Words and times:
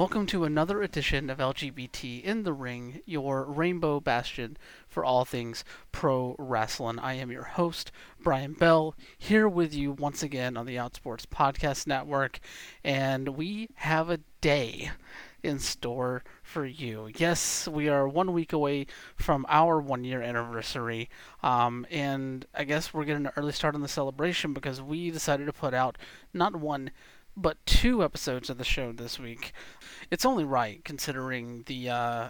welcome 0.00 0.24
to 0.24 0.44
another 0.44 0.80
edition 0.80 1.28
of 1.28 1.36
LGBT 1.36 2.24
in 2.24 2.42
the 2.42 2.54
Ring, 2.54 3.02
your 3.04 3.44
rainbow 3.44 4.00
bastion 4.00 4.56
for 4.88 5.04
all 5.04 5.26
things 5.26 5.62
pro 5.92 6.34
wrestling. 6.38 6.98
I 6.98 7.12
am 7.16 7.30
your 7.30 7.42
host, 7.42 7.92
Brian 8.18 8.54
Bell, 8.54 8.94
here 9.18 9.46
with 9.46 9.74
you 9.74 9.92
once 9.92 10.22
again 10.22 10.56
on 10.56 10.64
the 10.64 10.76
Outsports 10.76 11.26
Podcast 11.26 11.86
Network, 11.86 12.40
and 12.82 13.36
we 13.36 13.68
have 13.74 14.08
a 14.08 14.20
day 14.40 14.90
in 15.42 15.58
store 15.58 16.24
for 16.42 16.64
you. 16.64 17.10
Yes, 17.18 17.68
we 17.68 17.90
are 17.90 18.08
one 18.08 18.32
week 18.32 18.54
away 18.54 18.86
from 19.16 19.44
our 19.50 19.82
one 19.82 20.04
year 20.04 20.22
anniversary, 20.22 21.10
um, 21.42 21.86
and 21.90 22.46
I 22.54 22.64
guess 22.64 22.94
we're 22.94 23.04
getting 23.04 23.26
an 23.26 23.32
early 23.36 23.52
start 23.52 23.74
on 23.74 23.82
the 23.82 23.88
celebration 23.88 24.54
because 24.54 24.80
we 24.80 25.10
decided 25.10 25.44
to 25.44 25.52
put 25.52 25.74
out 25.74 25.98
not 26.32 26.56
one 26.56 26.90
but 27.40 27.64
two 27.66 28.04
episodes 28.04 28.50
of 28.50 28.58
the 28.58 28.64
show 28.64 28.92
this 28.92 29.18
week. 29.18 29.52
It's 30.10 30.24
only 30.24 30.44
right 30.44 30.84
considering 30.84 31.64
the 31.66 31.88
uh, 31.88 32.28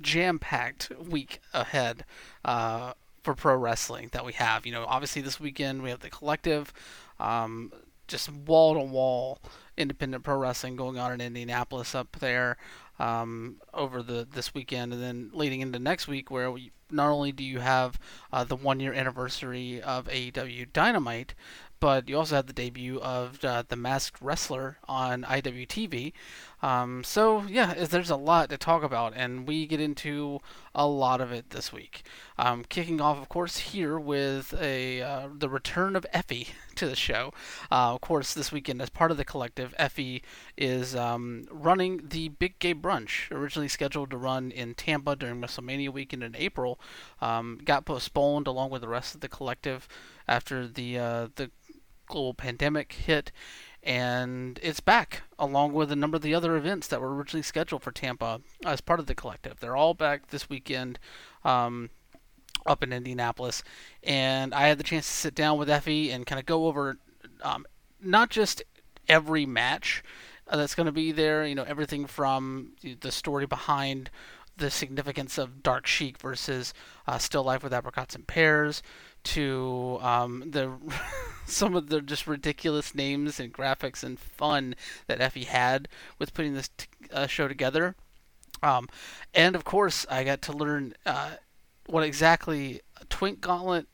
jam-packed 0.00 0.92
week 1.00 1.40
ahead 1.52 2.04
uh, 2.44 2.92
for 3.22 3.34
pro 3.34 3.56
wrestling 3.56 4.10
that 4.12 4.24
we 4.24 4.32
have. 4.34 4.66
You 4.66 4.72
know, 4.72 4.84
obviously 4.86 5.22
this 5.22 5.40
weekend 5.40 5.82
we 5.82 5.90
have 5.90 6.00
the 6.00 6.10
collective, 6.10 6.72
um, 7.18 7.72
just 8.06 8.30
wall 8.30 8.74
to 8.74 8.80
wall 8.80 9.38
independent 9.76 10.22
pro 10.22 10.36
wrestling 10.36 10.76
going 10.76 10.98
on 10.98 11.12
in 11.12 11.20
Indianapolis 11.20 11.94
up 11.94 12.16
there 12.20 12.56
um, 12.98 13.56
over 13.72 14.02
the 14.02 14.26
this 14.30 14.54
weekend, 14.54 14.92
and 14.92 15.02
then 15.02 15.30
leading 15.32 15.60
into 15.60 15.78
next 15.78 16.06
week 16.06 16.30
where 16.30 16.50
we 16.50 16.70
not 16.90 17.10
only 17.10 17.32
do 17.32 17.42
you 17.42 17.58
have 17.58 17.98
uh, 18.32 18.44
the 18.44 18.56
one 18.56 18.78
year 18.78 18.92
anniversary 18.92 19.82
of 19.82 20.06
AEW 20.06 20.72
Dynamite, 20.72 21.34
but 21.80 22.08
you 22.08 22.16
also 22.16 22.36
had 22.36 22.46
the 22.46 22.52
debut 22.52 22.98
of 23.00 23.44
uh, 23.44 23.62
the 23.68 23.76
Masked 23.76 24.20
Wrestler 24.20 24.78
on 24.88 25.22
IWTV. 25.22 26.12
Um, 26.62 27.04
so 27.04 27.42
yeah, 27.42 27.74
there's 27.74 28.08
a 28.08 28.16
lot 28.16 28.48
to 28.48 28.56
talk 28.56 28.82
about, 28.82 29.12
and 29.14 29.46
we 29.46 29.66
get 29.66 29.80
into 29.80 30.40
a 30.74 30.86
lot 30.86 31.20
of 31.20 31.30
it 31.30 31.50
this 31.50 31.74
week. 31.74 32.04
Um, 32.38 32.64
kicking 32.64 33.02
off, 33.02 33.18
of 33.18 33.28
course, 33.28 33.58
here 33.58 33.98
with 33.98 34.54
a 34.58 35.02
uh, 35.02 35.28
the 35.30 35.50
return 35.50 35.94
of 35.94 36.06
Effy 36.14 36.48
to 36.76 36.86
the 36.86 36.96
show. 36.96 37.34
Uh, 37.70 37.94
of 37.94 38.00
course, 38.00 38.32
this 38.32 38.50
weekend, 38.50 38.80
as 38.80 38.88
part 38.88 39.10
of 39.10 39.18
the 39.18 39.26
collective, 39.26 39.74
Effy 39.78 40.22
is 40.56 40.96
um, 40.96 41.44
running 41.50 42.00
the 42.08 42.28
Big 42.30 42.58
Gay 42.60 42.74
Brunch, 42.74 43.30
originally 43.30 43.68
scheduled 43.68 44.10
to 44.10 44.16
run 44.16 44.50
in 44.50 44.74
Tampa 44.74 45.16
during 45.16 45.42
WrestleMania 45.42 45.92
weekend 45.92 46.22
in 46.22 46.34
April, 46.34 46.80
um, 47.20 47.60
got 47.62 47.84
postponed 47.84 48.46
along 48.46 48.70
with 48.70 48.80
the 48.80 48.88
rest 48.88 49.14
of 49.14 49.20
the 49.20 49.28
collective 49.28 49.86
after 50.26 50.66
the 50.66 50.98
uh, 50.98 51.28
the 51.36 51.50
global 52.06 52.34
pandemic 52.34 52.92
hit, 52.92 53.32
and 53.82 54.58
it's 54.62 54.80
back 54.80 55.22
along 55.38 55.72
with 55.72 55.92
a 55.92 55.96
number 55.96 56.16
of 56.16 56.22
the 56.22 56.34
other 56.34 56.56
events 56.56 56.86
that 56.88 57.00
were 57.00 57.14
originally 57.14 57.42
scheduled 57.42 57.82
for 57.82 57.92
Tampa 57.92 58.40
as 58.64 58.80
part 58.80 59.00
of 59.00 59.06
the 59.06 59.14
collective. 59.14 59.60
They're 59.60 59.76
all 59.76 59.94
back 59.94 60.28
this 60.28 60.48
weekend. 60.48 60.98
Um, 61.44 61.90
up 62.66 62.82
in 62.82 62.94
Indianapolis, 62.94 63.62
and 64.02 64.54
I 64.54 64.68
had 64.68 64.78
the 64.78 64.84
chance 64.84 65.06
to 65.06 65.12
sit 65.12 65.34
down 65.34 65.58
with 65.58 65.68
Effy 65.68 66.10
and 66.10 66.24
kind 66.24 66.40
of 66.40 66.46
go 66.46 66.64
over 66.66 66.96
um, 67.42 67.66
not 68.00 68.30
just 68.30 68.62
every 69.06 69.44
match 69.44 70.02
uh, 70.48 70.56
that's 70.56 70.74
going 70.74 70.86
to 70.86 70.92
be 70.92 71.12
there, 71.12 71.46
you 71.46 71.54
know, 71.54 71.64
everything 71.64 72.06
from 72.06 72.72
the 73.00 73.12
story 73.12 73.46
behind 73.46 74.10
the 74.56 74.70
significance 74.70 75.36
of 75.36 75.62
Dark 75.62 75.86
Sheik 75.86 76.18
versus 76.18 76.72
uh, 77.06 77.18
Still 77.18 77.42
Life 77.42 77.62
with 77.62 77.72
Apricots 77.72 78.14
and 78.14 78.26
Pears 78.26 78.82
to 79.24 79.98
um, 80.00 80.44
the 80.50 80.72
some 81.46 81.74
of 81.74 81.88
the 81.88 82.00
just 82.00 82.26
ridiculous 82.26 82.94
names 82.94 83.40
and 83.40 83.52
graphics 83.52 84.02
and 84.02 84.18
fun 84.18 84.74
that 85.06 85.18
Effy 85.18 85.44
had 85.44 85.88
with 86.18 86.34
putting 86.34 86.54
this 86.54 86.70
t- 86.76 86.86
uh, 87.12 87.26
show 87.26 87.48
together. 87.48 87.94
Um, 88.62 88.88
and 89.34 89.54
of 89.54 89.64
course, 89.64 90.06
I 90.10 90.24
got 90.24 90.40
to 90.42 90.52
learn 90.52 90.94
uh, 91.04 91.32
what 91.86 92.04
exactly 92.04 92.80
a 93.00 93.04
Twink 93.06 93.40
Gauntlet 93.40 93.86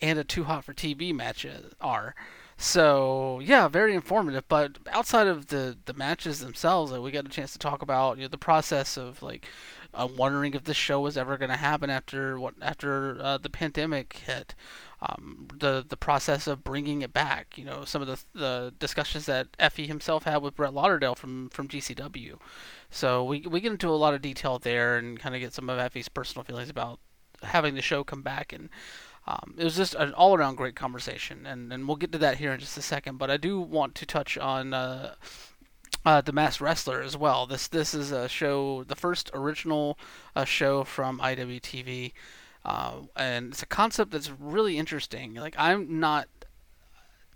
and 0.00 0.18
a 0.18 0.24
Too 0.24 0.44
Hot 0.44 0.64
for 0.64 0.72
TV 0.72 1.14
match 1.14 1.46
are. 1.80 2.14
So 2.58 3.40
yeah, 3.42 3.68
very 3.68 3.94
informative. 3.94 4.48
But 4.48 4.78
outside 4.90 5.26
of 5.26 5.48
the 5.48 5.76
the 5.84 5.94
matches 5.94 6.40
themselves, 6.40 6.90
like, 6.90 7.02
we 7.02 7.10
got 7.10 7.26
a 7.26 7.28
chance 7.28 7.52
to 7.52 7.58
talk 7.58 7.82
about 7.82 8.16
you 8.16 8.24
know 8.24 8.28
the 8.28 8.38
process 8.38 8.96
of 8.96 9.22
like 9.22 9.46
uh, 9.92 10.08
wondering 10.16 10.54
if 10.54 10.64
this 10.64 10.76
show 10.76 11.00
was 11.00 11.16
ever 11.16 11.36
going 11.36 11.50
to 11.50 11.56
happen 11.56 11.90
after 11.90 12.38
what 12.38 12.54
after 12.62 13.18
uh, 13.20 13.38
the 13.38 13.50
pandemic 13.50 14.14
hit. 14.26 14.54
Um, 15.02 15.48
the 15.54 15.84
the 15.86 15.96
process 15.98 16.46
of 16.46 16.64
bringing 16.64 17.02
it 17.02 17.12
back. 17.12 17.58
You 17.58 17.64
know, 17.66 17.84
some 17.84 18.00
of 18.00 18.08
the 18.08 18.18
the 18.32 18.74
discussions 18.78 19.26
that 19.26 19.52
Effy 19.58 19.86
himself 19.86 20.24
had 20.24 20.38
with 20.38 20.56
Brett 20.56 20.72
Lauderdale 20.72 21.14
from 21.14 21.50
from 21.50 21.68
GCW. 21.68 22.38
So 22.90 23.22
we 23.24 23.40
we 23.42 23.60
get 23.60 23.72
into 23.72 23.90
a 23.90 23.90
lot 23.90 24.14
of 24.14 24.22
detail 24.22 24.58
there 24.58 24.96
and 24.96 25.18
kind 25.20 25.34
of 25.34 25.40
get 25.42 25.52
some 25.52 25.68
of 25.68 25.78
Effy's 25.78 26.08
personal 26.08 26.44
feelings 26.44 26.70
about 26.70 27.00
having 27.42 27.74
the 27.74 27.82
show 27.82 28.02
come 28.04 28.22
back 28.22 28.52
and. 28.52 28.70
Um, 29.28 29.54
it 29.58 29.64
was 29.64 29.76
just 29.76 29.94
an 29.96 30.14
all-around 30.14 30.56
great 30.56 30.76
conversation, 30.76 31.46
and, 31.46 31.72
and 31.72 31.88
we'll 31.88 31.96
get 31.96 32.12
to 32.12 32.18
that 32.18 32.38
here 32.38 32.52
in 32.52 32.60
just 32.60 32.78
a 32.78 32.82
second. 32.82 33.18
But 33.18 33.30
I 33.30 33.36
do 33.36 33.60
want 33.60 33.96
to 33.96 34.06
touch 34.06 34.38
on 34.38 34.72
uh, 34.72 35.14
uh, 36.04 36.20
the 36.20 36.32
Masked 36.32 36.60
Wrestler 36.60 37.02
as 37.02 37.16
well. 37.16 37.46
This 37.46 37.66
this 37.66 37.92
is 37.92 38.12
a 38.12 38.28
show, 38.28 38.84
the 38.84 38.94
first 38.94 39.30
original 39.34 39.98
uh, 40.36 40.44
show 40.44 40.84
from 40.84 41.18
IWTV, 41.18 42.12
uh, 42.64 42.92
and 43.16 43.52
it's 43.52 43.62
a 43.62 43.66
concept 43.66 44.12
that's 44.12 44.30
really 44.30 44.78
interesting. 44.78 45.34
Like 45.34 45.56
I'm 45.58 45.98
not 45.98 46.28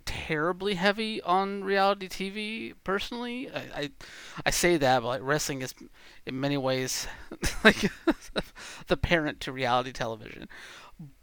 terribly 0.05 0.75
heavy 0.75 1.21
on 1.21 1.63
reality 1.63 2.07
TV 2.07 2.73
personally. 2.83 3.49
I, 3.49 3.59
I, 3.75 3.91
I 4.45 4.49
say 4.49 4.77
that, 4.77 5.01
but 5.01 5.07
like 5.07 5.21
wrestling 5.23 5.61
is 5.61 5.73
in 6.25 6.39
many 6.39 6.57
ways 6.57 7.07
like 7.63 7.91
the 8.87 8.97
parent 8.97 9.39
to 9.41 9.51
reality 9.51 9.91
television. 9.91 10.47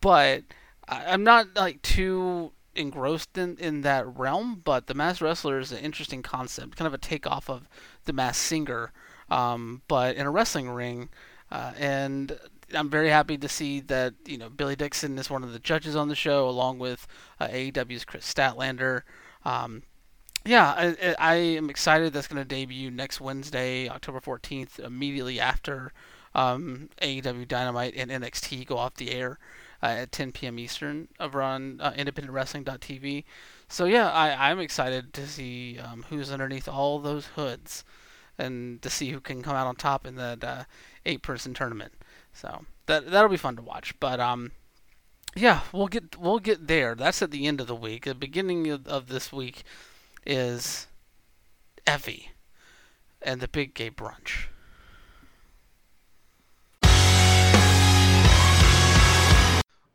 But 0.00 0.44
I, 0.87 1.12
I'm 1.12 1.25
not 1.25 1.56
like 1.56 1.83
too 1.83 2.53
engrossed 2.75 3.37
in, 3.37 3.56
in 3.59 3.83
that 3.83 4.06
realm, 4.16 4.61
but 4.65 4.87
the 4.87 4.94
Masked 4.94 5.21
Wrestler 5.22 5.59
is 5.59 5.72
an 5.72 5.78
interesting 5.78 6.22
concept, 6.22 6.77
kind 6.77 6.87
of 6.87 6.94
a 6.94 6.99
takeoff 6.99 7.50
of 7.50 7.69
the 8.05 8.12
Masked 8.12 8.44
Singer, 8.44 8.93
um, 9.31 9.83
but 9.88 10.17
in 10.17 10.27
a 10.27 10.31
wrestling 10.31 10.71
ring. 10.71 11.09
Uh, 11.50 11.72
and 11.78 12.38
I'm 12.75 12.91
very 12.91 13.11
happy 13.11 13.38
to 13.38 13.49
see 13.49 13.81
that 13.81 14.15
you 14.27 14.38
know 14.38 14.49
Billy 14.49 14.77
Dixon 14.77 15.19
is 15.19 15.31
one 15.31 15.43
of 15.43 15.53
the 15.53 15.59
judges 15.59 15.97
on 15.97 16.09
the 16.09 16.15
show, 16.15 16.49
along 16.49 16.78
with 16.78 17.06
uh, 17.41 17.49
AEW's 17.49 18.05
Kris 18.05 18.33
Statlander. 18.33 19.03
Um, 19.44 19.83
yeah, 20.44 20.75
I, 20.77 21.15
I, 21.19 21.34
am 21.34 21.69
excited. 21.69 22.12
That's 22.12 22.27
going 22.27 22.43
to 22.43 22.49
debut 22.49 22.91
next 22.91 23.21
Wednesday, 23.21 23.88
October 23.88 24.21
14th, 24.21 24.78
immediately 24.78 25.41
after 25.41 25.93
um, 26.34 26.88
AEW 27.03 27.47
Dynamite 27.47 27.94
and 27.97 28.11
NXT 28.11 28.67
go 28.67 28.78
off 28.78 28.94
the 28.94 29.11
air 29.11 29.38
uh, 29.83 29.87
at 29.87 30.12
10 30.12 30.33
p.m. 30.33 30.59
Eastern 30.59 31.09
over 31.21 31.43
on 31.43 31.81
uh, 31.81 31.93
independentwrestling.tv. 31.93 33.25
So 33.69 33.84
yeah, 33.84 34.11
I, 34.11 34.50
I'm 34.50 34.59
excited 34.59 35.12
to 35.15 35.27
see 35.27 35.78
um, 35.78 36.05
who's 36.09 36.33
underneath 36.33 36.69
all 36.69 36.99
those 36.99 37.27
hoods 37.37 37.84
and 38.38 38.81
to 38.83 38.91
see 38.91 39.11
who 39.11 39.21
can 39.21 39.43
come 39.43 39.56
out 39.56 39.67
on 39.67 39.77
top 39.77 40.06
in 40.06 40.17
that 40.17 40.43
uh, 40.44 40.65
eight-person 41.05 41.55
tournament. 41.55 41.93
So 42.33 42.65
that 42.87 43.11
that'll 43.11 43.31
be 43.31 43.37
fun 43.37 43.56
to 43.56 43.62
watch. 43.62 43.99
But 44.00 44.21
um, 44.21 44.53
yeah, 45.37 45.61
we'll 45.73 45.88
get 45.88 46.17
we'll 46.17 46.38
get 46.38 46.67
there. 46.67 46.94
That's 46.94 47.23
at 47.23 47.31
the 47.31 47.47
end 47.47 47.61
of 47.61 47.67
the 47.67 47.75
week. 47.75 48.05
The 48.05 48.14
beginning 48.14 48.69
of, 48.69 48.87
of 48.87 49.08
this 49.08 49.32
week 49.32 49.62
is 50.25 50.87
Effy 51.87 52.29
and 53.23 53.41
the 53.41 53.49
Big 53.49 53.75
Gay 53.75 53.91
Brunch. 53.91 54.47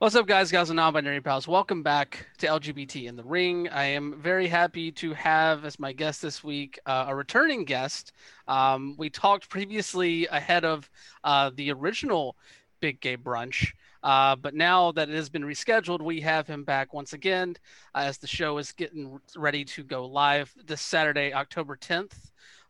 What's 0.04 0.16
up, 0.16 0.28
guys, 0.28 0.52
guys, 0.52 0.70
and 0.70 0.76
non-binary 0.76 1.22
pals? 1.22 1.48
Welcome 1.48 1.82
back 1.82 2.28
to 2.40 2.48
LGBT 2.48 3.06
in 3.06 3.16
the 3.16 3.24
Ring. 3.24 3.70
I 3.70 3.86
am 3.86 4.20
very 4.20 4.50
happy 4.50 4.92
to 4.92 5.14
have 5.14 5.64
as 5.64 5.80
my 5.80 5.94
guest 5.94 6.22
this 6.22 6.44
week 6.44 6.78
uh, 6.86 7.06
a 7.08 7.16
returning 7.16 7.64
guest. 7.64 8.12
Um, 8.50 8.96
we 8.98 9.10
talked 9.10 9.48
previously 9.48 10.28
ahead 10.28 10.66
of 10.66 10.90
uh, 11.24 11.52
the 11.56 11.72
original 11.72 12.36
Big 12.82 13.00
Gay 13.00 13.16
Brunch, 13.16 13.72
uh, 14.04 14.36
but 14.36 14.54
now 14.54 14.92
that 14.92 15.08
it 15.08 15.16
has 15.16 15.30
been 15.30 15.44
rescheduled, 15.44 16.02
we 16.02 16.20
have 16.20 16.48
him 16.48 16.66
back 16.66 16.94
once 16.94 17.14
again 17.14 17.56
uh, 17.96 18.00
as 18.00 18.18
the 18.18 18.28
show 18.28 18.58
is 18.58 18.74
getting 18.74 19.22
ready 19.38 19.64
to 19.64 19.84
go 19.84 20.06
live 20.06 20.54
this 20.66 20.82
Saturday, 20.82 21.34
October 21.34 21.78
10th, 21.78 22.12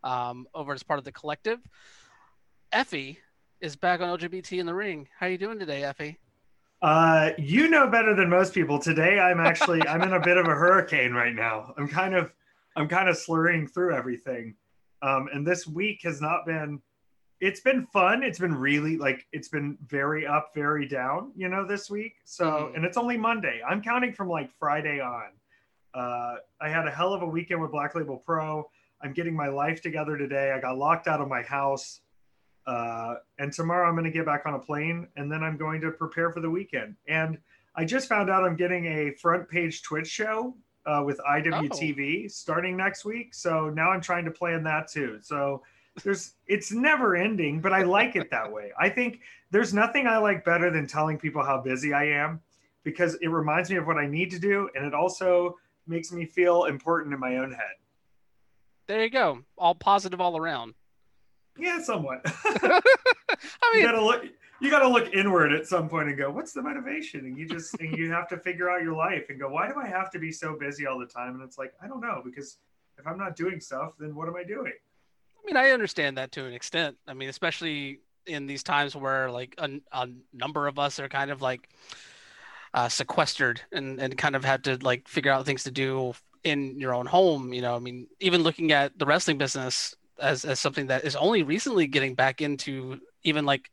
um, 0.03 0.45
over 0.53 0.71
as 0.71 0.83
part 0.83 1.00
of 1.00 1.03
the 1.03 1.12
collective. 1.12 1.57
Effy 2.71 3.18
is 3.59 3.75
back 3.75 4.01
on 4.01 4.19
LGBT 4.19 4.59
in 4.59 4.68
the 4.68 4.75
Ring. 4.75 5.07
How 5.18 5.25
are 5.25 5.29
you 5.29 5.39
doing 5.39 5.57
today, 5.57 5.81
Effy? 5.81 6.18
Uh, 6.83 7.31
you 7.38 7.69
know 7.69 7.88
better 7.88 8.13
than 8.13 8.30
most 8.30 8.53
people. 8.53 8.77
Today, 8.77 9.18
I'm 9.18 9.39
actually 9.39 9.81
I'm 9.88 10.01
in 10.01 10.12
a 10.12 10.19
bit 10.19 10.35
of 10.35 10.45
a 10.47 10.53
hurricane 10.53 11.13
right 11.13 11.33
now. 11.33 11.74
I'm 11.77 11.88
kind 11.88 12.13
of 12.13 12.33
I'm 12.75 12.89
kind 12.89 13.07
of 13.07 13.15
slurring 13.15 13.68
through 13.68 13.95
everything, 13.95 14.53
um, 15.01 15.30
and 15.31 15.47
this 15.47 15.65
week 15.65 16.01
has 16.03 16.19
not 16.19 16.45
been. 16.45 16.81
It's 17.39 17.62
been 17.62 17.85
fun. 17.88 18.21
It's 18.21 18.38
been 18.38 18.53
really 18.53 18.97
like 18.97 19.25
it's 19.31 19.47
been 19.47 19.77
very 19.88 20.27
up, 20.27 20.51
very 20.53 20.85
down. 20.85 21.31
You 21.38 21.47
know, 21.47 21.65
this 21.65 21.89
week. 21.89 22.15
So, 22.25 22.45
mm. 22.45 22.75
and 22.75 22.83
it's 22.83 22.97
only 22.97 23.15
Monday. 23.15 23.62
I'm 23.65 23.81
counting 23.81 24.12
from 24.12 24.27
like 24.27 24.51
Friday 24.59 25.00
on. 25.00 25.29
Uh, 25.94 26.36
I 26.59 26.68
had 26.68 26.86
a 26.86 26.91
hell 26.91 27.13
of 27.13 27.21
a 27.21 27.25
weekend 27.25 27.62
with 27.62 27.71
Black 27.71 27.95
Label 27.95 28.18
Pro. 28.18 28.69
I'm 29.01 29.13
getting 29.13 29.36
my 29.38 29.47
life 29.47 29.81
together 29.81 30.18
today. 30.18 30.51
I 30.51 30.59
got 30.59 30.77
locked 30.77 31.07
out 31.07 31.21
of 31.21 31.29
my 31.29 31.44
house. 31.44 32.01
Uh, 32.65 33.15
and 33.39 33.51
tomorrow 33.51 33.88
I'm 33.88 33.95
going 33.95 34.06
to 34.06 34.12
get 34.12 34.25
back 34.25 34.44
on 34.45 34.54
a 34.54 34.60
plane 34.60 35.07
and 35.18 35.31
then 35.31 35.44
I'm 35.44 35.57
going 35.57 35.81
to 35.81 35.92
prepare 35.92 36.31
for 36.31 36.39
the 36.39 36.50
weekend. 36.50 36.95
And 37.07 37.38
I 37.75 37.86
just 37.86 38.07
found 38.07 38.30
out 38.30 38.44
I'm 38.44 38.56
getting 38.56 38.86
a 38.86 39.12
front 39.12 39.50
page 39.50 39.81
Twitch 39.81 40.07
show 40.07 40.56
uh, 40.86 41.04
with 41.06 41.19
IWTV 41.19 42.25
oh. 42.25 42.27
starting 42.27 42.77
next 42.77 43.06
week. 43.06 43.33
So 43.33 43.69
now 43.69 43.92
I'm 43.92 44.01
trying 44.01 44.25
to 44.25 44.31
plan 44.31 44.63
that 44.63 44.88
too. 44.88 45.19
So 45.21 45.63
there's 46.04 46.33
it's 46.48 46.71
never 46.71 47.15
ending, 47.15 47.62
but 47.62 47.74
I 47.74 47.83
like 47.83 48.15
it 48.15 48.30
that 48.31 48.51
way. 48.51 48.71
I 48.80 48.89
think 48.89 49.19
there's 49.51 49.74
nothing 49.74 50.07
I 50.07 50.18
like 50.18 50.44
better 50.44 50.71
than 50.71 50.88
telling 50.88 51.18
people 51.18 51.44
how 51.44 51.62
busy 51.62 51.94
I 51.94 52.06
am 52.06 52.42
because 52.83 53.15
it 53.21 53.27
reminds 53.27 53.69
me 53.69 53.77
of 53.77 53.88
what 53.88 53.98
I 53.98 54.07
need 54.07 54.31
to 54.31 54.39
do 54.39 54.69
and 54.75 54.86
it 54.86 54.94
also 54.94 55.57
makes 55.88 56.12
me 56.12 56.25
feel 56.25 56.65
important 56.65 57.13
in 57.13 57.19
my 57.19 57.38
own 57.38 57.51
head. 57.51 57.75
There 58.88 59.04
you 59.04 59.10
go. 59.10 59.39
All 59.57 59.75
positive 59.75 60.19
all 60.19 60.38
around. 60.38 60.74
Yeah, 61.57 61.81
somewhat. 61.81 62.21
I 62.25 62.81
mean, 63.73 63.81
you 63.81 63.83
gotta 63.83 64.03
look. 64.03 64.25
You 64.61 64.69
gotta 64.69 64.88
look 64.88 65.13
inward 65.13 65.51
at 65.51 65.67
some 65.67 65.89
point 65.89 66.07
and 66.07 66.17
go, 66.17 66.31
"What's 66.31 66.53
the 66.53 66.61
motivation?" 66.61 67.21
And 67.21 67.38
you 67.38 67.47
just 67.47 67.79
and 67.79 67.97
you 67.97 68.11
have 68.11 68.27
to 68.29 68.38
figure 68.38 68.69
out 68.69 68.81
your 68.81 68.95
life 68.95 69.25
and 69.29 69.39
go, 69.39 69.50
"Why 69.50 69.67
do 69.67 69.75
I 69.77 69.88
have 69.88 70.09
to 70.11 70.19
be 70.19 70.31
so 70.31 70.57
busy 70.57 70.88
all 70.88 71.00
the 71.00 71.05
time?" 71.05 71.35
And 71.35 71.44
it's 71.44 71.57
like, 71.57 71.73
I 71.83 71.88
don't 71.88 72.01
know, 72.01 72.21
because 72.23 72.57
if 72.97 73.05
I'm 73.05 73.17
not 73.17 73.35
doing 73.35 73.59
stuff, 73.59 73.94
then 74.00 74.15
what 74.15 74.27
am 74.27 74.35
I 74.35 74.44
doing? 74.44 74.73
I 75.44 75.45
mean, 75.45 75.57
I 75.57 75.71
understand 75.71 76.17
that 76.17 76.31
to 76.33 76.45
an 76.45 76.53
extent. 76.53 76.97
I 77.07 77.13
mean, 77.13 77.29
especially 77.29 78.00
in 78.25 78.47
these 78.47 78.63
times 78.63 78.95
where 78.95 79.29
like 79.29 79.55
a, 79.57 79.69
a 79.91 80.07
number 80.31 80.67
of 80.67 80.79
us 80.79 81.00
are 81.00 81.09
kind 81.09 81.29
of 81.29 81.41
like 81.41 81.69
uh, 82.73 82.88
sequestered 82.88 83.61
and, 83.71 84.00
and 84.00 84.17
kind 84.17 84.35
of 84.35 84.45
had 84.45 84.63
to 84.63 84.77
like 84.77 85.07
figure 85.07 85.31
out 85.31 85.45
things 85.45 85.63
to 85.65 85.71
do 85.71 86.13
in 86.44 86.79
your 86.79 86.94
own 86.94 87.05
home. 87.05 87.53
You 87.53 87.61
know, 87.61 87.75
I 87.75 87.79
mean, 87.79 88.07
even 88.19 88.44
looking 88.44 88.71
at 88.71 88.97
the 88.97 89.05
wrestling 89.05 89.38
business 89.38 89.95
as, 90.19 90.45
as 90.45 90.60
something 90.60 90.88
that 90.88 91.04
is 91.04 91.15
only 91.15 91.44
recently 91.44 91.88
getting 91.88 92.15
back 92.15 92.42
into 92.42 93.00
even 93.24 93.45
like 93.45 93.69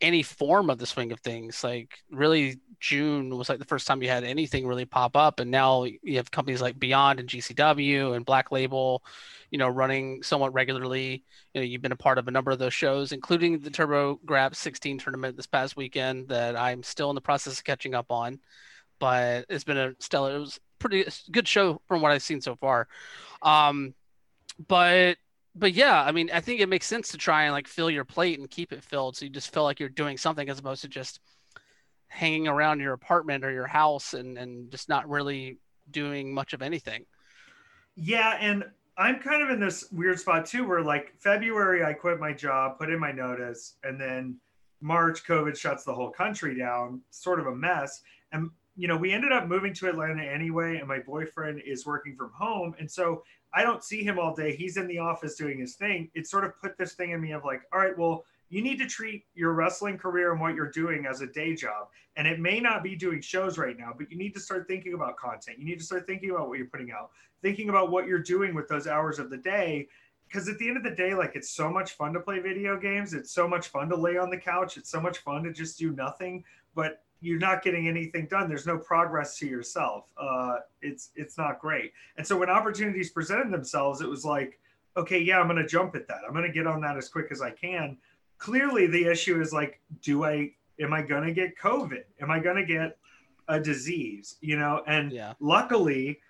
any 0.00 0.22
form 0.22 0.70
of 0.70 0.78
the 0.78 0.86
swing 0.86 1.12
of 1.12 1.20
things. 1.20 1.64
Like 1.64 1.98
really 2.10 2.60
June 2.80 3.36
was 3.36 3.48
like 3.48 3.58
the 3.58 3.64
first 3.64 3.86
time 3.86 4.02
you 4.02 4.08
had 4.08 4.24
anything 4.24 4.66
really 4.66 4.84
pop 4.84 5.16
up. 5.16 5.40
And 5.40 5.50
now 5.50 5.84
you 5.84 6.16
have 6.16 6.30
companies 6.30 6.60
like 6.60 6.78
Beyond 6.78 7.20
and 7.20 7.28
GCW 7.28 8.14
and 8.14 8.24
Black 8.24 8.52
Label, 8.52 9.02
you 9.50 9.58
know, 9.58 9.68
running 9.68 10.22
somewhat 10.22 10.52
regularly. 10.52 11.24
You 11.54 11.60
know, 11.60 11.64
you've 11.64 11.82
been 11.82 11.92
a 11.92 11.96
part 11.96 12.18
of 12.18 12.28
a 12.28 12.30
number 12.30 12.50
of 12.50 12.58
those 12.58 12.74
shows, 12.74 13.12
including 13.12 13.60
the 13.60 13.70
Turbo 13.70 14.20
Graps 14.26 14.58
16 14.58 14.98
tournament 14.98 15.36
this 15.36 15.46
past 15.46 15.76
weekend 15.76 16.28
that 16.28 16.56
I'm 16.56 16.82
still 16.82 17.10
in 17.10 17.14
the 17.14 17.20
process 17.20 17.58
of 17.58 17.64
catching 17.64 17.94
up 17.94 18.10
on. 18.10 18.40
But 18.98 19.46
it's 19.48 19.64
been 19.64 19.78
a 19.78 19.94
stellar, 19.98 20.36
it 20.36 20.40
was 20.40 20.60
pretty 20.78 21.06
good 21.30 21.48
show 21.48 21.80
from 21.86 22.02
what 22.02 22.12
I've 22.12 22.22
seen 22.22 22.40
so 22.40 22.56
far. 22.56 22.88
Um, 23.42 23.94
but 24.68 25.18
but 25.56 25.72
yeah, 25.72 26.02
I 26.02 26.12
mean, 26.12 26.30
I 26.32 26.40
think 26.40 26.60
it 26.60 26.68
makes 26.68 26.86
sense 26.86 27.08
to 27.08 27.16
try 27.16 27.44
and 27.44 27.52
like 27.52 27.66
fill 27.66 27.90
your 27.90 28.04
plate 28.04 28.38
and 28.38 28.50
keep 28.50 28.72
it 28.72 28.82
filled, 28.84 29.16
so 29.16 29.24
you 29.24 29.30
just 29.30 29.52
feel 29.52 29.64
like 29.64 29.80
you're 29.80 29.88
doing 29.88 30.16
something 30.16 30.48
as 30.48 30.58
opposed 30.58 30.82
to 30.82 30.88
just 30.88 31.20
hanging 32.08 32.46
around 32.46 32.80
your 32.80 32.92
apartment 32.92 33.44
or 33.44 33.50
your 33.50 33.66
house 33.66 34.14
and 34.14 34.38
and 34.38 34.70
just 34.70 34.88
not 34.88 35.08
really 35.08 35.58
doing 35.90 36.32
much 36.32 36.52
of 36.52 36.62
anything. 36.62 37.04
Yeah, 37.96 38.36
and 38.40 38.64
I'm 38.98 39.18
kind 39.18 39.42
of 39.42 39.50
in 39.50 39.60
this 39.60 39.90
weird 39.90 40.20
spot 40.20 40.46
too, 40.46 40.66
where 40.66 40.82
like 40.82 41.14
February 41.18 41.84
I 41.84 41.92
quit 41.92 42.20
my 42.20 42.32
job, 42.32 42.78
put 42.78 42.90
in 42.90 42.98
my 42.98 43.12
notice, 43.12 43.76
and 43.82 44.00
then 44.00 44.38
March 44.80 45.24
COVID 45.26 45.56
shuts 45.56 45.84
the 45.84 45.94
whole 45.94 46.10
country 46.10 46.56
down, 46.58 47.00
sort 47.10 47.40
of 47.40 47.46
a 47.46 47.54
mess. 47.54 48.02
And 48.32 48.50
you 48.76 48.88
know, 48.88 48.96
we 48.96 49.12
ended 49.12 49.32
up 49.32 49.48
moving 49.48 49.72
to 49.74 49.88
Atlanta 49.88 50.22
anyway, 50.22 50.76
and 50.76 50.86
my 50.86 50.98
boyfriend 50.98 51.62
is 51.64 51.86
working 51.86 52.14
from 52.14 52.30
home, 52.32 52.74
and 52.78 52.90
so 52.90 53.22
I 53.54 53.62
don't 53.62 53.82
see 53.82 54.04
him 54.04 54.18
all 54.18 54.34
day. 54.34 54.54
He's 54.54 54.76
in 54.76 54.86
the 54.86 54.98
office 54.98 55.34
doing 55.34 55.58
his 55.58 55.76
thing. 55.76 56.10
It 56.14 56.26
sort 56.26 56.44
of 56.44 56.58
put 56.60 56.76
this 56.76 56.92
thing 56.92 57.10
in 57.12 57.20
me 57.20 57.32
of 57.32 57.44
like, 57.44 57.62
all 57.72 57.80
right, 57.80 57.96
well, 57.96 58.24
you 58.48 58.62
need 58.62 58.78
to 58.78 58.86
treat 58.86 59.24
your 59.34 59.52
wrestling 59.54 59.98
career 59.98 60.32
and 60.32 60.40
what 60.40 60.54
you're 60.54 60.70
doing 60.70 61.06
as 61.06 61.20
a 61.20 61.26
day 61.26 61.54
job. 61.54 61.88
And 62.16 62.26
it 62.26 62.38
may 62.38 62.60
not 62.60 62.82
be 62.82 62.94
doing 62.94 63.20
shows 63.20 63.58
right 63.58 63.76
now, 63.78 63.92
but 63.96 64.10
you 64.10 64.16
need 64.16 64.34
to 64.34 64.40
start 64.40 64.68
thinking 64.68 64.94
about 64.94 65.16
content. 65.16 65.58
You 65.58 65.64
need 65.64 65.78
to 65.78 65.84
start 65.84 66.06
thinking 66.06 66.30
about 66.30 66.48
what 66.48 66.58
you're 66.58 66.68
putting 66.68 66.92
out, 66.92 67.10
thinking 67.42 67.68
about 67.68 67.90
what 67.90 68.06
you're 68.06 68.18
doing 68.18 68.54
with 68.54 68.68
those 68.68 68.86
hours 68.86 69.18
of 69.18 69.30
the 69.30 69.36
day. 69.36 69.88
Because 70.28 70.48
at 70.48 70.58
the 70.58 70.68
end 70.68 70.76
of 70.76 70.82
the 70.82 70.90
day, 70.90 71.14
like 71.14 71.34
it's 71.34 71.50
so 71.50 71.70
much 71.70 71.92
fun 71.92 72.12
to 72.12 72.20
play 72.20 72.40
video 72.40 72.78
games. 72.78 73.14
It's 73.14 73.32
so 73.32 73.48
much 73.48 73.68
fun 73.68 73.88
to 73.88 73.96
lay 73.96 74.16
on 74.16 74.30
the 74.30 74.38
couch. 74.38 74.76
It's 74.76 74.90
so 74.90 75.00
much 75.00 75.18
fun 75.18 75.42
to 75.44 75.52
just 75.52 75.78
do 75.78 75.92
nothing. 75.92 76.44
But 76.74 77.04
you're 77.20 77.38
not 77.38 77.62
getting 77.62 77.88
anything 77.88 78.26
done. 78.26 78.48
There's 78.48 78.66
no 78.66 78.78
progress 78.78 79.38
to 79.38 79.46
yourself. 79.46 80.04
Uh, 80.20 80.56
it's 80.82 81.10
it's 81.16 81.38
not 81.38 81.60
great. 81.60 81.92
And 82.16 82.26
so 82.26 82.36
when 82.36 82.50
opportunities 82.50 83.10
presented 83.10 83.50
themselves, 83.52 84.00
it 84.00 84.08
was 84.08 84.24
like, 84.24 84.58
okay, 84.96 85.18
yeah, 85.18 85.38
I'm 85.38 85.48
going 85.48 85.60
to 85.60 85.66
jump 85.66 85.94
at 85.96 86.06
that. 86.08 86.18
I'm 86.26 86.32
going 86.32 86.46
to 86.46 86.52
get 86.52 86.66
on 86.66 86.80
that 86.82 86.96
as 86.96 87.08
quick 87.08 87.28
as 87.30 87.40
I 87.40 87.50
can. 87.50 87.96
Clearly, 88.38 88.86
the 88.86 89.06
issue 89.06 89.40
is 89.40 89.52
like, 89.52 89.80
do 90.02 90.24
I 90.24 90.52
am 90.80 90.92
I 90.92 91.02
going 91.02 91.24
to 91.24 91.32
get 91.32 91.58
COVID? 91.58 92.04
Am 92.20 92.30
I 92.30 92.38
going 92.38 92.56
to 92.56 92.64
get 92.64 92.98
a 93.48 93.58
disease? 93.58 94.36
You 94.40 94.58
know, 94.58 94.82
and 94.86 95.10
yeah. 95.10 95.32
luckily, 95.40 96.20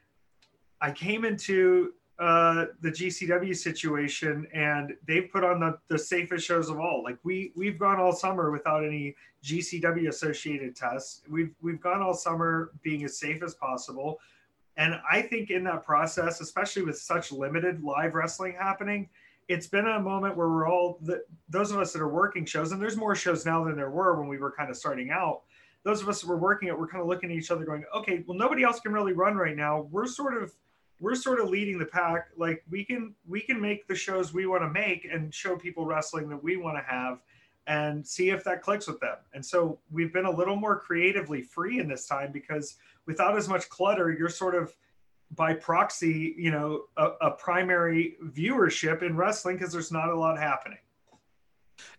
I 0.80 0.92
came 0.92 1.24
into 1.24 1.94
uh, 2.18 2.66
the 2.80 2.90
GCW 2.90 3.54
situation, 3.54 4.46
and 4.54 4.94
they've 5.06 5.30
put 5.30 5.44
on 5.44 5.60
the, 5.60 5.78
the 5.88 5.98
safest 5.98 6.46
shows 6.46 6.70
of 6.70 6.78
all. 6.78 7.02
Like 7.02 7.18
we 7.24 7.52
we've 7.54 7.78
gone 7.78 8.00
all 8.00 8.12
summer 8.12 8.50
without 8.50 8.84
any 8.84 9.14
GCW 9.44 10.08
associated 10.08 10.74
tests. 10.74 11.22
We've 11.28 11.54
we've 11.60 11.80
gone 11.80 12.00
all 12.00 12.14
summer 12.14 12.70
being 12.82 13.04
as 13.04 13.18
safe 13.18 13.42
as 13.42 13.54
possible, 13.54 14.18
and 14.78 14.94
I 15.10 15.22
think 15.22 15.50
in 15.50 15.62
that 15.64 15.84
process, 15.84 16.40
especially 16.40 16.82
with 16.82 16.98
such 16.98 17.32
limited 17.32 17.82
live 17.82 18.14
wrestling 18.14 18.56
happening, 18.58 19.10
it's 19.48 19.66
been 19.66 19.86
a 19.86 20.00
moment 20.00 20.36
where 20.36 20.48
we're 20.48 20.68
all 20.68 20.98
the, 21.02 21.22
those 21.48 21.70
of 21.70 21.78
us 21.78 21.92
that 21.92 22.00
are 22.00 22.08
working 22.08 22.44
shows, 22.46 22.72
and 22.72 22.80
there's 22.80 22.96
more 22.96 23.14
shows 23.14 23.44
now 23.44 23.64
than 23.64 23.76
there 23.76 23.90
were 23.90 24.18
when 24.18 24.28
we 24.28 24.38
were 24.38 24.52
kind 24.52 24.70
of 24.70 24.76
starting 24.76 25.10
out. 25.10 25.42
Those 25.84 26.02
of 26.02 26.08
us 26.08 26.22
that 26.22 26.28
were 26.28 26.38
working 26.38 26.68
it, 26.68 26.78
we're 26.78 26.88
kind 26.88 27.02
of 27.02 27.08
looking 27.08 27.30
at 27.30 27.36
each 27.36 27.50
other, 27.50 27.64
going, 27.64 27.84
"Okay, 27.94 28.24
well, 28.26 28.38
nobody 28.38 28.62
else 28.62 28.80
can 28.80 28.92
really 28.92 29.12
run 29.12 29.36
right 29.36 29.56
now. 29.56 29.82
We're 29.90 30.06
sort 30.06 30.42
of." 30.42 30.52
We're 31.00 31.14
sort 31.14 31.40
of 31.40 31.48
leading 31.48 31.78
the 31.78 31.86
pack. 31.86 32.28
Like 32.36 32.62
we 32.70 32.84
can 32.84 33.14
we 33.26 33.40
can 33.40 33.60
make 33.60 33.86
the 33.86 33.94
shows 33.94 34.32
we 34.32 34.46
want 34.46 34.62
to 34.62 34.70
make 34.70 35.06
and 35.10 35.32
show 35.32 35.56
people 35.56 35.84
wrestling 35.84 36.28
that 36.30 36.42
we 36.42 36.56
want 36.56 36.76
to 36.76 36.82
have 36.82 37.20
and 37.66 38.06
see 38.06 38.30
if 38.30 38.44
that 38.44 38.62
clicks 38.62 38.86
with 38.86 39.00
them. 39.00 39.16
And 39.34 39.44
so 39.44 39.78
we've 39.90 40.12
been 40.12 40.26
a 40.26 40.30
little 40.30 40.56
more 40.56 40.78
creatively 40.78 41.42
free 41.42 41.80
in 41.80 41.88
this 41.88 42.06
time 42.06 42.30
because 42.32 42.76
without 43.06 43.36
as 43.36 43.48
much 43.48 43.68
clutter 43.68 44.14
you're 44.16 44.28
sort 44.28 44.54
of 44.54 44.74
by 45.34 45.52
proxy 45.52 46.36
you 46.38 46.52
know 46.52 46.82
a, 46.96 47.08
a 47.20 47.30
primary 47.32 48.16
viewership 48.26 49.02
in 49.02 49.16
wrestling 49.16 49.56
because 49.56 49.72
there's 49.72 49.92
not 49.92 50.08
a 50.08 50.16
lot 50.18 50.38
happening. 50.38 50.78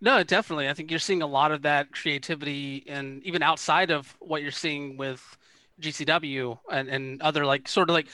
No, 0.01 0.24
definitely. 0.24 0.70
I 0.70 0.74
think 0.74 0.89
you're 0.89 1.00
seeing 1.00 1.22
a 1.22 1.27
lot 1.27 1.51
of 1.51 1.62
that 1.63 1.92
creativity, 1.92 2.84
and 2.88 3.24
even 3.24 3.44
outside 3.44 3.92
of 3.92 4.16
what 4.20 4.42
you're 4.42 4.51
seeing 4.51 4.98
with 4.98 5.38
GCW 5.82 6.58
and, 6.72 6.89
and 6.89 7.22
other 7.22 7.46
like 7.46 7.68
sort 7.68 7.89
of 7.89 7.94
like 7.94 8.08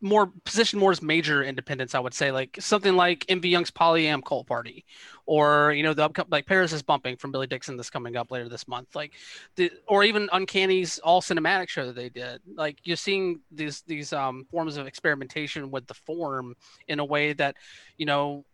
more 0.00 0.32
position 0.44 0.78
more 0.78 0.92
as 0.92 1.02
major 1.02 1.44
independents, 1.44 1.94
I 1.94 2.00
would 2.00 2.14
say, 2.14 2.32
like 2.32 2.56
something 2.58 2.96
like 2.96 3.26
MV 3.26 3.44
Young's 3.44 3.70
Polyam 3.70 4.24
Cult 4.24 4.46
Party, 4.46 4.84
or 5.26 5.72
you 5.72 5.82
know 5.82 5.92
the 5.92 6.04
upcoming 6.04 6.28
like 6.30 6.46
Paris 6.46 6.72
is 6.72 6.82
bumping 6.82 7.16
from 7.16 7.32
Billy 7.32 7.46
Dixon 7.46 7.76
that's 7.76 7.90
coming 7.90 8.16
up 8.16 8.30
later 8.30 8.48
this 8.48 8.66
month, 8.66 8.94
like 8.94 9.12
the 9.56 9.70
or 9.86 10.04
even 10.04 10.28
Uncanny's 10.32 10.98
all 11.00 11.20
cinematic 11.20 11.68
show 11.68 11.86
that 11.86 11.96
they 11.96 12.08
did. 12.08 12.40
Like 12.54 12.78
you're 12.84 12.96
seeing 12.96 13.40
these 13.50 13.82
these 13.82 14.12
um, 14.12 14.46
forms 14.50 14.76
of 14.76 14.86
experimentation 14.86 15.70
with 15.70 15.86
the 15.86 15.94
form 15.94 16.54
in 16.88 16.98
a 16.98 17.04
way 17.04 17.32
that 17.34 17.56
you 17.98 18.06
know 18.06 18.44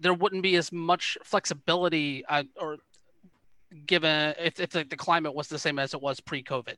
there 0.00 0.14
wouldn't 0.14 0.42
be 0.42 0.56
as 0.56 0.72
much 0.72 1.16
flexibility 1.22 2.24
uh, 2.26 2.42
or 2.60 2.78
given 3.86 4.34
if, 4.38 4.60
if 4.60 4.70
the, 4.70 4.84
the 4.84 4.96
climate 4.96 5.34
was 5.34 5.48
the 5.48 5.58
same 5.58 5.78
as 5.78 5.94
it 5.94 6.00
was 6.00 6.20
pre-COVID. 6.20 6.76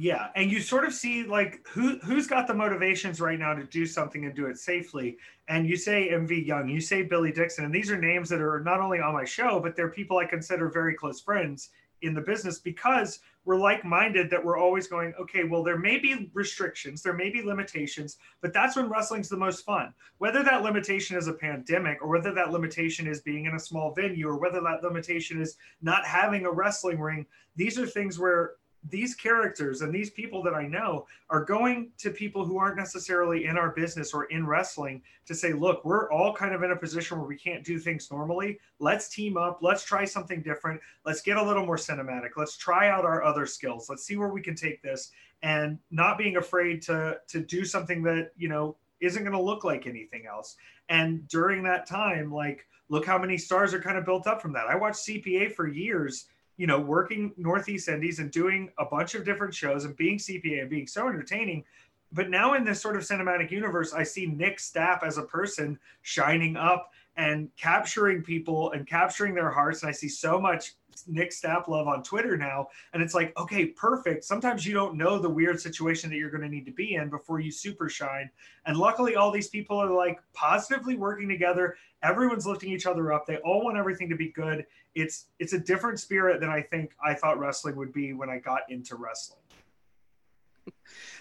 Yeah, 0.00 0.28
and 0.36 0.48
you 0.48 0.60
sort 0.60 0.84
of 0.84 0.94
see 0.94 1.24
like 1.24 1.66
who 1.66 1.98
who's 1.98 2.28
got 2.28 2.46
the 2.46 2.54
motivations 2.54 3.20
right 3.20 3.38
now 3.38 3.52
to 3.52 3.64
do 3.64 3.84
something 3.84 4.24
and 4.26 4.34
do 4.34 4.46
it 4.46 4.56
safely. 4.56 5.18
And 5.48 5.68
you 5.68 5.76
say 5.76 6.10
MV 6.12 6.46
Young, 6.46 6.68
you 6.68 6.80
say 6.80 7.02
Billy 7.02 7.32
Dixon, 7.32 7.64
and 7.64 7.74
these 7.74 7.90
are 7.90 7.98
names 7.98 8.28
that 8.28 8.40
are 8.40 8.60
not 8.60 8.80
only 8.80 9.00
on 9.00 9.12
my 9.12 9.24
show, 9.24 9.58
but 9.58 9.74
they're 9.74 9.88
people 9.88 10.18
I 10.18 10.24
consider 10.24 10.68
very 10.68 10.94
close 10.94 11.20
friends 11.20 11.70
in 12.02 12.14
the 12.14 12.20
business 12.20 12.60
because 12.60 13.18
we're 13.44 13.56
like-minded 13.56 14.30
that 14.30 14.44
we're 14.44 14.56
always 14.56 14.86
going 14.86 15.12
okay 15.18 15.42
well 15.42 15.64
there 15.64 15.78
may 15.78 15.98
be 15.98 16.30
restrictions 16.32 17.02
there 17.02 17.14
may 17.14 17.28
be 17.28 17.42
limitations 17.42 18.18
but 18.40 18.52
that's 18.52 18.76
when 18.76 18.88
wrestling's 18.88 19.28
the 19.28 19.36
most 19.36 19.64
fun 19.64 19.92
whether 20.18 20.44
that 20.44 20.62
limitation 20.62 21.16
is 21.16 21.26
a 21.26 21.32
pandemic 21.32 22.00
or 22.00 22.06
whether 22.06 22.32
that 22.32 22.52
limitation 22.52 23.08
is 23.08 23.20
being 23.20 23.46
in 23.46 23.56
a 23.56 23.58
small 23.58 23.92
venue 23.94 24.28
or 24.28 24.38
whether 24.38 24.60
that 24.60 24.80
limitation 24.80 25.40
is 25.40 25.56
not 25.82 26.04
having 26.04 26.46
a 26.46 26.52
wrestling 26.52 27.00
ring 27.00 27.26
these 27.56 27.80
are 27.80 27.86
things 27.86 28.16
where 28.16 28.52
these 28.90 29.14
characters 29.14 29.82
and 29.82 29.92
these 29.92 30.10
people 30.10 30.42
that 30.42 30.54
I 30.54 30.66
know 30.66 31.06
are 31.30 31.44
going 31.44 31.90
to 31.98 32.10
people 32.10 32.44
who 32.44 32.58
aren't 32.58 32.76
necessarily 32.76 33.46
in 33.46 33.58
our 33.58 33.70
business 33.70 34.14
or 34.14 34.24
in 34.24 34.46
wrestling 34.46 35.02
to 35.26 35.34
say, 35.34 35.52
look, 35.52 35.84
we're 35.84 36.10
all 36.12 36.32
kind 36.32 36.54
of 36.54 36.62
in 36.62 36.70
a 36.70 36.76
position 36.76 37.18
where 37.18 37.26
we 37.26 37.36
can't 37.36 37.64
do 37.64 37.78
things 37.78 38.10
normally. 38.10 38.58
Let's 38.78 39.08
team 39.08 39.36
up. 39.36 39.58
Let's 39.62 39.84
try 39.84 40.04
something 40.04 40.42
different. 40.42 40.80
Let's 41.04 41.22
get 41.22 41.36
a 41.36 41.42
little 41.42 41.66
more 41.66 41.76
cinematic. 41.76 42.30
Let's 42.36 42.56
try 42.56 42.88
out 42.88 43.04
our 43.04 43.22
other 43.22 43.46
skills. 43.46 43.88
Let's 43.88 44.04
see 44.04 44.16
where 44.16 44.28
we 44.28 44.40
can 44.40 44.54
take 44.54 44.82
this 44.82 45.10
and 45.42 45.78
not 45.90 46.18
being 46.18 46.36
afraid 46.36 46.82
to 46.82 47.18
to 47.28 47.40
do 47.40 47.64
something 47.64 48.02
that, 48.02 48.32
you 48.36 48.48
know, 48.48 48.76
isn't 49.00 49.22
going 49.22 49.36
to 49.36 49.42
look 49.42 49.64
like 49.64 49.86
anything 49.86 50.26
else. 50.26 50.56
And 50.88 51.26
during 51.28 51.62
that 51.64 51.86
time, 51.86 52.32
like, 52.32 52.66
look 52.88 53.04
how 53.04 53.18
many 53.18 53.36
stars 53.36 53.74
are 53.74 53.80
kind 53.80 53.98
of 53.98 54.04
built 54.04 54.26
up 54.26 54.40
from 54.40 54.52
that. 54.54 54.66
I 54.68 54.76
watched 54.76 55.06
CPA 55.06 55.52
for 55.52 55.68
years, 55.68 56.26
you 56.58 56.66
know, 56.66 56.78
working 56.78 57.32
Northeast 57.38 57.88
Indies 57.88 58.18
and 58.18 58.30
doing 58.30 58.70
a 58.78 58.84
bunch 58.84 59.14
of 59.14 59.24
different 59.24 59.54
shows 59.54 59.84
and 59.84 59.96
being 59.96 60.18
CPA 60.18 60.60
and 60.62 60.68
being 60.68 60.86
so 60.86 61.08
entertaining. 61.08 61.64
But 62.12 62.30
now 62.30 62.54
in 62.54 62.64
this 62.64 62.82
sort 62.82 62.96
of 62.96 63.02
cinematic 63.02 63.50
universe, 63.50 63.94
I 63.94 64.02
see 64.02 64.26
Nick 64.26 64.58
Stapp 64.58 65.02
as 65.02 65.18
a 65.18 65.22
person 65.22 65.78
shining 66.02 66.56
up 66.56 66.90
and 67.16 67.48
capturing 67.56 68.22
people 68.22 68.72
and 68.72 68.86
capturing 68.86 69.34
their 69.34 69.50
hearts. 69.50 69.82
And 69.82 69.88
I 69.88 69.92
see 69.92 70.08
so 70.08 70.40
much 70.40 70.74
Nick 71.06 71.30
Stapp 71.30 71.68
love 71.68 71.86
on 71.86 72.02
Twitter 72.02 72.36
now. 72.36 72.68
And 72.92 73.02
it's 73.02 73.14
like, 73.14 73.36
okay, 73.38 73.66
perfect. 73.66 74.24
Sometimes 74.24 74.66
you 74.66 74.74
don't 74.74 74.96
know 74.96 75.18
the 75.18 75.28
weird 75.28 75.60
situation 75.60 76.10
that 76.10 76.16
you're 76.16 76.30
going 76.30 76.42
to 76.42 76.48
need 76.48 76.66
to 76.66 76.72
be 76.72 76.94
in 76.94 77.08
before 77.08 77.40
you 77.40 77.50
super 77.50 77.88
shine. 77.88 78.30
And 78.66 78.76
luckily, 78.76 79.16
all 79.16 79.30
these 79.30 79.48
people 79.48 79.78
are 79.78 79.90
like 79.90 80.20
positively 80.32 80.96
working 80.96 81.28
together. 81.28 81.76
Everyone's 82.02 82.46
lifting 82.46 82.70
each 82.70 82.86
other 82.86 83.12
up. 83.12 83.26
They 83.26 83.36
all 83.38 83.64
want 83.64 83.76
everything 83.76 84.08
to 84.08 84.16
be 84.16 84.28
good. 84.28 84.66
It's 84.94 85.26
it's 85.38 85.52
a 85.52 85.58
different 85.58 86.00
spirit 86.00 86.40
than 86.40 86.50
I 86.50 86.62
think 86.62 86.92
I 87.04 87.14
thought 87.14 87.38
wrestling 87.38 87.76
would 87.76 87.92
be 87.92 88.12
when 88.12 88.30
I 88.30 88.38
got 88.38 88.62
into 88.68 88.96
wrestling. 88.96 89.40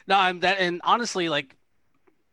No, 0.07 0.15
I'm 0.15 0.39
that, 0.39 0.59
and 0.59 0.79
honestly, 0.83 1.27
like 1.27 1.55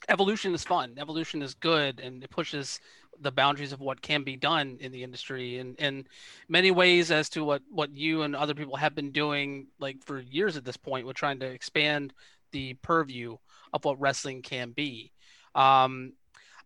evolution 0.08 0.54
is 0.54 0.62
fun. 0.64 0.94
Evolution 0.98 1.42
is 1.42 1.54
good, 1.54 2.00
and 2.00 2.22
it 2.22 2.30
pushes 2.30 2.80
the 3.20 3.32
boundaries 3.32 3.72
of 3.72 3.80
what 3.80 4.02
can 4.02 4.22
be 4.22 4.36
done 4.36 4.78
in 4.80 4.92
the 4.92 5.02
industry 5.02 5.58
and 5.58 5.76
in 5.76 6.06
many 6.48 6.70
ways 6.70 7.10
as 7.10 7.28
to 7.30 7.44
what 7.44 7.62
what 7.70 7.94
you 7.94 8.22
and 8.22 8.34
other 8.34 8.54
people 8.54 8.76
have 8.76 8.94
been 8.94 9.10
doing 9.10 9.66
like 9.78 10.02
for 10.04 10.20
years 10.20 10.56
at 10.56 10.64
this 10.64 10.76
point 10.76 11.06
with 11.06 11.16
trying 11.16 11.38
to 11.40 11.46
expand 11.46 12.12
the 12.52 12.74
purview 12.74 13.36
of 13.72 13.84
what 13.84 14.00
wrestling 14.00 14.42
can 14.42 14.70
be. 14.70 15.12
Um 15.54 16.12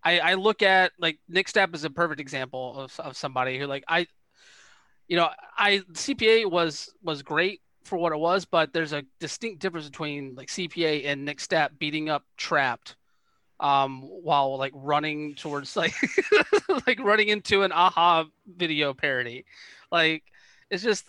i 0.05 0.19
i 0.21 0.35
look 0.35 0.63
at 0.63 0.93
like 0.99 1.19
nick 1.29 1.49
stapp 1.49 1.75
is 1.75 1.85
a 1.85 1.91
perfect 1.91 2.21
example 2.21 2.79
of, 2.79 3.01
of 3.01 3.17
somebody 3.17 3.59
who 3.59 3.67
like 3.67 3.85
i 3.89 4.07
you 5.09 5.17
know 5.17 5.29
i 5.57 5.79
cpa 5.93 6.49
was 6.49 6.93
was 7.03 7.23
great 7.23 7.61
for 7.85 7.99
what 7.99 8.13
it 8.13 8.19
was 8.19 8.45
but 8.45 8.73
there's 8.73 8.93
a 8.93 9.03
distinct 9.19 9.61
difference 9.61 9.89
between 9.89 10.35
like 10.35 10.49
cpa 10.49 11.05
and 11.07 11.25
nick 11.25 11.39
stapp 11.39 11.71
beating 11.79 12.09
up 12.09 12.25
trapped 12.37 12.97
um, 13.61 14.03
while 14.03 14.57
like 14.57 14.73
running 14.75 15.35
towards 15.35 15.77
like 15.77 15.95
like 16.87 17.01
running 17.01 17.29
into 17.29 17.63
an 17.63 17.73
aha 17.73 18.25
video 18.47 18.95
parody. 18.95 19.45
Like 19.91 20.25
it's 20.71 20.83
just 20.83 21.07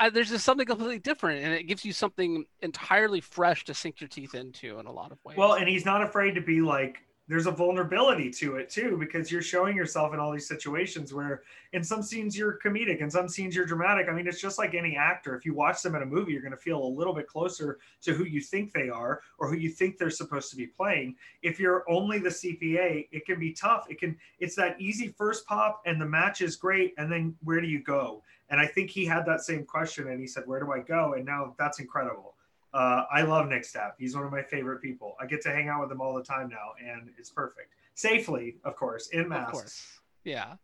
I, 0.00 0.10
there's 0.10 0.28
just 0.28 0.44
something 0.44 0.66
completely 0.66 1.00
different, 1.00 1.44
and 1.44 1.52
it 1.52 1.64
gives 1.64 1.84
you 1.84 1.92
something 1.92 2.44
entirely 2.62 3.20
fresh 3.20 3.64
to 3.64 3.74
sink 3.74 4.00
your 4.00 4.08
teeth 4.08 4.34
into 4.34 4.78
in 4.78 4.86
a 4.86 4.92
lot 4.92 5.10
of 5.10 5.18
ways. 5.24 5.36
Well, 5.36 5.54
and 5.54 5.68
he's 5.68 5.84
not 5.84 6.02
afraid 6.02 6.34
to 6.36 6.40
be 6.40 6.60
like 6.60 6.98
there's 7.28 7.46
a 7.46 7.50
vulnerability 7.50 8.30
to 8.30 8.56
it 8.56 8.70
too 8.70 8.96
because 8.98 9.30
you're 9.30 9.42
showing 9.42 9.76
yourself 9.76 10.14
in 10.14 10.18
all 10.18 10.32
these 10.32 10.48
situations 10.48 11.12
where 11.12 11.42
in 11.74 11.84
some 11.84 12.02
scenes 12.02 12.36
you're 12.36 12.58
comedic 12.64 13.00
in 13.00 13.10
some 13.10 13.28
scenes 13.28 13.54
you're 13.54 13.66
dramatic. 13.66 14.08
I 14.08 14.12
mean 14.12 14.26
it's 14.26 14.40
just 14.40 14.58
like 14.58 14.74
any 14.74 14.96
actor. 14.96 15.36
If 15.36 15.44
you 15.44 15.54
watch 15.54 15.82
them 15.82 15.94
in 15.94 16.02
a 16.02 16.06
movie 16.06 16.32
you're 16.32 16.42
going 16.42 16.52
to 16.52 16.56
feel 16.56 16.82
a 16.82 16.88
little 16.88 17.14
bit 17.14 17.28
closer 17.28 17.78
to 18.02 18.14
who 18.14 18.24
you 18.24 18.40
think 18.40 18.72
they 18.72 18.88
are 18.88 19.20
or 19.38 19.48
who 19.48 19.56
you 19.56 19.68
think 19.68 19.98
they're 19.98 20.10
supposed 20.10 20.50
to 20.50 20.56
be 20.56 20.66
playing. 20.66 21.16
If 21.42 21.60
you're 21.60 21.84
only 21.88 22.18
the 22.18 22.30
cpa 22.30 23.06
it 23.12 23.26
can 23.26 23.38
be 23.38 23.52
tough. 23.52 23.86
It 23.90 24.00
can 24.00 24.16
it's 24.38 24.56
that 24.56 24.80
easy 24.80 25.08
first 25.08 25.46
pop 25.46 25.82
and 25.84 26.00
the 26.00 26.06
match 26.06 26.40
is 26.40 26.56
great 26.56 26.94
and 26.96 27.12
then 27.12 27.36
where 27.44 27.60
do 27.60 27.66
you 27.66 27.82
go? 27.82 28.22
And 28.50 28.58
i 28.58 28.66
think 28.66 28.88
he 28.88 29.04
had 29.04 29.26
that 29.26 29.42
same 29.42 29.64
question 29.64 30.08
and 30.08 30.18
he 30.18 30.26
said 30.26 30.44
where 30.46 30.60
do 30.60 30.72
i 30.72 30.80
go? 30.80 31.12
And 31.12 31.26
now 31.26 31.54
that's 31.58 31.78
incredible 31.78 32.34
uh, 32.74 33.04
I 33.10 33.22
love 33.22 33.48
Nick 33.48 33.62
Stapp. 33.62 33.92
He's 33.98 34.14
one 34.14 34.24
of 34.24 34.32
my 34.32 34.42
favorite 34.42 34.82
people. 34.82 35.16
I 35.20 35.26
get 35.26 35.42
to 35.42 35.50
hang 35.50 35.68
out 35.68 35.80
with 35.80 35.90
him 35.90 36.00
all 36.00 36.14
the 36.14 36.22
time 36.22 36.48
now, 36.48 36.72
and 36.84 37.10
it's 37.18 37.30
perfect. 37.30 37.74
Safely, 37.94 38.56
of 38.64 38.76
course, 38.76 39.08
in 39.08 39.28
masks. 39.28 39.48
Of 39.48 39.52
course. 39.52 40.00
Yeah. 40.24 40.54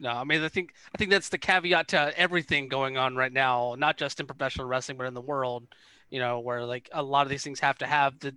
No, 0.00 0.10
I 0.10 0.24
mean, 0.24 0.42
I 0.42 0.48
think 0.48 0.74
I 0.94 0.98
think 0.98 1.10
that's 1.10 1.28
the 1.28 1.38
caveat 1.38 1.88
to 1.88 2.16
everything 2.16 2.68
going 2.68 2.96
on 2.96 3.16
right 3.16 3.32
now, 3.32 3.74
not 3.76 3.96
just 3.96 4.20
in 4.20 4.26
professional 4.26 4.66
wrestling, 4.66 4.96
but 4.96 5.06
in 5.06 5.14
the 5.14 5.20
world. 5.20 5.66
You 6.10 6.20
know, 6.20 6.40
where 6.40 6.64
like 6.64 6.88
a 6.92 7.02
lot 7.02 7.26
of 7.26 7.30
these 7.30 7.42
things 7.42 7.60
have 7.60 7.78
to 7.78 7.86
have 7.86 8.18
the 8.20 8.34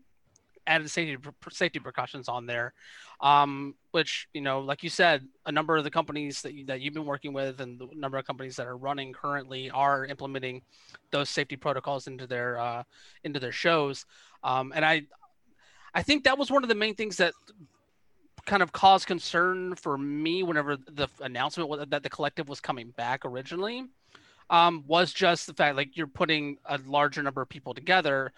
added 0.68 0.90
safety 0.90 1.18
safety 1.50 1.80
precautions 1.80 2.28
on 2.28 2.46
there, 2.46 2.74
um, 3.20 3.76
which 3.92 4.28
you 4.34 4.42
know, 4.42 4.60
like 4.60 4.84
you 4.84 4.90
said, 4.90 5.28
a 5.46 5.52
number 5.52 5.78
of 5.78 5.84
the 5.84 5.92
companies 5.92 6.42
that 6.42 6.54
you, 6.54 6.66
that 6.66 6.82
you've 6.82 6.94
been 6.94 7.06
working 7.06 7.34
with 7.34 7.62
and 7.62 7.80
the 7.80 7.88
number 7.94 8.18
of 8.18 8.26
companies 8.26 8.56
that 8.56 8.68
are 8.68 8.78
running 8.78 9.14
currently 9.14 9.70
are 9.72 10.06
implementing 10.06 10.62
those 11.12 11.30
safety 11.30 11.56
protocols 11.56 12.08
into 12.08 12.28
their 12.28 12.60
uh, 12.60 12.84
into 13.24 13.40
their 13.40 13.52
shows, 13.52 14.06
um, 14.44 14.72
and 14.76 14.86
I 14.86 15.04
I 15.94 16.04
think 16.04 16.24
that 16.24 16.38
was 16.38 16.52
one 16.52 16.64
of 16.64 16.70
the 16.70 16.76
main 16.76 16.96
things 16.96 17.18
that 17.18 17.34
kind 18.46 18.64
of 18.64 18.72
caused 18.72 19.08
concern 19.08 19.76
for 19.76 19.98
me 19.98 20.44
whenever 20.44 20.76
the 20.76 21.08
announcement 21.22 21.92
that 21.92 22.04
the 22.04 22.10
collective 22.10 22.50
was 22.50 22.60
coming 22.60 22.90
back 22.92 23.24
originally 23.24 23.86
um, 24.50 24.84
was 24.88 25.14
just 25.14 25.48
the 25.48 25.54
fact 25.54 25.76
like 25.76 25.96
you're 25.96 26.08
putting 26.08 26.58
a 26.66 26.80
larger 26.86 27.24
number 27.24 27.42
of 27.42 27.50
people 27.50 27.74
together 27.74 28.32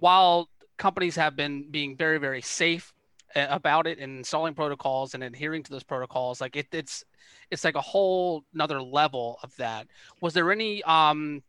while 0.00 0.48
companies 0.82 1.14
have 1.14 1.36
been 1.36 1.70
being 1.70 1.96
very 1.96 2.18
very 2.18 2.42
safe 2.42 2.92
uh, 3.36 3.46
about 3.50 3.86
it 3.86 4.00
and 4.00 4.18
installing 4.18 4.52
protocols 4.52 5.14
and 5.14 5.22
adhering 5.22 5.62
to 5.62 5.70
those 5.70 5.84
protocols 5.84 6.40
like 6.40 6.56
it, 6.56 6.66
it's 6.72 7.04
it's 7.52 7.62
like 7.62 7.76
a 7.76 7.80
whole 7.80 8.42
another 8.52 8.82
level 8.82 9.38
of 9.44 9.54
that. 9.58 9.86
Was 10.20 10.34
there 10.34 10.50
any 10.50 10.82
um 10.82 11.40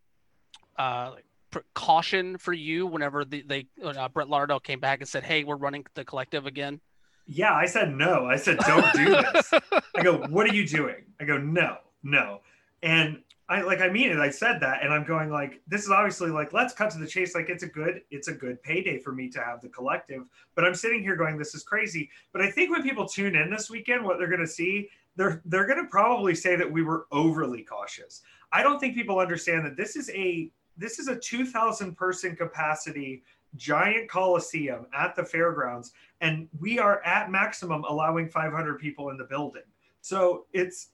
uh 0.78 1.14
precaution 1.50 2.38
for 2.38 2.54
you 2.54 2.86
whenever 2.86 3.26
the, 3.26 3.42
they 3.42 3.66
uh, 3.84 4.08
Brett 4.10 4.30
Lauderdale 4.30 4.60
came 4.60 4.80
back 4.80 5.00
and 5.00 5.10
said 5.10 5.24
hey 5.24 5.44
we're 5.44 5.56
running 5.56 5.84
the 5.96 6.06
collective 6.06 6.46
again 6.46 6.80
yeah 7.26 7.54
i 7.54 7.66
said 7.66 7.90
no. 7.96 8.26
I 8.26 8.36
said 8.36 8.58
don't 8.60 8.94
do 8.94 9.06
this. 9.06 9.54
I 9.96 10.04
go 10.04 10.18
what 10.36 10.48
are 10.48 10.54
you 10.54 10.68
doing? 10.68 11.02
I 11.20 11.24
go 11.26 11.38
no 11.40 11.78
no. 12.04 12.42
And 12.84 13.24
I 13.54 13.62
like 13.62 13.82
I 13.82 13.90
mean 13.90 14.10
it. 14.10 14.18
I 14.18 14.32
said 14.32 14.60
that, 14.62 14.82
and 14.82 14.92
I'm 14.92 15.04
going 15.04 15.30
like 15.30 15.62
this 15.68 15.84
is 15.84 15.92
obviously 15.92 16.32
like 16.32 16.54
let's 16.54 16.74
cut 16.74 16.90
to 16.92 16.98
the 16.98 17.06
chase. 17.06 17.36
Like 17.36 17.50
it's 17.50 17.62
a 17.62 17.68
good 17.68 18.02
it's 18.10 18.28
a 18.28 18.34
good 18.34 18.62
payday 18.64 18.98
for 18.98 19.12
me 19.12 19.30
to 19.30 19.40
have 19.40 19.62
the 19.62 19.70
collective. 19.70 20.24
But 20.56 20.66
I'm 20.66 20.74
sitting 20.74 21.04
here 21.04 21.16
going 21.16 21.38
this 21.38 21.54
is 21.54 21.62
crazy. 21.62 22.10
But 22.32 22.42
I 22.42 22.50
think 22.50 22.72
when 22.72 22.82
people 22.82 23.08
tune 23.08 23.36
in 23.36 23.52
this 23.52 23.70
weekend, 23.70 24.04
what 24.04 24.18
they're 24.18 24.28
going 24.28 24.40
to 24.40 24.48
see 24.48 24.90
they're 25.16 25.40
they're 25.46 25.68
going 25.68 25.84
to 25.84 25.90
probably 25.92 26.34
say 26.34 26.56
that 26.56 26.72
we 26.72 26.82
were 26.82 27.06
overly 27.12 27.62
cautious. 27.62 28.24
I 28.52 28.64
don't 28.64 28.80
think 28.80 28.96
people 28.96 29.20
understand 29.20 29.64
that 29.68 29.78
this 29.78 29.96
is 29.96 30.10
a 30.10 30.50
this 30.76 30.98
is 30.98 31.08
a 31.08 31.16
2,000 31.16 31.96
person 31.96 32.36
capacity 32.36 33.22
giant 33.56 34.10
coliseum 34.10 34.88
at 34.98 35.16
the 35.16 35.24
fairgrounds, 35.24 35.92
and 36.22 36.48
we 36.60 36.80
are 36.80 37.04
at 37.06 37.30
maximum 37.30 37.84
allowing 37.84 38.30
500 38.30 38.80
people 38.80 39.12
in 39.12 39.18
the 39.18 39.26
building. 39.26 39.62
So 40.02 40.48
it's 40.54 40.90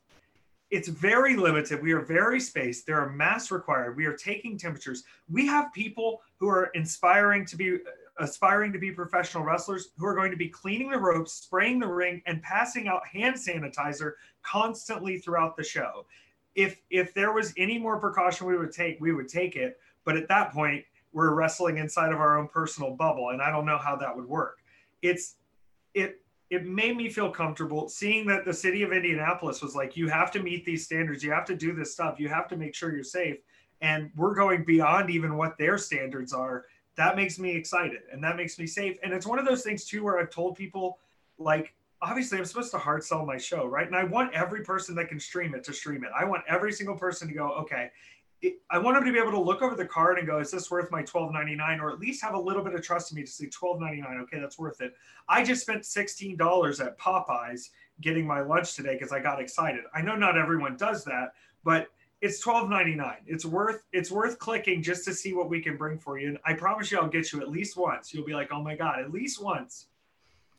it's 0.72 0.88
very 0.88 1.36
limited. 1.36 1.82
We 1.82 1.94
are 1.94 2.02
very 2.02 2.40
spaced. 2.40 2.86
There 2.86 3.00
are 3.00 3.10
masks 3.10 3.52
required. 3.52 3.98
We 3.98 4.06
are 4.06 4.16
taking 4.16 4.58
temperatures. 4.58 5.04
We 5.28 5.48
have 5.48 5.74
people 5.74 6.22
who 6.38 6.48
are 6.48 6.66
inspiring 6.76 7.46
to 7.48 7.56
be 7.58 7.78
aspiring 8.20 8.74
to 8.74 8.80
be 8.80 8.92
professional 8.92 9.44
wrestlers 9.44 9.90
who 9.98 10.06
are 10.06 10.14
going 10.14 10.32
to 10.32 10.38
be 10.38 10.50
cleaning 10.50 10.92
the 10.92 10.98
ropes, 10.98 11.34
spraying 11.34 11.80
the 11.80 11.88
ring, 11.88 12.22
and 12.26 12.42
passing 12.44 12.88
out 12.88 13.08
hand 13.08 13.36
sanitizer 13.36 14.14
constantly 14.44 15.18
throughout 15.18 15.56
the 15.58 15.64
show. 15.64 16.06
If 16.56 16.82
if 16.90 17.14
there 17.14 17.32
was 17.32 17.54
any 17.58 17.80
more 17.80 18.00
precaution 18.00 18.46
we 18.46 18.58
would 18.58 18.72
take, 18.72 19.00
we 19.00 19.14
would 19.14 19.30
take 19.30 19.56
it. 19.56 19.80
But 20.06 20.18
at 20.18 20.28
that 20.28 20.52
point, 20.52 20.84
we're 21.14 21.34
wrestling 21.34 21.78
inside 21.78 22.12
of 22.12 22.20
our 22.20 22.38
own 22.38 22.48
personal 22.48 22.96
bubble, 22.96 23.30
and 23.30 23.42
I 23.42 23.50
don't 23.50 23.66
know 23.66 23.78
how 23.78 23.96
that 23.96 24.16
would 24.16 24.28
work. 24.28 24.58
It's 25.02 25.38
it 25.94 26.22
it 26.50 26.66
made 26.66 26.98
me 26.98 27.10
feel 27.10 27.30
comfortable 27.30 27.88
seeing 27.88 28.26
that 28.26 28.44
the 28.44 28.54
city 28.54 28.82
of 28.82 28.92
Indianapolis 28.92 29.62
was 29.62 29.76
like, 29.76 29.96
you 29.96 30.08
have 30.08 30.32
to 30.32 30.42
meet 30.42 30.66
these 30.66 30.84
standards, 30.84 31.24
you 31.24 31.32
have 31.32 31.46
to 31.46 31.56
do 31.56 31.74
this 31.74 31.92
stuff, 31.92 32.20
you 32.20 32.28
have 32.28 32.48
to 32.48 32.58
make 32.58 32.74
sure 32.74 32.94
you're 32.94 33.04
safe. 33.04 33.38
And 33.82 34.10
we're 34.16 34.34
going 34.34 34.66
beyond 34.66 35.10
even 35.10 35.38
what 35.38 35.58
their 35.58 35.78
standards 35.78 36.34
are. 36.34 36.66
That 36.96 37.16
makes 37.16 37.40
me 37.40 37.56
excited 37.56 38.02
and 38.12 38.24
that 38.24 38.36
makes 38.36 38.58
me 38.58 38.66
safe. 38.66 38.98
And 39.04 39.14
it's 39.14 39.28
one 39.28 39.40
of 39.40 39.46
those 39.46 39.62
things 39.62 39.86
too 39.86 40.04
where 40.04 40.20
I've 40.20 40.32
told 40.32 40.56
people, 40.56 41.00
like, 41.38 41.74
obviously 42.02 42.38
I'm 42.38 42.46
supposed 42.46 42.72
to 42.72 42.78
hard 42.78 43.04
sell 43.04 43.26
my 43.26 43.38
show, 43.38 43.66
right? 43.66 43.86
And 43.86 43.96
I 43.96 44.04
want 44.04 44.34
every 44.34 44.64
person 44.64 44.96
that 44.96 45.08
can 45.08 45.20
stream 45.20 45.54
it 45.54 45.64
to 45.66 45.74
stream 45.74 46.04
it. 46.04 46.10
I 46.18 46.26
want 46.26 46.44
every 46.48 46.72
single 46.72 46.96
person 46.96 47.28
to 47.28 47.34
go, 47.34 47.52
okay, 47.52 47.92
I 48.70 48.78
want 48.78 48.96
them 48.96 49.06
to 49.06 49.12
be 49.12 49.20
able 49.20 49.32
to 49.32 49.40
look 49.40 49.62
over 49.62 49.76
the 49.76 49.86
card 49.86 50.18
and 50.18 50.26
go, 50.28 50.40
is 50.40 50.52
this 50.52 50.72
worth 50.72 50.92
my 50.92 51.04
twelve 51.04 51.34
ninety 51.34 51.56
nine, 51.56 51.80
or 51.80 51.92
at 51.92 52.00
least 52.00 52.24
have 52.24 52.36
a 52.36 52.40
little 52.40 52.64
bit 52.64 52.74
of 52.74 52.82
trust 52.82 53.12
in 53.12 53.18
me 53.18 53.24
to 53.24 53.32
say 53.32 53.48
twelve 53.48 53.82
ninety 53.82 54.02
nine. 54.02 54.20
Okay, 54.22 54.40
that's 54.40 54.58
worth 54.58 54.80
it. 54.82 54.94
I 55.28 55.44
just 55.44 55.62
spent 55.62 55.86
sixteen 55.86 56.38
dollars 56.38 56.80
at 56.80 56.98
Popeyes 56.98 57.70
getting 58.02 58.26
my 58.26 58.40
lunch 58.40 58.76
today 58.76 58.94
because 58.94 59.12
I 59.12 59.20
got 59.20 59.42
excited. 59.42 59.82
I 59.94 60.02
know 60.02 60.16
not 60.16 60.38
everyone 60.38 60.78
does 60.78 61.04
that, 61.04 61.34
but 61.66 61.88
it's 62.22 62.40
twelve 62.40 62.70
ninety 62.70 62.96
nine. 62.96 63.18
It's 63.26 63.46
worth 63.46 63.84
it's 63.92 64.12
worth 64.12 64.40
clicking 64.40 64.82
just 64.82 65.04
to 65.06 65.14
see 65.14 65.34
what 65.34 65.50
we 65.50 65.62
can 65.62 65.76
bring 65.76 65.98
for 65.98 66.18
you. 66.18 66.30
And 66.30 66.38
I 66.46 66.54
promise 66.54 66.92
you, 66.92 67.00
I'll 67.00 67.10
get 67.10 67.34
you 67.34 67.42
at 67.42 67.50
least 67.50 67.76
once. 67.76 68.14
You'll 68.14 68.26
be 68.26 68.34
like, 68.34 68.52
oh 68.52 68.62
my 68.62 68.76
god, 68.76 69.00
at 69.00 69.12
least 69.12 69.44
once. 69.44 69.88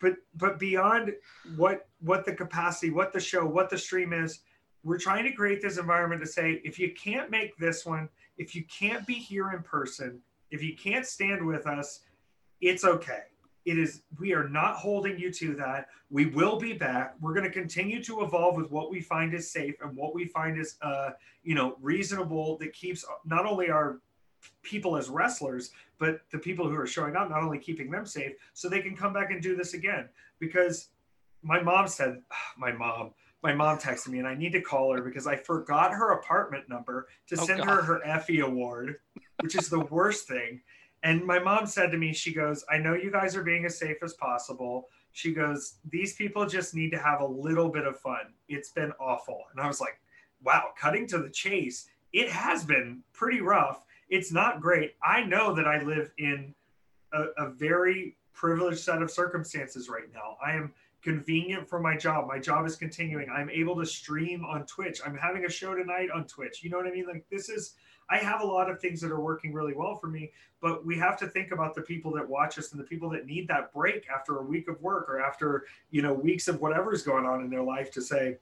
But 0.00 0.16
but 0.36 0.58
beyond 0.58 1.12
what 1.56 1.88
what 2.00 2.24
the 2.26 2.34
capacity, 2.34 2.90
what 2.90 3.12
the 3.12 3.20
show, 3.20 3.46
what 3.46 3.70
the 3.70 3.78
stream 3.78 4.12
is 4.12 4.40
we're 4.82 4.98
trying 4.98 5.24
to 5.24 5.32
create 5.32 5.60
this 5.60 5.78
environment 5.78 6.20
to 6.22 6.26
say 6.26 6.60
if 6.64 6.78
you 6.78 6.92
can't 6.94 7.30
make 7.30 7.56
this 7.58 7.84
one, 7.84 8.08
if 8.38 8.54
you 8.54 8.64
can't 8.64 9.06
be 9.06 9.14
here 9.14 9.50
in 9.52 9.62
person, 9.62 10.20
if 10.50 10.62
you 10.62 10.74
can't 10.76 11.06
stand 11.06 11.46
with 11.46 11.66
us, 11.66 12.00
it's 12.60 12.84
okay. 12.84 13.22
it 13.64 13.78
is 13.78 14.02
we 14.18 14.32
are 14.32 14.48
not 14.48 14.76
holding 14.76 15.18
you 15.18 15.30
to 15.32 15.54
that. 15.54 15.88
We 16.08 16.26
will 16.26 16.58
be 16.58 16.72
back. 16.72 17.14
We're 17.20 17.34
going 17.34 17.44
to 17.44 17.50
continue 17.52 18.02
to 18.04 18.22
evolve 18.22 18.56
with 18.56 18.70
what 18.70 18.90
we 18.90 19.00
find 19.00 19.34
is 19.34 19.50
safe 19.50 19.74
and 19.82 19.96
what 19.96 20.14
we 20.14 20.24
find 20.26 20.58
is 20.58 20.76
uh 20.82 21.10
you 21.42 21.54
know 21.54 21.76
reasonable 21.80 22.56
that 22.58 22.72
keeps 22.72 23.04
not 23.24 23.46
only 23.46 23.70
our 23.70 24.00
people 24.62 24.96
as 24.96 25.10
wrestlers 25.10 25.70
but 25.98 26.20
the 26.32 26.38
people 26.38 26.66
who 26.66 26.74
are 26.74 26.86
showing 26.86 27.14
up 27.14 27.28
not 27.28 27.42
only 27.42 27.58
keeping 27.58 27.90
them 27.90 28.06
safe 28.06 28.32
so 28.54 28.68
they 28.68 28.80
can 28.80 28.96
come 28.96 29.12
back 29.12 29.30
and 29.30 29.42
do 29.42 29.54
this 29.54 29.74
again. 29.74 30.08
Because 30.38 30.88
my 31.42 31.60
mom 31.62 31.86
said 31.88 32.22
my 32.56 32.72
mom 32.72 33.10
my 33.42 33.54
mom 33.54 33.78
texted 33.78 34.08
me 34.08 34.18
and 34.18 34.28
i 34.28 34.34
need 34.34 34.52
to 34.52 34.60
call 34.60 34.92
her 34.94 35.02
because 35.02 35.26
i 35.26 35.36
forgot 35.36 35.92
her 35.92 36.12
apartment 36.12 36.68
number 36.68 37.06
to 37.28 37.36
Oh, 37.38 37.44
send 37.44 37.60
God. 37.60 37.68
her 37.68 37.82
her 37.82 38.00
effy 38.06 38.42
award 38.44 38.96
which 39.40 39.54
is 39.56 39.68
the 39.68 39.80
worst 39.90 40.26
thing 40.28 40.60
and 41.02 41.24
my 41.24 41.38
mom 41.38 41.64
said 41.64 41.90
to 41.92 41.96
me, 41.96 42.12
she 42.12 42.34
goes, 42.34 42.62
I 42.70 42.76
know 42.76 42.92
you 42.92 43.10
guys 43.10 43.34
are 43.34 43.42
being 43.42 43.64
as 43.64 43.78
safe 43.78 43.96
as 44.02 44.12
possible. 44.12 44.88
She 45.12 45.32
goes, 45.32 45.76
these 45.90 46.12
people 46.12 46.44
just 46.44 46.74
need 46.74 46.90
to 46.90 46.98
have 46.98 47.22
a 47.22 47.26
little 47.26 47.70
bit 47.70 47.86
of 47.86 47.98
fun. 47.98 48.34
It's 48.50 48.68
been 48.72 48.92
awful. 49.00 49.44
And 49.50 49.64
I 49.64 49.66
was 49.66 49.80
like, 49.80 49.98
wow, 50.42 50.64
cutting 50.78 51.06
to 51.06 51.16
the 51.16 51.30
chase, 51.30 51.86
it 52.12 52.28
has 52.28 52.66
been 52.66 53.02
pretty 53.14 53.40
rough. 53.40 53.82
It's 54.10 54.30
not 54.30 54.60
great. 54.60 54.96
I 55.02 55.22
know 55.24 55.54
that 55.54 55.66
I 55.66 55.82
live 55.82 56.10
in 56.18 56.54
a, 57.14 57.22
a 57.38 57.50
very 57.50 58.18
privileged 58.34 58.80
set 58.80 59.00
of 59.00 59.10
circumstances 59.10 59.88
right 59.88 60.12
now. 60.12 60.36
I 60.44 60.52
am 60.52 60.74
convenient 61.02 61.68
for 61.68 61.80
my 61.80 61.96
job. 61.96 62.26
My 62.28 62.38
job 62.38 62.66
is 62.66 62.76
continuing. 62.76 63.28
I'm 63.30 63.50
able 63.50 63.76
to 63.76 63.86
stream 63.86 64.44
on 64.44 64.66
Twitch. 64.66 65.00
I'm 65.04 65.16
having 65.16 65.44
a 65.44 65.50
show 65.50 65.74
tonight 65.74 66.08
on 66.14 66.24
Twitch. 66.24 66.62
You 66.62 66.70
know 66.70 66.76
what 66.76 66.86
I 66.86 66.90
mean? 66.90 67.06
Like, 67.06 67.24
this 67.30 67.48
is, 67.48 67.74
I 68.10 68.18
have 68.18 68.42
a 68.42 68.46
lot 68.46 68.70
of 68.70 68.80
things 68.80 69.00
that 69.00 69.10
are 69.10 69.20
working 69.20 69.52
really 69.52 69.74
well 69.74 69.96
for 69.96 70.08
me 70.08 70.32
but 70.60 70.84
we 70.84 70.96
have 70.98 71.16
to 71.18 71.26
think 71.26 71.52
about 71.52 71.74
the 71.74 71.82
people 71.82 72.12
that 72.12 72.28
watch 72.28 72.58
us 72.58 72.72
and 72.72 72.80
the 72.80 72.84
people 72.84 73.08
that 73.10 73.26
need 73.26 73.48
that 73.48 73.72
break 73.72 74.06
after 74.14 74.38
a 74.38 74.42
week 74.42 74.68
of 74.68 74.80
work 74.80 75.08
or 75.08 75.20
after 75.20 75.64
you 75.90 76.02
know 76.02 76.12
weeks 76.12 76.48
of 76.48 76.60
whatever's 76.60 77.02
going 77.02 77.24
on 77.24 77.42
in 77.42 77.50
their 77.50 77.62
life 77.62 77.90
to 77.90 78.02
say 78.02 78.36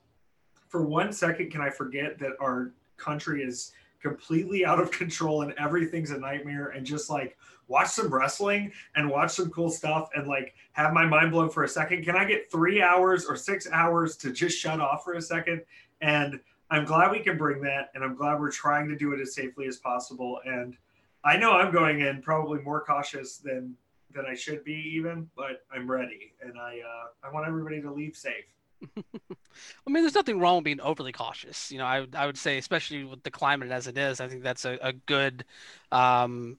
for 0.69 0.85
one 0.85 1.12
second 1.12 1.50
can 1.50 1.61
i 1.61 1.71
forget 1.71 2.19
that 2.19 2.33
our 2.41 2.73
country 2.97 3.43
is 3.43 3.73
completely 4.00 4.65
out 4.65 4.81
of 4.81 4.91
control 5.03 5.43
and 5.43 5.55
everything's 5.59 6.11
a 6.11 6.19
nightmare 6.19 6.69
and 6.69 6.85
just 6.85 7.09
like 7.09 7.37
watch 7.69 7.89
some 7.89 8.13
wrestling 8.13 8.73
and 8.97 9.09
watch 9.09 9.31
some 9.31 9.51
cool 9.51 9.71
stuff 9.71 10.09
and 10.15 10.27
like 10.27 10.55
have 10.73 10.93
my 10.93 11.07
mind 11.07 11.31
blown 11.31 11.51
for 11.51 11.65
a 11.65 11.69
second 11.69 12.05
can 12.05 12.17
i 12.17 12.25
get 12.25 12.51
three 12.51 12.83
hours 12.83 13.25
or 13.25 13.37
six 13.37 13.69
hours 13.71 14.17
to 14.17 14.33
just 14.33 14.59
shut 14.59 14.81
off 14.81 15.05
for 15.05 15.15
a 15.15 15.23
second 15.23 15.63
and 16.01 16.41
i'm 16.71 16.85
glad 16.85 17.11
we 17.11 17.21
can 17.21 17.37
bring 17.37 17.61
that 17.61 17.91
and 17.95 18.03
i'm 18.03 18.15
glad 18.15 18.41
we're 18.41 18.51
trying 18.51 18.89
to 18.89 18.97
do 18.97 19.13
it 19.13 19.21
as 19.21 19.35
safely 19.35 19.67
as 19.67 19.77
possible 19.77 20.41
and 20.45 20.77
I 21.25 21.37
know 21.37 21.53
I'm 21.53 21.73
going 21.73 22.01
in 22.01 22.23
probably 22.23 22.61
more 22.61 22.81
cautious 22.83 23.39
than 23.39 23.77
than 24.15 24.25
I 24.25 24.35
should 24.35 24.65
be 24.65 24.93
even, 24.95 25.29
but 25.37 25.65
I'm 25.71 25.91
ready 25.91 26.33
and 26.43 26.59
I 26.59 26.81
uh, 26.81 27.27
I 27.27 27.33
want 27.33 27.47
everybody 27.47 27.83
to 27.83 27.93
leave 27.93 28.17
safe. 28.17 28.47
I 28.97 29.91
mean, 29.91 30.05
there's 30.05 30.15
nothing 30.15 30.39
wrong 30.39 30.57
with 30.57 30.65
being 30.65 30.81
overly 30.81 31.13
cautious. 31.13 31.71
You 31.71 31.79
know, 31.79 31.85
I 31.85 32.07
I 32.15 32.27
would 32.27 32.39
say, 32.39 32.59
especially 32.59 33.05
with 33.05 33.23
the 33.25 33.31
climate 33.31 33.71
as 33.71 33.87
it 33.87 33.99
is, 33.99 34.21
I 34.21 34.29
think 34.29 34.43
that's 34.43 34.65
a, 34.65 34.79
a 34.81 34.93
good 34.93 35.45
um, 35.93 36.59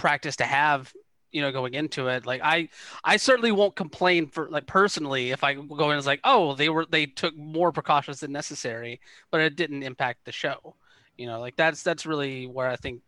practice 0.00 0.36
to 0.36 0.44
have. 0.44 0.92
You 1.32 1.42
know, 1.42 1.52
going 1.52 1.74
into 1.74 2.08
it, 2.08 2.26
like 2.26 2.40
I, 2.42 2.68
I 3.04 3.16
certainly 3.16 3.52
won't 3.52 3.76
complain 3.76 4.26
for 4.26 4.50
like 4.50 4.66
personally 4.66 5.30
if 5.30 5.44
I 5.44 5.54
go 5.54 5.92
in 5.92 5.96
as 5.96 6.04
like, 6.04 6.18
oh, 6.24 6.56
they 6.56 6.68
were 6.68 6.86
they 6.90 7.06
took 7.06 7.36
more 7.36 7.70
precautions 7.70 8.18
than 8.18 8.32
necessary, 8.32 9.00
but 9.30 9.40
it 9.40 9.54
didn't 9.54 9.84
impact 9.84 10.24
the 10.24 10.32
show. 10.32 10.74
You 11.16 11.28
know, 11.28 11.38
like 11.38 11.54
that's 11.54 11.84
that's 11.84 12.04
really 12.04 12.48
where 12.48 12.66
I 12.66 12.74
think, 12.74 13.02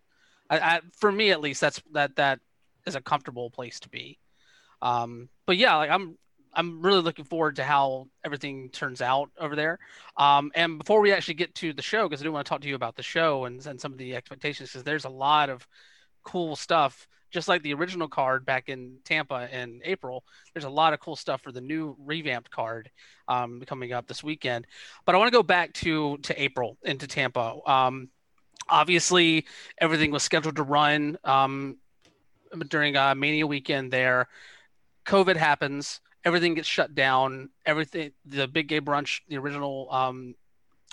I, 0.49 0.59
I 0.61 0.81
for 1.01 1.11
me 1.11 1.33
at 1.33 1.41
least, 1.41 1.61
that's 1.61 1.83
that 1.95 2.15
that 2.15 2.39
is 2.87 2.95
a 2.95 3.01
comfortable 3.01 3.51
place 3.51 3.81
to 3.81 3.89
be. 3.89 4.21
Um, 4.83 5.29
but 5.45 5.57
yeah, 5.57 5.75
like 5.75 5.91
I'm 5.91 6.17
I'm 6.55 6.81
really 6.81 7.03
looking 7.03 7.25
forward 7.25 7.57
to 7.57 7.65
how 7.65 8.07
everything 8.25 8.69
turns 8.71 9.03
out 9.03 9.31
over 9.37 9.57
there. 9.57 9.81
Um, 10.17 10.53
and 10.55 10.79
before 10.79 11.01
we 11.01 11.11
actually 11.11 11.35
get 11.35 11.57
to 11.57 11.73
the 11.73 11.83
show, 11.83 12.09
because 12.09 12.23
I 12.23 12.25
do 12.25 12.31
want 12.31 12.47
to 12.47 12.49
talk 12.49 12.61
to 12.61 12.69
you 12.69 12.77
about 12.77 12.95
the 12.95 13.03
show 13.03 13.47
and, 13.47 13.67
and 13.67 13.81
some 13.81 13.91
of 13.91 13.99
the 13.99 14.15
expectations, 14.15 14.71
because 14.71 14.85
there's 14.85 15.07
a 15.07 15.09
lot 15.09 15.51
of 15.51 15.67
cool 16.23 16.57
stuff, 16.57 17.09
just 17.31 17.49
like 17.49 17.63
the 17.63 17.75
original 17.75 18.09
card 18.09 18.45
back 18.45 18.69
in 18.69 18.99
Tampa 19.05 19.49
in 19.53 19.81
April. 19.85 20.25
There's 20.53 20.65
a 20.65 20.71
lot 20.71 20.93
of 20.93 21.01
cool 21.01 21.17
stuff 21.17 21.41
for 21.41 21.53
the 21.53 21.61
new 21.61 21.97
revamped 21.99 22.51
card 22.51 22.91
um, 23.29 23.63
coming 23.67 23.93
up 23.93 24.07
this 24.07 24.23
weekend. 24.23 24.67
But 25.05 25.15
I 25.15 25.19
want 25.19 25.29
to 25.29 25.37
go 25.37 25.43
back 25.43 25.73
to 25.75 26.19
to 26.19 26.43
April 26.43 26.77
into 26.83 27.07
Tampa. 27.07 27.59
Um, 27.67 28.09
obviously, 28.69 29.47
everything 29.79 30.11
was 30.11 30.23
scheduled 30.23 30.57
to 30.57 30.63
run 30.63 31.19
um, 31.25 31.77
during 32.69 32.97
uh, 32.97 33.15
Mania 33.15 33.47
weekend 33.47 33.93
there. 33.93 34.29
COVID 35.07 35.37
happens 35.37 36.01
everything 36.25 36.55
gets 36.55 36.69
shut 36.69 36.95
down. 36.95 37.51
Everything, 37.67 38.13
the 38.25 38.47
Big 38.47 38.69
Gay 38.69 38.81
Brunch, 38.81 39.21
the 39.29 39.39
original 39.39 39.89
um, 39.91 40.35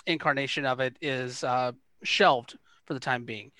incarnation 0.06 0.64
of 0.66 0.80
it, 0.80 0.96
is 1.00 1.44
uh, 1.44 1.72
shelved 2.02 2.58
for 2.84 2.94
the 2.94 3.00
time 3.00 3.24
being. 3.24 3.52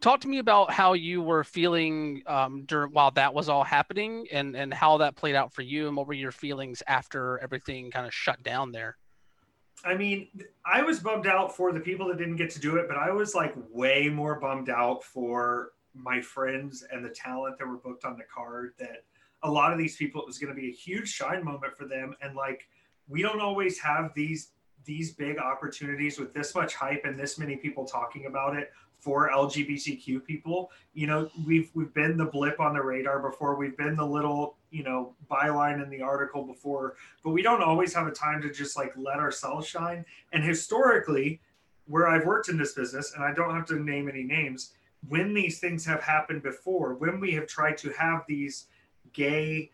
Talk 0.00 0.20
to 0.20 0.28
me 0.28 0.38
about 0.38 0.70
how 0.70 0.92
you 0.92 1.22
were 1.22 1.42
feeling 1.42 2.22
um, 2.26 2.64
during 2.66 2.92
while 2.92 3.10
that 3.12 3.32
was 3.32 3.48
all 3.48 3.64
happening, 3.64 4.26
and 4.30 4.54
and 4.54 4.72
how 4.72 4.98
that 4.98 5.16
played 5.16 5.34
out 5.34 5.52
for 5.52 5.62
you, 5.62 5.88
and 5.88 5.96
what 5.96 6.06
were 6.06 6.12
your 6.12 6.32
feelings 6.32 6.82
after 6.86 7.38
everything 7.38 7.90
kind 7.90 8.06
of 8.06 8.12
shut 8.12 8.42
down 8.42 8.72
there. 8.72 8.96
I 9.84 9.94
mean, 9.94 10.28
I 10.64 10.82
was 10.82 11.00
bummed 11.00 11.26
out 11.26 11.54
for 11.54 11.72
the 11.72 11.80
people 11.80 12.08
that 12.08 12.18
didn't 12.18 12.36
get 12.36 12.50
to 12.50 12.60
do 12.60 12.76
it, 12.76 12.88
but 12.88 12.96
I 12.96 13.10
was 13.10 13.34
like 13.34 13.54
way 13.70 14.08
more 14.08 14.40
bummed 14.40 14.70
out 14.70 15.04
for 15.04 15.72
my 15.94 16.20
friends 16.20 16.84
and 16.90 17.04
the 17.04 17.10
talent 17.10 17.58
that 17.58 17.66
were 17.66 17.76
booked 17.76 18.04
on 18.04 18.16
the 18.16 18.24
card 18.24 18.74
that 18.78 19.04
a 19.42 19.50
lot 19.50 19.72
of 19.72 19.78
these 19.78 19.96
people 19.96 20.20
it 20.20 20.26
was 20.26 20.38
going 20.38 20.54
to 20.54 20.60
be 20.60 20.68
a 20.68 20.72
huge 20.72 21.08
shine 21.08 21.44
moment 21.44 21.76
for 21.76 21.86
them 21.86 22.14
and 22.20 22.34
like 22.36 22.68
we 23.08 23.22
don't 23.22 23.40
always 23.40 23.78
have 23.78 24.12
these 24.14 24.50
these 24.84 25.12
big 25.14 25.38
opportunities 25.38 26.18
with 26.18 26.32
this 26.32 26.54
much 26.54 26.74
hype 26.74 27.04
and 27.04 27.18
this 27.18 27.38
many 27.38 27.56
people 27.56 27.84
talking 27.84 28.26
about 28.26 28.56
it 28.56 28.70
for 28.98 29.30
LGBTQ 29.30 30.24
people. 30.24 30.70
You 30.94 31.06
know, 31.06 31.30
we've 31.46 31.70
we've 31.74 31.92
been 31.94 32.16
the 32.16 32.24
blip 32.24 32.60
on 32.60 32.74
the 32.74 32.82
radar 32.82 33.20
before. 33.20 33.56
We've 33.56 33.76
been 33.76 33.96
the 33.96 34.06
little, 34.06 34.56
you 34.70 34.82
know, 34.82 35.14
byline 35.30 35.82
in 35.82 35.90
the 35.90 36.02
article 36.02 36.44
before, 36.44 36.94
but 37.22 37.30
we 37.30 37.42
don't 37.42 37.62
always 37.62 37.94
have 37.94 38.06
a 38.06 38.12
time 38.12 38.42
to 38.42 38.50
just 38.50 38.76
like 38.76 38.92
let 38.96 39.18
ourselves 39.18 39.66
shine. 39.66 40.04
And 40.32 40.42
historically, 40.42 41.40
where 41.86 42.08
I've 42.08 42.24
worked 42.24 42.48
in 42.48 42.56
this 42.56 42.72
business, 42.72 43.14
and 43.14 43.24
I 43.24 43.32
don't 43.32 43.54
have 43.54 43.66
to 43.66 43.76
name 43.76 44.08
any 44.08 44.24
names, 44.24 44.72
when 45.08 45.34
these 45.34 45.60
things 45.60 45.84
have 45.86 46.02
happened 46.02 46.42
before, 46.42 46.94
when 46.94 47.20
we 47.20 47.32
have 47.32 47.46
tried 47.46 47.78
to 47.78 47.90
have 47.90 48.24
these 48.26 48.66
gay 49.12 49.70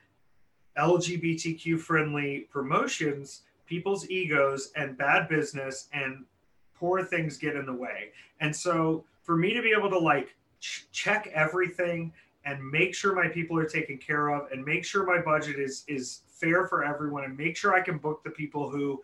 LGBTQ 0.78 1.80
friendly 1.80 2.48
promotions, 2.50 3.42
people's 3.66 4.08
egos 4.10 4.72
and 4.76 4.98
bad 4.98 5.28
business 5.28 5.88
and 5.92 6.24
poor 6.74 7.02
things 7.04 7.38
get 7.38 7.56
in 7.56 7.64
the 7.64 7.72
way. 7.72 8.10
And 8.40 8.54
so 8.54 9.04
for 9.22 9.36
me 9.36 9.54
to 9.54 9.62
be 9.62 9.72
able 9.76 9.90
to 9.90 9.98
like 9.98 10.34
ch- 10.60 10.86
check 10.92 11.30
everything 11.34 12.12
and 12.44 12.62
make 12.70 12.94
sure 12.94 13.14
my 13.14 13.28
people 13.28 13.58
are 13.58 13.66
taken 13.66 13.98
care 13.98 14.28
of 14.28 14.50
and 14.50 14.64
make 14.64 14.84
sure 14.84 15.04
my 15.04 15.20
budget 15.20 15.58
is 15.58 15.84
is 15.86 16.22
fair 16.28 16.66
for 16.66 16.84
everyone 16.84 17.24
and 17.24 17.36
make 17.36 17.56
sure 17.56 17.74
I 17.74 17.80
can 17.80 17.98
book 17.98 18.24
the 18.24 18.30
people 18.30 18.68
who 18.68 19.02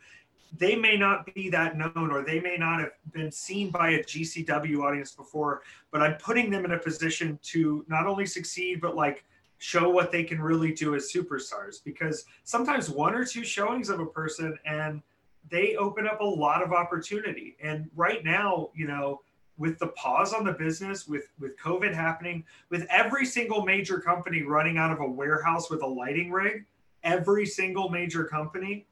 they 0.56 0.74
may 0.74 0.96
not 0.96 1.32
be 1.34 1.50
that 1.50 1.76
known 1.76 2.10
or 2.10 2.22
they 2.22 2.40
may 2.40 2.56
not 2.56 2.80
have 2.80 2.92
been 3.12 3.30
seen 3.30 3.70
by 3.70 3.90
a 3.90 4.02
GCW 4.02 4.82
audience 4.82 5.12
before, 5.12 5.62
but 5.90 6.00
I'm 6.00 6.14
putting 6.14 6.50
them 6.50 6.64
in 6.64 6.72
a 6.72 6.78
position 6.78 7.38
to 7.42 7.84
not 7.88 8.06
only 8.06 8.26
succeed 8.26 8.80
but 8.80 8.96
like 8.96 9.24
show 9.58 9.90
what 9.90 10.10
they 10.10 10.24
can 10.24 10.40
really 10.40 10.72
do 10.72 10.94
as 10.94 11.12
superstars 11.12 11.82
because 11.84 12.24
sometimes 12.44 12.88
one 12.88 13.14
or 13.14 13.24
two 13.24 13.44
showings 13.44 13.88
of 13.88 14.00
a 14.00 14.06
person 14.06 14.58
and 14.64 15.02
they 15.50 15.76
open 15.76 16.06
up 16.06 16.20
a 16.20 16.24
lot 16.24 16.62
of 16.62 16.72
opportunity. 16.72 17.56
And 17.62 17.90
right 17.94 18.24
now 18.24 18.70
you 18.74 18.86
know 18.86 19.20
with 19.58 19.78
the 19.78 19.88
pause 19.88 20.32
on 20.32 20.44
the 20.44 20.52
business 20.52 21.06
with 21.06 21.28
with 21.38 21.58
covid 21.58 21.94
happening 21.94 22.44
with 22.70 22.86
every 22.90 23.26
single 23.26 23.64
major 23.64 23.98
company 23.98 24.42
running 24.42 24.78
out 24.78 24.90
of 24.90 25.00
a 25.00 25.08
warehouse 25.08 25.70
with 25.70 25.82
a 25.82 25.86
lighting 25.86 26.30
rig 26.30 26.64
every 27.04 27.44
single 27.44 27.88
major 27.88 28.24
company 28.24 28.86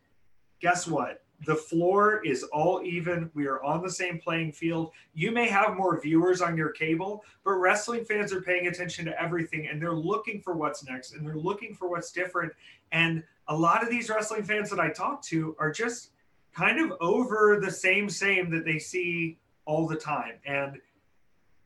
guess 0.60 0.86
what 0.86 1.22
the 1.44 1.54
floor 1.54 2.24
is 2.24 2.44
all 2.44 2.82
even. 2.82 3.30
We 3.34 3.46
are 3.46 3.62
on 3.62 3.82
the 3.82 3.90
same 3.90 4.18
playing 4.18 4.52
field. 4.52 4.92
You 5.14 5.30
may 5.32 5.48
have 5.48 5.76
more 5.76 6.00
viewers 6.00 6.40
on 6.40 6.56
your 6.56 6.70
cable, 6.70 7.24
but 7.44 7.52
wrestling 7.52 8.04
fans 8.04 8.32
are 8.32 8.40
paying 8.40 8.68
attention 8.68 9.04
to 9.06 9.20
everything 9.20 9.68
and 9.68 9.80
they're 9.80 9.94
looking 9.94 10.40
for 10.40 10.54
what's 10.54 10.84
next 10.84 11.14
and 11.14 11.26
they're 11.26 11.36
looking 11.36 11.74
for 11.74 11.88
what's 11.88 12.10
different. 12.10 12.52
And 12.92 13.22
a 13.48 13.56
lot 13.56 13.82
of 13.82 13.90
these 13.90 14.08
wrestling 14.08 14.44
fans 14.44 14.70
that 14.70 14.80
I 14.80 14.90
talk 14.90 15.22
to 15.24 15.54
are 15.58 15.70
just 15.70 16.10
kind 16.54 16.80
of 16.80 16.96
over 17.00 17.60
the 17.60 17.70
same 17.70 18.08
same 18.08 18.50
that 18.50 18.64
they 18.64 18.78
see 18.78 19.38
all 19.66 19.86
the 19.86 19.96
time. 19.96 20.34
And 20.46 20.78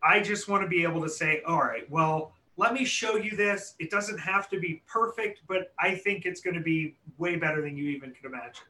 I 0.02 0.20
just 0.20 0.48
want 0.48 0.62
to 0.62 0.68
be 0.68 0.82
able 0.82 1.02
to 1.02 1.08
say, 1.08 1.42
all 1.46 1.60
right, 1.60 1.88
well, 1.90 2.32
let 2.56 2.74
me 2.74 2.84
show 2.84 3.16
you 3.16 3.36
this. 3.36 3.74
It 3.78 3.90
doesn't 3.90 4.18
have 4.18 4.48
to 4.50 4.58
be 4.58 4.82
perfect, 4.86 5.42
but 5.46 5.72
I 5.78 5.94
think 5.94 6.26
it's 6.26 6.40
going 6.40 6.56
to 6.56 6.62
be 6.62 6.96
way 7.18 7.36
better 7.36 7.62
than 7.62 7.76
you 7.76 7.88
even 7.90 8.12
could 8.12 8.26
imagine. 8.26 8.64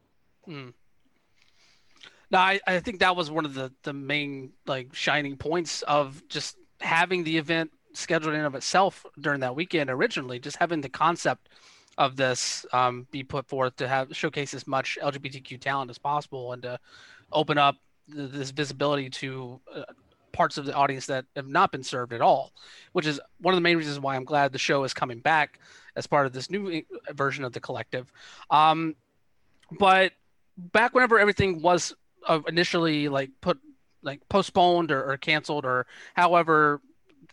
Hmm. 0.45 0.69
No, 2.31 2.39
I, 2.39 2.61
I 2.67 2.79
think 2.79 3.01
that 3.01 3.17
was 3.17 3.31
one 3.31 3.45
of 3.45 3.55
the, 3.55 3.73
the 3.83 3.93
main 3.93 4.53
like 4.67 4.95
shining 4.95 5.37
points 5.37 5.83
of 5.83 6.23
just 6.29 6.57
having 6.81 7.25
the 7.25 7.37
event 7.37 7.73
scheduled 7.93 8.35
in 8.35 8.45
of 8.45 8.55
itself 8.55 9.05
during 9.21 9.41
that 9.41 9.57
weekend 9.57 9.91
originally, 9.91 10.39
just 10.39 10.57
having 10.57 10.81
the 10.81 10.89
concept 10.89 11.49
of 11.99 12.17
this 12.17 12.65
um, 12.73 13.07
be 13.11 13.23
put 13.23 13.49
forth 13.49 13.77
to 13.77 13.89
have 13.89 14.15
showcase 14.17 14.55
as 14.55 14.67
much 14.67 14.99
LGBTQ 15.03 15.61
talent 15.61 15.91
as 15.91 15.99
possible 15.99 16.53
and 16.53 16.63
to 16.63 16.79
open 17.33 17.59
up 17.59 17.77
th- 18.13 18.31
this 18.31 18.51
visibility 18.51 19.11
to 19.11 19.61
uh, 19.75 19.83
parts 20.33 20.59
of 20.59 20.65
the 20.65 20.75
audience 20.75 21.07
that 21.07 21.25
have 21.37 21.49
not 21.49 21.73
been 21.73 21.83
served 21.83 22.13
at 22.13 22.21
all, 22.21 22.53
which 22.93 23.07
is 23.07 23.21
one 23.41 23.53
of 23.53 23.57
the 23.57 23.63
main 23.63 23.77
reasons 23.77 23.99
why 23.99 24.17
I'm 24.17 24.25
glad 24.25 24.53
the 24.53 24.59
show 24.59 24.85
is 24.85 24.95
coming 24.95 25.19
back 25.19 25.59
as 25.97 26.07
part 26.07 26.27
of 26.27 26.33
this 26.33 26.51
new 26.51 26.83
uh, 27.09 27.13
version 27.13 27.45
of 27.45 27.53
the 27.53 27.61
collective. 27.61 28.13
Um, 28.51 28.97
but 29.79 30.13
back 30.57 30.95
whenever 30.95 31.19
everything 31.19 31.63
was 31.63 31.95
uh, 32.27 32.41
initially 32.49 33.09
like 33.09 33.31
put 33.41 33.59
like 34.03 34.27
postponed 34.29 34.91
or, 34.91 35.13
or 35.13 35.17
canceled 35.17 35.65
or 35.65 35.87
however 36.15 36.81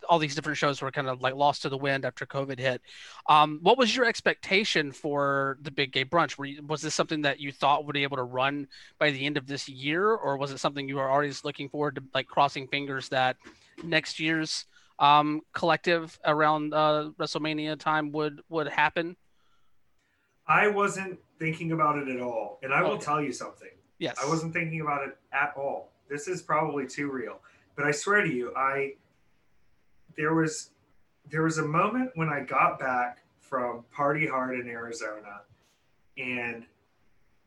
all 0.08 0.18
these 0.18 0.34
different 0.34 0.58
shows 0.58 0.80
were 0.80 0.90
kind 0.90 1.08
of 1.08 1.20
like 1.20 1.34
lost 1.34 1.62
to 1.62 1.68
the 1.68 1.76
wind 1.76 2.04
after 2.04 2.24
COVID 2.24 2.58
hit. 2.58 2.80
Um, 3.28 3.60
what 3.62 3.76
was 3.76 3.94
your 3.94 4.06
expectation 4.06 4.90
for 4.90 5.58
the 5.60 5.70
Big 5.70 5.92
Gay 5.92 6.04
Brunch? 6.04 6.34
You, 6.44 6.62
was 6.66 6.82
this 6.82 6.94
something 6.94 7.22
that 7.22 7.40
you 7.40 7.52
thought 7.52 7.84
would 7.84 7.92
be 7.92 8.02
able 8.02 8.16
to 8.16 8.22
run 8.22 8.68
by 8.98 9.10
the 9.10 9.24
end 9.26 9.36
of 9.36 9.46
this 9.46 9.68
year, 9.68 10.10
or 10.10 10.36
was 10.36 10.50
it 10.50 10.58
something 10.58 10.88
you 10.88 10.96
were 10.96 11.10
already 11.10 11.32
looking 11.44 11.68
forward 11.68 11.96
to, 11.96 12.02
like 12.14 12.26
crossing 12.26 12.66
fingers 12.68 13.10
that 13.10 13.36
next 13.84 14.18
year's 14.18 14.64
um, 14.98 15.42
collective 15.52 16.18
around 16.24 16.72
uh, 16.74 17.10
WrestleMania 17.18 17.78
time 17.78 18.10
would 18.12 18.40
would 18.48 18.68
happen? 18.68 19.16
I 20.46 20.68
wasn't 20.68 21.18
thinking 21.38 21.72
about 21.72 21.98
it 21.98 22.08
at 22.08 22.20
all, 22.20 22.58
and 22.62 22.72
I 22.72 22.82
will 22.82 22.98
tell 22.98 23.20
you 23.20 23.32
something. 23.32 23.68
Yes, 23.98 24.16
I 24.22 24.26
wasn't 24.26 24.54
thinking 24.54 24.80
about 24.80 25.06
it 25.06 25.18
at 25.32 25.52
all. 25.56 25.92
This 26.08 26.26
is 26.26 26.40
probably 26.40 26.86
too 26.86 27.10
real, 27.10 27.40
but 27.76 27.84
I 27.84 27.90
swear 27.90 28.22
to 28.22 28.32
you, 28.32 28.54
I 28.56 28.94
there 30.18 30.34
was 30.34 30.72
there 31.30 31.42
was 31.42 31.58
a 31.58 31.64
moment 31.64 32.10
when 32.16 32.28
I 32.28 32.40
got 32.40 32.78
back 32.78 33.22
from 33.40 33.84
Party 33.90 34.26
Hard 34.26 34.58
in 34.58 34.68
Arizona, 34.68 35.42
and 36.18 36.66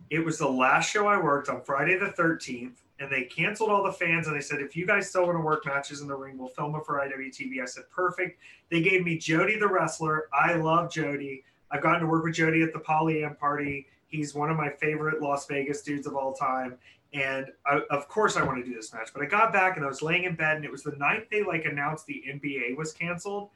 it 0.10 0.20
was 0.20 0.38
the 0.38 0.48
last 0.48 0.90
show 0.90 1.08
I 1.08 1.22
worked 1.22 1.50
on 1.50 1.62
Friday 1.62 1.98
the 1.98 2.08
13th, 2.08 2.78
and 3.00 3.12
they 3.12 3.24
canceled 3.24 3.70
all 3.70 3.84
the 3.84 3.92
fans. 3.92 4.28
And 4.28 4.36
they 4.36 4.42
said, 4.42 4.62
if 4.62 4.76
you 4.76 4.88
guys 4.88 5.10
still 5.10 5.26
want 5.26 5.38
to 5.38 5.42
work 5.42 5.66
matches 5.66 6.02
in 6.02 6.08
the 6.08 6.16
ring, 6.16 6.38
we'll 6.38 6.50
film 6.50 6.76
it 6.76 6.86
for 6.86 7.00
IWTV. 7.00 7.62
I 7.62 7.66
said, 7.66 7.84
perfect. 7.92 8.40
They 8.70 8.82
gave 8.82 9.04
me 9.04 9.18
Jody 9.18 9.60
the 9.60 9.68
wrestler. 9.68 10.30
I 10.34 10.54
love 10.54 10.92
Jody. 10.92 11.44
I've 11.72 11.82
gotten 11.82 12.02
to 12.02 12.08
work 12.08 12.24
with 12.24 12.36
Jody 12.36 12.62
at 12.62 12.74
the 12.74 12.80
Polyam 12.80 13.38
party. 13.38 13.88
He's 14.08 14.34
one 14.34 14.50
of 14.50 14.58
my 14.58 14.70
favorite 14.70 15.22
Las 15.22 15.48
Vegas 15.48 15.82
dudes 15.82 16.08
of 16.08 16.16
all 16.16 16.34
time. 16.34 16.78
And 17.14 17.48
I, 17.66 17.82
of 17.90 18.08
course, 18.08 18.38
I 18.38 18.44
want 18.44 18.64
to 18.64 18.70
do 18.70 18.74
this 18.74 18.94
match. 18.94 19.10
But 19.14 19.22
I 19.22 19.26
got 19.26 19.52
back 19.52 19.76
and 19.76 19.86
I 19.86 19.90
was 19.90 20.02
laying 20.02 20.24
in 20.24 20.36
bed, 20.36 20.56
and 20.56 20.66
it 20.66 20.72
was 20.72 20.84
the 20.84 20.94
night 20.94 21.30
they 21.30 21.44
like 21.44 21.66
announced 21.66 22.06
the 22.06 22.24
NBA 22.26 22.78
was 22.78 22.94
canceled. 22.94 23.50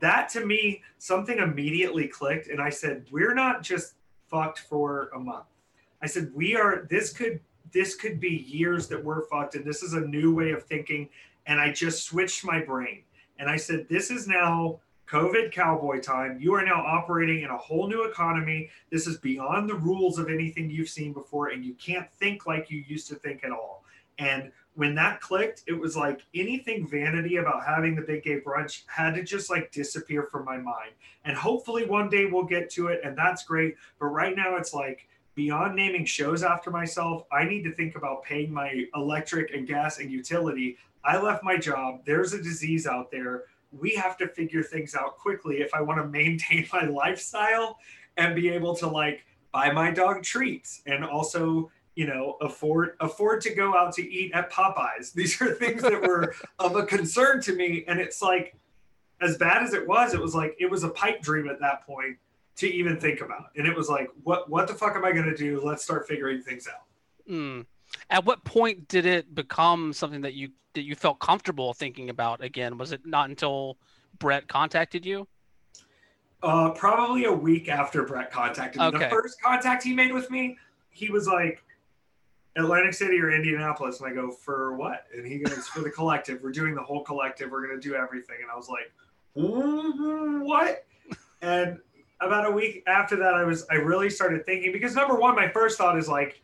That 0.00 0.28
to 0.30 0.46
me, 0.46 0.82
something 0.98 1.38
immediately 1.38 2.08
clicked, 2.08 2.48
and 2.48 2.60
I 2.60 2.70
said, 2.70 3.06
"We're 3.10 3.34
not 3.34 3.62
just 3.62 3.94
fucked 4.28 4.60
for 4.60 5.10
a 5.14 5.18
month." 5.18 5.46
I 6.00 6.06
said, 6.06 6.32
"We 6.34 6.56
are. 6.56 6.86
This 6.88 7.12
could 7.12 7.40
this 7.72 7.94
could 7.94 8.18
be 8.18 8.30
years 8.30 8.88
that 8.88 9.04
we're 9.04 9.26
fucked, 9.26 9.54
and 9.54 9.64
this 9.64 9.82
is 9.82 9.92
a 9.92 10.00
new 10.00 10.34
way 10.34 10.52
of 10.52 10.64
thinking." 10.64 11.10
And 11.46 11.60
I 11.60 11.72
just 11.72 12.04
switched 12.04 12.44
my 12.44 12.60
brain, 12.60 13.02
and 13.38 13.50
I 13.50 13.56
said, 13.56 13.88
"This 13.88 14.10
is 14.10 14.26
now." 14.26 14.80
COVID 15.10 15.52
cowboy 15.52 16.00
time. 16.00 16.38
You 16.38 16.54
are 16.54 16.64
now 16.64 16.84
operating 16.84 17.42
in 17.42 17.50
a 17.50 17.56
whole 17.56 17.88
new 17.88 18.04
economy. 18.04 18.68
This 18.90 19.06
is 19.06 19.16
beyond 19.18 19.68
the 19.68 19.74
rules 19.74 20.18
of 20.18 20.28
anything 20.28 20.70
you've 20.70 20.90
seen 20.90 21.12
before, 21.12 21.48
and 21.48 21.64
you 21.64 21.74
can't 21.74 22.10
think 22.12 22.46
like 22.46 22.70
you 22.70 22.84
used 22.86 23.08
to 23.08 23.14
think 23.14 23.42
at 23.42 23.50
all. 23.50 23.84
And 24.18 24.52
when 24.74 24.94
that 24.96 25.20
clicked, 25.20 25.64
it 25.66 25.72
was 25.72 25.96
like 25.96 26.22
anything 26.34 26.86
vanity 26.86 27.36
about 27.36 27.64
having 27.64 27.94
the 27.94 28.02
big 28.02 28.22
gay 28.22 28.40
brunch 28.40 28.82
had 28.86 29.14
to 29.14 29.22
just 29.22 29.48
like 29.48 29.72
disappear 29.72 30.24
from 30.24 30.44
my 30.44 30.58
mind. 30.58 30.92
And 31.24 31.36
hopefully 31.36 31.86
one 31.86 32.10
day 32.10 32.26
we'll 32.26 32.44
get 32.44 32.68
to 32.70 32.88
it, 32.88 33.00
and 33.02 33.16
that's 33.16 33.44
great. 33.44 33.76
But 33.98 34.06
right 34.06 34.36
now, 34.36 34.56
it's 34.56 34.74
like 34.74 35.08
beyond 35.34 35.74
naming 35.74 36.04
shows 36.04 36.42
after 36.42 36.70
myself, 36.70 37.24
I 37.32 37.44
need 37.44 37.62
to 37.62 37.72
think 37.72 37.96
about 37.96 38.24
paying 38.24 38.52
my 38.52 38.84
electric 38.94 39.54
and 39.54 39.66
gas 39.66 40.00
and 40.00 40.10
utility. 40.10 40.76
I 41.02 41.16
left 41.18 41.42
my 41.42 41.56
job. 41.56 42.00
There's 42.04 42.34
a 42.34 42.42
disease 42.42 42.86
out 42.86 43.10
there 43.10 43.44
we 43.72 43.90
have 43.94 44.16
to 44.18 44.28
figure 44.28 44.62
things 44.62 44.94
out 44.94 45.16
quickly 45.18 45.56
if 45.56 45.74
I 45.74 45.80
want 45.80 46.00
to 46.00 46.06
maintain 46.08 46.66
my 46.72 46.84
lifestyle 46.84 47.78
and 48.16 48.34
be 48.34 48.48
able 48.48 48.74
to 48.76 48.86
like 48.86 49.24
buy 49.52 49.70
my 49.72 49.90
dog 49.90 50.22
treats 50.22 50.82
and 50.86 51.04
also 51.04 51.70
you 51.94 52.06
know 52.06 52.36
afford 52.40 52.96
afford 53.00 53.40
to 53.42 53.54
go 53.54 53.76
out 53.76 53.92
to 53.94 54.02
eat 54.02 54.32
at 54.32 54.50
Popeyes. 54.50 55.12
These 55.14 55.40
are 55.40 55.54
things 55.54 55.82
that 55.82 56.00
were 56.02 56.34
of 56.58 56.76
a 56.76 56.84
concern 56.84 57.40
to 57.42 57.54
me 57.54 57.84
and 57.88 58.00
it's 58.00 58.22
like 58.22 58.54
as 59.20 59.36
bad 59.36 59.62
as 59.62 59.74
it 59.74 59.86
was 59.86 60.14
it 60.14 60.20
was 60.20 60.34
like 60.34 60.56
it 60.58 60.70
was 60.70 60.84
a 60.84 60.90
pipe 60.90 61.20
dream 61.22 61.48
at 61.48 61.60
that 61.60 61.84
point 61.86 62.16
to 62.56 62.66
even 62.66 62.98
think 62.98 63.20
about. 63.20 63.50
And 63.56 63.66
it 63.66 63.76
was 63.76 63.88
like 63.88 64.10
what 64.22 64.50
what 64.50 64.68
the 64.68 64.74
fuck 64.74 64.96
am 64.96 65.04
I 65.04 65.12
going 65.12 65.26
to 65.26 65.36
do? 65.36 65.60
Let's 65.64 65.82
start 65.82 66.06
figuring 66.06 66.42
things 66.42 66.66
out. 66.66 66.84
Mm. 67.30 67.66
At 68.10 68.24
what 68.24 68.44
point 68.44 68.88
did 68.88 69.06
it 69.06 69.34
become 69.34 69.92
something 69.92 70.20
that 70.22 70.34
you 70.34 70.50
that 70.74 70.82
you 70.82 70.94
felt 70.94 71.18
comfortable 71.18 71.72
thinking 71.74 72.10
about 72.10 72.42
again? 72.42 72.78
Was 72.78 72.92
it 72.92 73.04
not 73.04 73.28
until 73.28 73.76
Brett 74.18 74.48
contacted 74.48 75.04
you? 75.04 75.26
Uh, 76.42 76.70
probably 76.70 77.24
a 77.24 77.32
week 77.32 77.68
after 77.68 78.04
Brett 78.04 78.30
contacted 78.30 78.80
me. 78.80 78.86
Okay. 78.88 78.98
The 78.98 79.10
first 79.10 79.42
contact 79.42 79.82
he 79.82 79.92
made 79.92 80.12
with 80.12 80.30
me, 80.30 80.56
he 80.90 81.10
was 81.10 81.26
like, 81.26 81.64
Atlantic 82.56 82.94
City 82.94 83.18
or 83.20 83.30
Indianapolis. 83.30 84.00
And 84.00 84.10
I 84.10 84.14
go, 84.14 84.30
for 84.30 84.76
what? 84.76 85.06
And 85.12 85.26
he 85.26 85.38
goes, 85.38 85.66
for 85.66 85.80
the 85.80 85.90
collective. 85.90 86.40
We're 86.42 86.52
doing 86.52 86.74
the 86.74 86.82
whole 86.82 87.02
collective. 87.02 87.50
We're 87.50 87.66
going 87.66 87.80
to 87.80 87.88
do 87.88 87.96
everything. 87.96 88.36
And 88.40 88.50
I 88.50 88.56
was 88.56 88.68
like, 88.68 88.92
what? 89.34 90.84
And 91.42 91.78
about 92.20 92.46
a 92.46 92.50
week 92.50 92.84
after 92.86 93.16
that, 93.16 93.34
I 93.34 93.44
was, 93.44 93.66
I 93.70 93.74
really 93.74 94.10
started 94.10 94.44
thinking 94.46 94.72
because 94.72 94.94
number 94.94 95.16
one, 95.16 95.34
my 95.34 95.48
first 95.48 95.78
thought 95.78 95.98
is 95.98 96.08
like, 96.08 96.40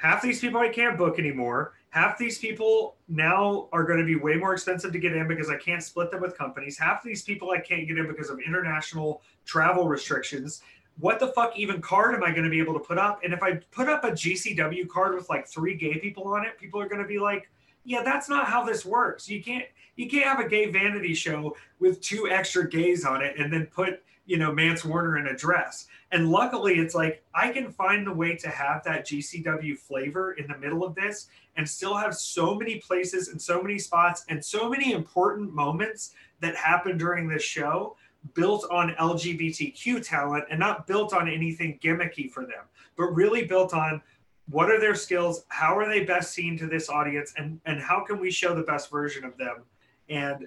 half 0.00 0.22
these 0.22 0.40
people 0.40 0.60
I 0.60 0.68
can't 0.68 0.96
book 0.96 1.18
anymore. 1.18 1.74
Half 1.90 2.18
these 2.18 2.38
people 2.38 2.96
now 3.08 3.68
are 3.72 3.84
going 3.84 3.98
to 3.98 4.04
be 4.04 4.16
way 4.16 4.36
more 4.36 4.52
expensive 4.54 4.92
to 4.92 4.98
get 4.98 5.14
in 5.14 5.28
because 5.28 5.50
I 5.50 5.56
can't 5.56 5.82
split 5.82 6.10
them 6.10 6.20
with 6.20 6.38
companies. 6.38 6.78
Half 6.78 7.02
these 7.02 7.22
people 7.22 7.50
I 7.50 7.58
can't 7.58 7.86
get 7.86 7.98
in 7.98 8.06
because 8.06 8.30
of 8.30 8.38
international 8.40 9.22
travel 9.44 9.88
restrictions. 9.88 10.62
What 10.98 11.18
the 11.18 11.28
fuck 11.28 11.58
even 11.58 11.80
card 11.80 12.14
am 12.14 12.22
I 12.22 12.30
going 12.30 12.44
to 12.44 12.50
be 12.50 12.60
able 12.60 12.74
to 12.74 12.80
put 12.80 12.96
up? 12.96 13.20
And 13.24 13.32
if 13.34 13.42
I 13.42 13.54
put 13.72 13.88
up 13.88 14.04
a 14.04 14.12
GCW 14.12 14.88
card 14.88 15.14
with 15.14 15.28
like 15.28 15.46
three 15.46 15.74
gay 15.74 15.98
people 15.98 16.28
on 16.28 16.46
it, 16.46 16.58
people 16.58 16.80
are 16.80 16.88
going 16.88 17.02
to 17.02 17.08
be 17.08 17.18
like, 17.18 17.50
"Yeah, 17.84 18.02
that's 18.02 18.28
not 18.28 18.46
how 18.46 18.64
this 18.64 18.84
works. 18.84 19.28
You 19.28 19.42
can't 19.42 19.64
you 19.96 20.08
can't 20.08 20.24
have 20.24 20.40
a 20.40 20.48
gay 20.48 20.70
vanity 20.70 21.14
show 21.14 21.56
with 21.78 22.00
two 22.00 22.28
extra 22.30 22.68
gays 22.68 23.04
on 23.04 23.22
it 23.22 23.38
and 23.38 23.52
then 23.52 23.66
put 23.66 24.02
you 24.30 24.36
know 24.36 24.52
Mance 24.52 24.84
Warner 24.84 25.18
in 25.18 25.26
a 25.26 25.36
dress. 25.36 25.88
And 26.12 26.30
luckily, 26.30 26.74
it's 26.74 26.94
like 26.94 27.24
I 27.34 27.48
can 27.50 27.72
find 27.72 28.06
the 28.06 28.12
way 28.12 28.36
to 28.36 28.48
have 28.48 28.84
that 28.84 29.04
GCW 29.04 29.76
flavor 29.76 30.34
in 30.34 30.46
the 30.46 30.56
middle 30.56 30.84
of 30.84 30.94
this 30.94 31.26
and 31.56 31.68
still 31.68 31.96
have 31.96 32.14
so 32.14 32.54
many 32.54 32.76
places 32.76 33.26
and 33.26 33.42
so 33.42 33.60
many 33.60 33.76
spots 33.76 34.24
and 34.28 34.42
so 34.42 34.70
many 34.70 34.92
important 34.92 35.52
moments 35.52 36.14
that 36.38 36.54
happen 36.54 36.96
during 36.96 37.26
this 37.26 37.42
show 37.42 37.96
built 38.34 38.64
on 38.70 38.94
LGBTQ 39.00 40.06
talent 40.06 40.44
and 40.48 40.60
not 40.60 40.86
built 40.86 41.12
on 41.12 41.28
anything 41.28 41.80
gimmicky 41.82 42.30
for 42.30 42.44
them, 42.44 42.64
but 42.96 43.06
really 43.06 43.46
built 43.46 43.74
on 43.74 44.00
what 44.48 44.70
are 44.70 44.78
their 44.78 44.94
skills, 44.94 45.44
how 45.48 45.76
are 45.76 45.88
they 45.88 46.04
best 46.04 46.32
seen 46.32 46.56
to 46.58 46.68
this 46.68 46.88
audience, 46.88 47.34
and 47.36 47.60
and 47.66 47.80
how 47.80 48.04
can 48.04 48.20
we 48.20 48.30
show 48.30 48.54
the 48.54 48.62
best 48.62 48.92
version 48.92 49.24
of 49.24 49.36
them. 49.38 49.64
And 50.08 50.46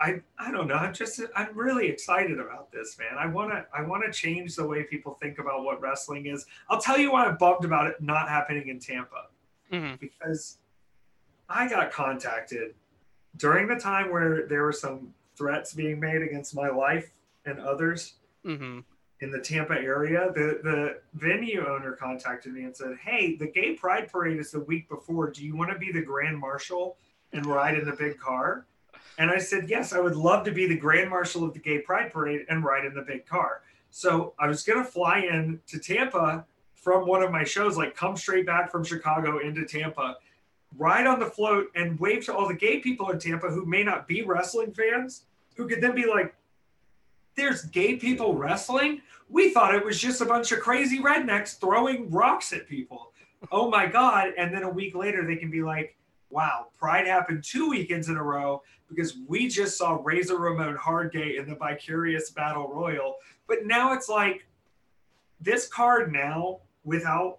I 0.00 0.20
I 0.38 0.50
don't 0.50 0.66
know. 0.66 0.74
I'm 0.74 0.94
just 0.94 1.20
I'm 1.36 1.54
really 1.54 1.88
excited 1.88 2.40
about 2.40 2.72
this, 2.72 2.98
man. 2.98 3.18
I 3.18 3.26
wanna 3.26 3.66
I 3.76 3.82
wanna 3.82 4.10
change 4.10 4.56
the 4.56 4.66
way 4.66 4.82
people 4.82 5.14
think 5.14 5.38
about 5.38 5.62
what 5.62 5.80
wrestling 5.80 6.26
is. 6.26 6.46
I'll 6.68 6.80
tell 6.80 6.98
you 6.98 7.12
why 7.12 7.26
I'm 7.26 7.36
bummed 7.36 7.64
about 7.64 7.86
it 7.86 8.00
not 8.00 8.28
happening 8.28 8.68
in 8.68 8.80
Tampa. 8.80 9.26
Mm-hmm. 9.70 9.96
Because 10.00 10.58
I 11.48 11.68
got 11.68 11.92
contacted 11.92 12.74
during 13.36 13.68
the 13.68 13.76
time 13.76 14.10
where 14.10 14.46
there 14.46 14.62
were 14.62 14.72
some 14.72 15.12
threats 15.36 15.74
being 15.74 16.00
made 16.00 16.22
against 16.22 16.54
my 16.54 16.68
life 16.68 17.12
and 17.44 17.58
others 17.60 18.14
mm-hmm. 18.44 18.80
in 19.20 19.30
the 19.30 19.40
Tampa 19.40 19.74
area. 19.74 20.32
The 20.34 20.60
the 20.62 20.98
venue 21.14 21.66
owner 21.68 21.92
contacted 21.92 22.54
me 22.54 22.64
and 22.64 22.74
said, 22.74 22.96
"Hey, 23.02 23.36
the 23.36 23.46
Gay 23.46 23.74
Pride 23.74 24.10
Parade 24.10 24.38
is 24.38 24.50
the 24.50 24.60
week 24.60 24.88
before. 24.88 25.30
Do 25.30 25.44
you 25.44 25.56
want 25.56 25.70
to 25.70 25.78
be 25.78 25.92
the 25.92 26.02
grand 26.02 26.38
marshal 26.38 26.96
and 27.34 27.44
ride 27.44 27.76
in 27.76 27.84
the 27.84 27.92
big 27.92 28.18
car?" 28.18 28.64
And 29.20 29.30
I 29.30 29.36
said, 29.36 29.68
yes, 29.68 29.92
I 29.92 30.00
would 30.00 30.16
love 30.16 30.46
to 30.46 30.50
be 30.50 30.66
the 30.66 30.78
grand 30.78 31.10
marshal 31.10 31.44
of 31.44 31.52
the 31.52 31.58
Gay 31.58 31.80
Pride 31.80 32.10
Parade 32.10 32.46
and 32.48 32.64
ride 32.64 32.86
in 32.86 32.94
the 32.94 33.02
big 33.02 33.26
car. 33.26 33.60
So 33.90 34.32
I 34.38 34.46
was 34.46 34.62
going 34.62 34.82
to 34.82 34.90
fly 34.90 35.18
in 35.18 35.60
to 35.66 35.78
Tampa 35.78 36.46
from 36.74 37.06
one 37.06 37.22
of 37.22 37.30
my 37.30 37.44
shows, 37.44 37.76
like 37.76 37.94
come 37.94 38.16
straight 38.16 38.46
back 38.46 38.72
from 38.72 38.82
Chicago 38.82 39.38
into 39.38 39.66
Tampa, 39.66 40.16
ride 40.78 41.06
on 41.06 41.20
the 41.20 41.26
float 41.26 41.66
and 41.74 42.00
wave 42.00 42.24
to 42.24 42.34
all 42.34 42.48
the 42.48 42.54
gay 42.54 42.78
people 42.78 43.10
in 43.10 43.18
Tampa 43.18 43.50
who 43.50 43.66
may 43.66 43.84
not 43.84 44.08
be 44.08 44.22
wrestling 44.22 44.72
fans, 44.72 45.26
who 45.54 45.68
could 45.68 45.82
then 45.82 45.94
be 45.94 46.06
like, 46.06 46.34
there's 47.36 47.64
gay 47.64 47.96
people 47.96 48.34
wrestling? 48.34 49.02
We 49.28 49.52
thought 49.52 49.74
it 49.74 49.84
was 49.84 50.00
just 50.00 50.22
a 50.22 50.24
bunch 50.24 50.50
of 50.50 50.60
crazy 50.60 50.98
rednecks 50.98 51.60
throwing 51.60 52.10
rocks 52.10 52.54
at 52.54 52.66
people. 52.66 53.12
Oh 53.52 53.68
my 53.68 53.84
God. 53.84 54.32
And 54.38 54.54
then 54.54 54.62
a 54.62 54.70
week 54.70 54.94
later, 54.94 55.26
they 55.26 55.36
can 55.36 55.50
be 55.50 55.62
like, 55.62 55.94
wow, 56.30 56.68
Pride 56.78 57.06
happened 57.06 57.44
two 57.44 57.68
weekends 57.68 58.08
in 58.08 58.16
a 58.16 58.22
row 58.22 58.62
because 58.88 59.18
we 59.26 59.48
just 59.48 59.76
saw 59.76 59.98
Razor 60.02 60.38
Ramon 60.38 60.76
Hard 60.76 61.12
Gay 61.12 61.36
in 61.36 61.48
the 61.48 61.54
Vicarious 61.54 62.30
Battle 62.30 62.68
Royal. 62.68 63.16
But 63.46 63.64
now 63.64 63.92
it's 63.92 64.08
like 64.08 64.46
this 65.40 65.68
card 65.68 66.12
now, 66.12 66.60
without 66.84 67.38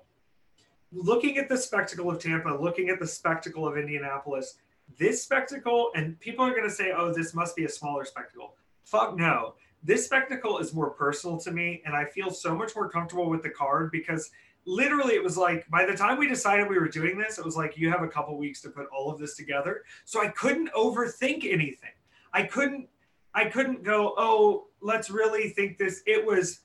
looking 0.91 1.38
at 1.38 1.49
the 1.49 1.58
spectacle 1.58 2.10
of 2.10 2.19
Tampa, 2.19 2.49
looking 2.49 2.89
at 2.89 2.99
the 2.99 3.08
spectacle 3.08 3.67
of 3.67 3.77
Indianapolis, 3.77 4.56
this 4.97 5.23
spectacle, 5.23 5.91
and 5.95 6.19
people 6.19 6.45
are 6.45 6.51
going 6.51 6.67
to 6.67 6.69
say, 6.69 6.91
oh, 6.95 7.13
this 7.13 7.34
must 7.34 7.56
be 7.56 7.65
a 7.65 7.69
smaller 7.69 8.06
spectacle. 8.06 8.56
Fuck 8.84 9.15
no. 9.15 9.56
This 9.84 10.06
spectacle 10.06 10.60
is 10.60 10.73
more 10.73 10.91
personal 10.91 11.38
to 11.39 11.51
me, 11.51 11.82
and 11.86 11.95
I 11.95 12.06
feel 12.06 12.30
so 12.30 12.54
much 12.54 12.75
more 12.75 12.89
comfortable 12.89 13.30
with 13.30 13.41
the 13.41 13.49
card 13.49 13.91
because 13.91 14.32
literally 14.65 15.13
it 15.13 15.24
was 15.24 15.38
like 15.38 15.67
by 15.69 15.86
the 15.86 15.95
time 15.95 16.17
we 16.17 16.28
decided 16.28 16.69
we 16.69 16.78
were 16.78 16.88
doing 16.88 17.17
this 17.17 17.39
it 17.39 17.45
was 17.45 17.58
like 17.58 17.78
you 17.78 17.89
have 17.89 18.04
a 18.04 18.08
couple 18.08 18.38
weeks 18.38 18.62
to 18.62 18.69
put 18.69 18.88
all 18.88 19.12
of 19.12 19.19
this 19.19 19.36
together. 19.36 19.84
So 20.06 20.21
i 20.21 20.28
couldn't 20.28 20.71
overthink 20.74 21.45
anything. 21.45 21.91
I 22.34 22.43
couldn't 22.43 22.88
i 23.34 23.45
couldn't 23.45 23.84
go 23.84 24.13
oh 24.17 24.67
let's 24.82 25.10
really 25.10 25.50
think 25.50 25.78
this. 25.78 26.02
It 26.06 26.26
was 26.26 26.62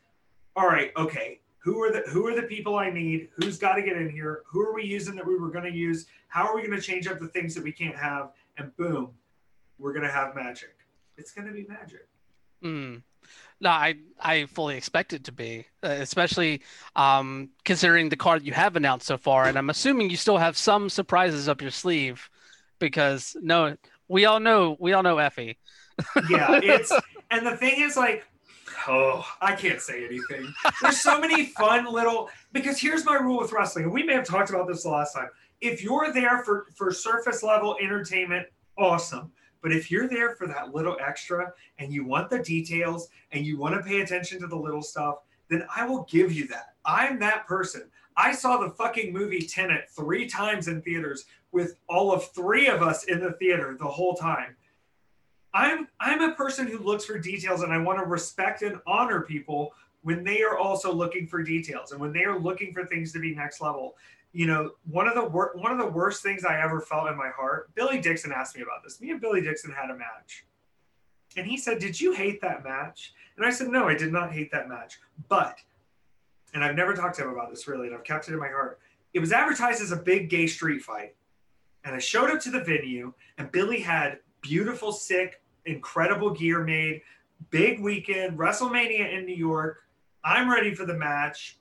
all 0.54 0.66
right 0.66 0.92
okay 0.96 1.40
who 1.58 1.82
are 1.82 1.90
the 1.90 2.02
who 2.10 2.26
are 2.26 2.34
the 2.34 2.46
people 2.46 2.76
i 2.76 2.90
need? 2.90 3.28
Who's 3.36 3.58
got 3.58 3.74
to 3.74 3.82
get 3.82 3.96
in 3.96 4.08
here? 4.08 4.42
Who 4.46 4.60
are 4.60 4.72
we 4.72 4.84
using 4.84 5.16
that 5.16 5.26
we 5.26 5.36
were 5.36 5.50
going 5.50 5.64
to 5.64 5.76
use? 5.76 6.06
How 6.28 6.46
are 6.46 6.54
we 6.54 6.62
going 6.62 6.78
to 6.78 6.80
change 6.80 7.08
up 7.08 7.18
the 7.18 7.28
things 7.28 7.54
that 7.54 7.64
we 7.64 7.72
can't 7.72 7.96
have? 7.96 8.30
And 8.58 8.74
boom 8.76 9.10
we're 9.78 9.92
going 9.92 10.06
to 10.06 10.12
have 10.12 10.34
magic. 10.34 10.76
It's 11.16 11.32
going 11.32 11.46
to 11.46 11.52
be 11.52 11.66
magic. 11.68 12.08
Mm. 12.62 13.02
No, 13.60 13.70
I 13.70 13.96
I 14.20 14.46
fully 14.46 14.76
expect 14.76 15.12
it 15.12 15.24
to 15.24 15.32
be, 15.32 15.66
uh, 15.82 15.88
especially 15.88 16.62
um, 16.94 17.50
considering 17.64 18.08
the 18.08 18.16
card 18.16 18.44
you 18.44 18.52
have 18.52 18.76
announced 18.76 19.06
so 19.06 19.16
far, 19.16 19.46
and 19.46 19.56
I'm 19.56 19.70
assuming 19.70 20.10
you 20.10 20.16
still 20.16 20.36
have 20.36 20.56
some 20.56 20.90
surprises 20.90 21.48
up 21.48 21.62
your 21.62 21.70
sleeve, 21.70 22.28
because 22.78 23.34
no, 23.40 23.76
we 24.08 24.26
all 24.26 24.40
know 24.40 24.76
we 24.78 24.92
all 24.92 25.02
know 25.02 25.16
Effy. 25.16 25.56
yeah, 26.28 26.60
it's 26.62 26.92
and 27.30 27.46
the 27.46 27.56
thing 27.56 27.80
is 27.80 27.96
like, 27.96 28.26
oh, 28.88 29.26
I 29.40 29.54
can't 29.54 29.80
say 29.80 30.04
anything. 30.04 30.52
There's 30.82 31.00
so 31.00 31.18
many 31.18 31.46
fun 31.46 31.86
little 31.86 32.28
because 32.52 32.78
here's 32.78 33.04
my 33.06 33.14
rule 33.14 33.38
with 33.38 33.52
wrestling, 33.52 33.84
and 33.84 33.92
we 33.92 34.02
may 34.02 34.14
have 34.14 34.26
talked 34.26 34.50
about 34.50 34.68
this 34.68 34.82
the 34.82 34.90
last 34.90 35.14
time. 35.14 35.28
If 35.62 35.82
you're 35.82 36.12
there 36.12 36.44
for 36.44 36.66
for 36.76 36.92
surface 36.92 37.42
level 37.42 37.78
entertainment, 37.80 38.46
awesome. 38.76 39.32
But 39.62 39.72
if 39.72 39.90
you're 39.90 40.08
there 40.08 40.34
for 40.36 40.46
that 40.46 40.74
little 40.74 40.96
extra 41.00 41.52
and 41.78 41.92
you 41.92 42.04
want 42.04 42.30
the 42.30 42.38
details 42.38 43.08
and 43.32 43.44
you 43.44 43.58
want 43.58 43.74
to 43.74 43.82
pay 43.82 44.00
attention 44.00 44.40
to 44.40 44.46
the 44.46 44.56
little 44.56 44.82
stuff, 44.82 45.16
then 45.48 45.64
I 45.74 45.86
will 45.86 46.04
give 46.10 46.32
you 46.32 46.46
that. 46.48 46.74
I'm 46.84 47.18
that 47.20 47.46
person. 47.46 47.90
I 48.16 48.32
saw 48.32 48.56
the 48.58 48.70
fucking 48.70 49.12
movie 49.12 49.42
Tenet 49.42 49.90
three 49.90 50.26
times 50.26 50.68
in 50.68 50.80
theaters 50.82 51.24
with 51.52 51.76
all 51.88 52.12
of 52.12 52.30
three 52.32 52.68
of 52.68 52.82
us 52.82 53.04
in 53.04 53.20
the 53.20 53.32
theater 53.32 53.76
the 53.78 53.86
whole 53.86 54.14
time. 54.14 54.56
I'm 55.52 55.88
I'm 56.00 56.22
a 56.22 56.34
person 56.34 56.66
who 56.66 56.78
looks 56.78 57.04
for 57.04 57.18
details 57.18 57.62
and 57.62 57.72
I 57.72 57.78
want 57.78 57.98
to 57.98 58.04
respect 58.04 58.62
and 58.62 58.78
honor 58.86 59.22
people 59.22 59.72
when 60.02 60.22
they 60.22 60.42
are 60.42 60.58
also 60.58 60.92
looking 60.92 61.26
for 61.26 61.42
details 61.42 61.92
and 61.92 62.00
when 62.00 62.12
they 62.12 62.24
are 62.24 62.38
looking 62.38 62.72
for 62.72 62.84
things 62.84 63.12
to 63.12 63.18
be 63.18 63.34
next 63.34 63.60
level 63.60 63.96
you 64.32 64.46
know, 64.46 64.72
one 64.84 65.08
of 65.08 65.14
the 65.14 65.24
wor- 65.24 65.52
one 65.56 65.72
of 65.72 65.78
the 65.78 65.86
worst 65.86 66.22
things 66.22 66.44
I 66.44 66.60
ever 66.60 66.80
felt 66.80 67.08
in 67.08 67.16
my 67.16 67.30
heart. 67.30 67.74
Billy 67.74 68.00
Dixon 68.00 68.32
asked 68.32 68.56
me 68.56 68.62
about 68.62 68.84
this. 68.84 69.00
Me 69.00 69.10
and 69.10 69.20
Billy 69.20 69.40
Dixon 69.40 69.72
had 69.72 69.90
a 69.90 69.96
match, 69.96 70.46
and 71.36 71.46
he 71.46 71.56
said, 71.56 71.78
"Did 71.78 72.00
you 72.00 72.12
hate 72.12 72.40
that 72.42 72.64
match?" 72.64 73.14
And 73.36 73.44
I 73.46 73.50
said, 73.50 73.68
"No, 73.68 73.88
I 73.88 73.94
did 73.94 74.12
not 74.12 74.32
hate 74.32 74.50
that 74.52 74.68
match, 74.68 74.98
but." 75.28 75.58
And 76.54 76.64
I've 76.64 76.76
never 76.76 76.94
talked 76.94 77.16
to 77.16 77.22
him 77.22 77.30
about 77.30 77.50
this 77.50 77.66
really, 77.66 77.86
and 77.86 77.96
I've 77.96 78.04
kept 78.04 78.28
it 78.28 78.32
in 78.32 78.38
my 78.38 78.48
heart. 78.48 78.80
It 79.12 79.20
was 79.20 79.32
advertised 79.32 79.82
as 79.82 79.92
a 79.92 79.96
big 79.96 80.30
gay 80.30 80.46
street 80.46 80.82
fight, 80.82 81.14
and 81.84 81.94
I 81.94 81.98
showed 81.98 82.30
up 82.30 82.40
to 82.40 82.50
the 82.50 82.60
venue, 82.60 83.12
and 83.38 83.50
Billy 83.52 83.80
had 83.80 84.20
beautiful, 84.42 84.92
sick, 84.92 85.42
incredible 85.64 86.30
gear 86.30 86.62
made, 86.62 87.02
big 87.50 87.80
weekend, 87.80 88.38
WrestleMania 88.38 89.12
in 89.12 89.26
New 89.26 89.34
York. 89.34 89.82
I'm 90.24 90.50
ready 90.50 90.74
for 90.74 90.84
the 90.84 90.94
match. 90.94 91.58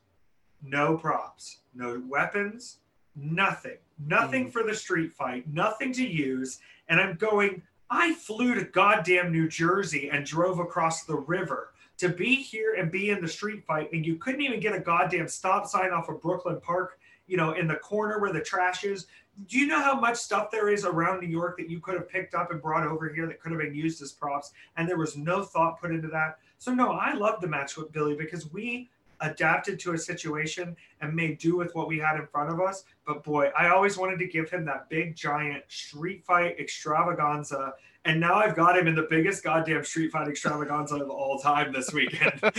No 0.67 0.97
props 0.97 1.59
no 1.75 2.01
weapons, 2.07 2.77
nothing, 3.15 3.77
nothing 3.99 4.47
mm. 4.47 4.51
for 4.51 4.63
the 4.63 4.73
street 4.73 5.13
fight, 5.13 5.47
nothing 5.51 5.91
to 5.93 6.07
use. 6.07 6.59
And 6.87 6.99
I'm 6.99 7.15
going, 7.17 7.61
I 7.89 8.13
flew 8.13 8.55
to 8.55 8.63
goddamn 8.63 9.31
New 9.31 9.47
Jersey 9.47 10.09
and 10.09 10.25
drove 10.25 10.59
across 10.59 11.03
the 11.03 11.15
river 11.15 11.73
to 11.97 12.09
be 12.09 12.35
here 12.35 12.75
and 12.77 12.91
be 12.91 13.09
in 13.09 13.21
the 13.21 13.27
street 13.27 13.63
fight. 13.65 13.91
And 13.93 14.05
you 14.05 14.15
couldn't 14.15 14.41
even 14.41 14.59
get 14.59 14.75
a 14.75 14.79
goddamn 14.79 15.27
stop 15.27 15.67
sign 15.67 15.91
off 15.91 16.09
of 16.09 16.21
Brooklyn 16.21 16.59
Park, 16.59 16.99
you 17.27 17.37
know, 17.37 17.53
in 17.53 17.67
the 17.67 17.75
corner 17.75 18.19
where 18.19 18.33
the 18.33 18.41
trash 18.41 18.83
is. 18.83 19.07
Do 19.47 19.59
you 19.59 19.67
know 19.67 19.81
how 19.81 19.99
much 19.99 20.15
stuff 20.15 20.49
there 20.49 20.69
is 20.69 20.85
around 20.85 21.19
New 21.19 21.27
York 21.27 21.57
that 21.57 21.69
you 21.69 21.79
could 21.79 21.95
have 21.95 22.09
picked 22.09 22.33
up 22.33 22.51
and 22.51 22.61
brought 22.61 22.87
over 22.87 23.09
here 23.09 23.27
that 23.27 23.41
could 23.41 23.51
have 23.51 23.59
been 23.59 23.75
used 23.75 24.01
as 24.01 24.13
props? 24.13 24.51
And 24.77 24.87
there 24.87 24.97
was 24.97 25.17
no 25.17 25.43
thought 25.43 25.79
put 25.79 25.91
into 25.91 26.07
that. 26.09 26.37
So, 26.57 26.73
no, 26.73 26.91
I 26.91 27.13
love 27.13 27.41
the 27.41 27.47
match 27.47 27.75
with 27.75 27.91
Billy 27.91 28.15
because 28.15 28.51
we 28.51 28.89
adapted 29.21 29.79
to 29.81 29.93
a 29.93 29.97
situation 29.97 30.75
and 31.01 31.13
made 31.13 31.37
do 31.37 31.57
with 31.57 31.73
what 31.75 31.87
we 31.87 31.97
had 31.99 32.19
in 32.19 32.27
front 32.27 32.51
of 32.51 32.59
us. 32.59 32.83
But 33.05 33.23
boy, 33.23 33.51
I 33.57 33.69
always 33.69 33.97
wanted 33.97 34.19
to 34.19 34.27
give 34.27 34.49
him 34.49 34.65
that 34.65 34.89
big 34.89 35.15
giant 35.15 35.63
street 35.67 36.23
fight 36.25 36.59
extravaganza. 36.59 37.73
And 38.05 38.19
now 38.19 38.35
I've 38.35 38.55
got 38.55 38.77
him 38.77 38.87
in 38.87 38.95
the 38.95 39.07
biggest 39.09 39.43
goddamn 39.43 39.83
street 39.83 40.11
fight 40.11 40.27
extravaganza 40.27 40.95
of 40.95 41.09
all 41.09 41.39
time 41.39 41.73
this 41.73 41.91
weekend. 41.91 42.39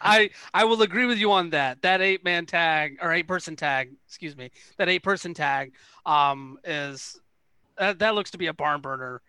I 0.00 0.30
I 0.52 0.64
will 0.64 0.82
agree 0.82 1.06
with 1.06 1.18
you 1.18 1.32
on 1.32 1.50
that. 1.50 1.82
That 1.82 2.00
eight 2.00 2.24
man 2.24 2.46
tag 2.46 2.98
or 3.00 3.12
eight 3.12 3.26
person 3.26 3.56
tag, 3.56 3.92
excuse 4.06 4.36
me, 4.36 4.50
that 4.76 4.88
eight 4.88 5.02
person 5.02 5.34
tag 5.34 5.72
um 6.04 6.58
is 6.64 7.18
that, 7.78 7.98
that 8.00 8.14
looks 8.14 8.30
to 8.32 8.38
be 8.38 8.46
a 8.46 8.52
barn 8.52 8.80
burner 8.80 9.22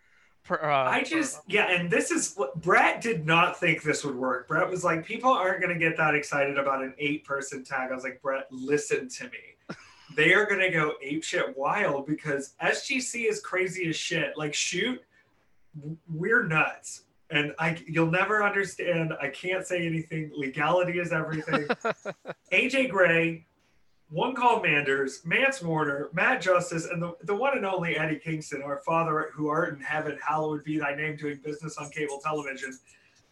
uh, 0.50 0.66
I 0.66 1.02
just 1.02 1.40
yeah, 1.46 1.70
and 1.70 1.90
this 1.90 2.10
is 2.10 2.34
what 2.34 2.60
Brett 2.60 3.00
did 3.00 3.26
not 3.26 3.58
think 3.58 3.82
this 3.82 4.04
would 4.04 4.14
work. 4.16 4.48
Brett 4.48 4.68
was 4.68 4.84
like, 4.84 5.04
people 5.04 5.30
aren't 5.30 5.60
going 5.60 5.72
to 5.72 5.78
get 5.78 5.96
that 5.96 6.14
excited 6.14 6.58
about 6.58 6.82
an 6.82 6.94
eight-person 6.98 7.64
tag. 7.64 7.90
I 7.90 7.94
was 7.94 8.04
like, 8.04 8.20
Brett, 8.22 8.46
listen 8.50 9.08
to 9.08 9.24
me. 9.24 9.76
they 10.16 10.32
are 10.34 10.46
going 10.46 10.60
to 10.60 10.70
go 10.70 10.94
ape 11.02 11.24
shit 11.24 11.56
wild 11.56 12.06
because 12.06 12.54
SGC 12.62 13.28
is 13.28 13.40
crazy 13.40 13.88
as 13.88 13.96
shit. 13.96 14.36
Like, 14.36 14.54
shoot, 14.54 15.00
we're 16.08 16.44
nuts, 16.44 17.02
and 17.30 17.52
I 17.58 17.76
you'll 17.86 18.10
never 18.10 18.42
understand. 18.42 19.12
I 19.20 19.28
can't 19.28 19.66
say 19.66 19.86
anything. 19.86 20.30
Legality 20.34 20.98
is 20.98 21.12
everything. 21.12 21.66
AJ 22.52 22.90
Gray 22.90 23.46
one 24.08 24.34
call 24.34 24.62
Manders, 24.62 25.20
Mance 25.24 25.62
Warner, 25.62 26.08
Matt 26.12 26.40
Justice, 26.40 26.86
and 26.86 27.02
the, 27.02 27.16
the 27.22 27.34
one 27.34 27.56
and 27.56 27.66
only 27.66 27.96
Eddie 27.96 28.20
Kingston, 28.20 28.62
our 28.62 28.78
Father 28.78 29.30
who 29.34 29.48
art 29.48 29.74
in 29.74 29.80
heaven, 29.80 30.18
hallowed 30.24 30.62
be 30.62 30.78
thy 30.78 30.94
name, 30.94 31.16
doing 31.16 31.40
business 31.42 31.76
on 31.76 31.90
cable 31.90 32.20
television. 32.22 32.78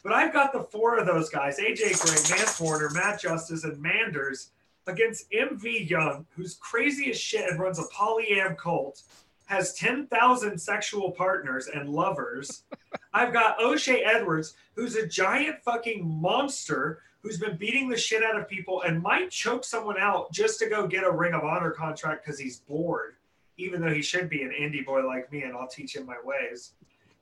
But 0.02 0.12
I've 0.12 0.32
got 0.32 0.52
the 0.52 0.64
four 0.64 0.98
of 0.98 1.06
those 1.06 1.30
guys 1.30 1.58
AJ 1.58 2.02
Gray, 2.02 2.36
Mance 2.36 2.60
Warner, 2.60 2.90
Matt 2.90 3.20
Justice, 3.20 3.64
and 3.64 3.80
Manders 3.80 4.50
against 4.86 5.30
MV 5.30 5.88
Young, 5.88 6.26
who's 6.30 6.54
crazy 6.54 7.10
as 7.10 7.18
shit 7.18 7.48
and 7.48 7.60
runs 7.60 7.78
a 7.78 7.84
polyam 7.84 8.56
cult, 8.56 9.02
has 9.46 9.74
10,000 9.74 10.58
sexual 10.58 11.12
partners 11.12 11.68
and 11.72 11.88
lovers. 11.88 12.64
I've 13.14 13.32
got 13.32 13.62
O'Shea 13.62 14.02
Edwards, 14.02 14.54
who's 14.74 14.96
a 14.96 15.06
giant 15.06 15.62
fucking 15.62 16.04
monster 16.04 17.00
who's 17.24 17.38
been 17.38 17.56
beating 17.56 17.88
the 17.88 17.96
shit 17.96 18.22
out 18.22 18.38
of 18.38 18.46
people 18.46 18.82
and 18.82 19.02
might 19.02 19.30
choke 19.30 19.64
someone 19.64 19.96
out 19.98 20.30
just 20.30 20.58
to 20.58 20.68
go 20.68 20.86
get 20.86 21.04
a 21.04 21.10
Ring 21.10 21.32
of 21.32 21.42
Honor 21.42 21.70
contract 21.70 22.24
because 22.24 22.38
he's 22.38 22.60
bored, 22.60 23.14
even 23.56 23.80
though 23.80 23.92
he 23.92 24.02
should 24.02 24.28
be 24.28 24.42
an 24.42 24.50
indie 24.50 24.84
boy 24.84 25.06
like 25.06 25.32
me 25.32 25.42
and 25.42 25.56
I'll 25.56 25.66
teach 25.66 25.96
him 25.96 26.04
my 26.04 26.18
ways. 26.22 26.72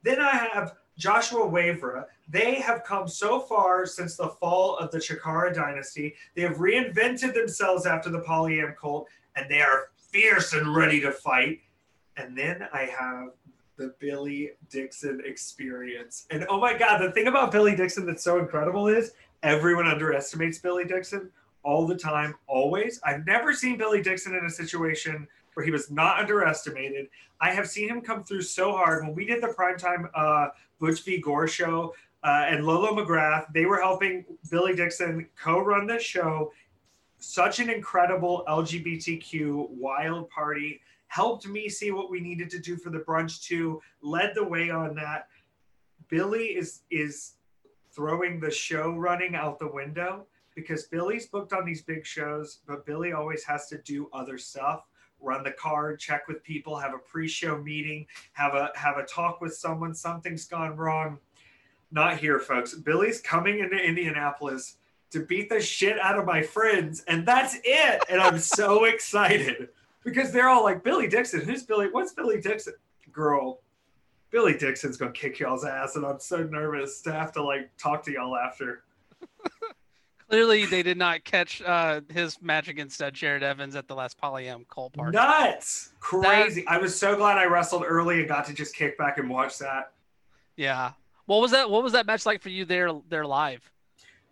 Then 0.03 0.21
I 0.21 0.31
have 0.31 0.75
Joshua 0.99 1.47
Wavra. 1.47 2.07
They 2.29 2.57
have 2.57 2.83
come 2.83 3.07
so 3.07 3.39
far 3.39 3.87
since 3.87 4.17
the 4.17 4.29
fall 4.29 4.77
of 4.77 4.91
the 4.91 4.99
Chikara 4.99 5.55
dynasty. 5.55 6.17
They 6.35 6.43
have 6.43 6.57
reinvented 6.57 7.33
themselves 7.33 7.87
after 7.87 8.11
the 8.11 8.23
Polyam 8.23 8.77
cult 8.77 9.09
and 9.37 9.49
they 9.49 9.61
are 9.61 9.91
fierce 9.97 10.53
and 10.53 10.75
ready 10.75 11.01
to 11.01 11.13
fight. 11.13 11.61
And 12.17 12.37
then 12.37 12.67
I 12.73 12.87
have 12.87 13.29
the 13.77 13.95
Billy 14.01 14.51
Dixon 14.69 15.23
experience. 15.25 16.27
And 16.31 16.45
oh 16.49 16.59
my 16.59 16.77
God, 16.77 16.99
the 16.99 17.13
thing 17.13 17.29
about 17.29 17.53
Billy 17.53 17.77
Dixon 17.77 18.05
that's 18.05 18.25
so 18.25 18.41
incredible 18.41 18.89
is 18.89 19.13
everyone 19.43 19.87
underestimates 19.87 20.59
Billy 20.59 20.85
Dixon 20.85 21.31
all 21.65 21.87
the 21.87 21.97
time, 21.97 22.35
always. 22.47 23.01
I've 23.05 23.27
never 23.27 23.53
seen 23.53 23.79
Billy 23.79 24.03
Dixon 24.03 24.35
in 24.35 24.45
a 24.45 24.51
situation 24.51 25.27
where 25.55 25.65
he 25.65 25.71
was 25.71 25.91
not 25.91 26.19
underestimated. 26.19 27.09
I 27.41 27.51
have 27.51 27.69
seen 27.69 27.89
him 27.89 28.01
come 28.01 28.25
through 28.25 28.43
so 28.43 28.73
hard. 28.73 29.05
When 29.05 29.15
we 29.15 29.25
did 29.25 29.43
the 29.43 29.49
primetime 29.49 30.09
uh, 30.15 30.49
Butch 30.79 31.03
v. 31.05 31.19
Gore 31.19 31.49
show 31.49 31.95
uh, 32.25 32.47
and 32.49 32.65
Lolo 32.65 32.95
McGrath, 32.95 33.53
they 33.53 33.67
were 33.67 33.81
helping 33.81 34.25
Billy 34.51 34.75
Dixon 34.75 35.29
co 35.37 35.61
run 35.61 35.87
this 35.87 36.03
show. 36.03 36.53
Such 37.19 37.61
an 37.61 37.71
incredible 37.71 38.45
LGBTQ 38.49 39.71
wild 39.71 40.29
party. 40.31 40.81
Helped 41.09 41.47
me 41.47 41.69
see 41.69 41.91
what 41.91 42.11
we 42.11 42.21
needed 42.21 42.49
to 42.51 42.59
do 42.59 42.77
for 42.77 42.91
the 42.91 42.99
brunch 42.99 43.43
too. 43.43 43.81
Led 44.01 44.33
the 44.35 44.45
way 44.45 44.71
on 44.71 44.95
that. 44.97 45.29
Billy 46.09 46.47
is 46.47 46.81
is 46.91 47.35
throwing 47.95 48.41
the 48.41 48.51
show 48.51 48.93
running 48.93 49.35
out 49.35 49.59
the 49.59 49.71
window 49.71 50.27
because 50.55 50.85
Billy's 50.85 51.27
booked 51.27 51.53
on 51.53 51.65
these 51.65 51.83
big 51.83 52.05
shows, 52.05 52.59
but 52.67 52.85
Billy 52.87 53.13
always 53.13 53.45
has 53.45 53.69
to 53.69 53.79
do 53.79 54.09
other 54.13 54.39
stuff. 54.39 54.85
run 55.21 55.45
the 55.45 55.53
card, 55.53 56.01
check 56.01 56.27
with 56.27 56.43
people, 56.43 56.77
have 56.77 56.95
a 56.95 56.99
pre-show 56.99 57.57
meeting, 57.57 58.05
have 58.33 58.55
a 58.55 58.73
have 58.75 58.97
a 58.97 59.05
talk 59.05 59.41
with 59.41 59.55
someone. 59.55 59.95
Something's 59.95 60.47
gone 60.47 60.77
wrong. 60.77 61.19
Not 61.93 62.19
here, 62.19 62.41
folks. 62.41 62.75
Billy's 62.75 63.21
coming 63.21 63.61
into 63.61 63.77
Indianapolis 63.77 64.79
to 65.11 65.21
beat 65.21 65.49
the 65.49 65.61
shit 65.61 65.99
out 66.01 66.19
of 66.19 66.25
my 66.25 66.43
friends, 66.43 67.05
and 67.07 67.25
that's 67.27 67.57
it. 67.63 68.03
And 68.09 68.21
I'm 68.21 68.39
so 68.39 68.85
excited 68.93 69.69
because 70.03 70.33
they're 70.33 70.49
all 70.49 70.65
like, 70.65 70.83
Billy 70.83 71.07
Dixon, 71.07 71.43
who's 71.43 71.63
Billy? 71.63 71.89
What's 71.91 72.13
Billy 72.13 72.41
Dixon? 72.41 72.75
Girl, 73.13 73.61
Billy 74.33 74.55
Dixon's 74.55 74.97
gonna 74.97 75.13
kick 75.13 75.39
y'all's 75.39 75.65
ass, 75.65 75.95
and 75.95 76.05
I'm 76.05 76.19
so 76.19 76.43
nervous 76.43 77.03
to 77.03 77.13
have 77.13 77.33
to 77.33 77.43
like 77.43 77.71
talk 77.77 78.03
to 78.05 78.13
y'all 78.13 78.35
after. 78.35 78.83
Clearly, 80.31 80.65
they 80.65 80.83
did 80.83 80.97
not 80.97 81.23
catch 81.25 81.61
uh, 81.61 82.01
his 82.09 82.41
match 82.41 82.69
against 82.69 83.03
uh, 83.03 83.11
Jared 83.11 83.43
Evans 83.43 83.77
at 83.77 83.87
the 83.87 83.95
last 83.95 84.19
Polyam 84.19 84.67
Cole 84.67 84.89
party. 84.89 85.15
Nuts, 85.15 85.93
crazy! 86.01 86.63
That... 86.63 86.71
I 86.73 86.79
was 86.79 86.99
so 86.99 87.15
glad 87.15 87.37
I 87.37 87.45
wrestled 87.45 87.85
early 87.87 88.21
and 88.21 88.29
got 88.29 88.47
to 88.47 88.55
just 88.55 88.75
kick 88.75 88.97
back 88.97 89.19
and 89.19 89.29
watch 89.29 89.59
that. 89.59 89.93
Yeah, 90.57 90.93
what 91.27 91.43
was 91.43 91.51
that? 91.51 91.69
What 91.69 91.83
was 91.83 91.93
that 91.93 92.07
match 92.07 92.25
like 92.25 92.41
for 92.41 92.49
you 92.49 92.65
there? 92.65 92.91
There 93.11 93.27
live. 93.27 93.71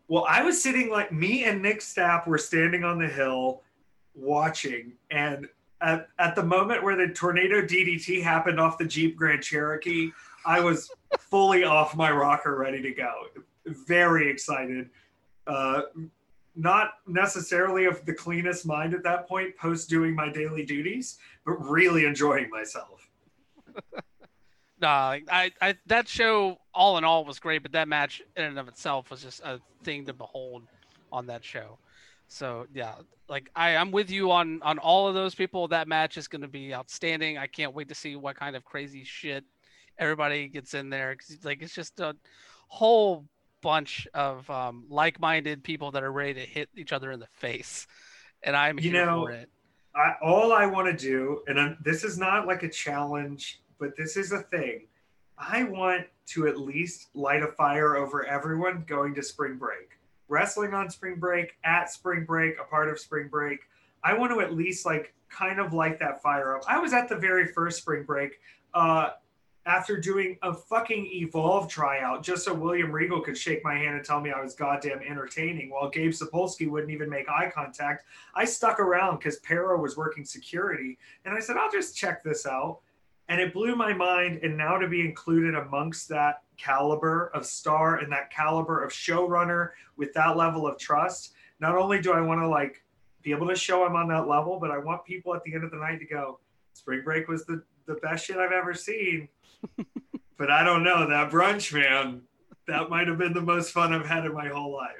Well, 0.08 0.24
I 0.26 0.42
was 0.42 0.60
sitting 0.60 0.88
like 0.88 1.12
me 1.12 1.44
and 1.44 1.60
Nick 1.60 1.80
Stapp 1.80 2.26
were 2.26 2.38
standing 2.38 2.84
on 2.84 2.98
the 2.98 3.06
hill 3.06 3.62
watching, 4.14 4.94
and 5.10 5.46
at, 5.80 6.08
at 6.18 6.34
the 6.34 6.42
moment 6.42 6.82
where 6.82 6.96
the 6.96 7.12
tornado 7.12 7.62
DDT 7.62 8.22
happened 8.22 8.60
off 8.60 8.78
the 8.78 8.84
Jeep 8.84 9.16
Grand 9.16 9.42
Cherokee, 9.42 10.10
I 10.44 10.60
was 10.60 10.90
fully 11.18 11.64
off 11.76 11.96
my 11.96 12.10
rocker, 12.10 12.56
ready 12.56 12.82
to 12.82 12.92
go. 12.92 13.12
Very 13.66 14.30
excited 14.30 14.90
uh, 15.50 15.82
not 16.56 16.92
necessarily 17.06 17.86
of 17.86 18.04
the 18.06 18.14
cleanest 18.14 18.66
mind 18.66 18.94
at 18.94 19.02
that 19.02 19.28
point 19.28 19.56
post 19.56 19.88
doing 19.88 20.14
my 20.14 20.30
daily 20.30 20.64
duties, 20.64 21.18
but 21.44 21.52
really 21.52 22.04
enjoying 22.04 22.48
myself. 22.50 23.08
nah, 24.80 25.16
I, 25.30 25.52
I 25.60 25.76
that 25.86 26.08
show 26.08 26.58
all 26.74 26.98
in 26.98 27.04
all 27.04 27.24
was 27.24 27.38
great, 27.38 27.62
but 27.62 27.72
that 27.72 27.88
match 27.88 28.22
in 28.36 28.44
and 28.44 28.58
of 28.58 28.68
itself 28.68 29.10
was 29.10 29.22
just 29.22 29.40
a 29.40 29.60
thing 29.84 30.06
to 30.06 30.12
behold 30.12 30.62
on 31.12 31.26
that 31.26 31.44
show. 31.44 31.78
So 32.30 32.66
yeah, 32.72 32.94
like 33.28 33.50
I, 33.56 33.74
I'm 33.76 33.90
with 33.90 34.08
you 34.08 34.30
on 34.30 34.62
on 34.62 34.78
all 34.78 35.08
of 35.08 35.14
those 35.14 35.34
people. 35.34 35.66
That 35.68 35.88
match 35.88 36.16
is 36.16 36.28
going 36.28 36.42
to 36.42 36.48
be 36.48 36.72
outstanding. 36.72 37.38
I 37.38 37.48
can't 37.48 37.74
wait 37.74 37.88
to 37.88 37.94
see 37.94 38.14
what 38.14 38.36
kind 38.36 38.54
of 38.54 38.64
crazy 38.64 39.02
shit 39.02 39.44
everybody 39.98 40.46
gets 40.46 40.74
in 40.74 40.90
there. 40.90 41.16
Cause 41.16 41.38
like 41.44 41.60
it's 41.60 41.74
just 41.74 41.98
a 41.98 42.14
whole 42.68 43.26
bunch 43.62 44.06
of 44.14 44.48
um, 44.48 44.86
like-minded 44.88 45.64
people 45.64 45.90
that 45.90 46.02
are 46.02 46.12
ready 46.12 46.34
to 46.34 46.40
hit 46.40 46.68
each 46.76 46.92
other 46.92 47.10
in 47.10 47.18
the 47.18 47.26
face, 47.26 47.88
and 48.44 48.56
I'm 48.56 48.78
you 48.78 48.92
here 48.92 49.04
know, 49.04 49.26
for 49.26 49.32
it. 49.32 49.50
I, 49.94 50.14
all 50.22 50.52
I 50.52 50.66
want 50.66 50.86
to 50.86 50.96
do, 50.96 51.42
and 51.48 51.60
I'm, 51.60 51.76
this 51.84 52.04
is 52.04 52.16
not 52.16 52.46
like 52.46 52.62
a 52.62 52.68
challenge, 52.68 53.60
but 53.78 53.96
this 53.96 54.16
is 54.16 54.30
a 54.30 54.42
thing. 54.44 54.86
I 55.36 55.64
want 55.64 56.06
to 56.28 56.46
at 56.46 56.60
least 56.60 57.08
light 57.14 57.42
a 57.42 57.48
fire 57.48 57.96
over 57.96 58.24
everyone 58.24 58.84
going 58.86 59.16
to 59.16 59.22
spring 59.22 59.56
break, 59.56 59.98
wrestling 60.30 60.72
on 60.72 60.88
spring 60.88 61.16
break, 61.16 61.56
at 61.64 61.90
spring 61.90 62.24
break, 62.24 62.58
a 62.58 62.64
part 62.64 62.88
of 62.88 62.98
spring 62.98 63.28
break. 63.28 63.60
I 64.02 64.14
want 64.14 64.32
to 64.32 64.40
at 64.40 64.54
least 64.54 64.86
like 64.86 65.12
kind 65.28 65.60
of 65.60 65.74
light 65.74 65.98
that 66.00 66.22
fire 66.22 66.56
up. 66.56 66.62
I 66.66 66.78
was 66.78 66.92
at 66.92 67.08
the 67.08 67.16
very 67.16 67.46
first 67.46 67.78
spring 67.78 68.04
break. 68.04 68.40
Uh, 68.72 69.10
after 69.66 69.98
doing 69.98 70.38
a 70.42 70.54
fucking 70.54 71.06
Evolve 71.12 71.68
tryout 71.68 72.22
just 72.22 72.44
so 72.44 72.54
William 72.54 72.90
Regal 72.90 73.20
could 73.20 73.36
shake 73.36 73.62
my 73.62 73.74
hand 73.74 73.96
and 73.96 74.04
tell 74.04 74.20
me 74.20 74.30
I 74.30 74.40
was 74.42 74.54
goddamn 74.54 75.00
entertaining 75.00 75.70
while 75.70 75.90
Gabe 75.90 76.12
Sapolsky 76.12 76.68
wouldn't 76.68 76.90
even 76.90 77.10
make 77.10 77.28
eye 77.28 77.50
contact. 77.54 78.04
I 78.34 78.46
stuck 78.46 78.80
around 78.80 79.18
because 79.18 79.38
Parrow 79.40 79.80
was 79.80 79.96
working 79.96 80.24
security 80.24 80.98
and 81.24 81.34
I 81.34 81.40
said, 81.40 81.56
I'll 81.56 81.70
just 81.70 81.94
check 81.96 82.24
this 82.24 82.46
out. 82.46 82.80
And 83.30 83.40
it 83.40 83.54
blew 83.54 83.74
my 83.74 83.94
mind. 83.94 84.40
And 84.42 84.58
now 84.58 84.76
to 84.76 84.88
be 84.88 85.00
included 85.00 85.54
amongst 85.54 86.08
that 86.10 86.42
caliber 86.58 87.30
of 87.32 87.46
star 87.46 87.96
and 87.96 88.12
that 88.12 88.30
caliber 88.30 88.84
of 88.84 88.92
showrunner 88.92 89.70
with 89.96 90.12
that 90.12 90.36
level 90.36 90.66
of 90.66 90.78
trust, 90.78 91.32
not 91.60 91.76
only 91.76 92.02
do 92.02 92.12
I 92.12 92.20
want 92.20 92.40
to 92.40 92.48
like 92.48 92.82
be 93.22 93.30
able 93.30 93.48
to 93.48 93.56
show 93.56 93.86
I'm 93.86 93.96
on 93.96 94.08
that 94.08 94.28
level, 94.28 94.58
but 94.60 94.70
I 94.70 94.76
want 94.78 95.06
people 95.06 95.34
at 95.34 95.42
the 95.44 95.54
end 95.54 95.64
of 95.64 95.70
the 95.70 95.78
night 95.78 96.00
to 96.00 96.06
go, 96.06 96.40
Spring 96.74 97.00
Break 97.02 97.28
was 97.28 97.46
the, 97.46 97.62
the 97.86 97.94
best 97.94 98.26
shit 98.26 98.36
I've 98.36 98.52
ever 98.52 98.74
seen 98.74 99.28
but 100.38 100.50
I 100.50 100.64
don't 100.64 100.82
know 100.82 101.08
that 101.08 101.30
brunch, 101.30 101.72
man. 101.72 102.22
That 102.66 102.88
might 102.88 103.08
have 103.08 103.18
been 103.18 103.32
the 103.32 103.40
most 103.40 103.72
fun 103.72 103.92
I've 103.92 104.06
had 104.06 104.24
in 104.24 104.32
my 104.32 104.48
whole 104.48 104.72
life. 104.72 104.96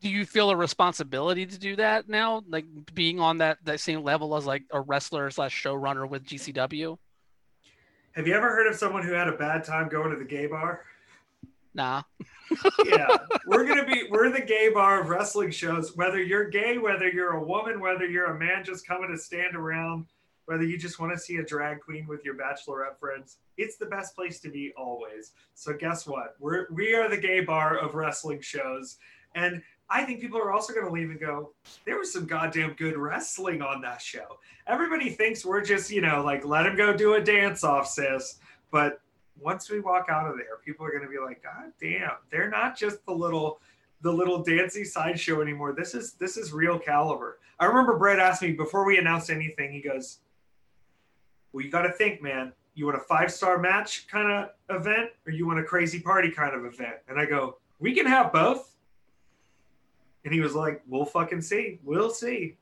Do 0.00 0.08
you 0.08 0.24
feel 0.24 0.50
a 0.50 0.56
responsibility 0.56 1.44
to 1.44 1.58
do 1.58 1.74
that 1.76 2.08
now, 2.08 2.44
like 2.48 2.66
being 2.94 3.18
on 3.18 3.38
that 3.38 3.58
that 3.64 3.80
same 3.80 4.02
level 4.02 4.36
as 4.36 4.46
like 4.46 4.62
a 4.70 4.80
wrestler 4.80 5.28
slash 5.30 5.60
showrunner 5.60 6.08
with 6.08 6.24
GCW? 6.24 6.98
Have 8.12 8.26
you 8.26 8.34
ever 8.34 8.48
heard 8.48 8.66
of 8.66 8.74
someone 8.74 9.04
who 9.04 9.12
had 9.12 9.28
a 9.28 9.36
bad 9.36 9.64
time 9.64 9.88
going 9.88 10.10
to 10.10 10.16
the 10.16 10.24
gay 10.24 10.46
bar? 10.46 10.84
Nah. 11.74 12.02
yeah, 12.86 13.16
we're 13.46 13.66
gonna 13.66 13.84
be 13.84 14.08
we're 14.10 14.30
the 14.32 14.40
gay 14.40 14.70
bar 14.70 15.00
of 15.00 15.08
wrestling 15.08 15.50
shows. 15.50 15.94
Whether 15.96 16.22
you're 16.22 16.48
gay, 16.48 16.78
whether 16.78 17.08
you're 17.08 17.32
a 17.32 17.44
woman, 17.44 17.78
whether 17.78 18.06
you're 18.06 18.34
a 18.34 18.38
man 18.38 18.64
just 18.64 18.86
coming 18.86 19.10
to 19.10 19.18
stand 19.18 19.54
around 19.54 20.06
whether 20.48 20.64
you 20.64 20.78
just 20.78 20.98
want 20.98 21.12
to 21.12 21.18
see 21.18 21.36
a 21.36 21.44
drag 21.44 21.78
queen 21.78 22.06
with 22.06 22.24
your 22.24 22.34
bachelorette 22.34 22.98
friends, 22.98 23.36
it's 23.58 23.76
the 23.76 23.84
best 23.84 24.16
place 24.16 24.40
to 24.40 24.48
be 24.48 24.72
always. 24.78 25.32
So 25.52 25.74
guess 25.74 26.06
what? 26.06 26.36
We're 26.40 26.66
we 26.72 26.94
are 26.94 27.06
the 27.06 27.18
gay 27.18 27.40
bar 27.40 27.76
of 27.76 27.94
wrestling 27.94 28.40
shows. 28.40 28.96
And 29.34 29.62
I 29.90 30.04
think 30.04 30.20
people 30.20 30.38
are 30.38 30.52
also 30.52 30.74
going 30.74 30.86
to 30.86 30.92
leave 30.92 31.10
and 31.10 31.18
go, 31.18 31.52
there 31.86 31.98
was 31.98 32.12
some 32.12 32.26
goddamn 32.26 32.74
good 32.74 32.96
wrestling 32.96 33.62
on 33.62 33.80
that 33.82 34.02
show. 34.02 34.38
Everybody 34.66 35.10
thinks 35.10 35.44
we're 35.44 35.62
just, 35.62 35.90
you 35.90 36.02
know, 36.02 36.22
like, 36.22 36.44
let 36.44 36.66
him 36.66 36.76
go 36.76 36.92
do 36.92 37.14
a 37.14 37.20
dance 37.20 37.64
off, 37.64 37.88
sis. 37.88 38.38
But 38.70 39.00
once 39.40 39.70
we 39.70 39.80
walk 39.80 40.08
out 40.10 40.28
of 40.28 40.36
there, 40.36 40.58
people 40.64 40.84
are 40.84 40.90
going 40.90 41.04
to 41.04 41.08
be 41.08 41.18
like, 41.18 41.42
God 41.42 41.72
damn, 41.80 42.16
they're 42.30 42.50
not 42.50 42.76
just 42.76 43.04
the 43.06 43.12
little 43.12 43.60
the 44.00 44.12
little 44.12 44.44
dancey 44.44 44.84
sideshow 44.84 45.42
anymore. 45.42 45.72
This 45.72 45.94
is 45.94 46.12
this 46.14 46.36
is 46.36 46.52
real 46.52 46.78
caliber. 46.78 47.38
I 47.58 47.64
remember 47.64 47.98
Brett 47.98 48.20
asked 48.20 48.42
me 48.42 48.52
before 48.52 48.84
we 48.84 48.98
announced 48.98 49.30
anything, 49.30 49.72
he 49.72 49.80
goes, 49.80 50.18
well, 51.52 51.64
you 51.64 51.70
got 51.70 51.82
to 51.82 51.92
think, 51.92 52.22
man. 52.22 52.52
You 52.74 52.86
want 52.86 52.96
a 52.96 53.00
five 53.00 53.32
star 53.32 53.58
match 53.58 54.06
kind 54.06 54.30
of 54.30 54.50
event, 54.76 55.10
or 55.26 55.32
you 55.32 55.46
want 55.46 55.58
a 55.58 55.64
crazy 55.64 55.98
party 55.98 56.30
kind 56.30 56.54
of 56.54 56.64
event? 56.64 56.96
And 57.08 57.18
I 57.18 57.24
go, 57.26 57.58
we 57.80 57.92
can 57.92 58.06
have 58.06 58.32
both. 58.32 58.76
And 60.24 60.34
he 60.34 60.40
was 60.40 60.54
like, 60.54 60.82
we'll 60.86 61.04
fucking 61.04 61.42
see. 61.42 61.78
We'll 61.84 62.10
see. 62.10 62.56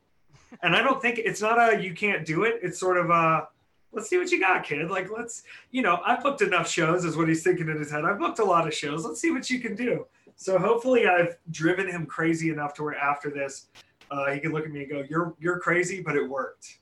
And 0.63 0.77
I 0.77 0.83
don't 0.83 1.03
think 1.03 1.19
it's 1.19 1.41
not 1.41 1.59
a 1.59 1.83
you 1.83 1.95
can't 1.95 2.25
do 2.25 2.45
it. 2.45 2.61
It's 2.63 2.79
sort 2.79 2.99
of 2.99 3.11
a 3.11 3.49
let's 3.97 4.09
see 4.09 4.19
what 4.19 4.31
you 4.31 4.39
got, 4.39 4.63
kid. 4.63 4.91
Like, 4.91 5.11
let's, 5.11 5.43
you 5.71 5.83
know, 5.83 6.01
I've 6.05 6.23
booked 6.23 6.43
enough 6.43 6.69
shows, 6.71 7.05
is 7.05 7.17
what 7.17 7.29
he's 7.29 7.43
thinking 7.43 7.69
in 7.69 7.79
his 7.79 7.91
head. 7.91 8.05
I've 8.05 8.19
booked 8.19 8.39
a 8.39 8.45
lot 8.45 8.67
of 8.67 8.75
shows. 8.75 9.05
Let's 9.05 9.21
see 9.21 9.31
what 9.31 9.49
you 9.51 9.59
can 9.59 9.75
do. 9.75 10.07
So 10.37 10.59
hopefully, 10.59 11.07
I've 11.07 11.37
driven 11.51 11.89
him 11.89 12.05
crazy 12.05 12.51
enough 12.51 12.75
to 12.75 12.83
where 12.83 12.95
after 12.95 13.31
this, 13.31 13.69
uh, 14.11 14.31
he 14.31 14.39
can 14.39 14.53
look 14.53 14.67
at 14.67 14.71
me 14.71 14.83
and 14.83 14.91
go, 14.91 15.05
"You're 15.09 15.35
you're 15.41 15.59
crazy, 15.59 16.03
but 16.03 16.15
it 16.15 16.29
worked." 16.29 16.79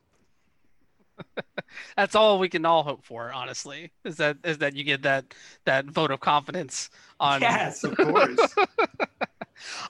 That's 1.96 2.16
all 2.16 2.40
we 2.40 2.48
can 2.48 2.66
all 2.66 2.82
hope 2.82 3.04
for, 3.04 3.32
honestly, 3.32 3.92
is 4.04 4.16
that 4.16 4.38
is 4.44 4.58
that 4.58 4.74
you 4.74 4.82
get 4.82 5.02
that 5.02 5.34
that 5.66 5.86
vote 5.86 6.10
of 6.10 6.18
confidence 6.18 6.90
on. 7.20 7.40
Yes, 7.40 7.84
of 7.84 7.96
course. 7.96 8.54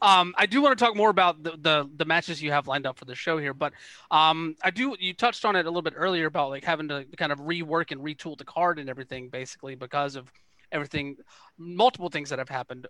um, 0.02 0.34
I 0.36 0.46
do 0.46 0.60
want 0.62 0.78
to 0.78 0.84
talk 0.84 0.96
more 0.96 1.10
about 1.10 1.42
the, 1.42 1.52
the, 1.58 1.90
the 1.96 2.04
matches 2.04 2.42
you 2.42 2.52
have 2.52 2.66
lined 2.66 2.86
up 2.86 2.98
for 2.98 3.04
the 3.04 3.14
show 3.14 3.38
here, 3.38 3.54
but 3.54 3.72
um, 4.10 4.56
I 4.62 4.70
do. 4.70 4.96
You 4.98 5.14
touched 5.14 5.44
on 5.44 5.56
it 5.56 5.66
a 5.66 5.68
little 5.68 5.82
bit 5.82 5.94
earlier 5.96 6.26
about 6.26 6.50
like 6.50 6.64
having 6.64 6.88
to 6.88 7.04
kind 7.16 7.32
of 7.32 7.40
rework 7.40 7.90
and 7.90 8.00
retool 8.00 8.36
the 8.36 8.44
card 8.44 8.78
and 8.78 8.88
everything, 8.88 9.28
basically 9.28 9.74
because 9.74 10.16
of 10.16 10.30
everything, 10.72 11.16
multiple 11.58 12.08
things 12.08 12.30
that 12.30 12.38
have 12.38 12.48
happened 12.48 12.86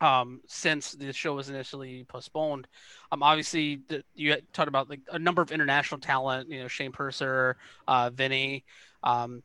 um, 0.00 0.40
since 0.48 0.92
the 0.92 1.12
show 1.12 1.34
was 1.34 1.48
initially 1.48 2.04
postponed. 2.04 2.66
Um, 3.12 3.22
obviously, 3.22 3.80
the, 3.88 4.02
you 4.14 4.36
talked 4.52 4.68
about 4.68 4.90
like 4.90 5.00
a 5.10 5.18
number 5.18 5.40
of 5.40 5.52
international 5.52 6.00
talent. 6.00 6.50
You 6.50 6.60
know, 6.60 6.68
Shane 6.68 6.92
Purser, 6.92 7.56
uh, 7.86 8.10
Vinny, 8.10 8.64
um, 9.04 9.42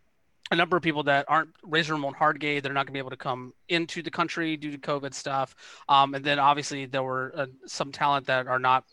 a 0.52 0.56
number 0.56 0.78
of 0.78 0.84
people 0.84 1.04
that 1.04 1.26
aren't 1.28 1.50
Razor 1.64 1.94
Ramon 1.94 2.14
Hard 2.14 2.40
Gay. 2.40 2.60
They're 2.60 2.74
not 2.74 2.86
going 2.86 2.94
to 2.94 2.94
be 2.94 3.00
able 3.00 3.10
to 3.10 3.18
come 3.18 3.54
into 3.70 4.02
the 4.02 4.12
country 4.12 4.58
due 4.58 4.72
to 4.72 4.78
COVID 4.78 5.14
stuff. 5.14 5.56
Um, 5.90 6.16
and 6.16 6.24
then 6.24 6.40
obviously 6.40 6.86
there 6.86 7.04
were 7.04 7.34
uh, 7.36 7.46
some 7.66 7.92
talent 7.92 8.28
that 8.28 8.48
are 8.48 8.60
not 8.60 8.86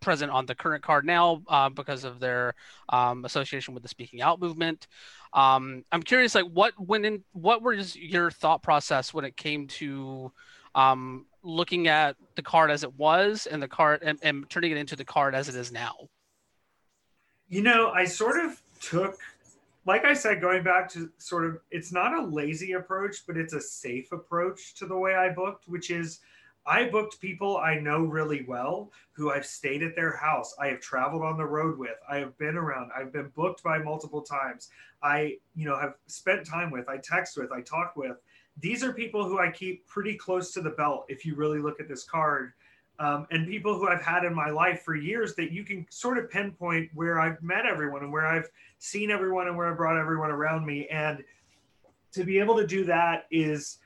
present 0.00 0.32
on 0.32 0.46
the 0.46 0.54
current 0.54 0.82
card 0.82 1.04
now 1.04 1.42
uh, 1.48 1.68
because 1.68 2.04
of 2.04 2.20
their 2.20 2.54
um, 2.88 3.24
association 3.24 3.74
with 3.74 3.82
the 3.82 3.88
speaking 3.88 4.22
out 4.22 4.40
movement. 4.40 4.86
Um, 5.32 5.84
I'm 5.92 6.02
curious, 6.02 6.34
like 6.34 6.46
what 6.46 6.72
went 6.78 7.04
in, 7.04 7.22
what 7.32 7.62
was 7.62 7.94
your 7.96 8.30
thought 8.30 8.62
process 8.62 9.14
when 9.14 9.24
it 9.24 9.36
came 9.36 9.66
to 9.68 10.32
um, 10.74 11.26
looking 11.42 11.88
at 11.88 12.16
the 12.34 12.42
card 12.42 12.70
as 12.70 12.82
it 12.82 12.94
was 12.94 13.46
and 13.46 13.62
the 13.62 13.68
card 13.68 14.02
and, 14.02 14.18
and 14.22 14.48
turning 14.48 14.72
it 14.72 14.78
into 14.78 14.96
the 14.96 15.04
card 15.04 15.34
as 15.34 15.48
it 15.48 15.54
is 15.54 15.70
now? 15.70 15.94
You 17.48 17.62
know, 17.62 17.90
I 17.90 18.04
sort 18.04 18.44
of 18.44 18.60
took, 18.80 19.18
like 19.90 20.04
I 20.04 20.14
said, 20.14 20.40
going 20.40 20.62
back 20.62 20.88
to 20.90 21.10
sort 21.18 21.44
of, 21.44 21.58
it's 21.72 21.90
not 21.90 22.16
a 22.16 22.24
lazy 22.24 22.74
approach, 22.74 23.26
but 23.26 23.36
it's 23.36 23.54
a 23.54 23.60
safe 23.60 24.12
approach 24.12 24.74
to 24.76 24.86
the 24.86 24.96
way 24.96 25.16
I 25.16 25.30
booked, 25.30 25.66
which 25.66 25.90
is 25.90 26.20
I 26.64 26.88
booked 26.88 27.20
people 27.20 27.56
I 27.56 27.74
know 27.80 28.04
really 28.04 28.44
well 28.46 28.92
who 29.10 29.32
I've 29.32 29.44
stayed 29.44 29.82
at 29.82 29.96
their 29.96 30.16
house. 30.16 30.54
I 30.60 30.68
have 30.68 30.78
traveled 30.78 31.24
on 31.24 31.36
the 31.36 31.44
road 31.44 31.76
with. 31.76 31.96
I 32.08 32.18
have 32.18 32.38
been 32.38 32.56
around. 32.56 32.92
I've 32.96 33.12
been 33.12 33.32
booked 33.34 33.64
by 33.64 33.78
multiple 33.78 34.22
times. 34.22 34.68
I, 35.02 35.38
you 35.56 35.66
know, 35.66 35.76
have 35.76 35.94
spent 36.06 36.46
time 36.46 36.70
with. 36.70 36.88
I 36.88 36.98
text 36.98 37.36
with. 37.36 37.50
I 37.50 37.60
talk 37.60 37.96
with. 37.96 38.16
These 38.60 38.84
are 38.84 38.92
people 38.92 39.24
who 39.24 39.40
I 39.40 39.50
keep 39.50 39.88
pretty 39.88 40.14
close 40.14 40.52
to 40.52 40.60
the 40.60 40.70
belt. 40.70 41.06
If 41.08 41.26
you 41.26 41.34
really 41.34 41.58
look 41.58 41.80
at 41.80 41.88
this 41.88 42.04
card, 42.04 42.52
um, 43.00 43.26
and 43.30 43.48
people 43.48 43.74
who 43.74 43.88
I've 43.88 44.02
had 44.02 44.24
in 44.24 44.34
my 44.34 44.50
life 44.50 44.82
for 44.82 44.94
years 44.94 45.34
that 45.36 45.50
you 45.50 45.64
can 45.64 45.86
sort 45.90 46.18
of 46.18 46.30
pinpoint 46.30 46.90
where 46.94 47.18
I've 47.18 47.42
met 47.42 47.64
everyone 47.64 48.02
and 48.02 48.12
where 48.12 48.26
I've 48.26 48.50
seen 48.78 49.10
everyone 49.10 49.48
and 49.48 49.56
where 49.56 49.72
I 49.72 49.74
brought 49.74 49.98
everyone 49.98 50.30
around 50.30 50.66
me. 50.66 50.86
And 50.88 51.24
to 52.12 52.24
be 52.24 52.38
able 52.38 52.58
to 52.58 52.66
do 52.66 52.84
that 52.84 53.24
is 53.30 53.78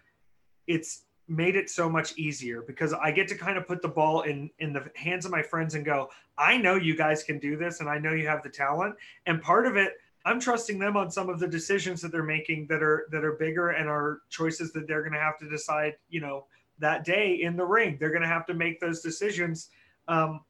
it's 0.66 1.04
made 1.28 1.54
it 1.54 1.70
so 1.70 1.88
much 1.88 2.18
easier 2.18 2.62
because 2.62 2.92
I 2.92 3.12
get 3.12 3.28
to 3.28 3.36
kind 3.36 3.56
of 3.56 3.68
put 3.68 3.82
the 3.82 3.88
ball 3.88 4.22
in 4.22 4.50
in 4.58 4.72
the 4.72 4.90
hands 4.96 5.24
of 5.24 5.30
my 5.30 5.42
friends 5.42 5.76
and 5.76 5.84
go, 5.84 6.10
I 6.36 6.58
know 6.58 6.74
you 6.74 6.96
guys 6.96 7.22
can 7.22 7.38
do 7.38 7.56
this 7.56 7.78
and 7.78 7.88
I 7.88 7.98
know 7.98 8.12
you 8.12 8.26
have 8.26 8.42
the 8.42 8.48
talent. 8.48 8.96
And 9.26 9.40
part 9.40 9.66
of 9.66 9.76
it, 9.76 9.92
I'm 10.26 10.40
trusting 10.40 10.78
them 10.80 10.96
on 10.96 11.08
some 11.08 11.28
of 11.28 11.38
the 11.38 11.46
decisions 11.46 12.02
that 12.02 12.10
they're 12.10 12.24
making 12.24 12.66
that 12.66 12.82
are 12.82 13.06
that 13.12 13.24
are 13.24 13.34
bigger 13.34 13.70
and 13.70 13.88
are 13.88 14.22
choices 14.28 14.72
that 14.72 14.88
they're 14.88 15.08
to 15.08 15.18
have 15.18 15.38
to 15.38 15.48
decide, 15.48 15.94
you 16.08 16.20
know, 16.20 16.46
that 16.79 17.05
day 17.05 17.41
in 17.43 17.57
the 17.57 17.64
ring. 17.64 17.97
They're 17.99 18.11
going 18.11 18.22
to 18.22 18.29
have 18.29 18.47
to 18.47 18.55
make 18.55 18.81
those 18.81 19.01
decisions. 19.01 19.70
Um, 20.09 20.41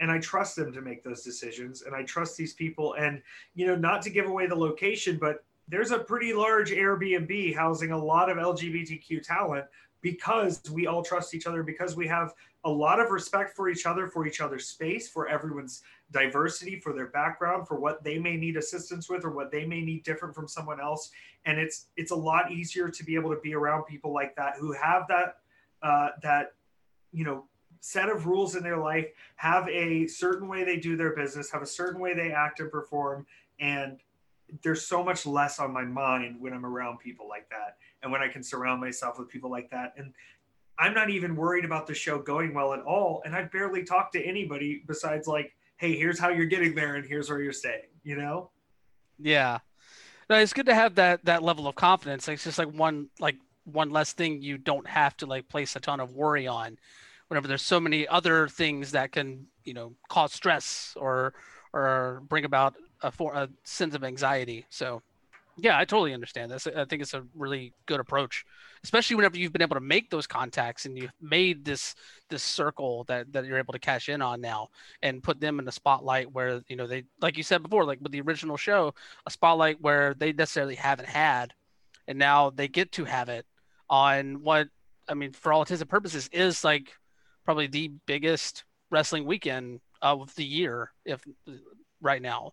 and 0.00 0.10
I 0.10 0.18
trust 0.18 0.56
them 0.56 0.72
to 0.72 0.80
make 0.80 1.02
those 1.02 1.22
decisions. 1.22 1.82
And 1.82 1.94
I 1.94 2.02
trust 2.02 2.36
these 2.36 2.52
people. 2.52 2.94
And, 2.94 3.22
you 3.54 3.66
know, 3.66 3.76
not 3.76 4.02
to 4.02 4.10
give 4.10 4.26
away 4.26 4.46
the 4.46 4.56
location, 4.56 5.18
but 5.20 5.44
there's 5.68 5.90
a 5.90 5.98
pretty 5.98 6.32
large 6.32 6.70
Airbnb 6.70 7.54
housing 7.56 7.92
a 7.92 7.98
lot 7.98 8.30
of 8.30 8.36
LGBTQ 8.36 9.22
talent 9.22 9.64
because 10.02 10.62
we 10.70 10.86
all 10.86 11.02
trust 11.02 11.34
each 11.34 11.46
other, 11.46 11.62
because 11.62 11.96
we 11.96 12.06
have 12.06 12.32
a 12.64 12.70
lot 12.70 13.00
of 13.00 13.10
respect 13.10 13.56
for 13.56 13.68
each 13.68 13.86
other, 13.86 14.08
for 14.08 14.26
each 14.26 14.40
other's 14.40 14.68
space, 14.68 15.08
for 15.08 15.28
everyone's 15.28 15.82
diversity, 16.12 16.78
for 16.78 16.92
their 16.92 17.08
background, 17.08 17.66
for 17.66 17.78
what 17.78 18.02
they 18.04 18.18
may 18.18 18.36
need 18.36 18.56
assistance 18.56 19.08
with 19.08 19.24
or 19.24 19.30
what 19.30 19.50
they 19.50 19.64
may 19.64 19.80
need 19.80 20.04
different 20.04 20.34
from 20.34 20.46
someone 20.46 20.80
else. 20.80 21.10
And 21.44 21.58
it's 21.58 21.86
it's 21.96 22.10
a 22.10 22.16
lot 22.16 22.52
easier 22.52 22.88
to 22.88 23.04
be 23.04 23.14
able 23.14 23.34
to 23.34 23.40
be 23.40 23.54
around 23.54 23.84
people 23.84 24.12
like 24.12 24.34
that 24.36 24.54
who 24.58 24.72
have 24.72 25.06
that 25.08 25.36
uh, 25.82 26.08
that 26.22 26.54
you 27.12 27.24
know 27.24 27.44
set 27.80 28.08
of 28.08 28.26
rules 28.26 28.56
in 28.56 28.62
their 28.62 28.78
life, 28.78 29.06
have 29.36 29.68
a 29.68 30.06
certain 30.06 30.48
way 30.48 30.64
they 30.64 30.76
do 30.76 30.96
their 30.96 31.14
business, 31.14 31.50
have 31.50 31.62
a 31.62 31.66
certain 31.66 32.00
way 32.00 32.14
they 32.14 32.32
act 32.32 32.58
and 32.60 32.70
perform, 32.70 33.26
and 33.60 33.98
there's 34.62 34.86
so 34.86 35.02
much 35.02 35.26
less 35.26 35.58
on 35.58 35.72
my 35.72 35.84
mind 35.84 36.36
when 36.40 36.52
I'm 36.52 36.64
around 36.64 36.98
people 36.98 37.28
like 37.28 37.48
that 37.50 37.76
and 38.02 38.12
when 38.12 38.22
I 38.22 38.28
can 38.28 38.42
surround 38.42 38.80
myself 38.80 39.18
with 39.18 39.28
people 39.28 39.50
like 39.50 39.70
that. 39.70 39.94
And 39.96 40.12
I'm 40.78 40.94
not 40.94 41.10
even 41.10 41.36
worried 41.36 41.64
about 41.64 41.86
the 41.86 41.94
show 41.94 42.18
going 42.18 42.54
well 42.54 42.72
at 42.72 42.80
all. 42.80 43.22
And 43.24 43.34
I 43.34 43.44
barely 43.44 43.82
talk 43.82 44.12
to 44.12 44.22
anybody 44.22 44.84
besides 44.86 45.26
like, 45.26 45.55
hey, 45.76 45.96
here's 45.96 46.18
how 46.18 46.28
you're 46.28 46.46
getting 46.46 46.74
there 46.74 46.94
and 46.94 47.06
here's 47.06 47.28
where 47.28 47.40
you're 47.40 47.52
staying, 47.52 47.88
you 48.02 48.16
know? 48.16 48.50
Yeah. 49.18 49.58
No, 50.28 50.36
it's 50.36 50.52
good 50.52 50.66
to 50.66 50.74
have 50.74 50.96
that 50.96 51.24
that 51.24 51.42
level 51.42 51.68
of 51.68 51.76
confidence. 51.76 52.26
It's 52.28 52.44
just 52.44 52.58
like 52.58 52.68
one 52.68 53.08
like 53.20 53.36
one 53.64 53.90
less 53.90 54.12
thing 54.12 54.42
you 54.42 54.58
don't 54.58 54.86
have 54.86 55.16
to 55.18 55.26
like 55.26 55.48
place 55.48 55.76
a 55.76 55.80
ton 55.80 56.00
of 56.00 56.14
worry 56.14 56.46
on 56.46 56.78
whenever 57.28 57.48
there's 57.48 57.62
so 57.62 57.80
many 57.80 58.06
other 58.08 58.48
things 58.48 58.92
that 58.92 59.12
can, 59.12 59.46
you 59.64 59.74
know, 59.74 59.92
cause 60.08 60.32
stress 60.32 60.94
or 60.96 61.34
or 61.72 62.22
bring 62.28 62.44
about 62.44 62.74
a, 63.02 63.10
for, 63.10 63.34
a 63.34 63.48
sense 63.64 63.94
of 63.94 64.02
anxiety. 64.02 64.64
So, 64.70 65.02
yeah, 65.58 65.78
I 65.78 65.84
totally 65.84 66.12
understand 66.12 66.50
this. 66.50 66.66
I 66.66 66.84
think 66.84 67.00
it's 67.00 67.14
a 67.14 67.24
really 67.34 67.72
good 67.86 67.98
approach, 67.98 68.44
especially 68.84 69.16
whenever 69.16 69.38
you've 69.38 69.52
been 69.52 69.62
able 69.62 69.76
to 69.76 69.80
make 69.80 70.10
those 70.10 70.26
contacts 70.26 70.84
and 70.84 70.98
you've 70.98 71.12
made 71.20 71.64
this 71.64 71.94
this 72.28 72.42
circle 72.42 73.04
that 73.04 73.32
that 73.32 73.46
you're 73.46 73.58
able 73.58 73.72
to 73.72 73.78
cash 73.78 74.08
in 74.08 74.20
on 74.20 74.40
now 74.40 74.68
and 75.02 75.22
put 75.22 75.40
them 75.40 75.58
in 75.58 75.64
the 75.64 75.72
spotlight 75.72 76.30
where 76.32 76.60
you 76.68 76.76
know 76.76 76.86
they 76.86 77.04
like 77.22 77.38
you 77.38 77.42
said 77.42 77.62
before, 77.62 77.84
like 77.84 78.00
with 78.02 78.12
the 78.12 78.20
original 78.20 78.58
show, 78.58 78.92
a 79.26 79.30
spotlight 79.30 79.80
where 79.80 80.14
they 80.14 80.32
necessarily 80.32 80.74
haven't 80.74 81.08
had, 81.08 81.54
and 82.06 82.18
now 82.18 82.50
they 82.50 82.68
get 82.68 82.92
to 82.92 83.04
have 83.04 83.30
it 83.30 83.46
on 83.88 84.42
what 84.42 84.68
I 85.08 85.14
mean 85.14 85.32
for 85.32 85.52
all 85.52 85.62
intents 85.62 85.80
and 85.80 85.90
purposes 85.90 86.28
is 86.32 86.64
like 86.64 86.92
probably 87.44 87.66
the 87.66 87.92
biggest 88.06 88.64
wrestling 88.90 89.24
weekend 89.24 89.80
of 90.02 90.34
the 90.34 90.44
year, 90.44 90.92
if 91.06 91.24
right 92.02 92.20
now. 92.20 92.52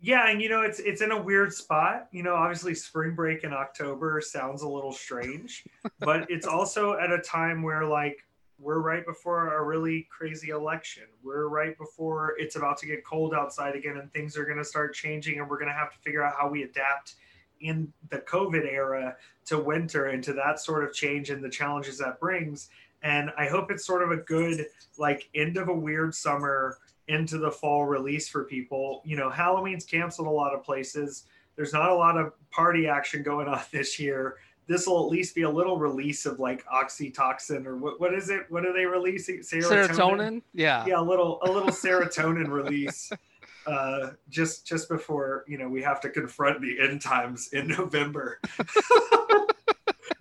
Yeah, 0.00 0.28
and 0.28 0.42
you 0.42 0.48
know 0.48 0.62
it's 0.62 0.78
it's 0.78 1.00
in 1.00 1.10
a 1.10 1.20
weird 1.20 1.52
spot. 1.52 2.08
You 2.12 2.22
know, 2.22 2.34
obviously 2.34 2.74
spring 2.74 3.14
break 3.14 3.44
in 3.44 3.52
October 3.52 4.20
sounds 4.20 4.62
a 4.62 4.68
little 4.68 4.92
strange, 4.92 5.64
but 6.00 6.30
it's 6.30 6.46
also 6.46 6.94
at 6.98 7.10
a 7.10 7.18
time 7.18 7.62
where 7.62 7.84
like 7.84 8.26
we're 8.58 8.78
right 8.78 9.04
before 9.04 9.54
a 9.54 9.62
really 9.62 10.06
crazy 10.10 10.50
election. 10.50 11.04
We're 11.22 11.48
right 11.48 11.76
before 11.76 12.34
it's 12.38 12.56
about 12.56 12.78
to 12.78 12.86
get 12.86 13.04
cold 13.04 13.34
outside 13.34 13.76
again 13.76 13.98
and 13.98 14.10
things 14.12 14.36
are 14.36 14.44
going 14.44 14.58
to 14.58 14.64
start 14.64 14.94
changing 14.94 15.38
and 15.38 15.48
we're 15.48 15.58
going 15.58 15.68
to 15.68 15.74
have 15.74 15.92
to 15.92 15.98
figure 15.98 16.22
out 16.22 16.34
how 16.38 16.48
we 16.48 16.62
adapt 16.62 17.16
in 17.60 17.92
the 18.10 18.18
COVID 18.18 18.70
era 18.70 19.16
to 19.46 19.58
winter 19.58 20.06
and 20.06 20.22
to 20.24 20.32
that 20.34 20.60
sort 20.60 20.84
of 20.84 20.92
change 20.92 21.30
and 21.30 21.42
the 21.44 21.50
challenges 21.50 21.98
that 21.98 22.18
brings. 22.18 22.70
And 23.02 23.30
I 23.36 23.46
hope 23.46 23.70
it's 23.70 23.86
sort 23.86 24.02
of 24.02 24.10
a 24.10 24.22
good 24.22 24.66
like 24.98 25.28
end 25.34 25.58
of 25.58 25.68
a 25.68 25.74
weird 25.74 26.14
summer 26.14 26.78
into 27.08 27.38
the 27.38 27.50
fall 27.50 27.84
release 27.84 28.28
for 28.28 28.44
people. 28.44 29.02
You 29.04 29.16
know, 29.16 29.30
Halloween's 29.30 29.84
canceled 29.84 30.28
a 30.28 30.30
lot 30.30 30.54
of 30.54 30.62
places. 30.62 31.24
There's 31.56 31.72
not 31.72 31.90
a 31.90 31.94
lot 31.94 32.16
of 32.16 32.32
party 32.50 32.88
action 32.88 33.22
going 33.22 33.48
on 33.48 33.60
this 33.72 33.98
year. 33.98 34.36
This 34.68 34.86
will 34.86 35.04
at 35.04 35.10
least 35.10 35.36
be 35.36 35.42
a 35.42 35.50
little 35.50 35.78
release 35.78 36.26
of 36.26 36.40
like 36.40 36.64
oxytocin 36.66 37.66
or 37.66 37.76
what, 37.76 38.00
what 38.00 38.12
is 38.12 38.30
it? 38.30 38.46
What 38.48 38.66
are 38.66 38.72
they 38.72 38.84
releasing? 38.84 39.38
Serotonin? 39.38 39.88
serotonin? 39.88 40.42
Yeah. 40.54 40.84
Yeah, 40.86 40.98
a 40.98 41.02
little 41.02 41.38
a 41.42 41.50
little 41.50 41.70
serotonin 41.70 42.48
release. 42.48 43.10
Uh, 43.66 44.12
just 44.28 44.64
just 44.64 44.88
before 44.88 45.44
you 45.48 45.58
know 45.58 45.68
we 45.68 45.82
have 45.82 46.00
to 46.00 46.08
confront 46.08 46.60
the 46.60 46.78
end 46.80 47.02
times 47.02 47.48
in 47.52 47.66
November. 47.66 48.38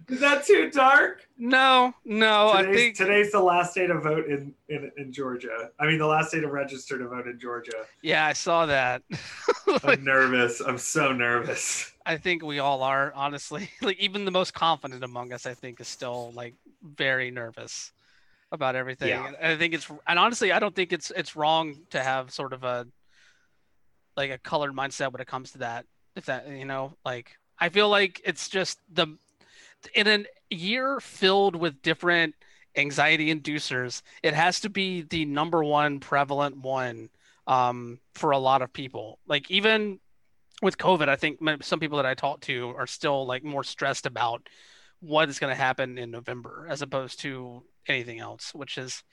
Is 0.07 0.19
that 0.19 0.45
too 0.45 0.69
dark? 0.69 1.27
No, 1.37 1.93
no. 2.05 2.53
Today's, 2.55 2.67
I 2.67 2.73
think 2.73 2.95
today's 2.95 3.31
the 3.31 3.39
last 3.39 3.73
day 3.73 3.87
to 3.87 3.99
vote 3.99 4.27
in, 4.27 4.53
in 4.69 4.91
in 4.97 5.11
Georgia. 5.11 5.71
I 5.79 5.87
mean, 5.87 5.97
the 5.97 6.05
last 6.05 6.31
day 6.31 6.39
to 6.41 6.47
register 6.47 6.97
to 6.97 7.07
vote 7.07 7.27
in 7.27 7.39
Georgia. 7.39 7.85
Yeah, 8.01 8.25
I 8.25 8.33
saw 8.33 8.65
that. 8.67 9.01
I'm 9.83 10.03
nervous. 10.03 10.61
I'm 10.61 10.77
so 10.77 11.11
nervous. 11.11 11.91
I 12.05 12.17
think 12.17 12.43
we 12.43 12.59
all 12.59 12.83
are, 12.83 13.11
honestly. 13.13 13.69
Like 13.81 13.99
even 13.99 14.25
the 14.25 14.31
most 14.31 14.53
confident 14.53 15.03
among 15.03 15.33
us, 15.33 15.45
I 15.45 15.53
think, 15.53 15.79
is 15.79 15.87
still 15.87 16.31
like 16.33 16.55
very 16.83 17.31
nervous 17.31 17.91
about 18.51 18.75
everything. 18.75 19.09
Yeah. 19.09 19.27
And 19.27 19.37
I 19.37 19.57
think 19.57 19.73
it's, 19.73 19.89
and 20.07 20.17
honestly, 20.19 20.51
I 20.51 20.59
don't 20.59 20.75
think 20.75 20.93
it's 20.93 21.11
it's 21.15 21.35
wrong 21.35 21.77
to 21.91 22.01
have 22.01 22.31
sort 22.31 22.53
of 22.53 22.63
a 22.63 22.87
like 24.15 24.31
a 24.31 24.37
colored 24.37 24.73
mindset 24.73 25.11
when 25.11 25.21
it 25.21 25.27
comes 25.27 25.51
to 25.51 25.59
that. 25.59 25.85
If 26.15 26.25
that, 26.25 26.47
you 26.47 26.65
know, 26.65 26.93
like 27.03 27.37
I 27.59 27.69
feel 27.69 27.89
like 27.89 28.21
it's 28.23 28.49
just 28.49 28.79
the 28.91 29.17
in 29.93 30.07
a 30.07 30.25
year 30.49 30.99
filled 30.99 31.55
with 31.55 31.81
different 31.81 32.35
anxiety 32.77 33.33
inducers, 33.33 34.01
it 34.23 34.33
has 34.33 34.59
to 34.61 34.69
be 34.69 35.01
the 35.01 35.25
number 35.25 35.63
one 35.63 35.99
prevalent 35.99 36.57
one 36.57 37.09
um, 37.47 37.99
for 38.13 38.31
a 38.31 38.37
lot 38.37 38.61
of 38.61 38.73
people. 38.73 39.19
Like 39.27 39.49
even 39.51 39.99
with 40.61 40.77
COVID, 40.77 41.09
I 41.09 41.15
think 41.15 41.39
some 41.63 41.79
people 41.79 41.97
that 41.97 42.05
I 42.05 42.13
talk 42.13 42.41
to 42.41 42.73
are 42.77 42.87
still 42.87 43.25
like 43.25 43.43
more 43.43 43.63
stressed 43.63 44.05
about 44.05 44.47
what 44.99 45.29
is 45.29 45.39
going 45.39 45.51
to 45.51 45.61
happen 45.61 45.97
in 45.97 46.11
November 46.11 46.67
as 46.69 46.81
opposed 46.81 47.19
to 47.21 47.63
anything 47.87 48.19
else, 48.19 48.53
which 48.53 48.77
is 48.77 49.03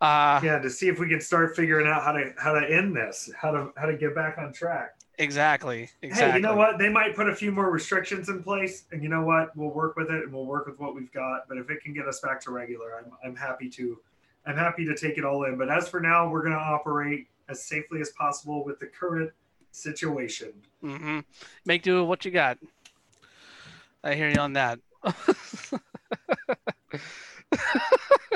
uh, 0.00 0.40
yeah, 0.42 0.58
to 0.58 0.68
see 0.68 0.88
if 0.88 0.98
we 0.98 1.08
can 1.08 1.20
start 1.20 1.54
figuring 1.54 1.86
out 1.86 2.02
how 2.02 2.10
to 2.10 2.32
how 2.36 2.52
to 2.52 2.68
end 2.68 2.96
this, 2.96 3.30
how 3.40 3.52
to 3.52 3.70
how 3.76 3.86
to 3.86 3.96
get 3.96 4.14
back 4.16 4.36
on 4.36 4.52
track. 4.52 4.96
Exactly. 5.22 5.88
Exactly. 6.02 6.32
Hey, 6.32 6.36
you 6.36 6.42
know 6.42 6.56
what? 6.56 6.78
They 6.78 6.88
might 6.88 7.14
put 7.14 7.28
a 7.28 7.34
few 7.34 7.52
more 7.52 7.70
restrictions 7.70 8.28
in 8.28 8.42
place, 8.42 8.84
and 8.90 9.04
you 9.04 9.08
know 9.08 9.22
what? 9.22 9.56
We'll 9.56 9.70
work 9.70 9.96
with 9.96 10.10
it, 10.10 10.24
and 10.24 10.32
we'll 10.32 10.46
work 10.46 10.66
with 10.66 10.80
what 10.80 10.96
we've 10.96 11.12
got. 11.12 11.48
But 11.48 11.58
if 11.58 11.70
it 11.70 11.80
can 11.80 11.94
get 11.94 12.08
us 12.08 12.18
back 12.20 12.40
to 12.42 12.50
regular, 12.50 12.98
I'm 12.98 13.12
I'm 13.24 13.36
happy 13.36 13.68
to, 13.70 14.00
I'm 14.46 14.56
happy 14.56 14.84
to 14.84 14.96
take 14.96 15.18
it 15.18 15.24
all 15.24 15.44
in. 15.44 15.56
But 15.56 15.70
as 15.70 15.88
for 15.88 16.00
now, 16.00 16.28
we're 16.28 16.42
going 16.42 16.54
to 16.54 16.58
operate 16.58 17.28
as 17.48 17.62
safely 17.62 18.00
as 18.00 18.10
possible 18.10 18.64
with 18.64 18.80
the 18.80 18.86
current 18.86 19.30
situation. 19.70 20.52
Mm-hmm. 20.82 21.20
Make 21.64 21.82
do 21.82 22.00
with 22.00 22.08
what 22.08 22.24
you 22.24 22.32
got. 22.32 22.58
I 24.02 24.14
hear 24.14 24.28
you 24.28 24.40
on 24.40 24.54
that. 24.54 24.80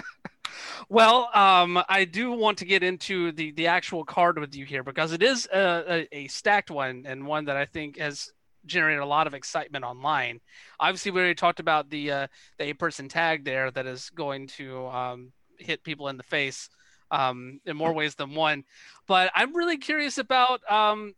Well, 0.88 1.28
um, 1.34 1.82
I 1.88 2.04
do 2.04 2.30
want 2.30 2.58
to 2.58 2.64
get 2.64 2.82
into 2.84 3.32
the 3.32 3.50
the 3.52 3.66
actual 3.66 4.04
card 4.04 4.38
with 4.38 4.54
you 4.54 4.64
here 4.64 4.84
because 4.84 5.12
it 5.12 5.22
is 5.22 5.48
a, 5.52 6.06
a, 6.12 6.16
a 6.16 6.28
stacked 6.28 6.70
one 6.70 7.04
and 7.06 7.26
one 7.26 7.46
that 7.46 7.56
I 7.56 7.64
think 7.64 7.98
has 7.98 8.32
generated 8.66 9.02
a 9.02 9.06
lot 9.06 9.26
of 9.26 9.34
excitement 9.34 9.84
online. 9.84 10.40
Obviously, 10.78 11.10
we 11.10 11.20
already 11.20 11.34
talked 11.34 11.58
about 11.58 11.90
the 11.90 12.12
uh, 12.12 12.26
the 12.58 12.64
eight 12.66 12.78
person 12.78 13.08
tag 13.08 13.44
there 13.44 13.70
that 13.72 13.86
is 13.86 14.10
going 14.10 14.46
to 14.58 14.86
um, 14.86 15.32
hit 15.58 15.82
people 15.82 16.06
in 16.08 16.16
the 16.16 16.22
face 16.22 16.70
um, 17.10 17.60
in 17.64 17.76
more 17.76 17.92
ways 17.92 18.14
than 18.14 18.36
one. 18.36 18.62
But 19.08 19.32
I'm 19.34 19.56
really 19.56 19.78
curious 19.78 20.18
about 20.18 20.60
um, 20.70 21.14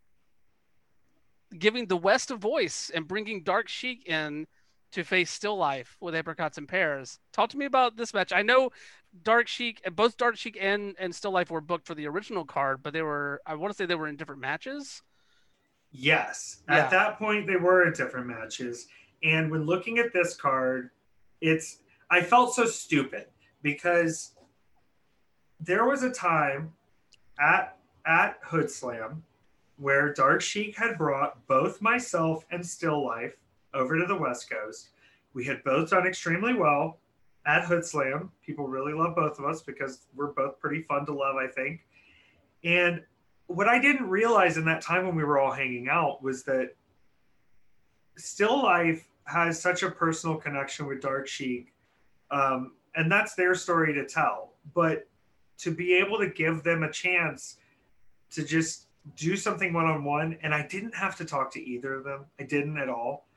giving 1.59 1.87
the 1.87 1.97
West 1.97 2.31
a 2.31 2.37
voice 2.37 2.91
and 2.95 3.07
bringing 3.07 3.43
Dark 3.43 3.69
Sheik 3.69 4.07
in 4.07 4.47
to 4.93 5.05
face 5.05 5.31
Still 5.31 5.57
Life 5.57 5.97
with 6.01 6.15
Apricots 6.15 6.59
and 6.59 6.69
Pears. 6.69 7.19
Talk 7.33 7.51
to 7.51 7.59
me 7.59 7.67
about 7.67 7.97
this 7.97 8.15
match. 8.15 8.33
I 8.33 8.43
know 8.43 8.71
Dark 9.23 9.49
Sheik, 9.49 9.83
both 9.95 10.17
Dark 10.17 10.37
Sheik 10.37 10.57
and 10.61 10.95
and 10.99 11.15
Still 11.15 11.33
Life 11.33 11.51
were 11.51 11.61
booked 11.61 11.87
for 11.87 11.95
the 11.95 12.07
original 12.07 12.45
card, 12.45 12.83
but 12.83 12.93
they 12.93 13.03
were 13.03 13.41
I 13.47 13.55
want 13.55 13.73
to 13.73 13.77
say 13.77 13.87
they 13.87 13.95
were 13.95 14.09
in 14.09 14.17
different 14.17 14.41
matches. 14.41 15.03
Yes, 15.91 16.63
at 16.69 16.91
that 16.91 17.19
point 17.19 17.47
they 17.47 17.57
were 17.57 17.87
in 17.87 17.95
different 17.95 18.27
matches, 18.27 18.89
and 19.23 19.51
when 19.51 19.65
looking 19.65 19.99
at 19.99 20.13
this 20.13 20.37
card, 20.37 20.91
it's 21.41 21.79
I 22.11 22.21
felt 22.21 22.55
so 22.55 22.67
stupid 22.67 23.27
because 23.63 24.33
there 25.61 25.87
was 25.87 26.03
a 26.03 26.11
time 26.11 26.73
at 27.41 27.77
at 28.07 28.39
Hood 28.43 28.71
Slam 28.71 29.23
where 29.77 30.13
Dark 30.13 30.41
Sheik 30.41 30.77
had 30.77 30.99
brought 30.99 31.47
both 31.47 31.81
myself 31.81 32.45
and 32.51 32.67
Still 32.67 33.05
Life 33.05 33.35
over 33.75 33.99
to 33.99 34.07
the 34.07 34.17
West 34.17 34.51
Coast. 34.51 34.91
We 35.35 35.45
had 35.45 35.63
both 35.65 35.91
done 35.91 36.07
extremely 36.07 36.55
well 36.55 36.99
at 37.47 37.65
Hood 37.65 37.85
Slam. 37.85 38.31
People 38.45 38.67
really 38.67 38.93
love 38.93 39.15
both 39.15 39.39
of 39.39 39.45
us 39.45 39.63
because 39.63 40.07
we're 40.15 40.33
both 40.33 40.59
pretty 40.59 40.83
fun 40.83 41.07
to 41.07 41.13
love, 41.13 41.37
I 41.37 41.47
think. 41.47 41.87
And 42.65 43.03
what 43.47 43.69
I 43.69 43.79
didn't 43.79 44.09
realize 44.09 44.57
in 44.57 44.65
that 44.67 44.83
time 44.83 45.07
when 45.07 45.17
we 45.17 45.25
were 45.25 45.39
all 45.39 45.53
hanging 45.53 45.89
out 45.89 46.23
was 46.23 46.45
that 46.45 46.75
Still 48.17 48.63
Life 48.63 49.09
has 49.25 49.61
such 49.61 49.83
a 49.83 49.91
personal 49.91 50.37
connection 50.37 50.87
with 50.87 51.01
Dark 51.01 51.29
Sheik, 51.29 51.73
um, 52.31 52.73
and 52.95 53.11
that's 53.11 53.35
their 53.35 53.55
story 53.55 53.95
to 53.95 54.07
tell. 54.07 54.55
But 54.75 55.09
to 55.59 55.71
be 55.71 55.95
able 55.95 56.19
to 56.19 56.29
give 56.29 56.63
them 56.63 56.83
a 56.83 56.91
chance 56.91 57.57
to 58.31 58.45
just 58.45 58.87
do 59.17 59.37
something 59.37 59.73
one 59.73 59.87
on 59.87 60.05
one, 60.05 60.37
and 60.43 60.55
I 60.55 60.67
didn't 60.67 60.95
have 60.95 61.17
to 61.17 61.25
talk 61.25 61.53
to 61.53 61.63
either 61.63 61.95
of 61.95 62.05
them. 62.05 62.27
I 62.39 62.43
didn't 62.43 62.79
at 62.79 62.89
all. 62.89 63.28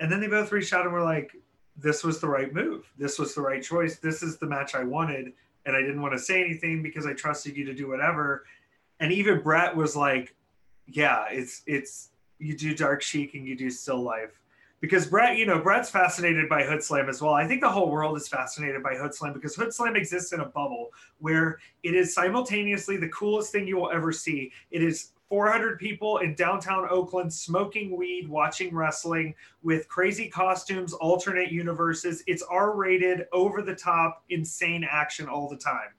And 0.00 0.10
then 0.10 0.20
they 0.20 0.28
both 0.28 0.52
reached 0.52 0.72
out 0.72 0.84
and 0.84 0.92
were 0.92 1.02
like, 1.02 1.34
"This 1.76 2.04
was 2.04 2.20
the 2.20 2.28
right 2.28 2.52
move. 2.52 2.90
This 2.96 3.18
was 3.18 3.34
the 3.34 3.42
right 3.42 3.62
choice. 3.62 3.98
This 3.98 4.22
is 4.22 4.38
the 4.38 4.46
match 4.46 4.74
I 4.74 4.84
wanted." 4.84 5.32
And 5.66 5.76
I 5.76 5.80
didn't 5.80 6.00
want 6.00 6.14
to 6.14 6.18
say 6.18 6.42
anything 6.42 6.82
because 6.82 7.06
I 7.06 7.12
trusted 7.12 7.56
you 7.56 7.64
to 7.66 7.74
do 7.74 7.88
whatever. 7.88 8.44
And 9.00 9.12
even 9.12 9.40
Brett 9.40 9.76
was 9.76 9.96
like, 9.96 10.34
"Yeah, 10.86 11.26
it's 11.30 11.62
it's 11.66 12.10
you 12.38 12.56
do 12.56 12.74
Dark 12.74 13.02
Sheik 13.02 13.34
and 13.34 13.46
you 13.46 13.56
do 13.56 13.70
Still 13.70 14.02
Life." 14.02 14.40
Because 14.80 15.06
Brett, 15.08 15.36
you 15.36 15.44
know, 15.44 15.58
Brett's 15.58 15.90
fascinated 15.90 16.48
by 16.48 16.62
Hood 16.62 16.82
Slam 16.84 17.08
as 17.08 17.20
well. 17.20 17.34
I 17.34 17.48
think 17.48 17.60
the 17.60 17.68
whole 17.68 17.90
world 17.90 18.16
is 18.16 18.28
fascinated 18.28 18.80
by 18.80 18.94
Hood 18.94 19.12
Slam 19.12 19.32
because 19.32 19.56
Hood 19.56 19.74
Slam 19.74 19.96
exists 19.96 20.32
in 20.32 20.38
a 20.38 20.46
bubble 20.46 20.92
where 21.18 21.58
it 21.82 21.94
is 21.94 22.14
simultaneously 22.14 22.96
the 22.96 23.08
coolest 23.08 23.50
thing 23.50 23.66
you 23.66 23.76
will 23.76 23.90
ever 23.90 24.12
see. 24.12 24.52
It 24.70 24.82
is 24.82 25.10
400 25.28 25.78
people 25.78 26.18
in 26.18 26.34
downtown 26.34 26.86
Oakland 26.88 27.32
smoking 27.32 27.96
weed, 27.96 28.28
watching 28.28 28.74
wrestling 28.74 29.34
with 29.62 29.88
crazy 29.88 30.28
costumes, 30.28 30.92
alternate 30.94 31.52
universes. 31.52 32.22
It's 32.26 32.42
R 32.42 32.74
rated, 32.74 33.26
over 33.32 33.60
the 33.60 33.74
top, 33.74 34.24
insane 34.30 34.86
action 34.90 35.28
all 35.28 35.48
the 35.48 35.56
time. 35.56 35.90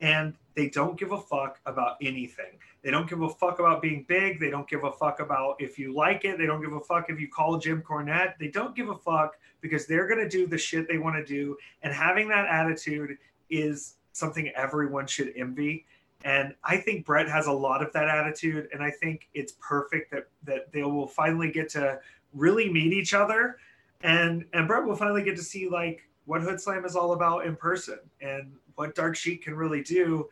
And 0.00 0.34
they 0.54 0.68
don't 0.68 0.98
give 0.98 1.12
a 1.12 1.20
fuck 1.20 1.60
about 1.64 1.96
anything. 2.02 2.58
They 2.82 2.90
don't 2.90 3.08
give 3.08 3.22
a 3.22 3.28
fuck 3.28 3.60
about 3.60 3.80
being 3.80 4.04
big. 4.08 4.40
They 4.40 4.50
don't 4.50 4.68
give 4.68 4.84
a 4.84 4.92
fuck 4.92 5.20
about 5.20 5.56
if 5.60 5.78
you 5.78 5.94
like 5.94 6.24
it. 6.24 6.36
They 6.36 6.46
don't 6.46 6.60
give 6.60 6.72
a 6.72 6.80
fuck 6.80 7.08
if 7.08 7.20
you 7.20 7.28
call 7.28 7.58
Jim 7.58 7.82
Cornette. 7.82 8.36
They 8.38 8.48
don't 8.48 8.74
give 8.74 8.88
a 8.88 8.96
fuck 8.96 9.36
because 9.60 9.86
they're 9.86 10.08
going 10.08 10.20
to 10.20 10.28
do 10.28 10.46
the 10.46 10.58
shit 10.58 10.88
they 10.88 10.98
want 10.98 11.16
to 11.16 11.24
do. 11.24 11.56
And 11.82 11.94
having 11.94 12.28
that 12.28 12.46
attitude 12.48 13.16
is 13.48 13.94
something 14.12 14.48
everyone 14.56 15.06
should 15.06 15.32
envy. 15.36 15.86
And 16.24 16.54
I 16.64 16.76
think 16.76 17.04
Brett 17.04 17.28
has 17.28 17.46
a 17.46 17.52
lot 17.52 17.82
of 17.82 17.92
that 17.92 18.08
attitude. 18.08 18.68
And 18.72 18.82
I 18.82 18.90
think 18.90 19.28
it's 19.34 19.54
perfect 19.60 20.10
that, 20.12 20.28
that 20.44 20.72
they 20.72 20.82
will 20.82 21.08
finally 21.08 21.50
get 21.50 21.68
to 21.70 22.00
really 22.32 22.72
meet 22.72 22.92
each 22.92 23.14
other. 23.14 23.58
And, 24.02 24.44
and 24.52 24.66
Brett 24.68 24.84
will 24.84 24.96
finally 24.96 25.22
get 25.22 25.36
to 25.36 25.42
see 25.42 25.68
like 25.68 26.02
what 26.26 26.42
Hood 26.42 26.60
Slam 26.60 26.84
is 26.84 26.96
all 26.96 27.12
about 27.12 27.46
in 27.46 27.56
person 27.56 27.98
and 28.20 28.52
what 28.76 28.94
Dark 28.94 29.16
Sheik 29.16 29.42
can 29.44 29.54
really 29.54 29.82
do. 29.82 30.28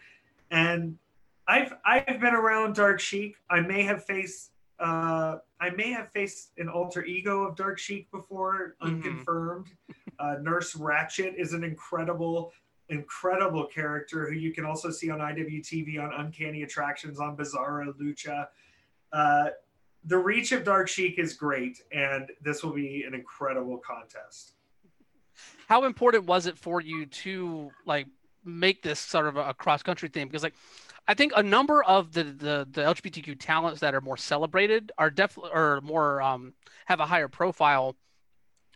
And 0.51 0.97
I've 1.49 1.73
I've 1.85 2.21
been 2.21 2.35
around 2.35 2.75
Dark 2.77 3.01
Sheik. 3.01 3.37
I 3.51 3.61
may 3.61 3.83
have 3.83 4.05
faced 4.05 4.53
uh, 4.79 5.39
I 5.61 5.71
may 5.71 5.91
have 5.93 6.11
faced 6.11 6.53
an 6.59 6.69
alter 6.69 7.05
ego 7.05 7.43
of 7.43 7.55
Dark 7.57 7.79
Sheik 7.79 8.11
before, 8.11 8.77
Mhm. 8.83 8.87
unconfirmed. 8.89 9.67
Uh, 10.19 10.37
Nurse 10.41 10.75
Ratchet 10.77 11.35
is 11.37 11.53
an 11.53 11.65
incredible, 11.65 12.53
incredible 12.91 13.67
character 13.67 14.29
who 14.29 14.35
you 14.35 14.53
can 14.53 14.65
also 14.65 14.91
see 14.91 15.11
on 15.11 15.21
IWTV 15.21 16.01
on 16.01 16.13
Uncanny 16.13 16.63
Attractions 16.63 17.21
on 17.21 17.37
Bizarro 17.37 17.93
Lucha. 18.01 18.47
Uh, 19.13 19.51
the 20.05 20.19
reach 20.19 20.53
of 20.53 20.65
Dark 20.65 20.89
Sheik 20.89 21.19
is 21.19 21.35
great, 21.35 21.83
and 21.93 22.31
this 22.43 22.63
will 22.63 22.73
be 22.73 23.05
an 23.05 23.15
incredible 23.15 23.79
contest. 23.79 24.53
How 25.69 25.85
important 25.85 26.25
was 26.25 26.47
it 26.47 26.59
for 26.59 26.81
you 26.81 27.07
to 27.07 27.71
like 27.87 28.07
make 28.45 28.83
this 28.83 28.99
sort 28.99 29.27
of 29.27 29.37
a, 29.37 29.55
cross 29.55 29.83
country 29.83 30.09
thing? 30.09 30.27
Because 30.27 30.43
like 30.43 30.55
I 31.07 31.15
think 31.15 31.33
a 31.37 31.43
number 31.43 31.83
of 31.85 32.13
the, 32.13 32.25
the 32.25 32.69
the 32.71 32.83
LGBTQ 32.83 33.37
talents 33.39 33.81
that 33.81 33.95
are 33.95 34.01
more 34.01 34.17
celebrated 34.17 34.93
are 34.99 35.11
definitely 35.11 35.53
or 35.55 35.81
more 35.83 36.21
um, 36.23 36.55
have 36.87 37.01
a 37.01 37.07
higher 37.07 37.29
profile 37.29 37.97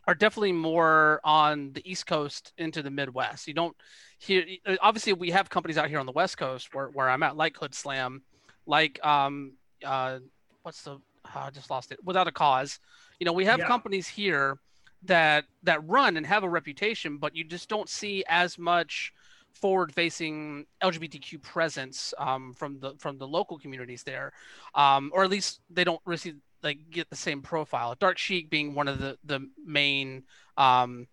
are 0.07 0.15
definitely 0.15 0.53
more 0.53 1.21
on 1.25 1.73
the 1.73 1.91
East 1.91 2.07
Coast 2.07 2.53
into 2.59 2.83
the 2.83 2.91
Midwest. 2.91 3.47
You 3.47 3.55
don't 3.55 3.77
hear 4.19 4.45
obviously 4.81 5.13
we 5.13 5.31
have 5.31 5.49
companies 5.51 5.79
out 5.79 5.89
here 5.89 5.99
on 5.99 6.07
the 6.07 6.13
West 6.13 6.37
Coast 6.39 6.69
where, 6.73 6.89
where 6.89 7.09
I'm 7.09 7.23
at, 7.23 7.37
like 7.37 7.57
Hood 7.57 7.75
Slam, 7.75 8.23
like 8.67 9.05
um 9.05 9.55
uh 9.85 10.19
what's 10.63 10.83
the 10.83 10.99
I 11.35 11.51
just 11.51 11.71
lost 11.71 11.91
it 11.93 11.99
without 12.05 12.29
a 12.29 12.33
cause. 12.33 12.79
You 13.19 13.25
know, 13.25 13.33
we 13.33 13.47
have 13.47 13.61
Yeah. 13.61 13.67
companies 13.67 14.09
here 14.09 14.59
that 15.05 15.45
that 15.63 15.87
run 15.87 16.17
and 16.17 16.27
have 16.27 16.45
a 16.45 16.49
reputation, 16.49 17.19
but 17.19 17.35
you 17.35 17.45
just 17.45 17.69
don't 17.69 17.89
see 17.89 18.25
as 18.29 18.59
much 18.59 19.13
forward-facing 19.53 20.67
LGBTQ 20.83 21.41
presence 21.43 22.13
um, 22.19 22.53
from 22.55 22.81
the 22.81 22.95
from 22.99 23.19
the 23.19 23.27
local 23.27 23.59
communities 23.59 24.03
there, 24.03 24.33
um, 24.75 25.11
or 25.15 25.25
at 25.25 25.31
least 25.31 25.61
they 25.71 25.85
don't 25.85 26.01
receive 26.05 26.37
like 26.65 26.91
get 26.91 27.11
the 27.11 27.17
same 27.17 27.43
profile. 27.43 27.95
Dark 28.01 28.19
Sheik 28.19 28.51
being 28.51 28.75
one 28.75 28.89
of 28.89 28.99
the 28.99 29.17
the 29.25 29.49
main 29.65 30.25
um, 30.57 31.07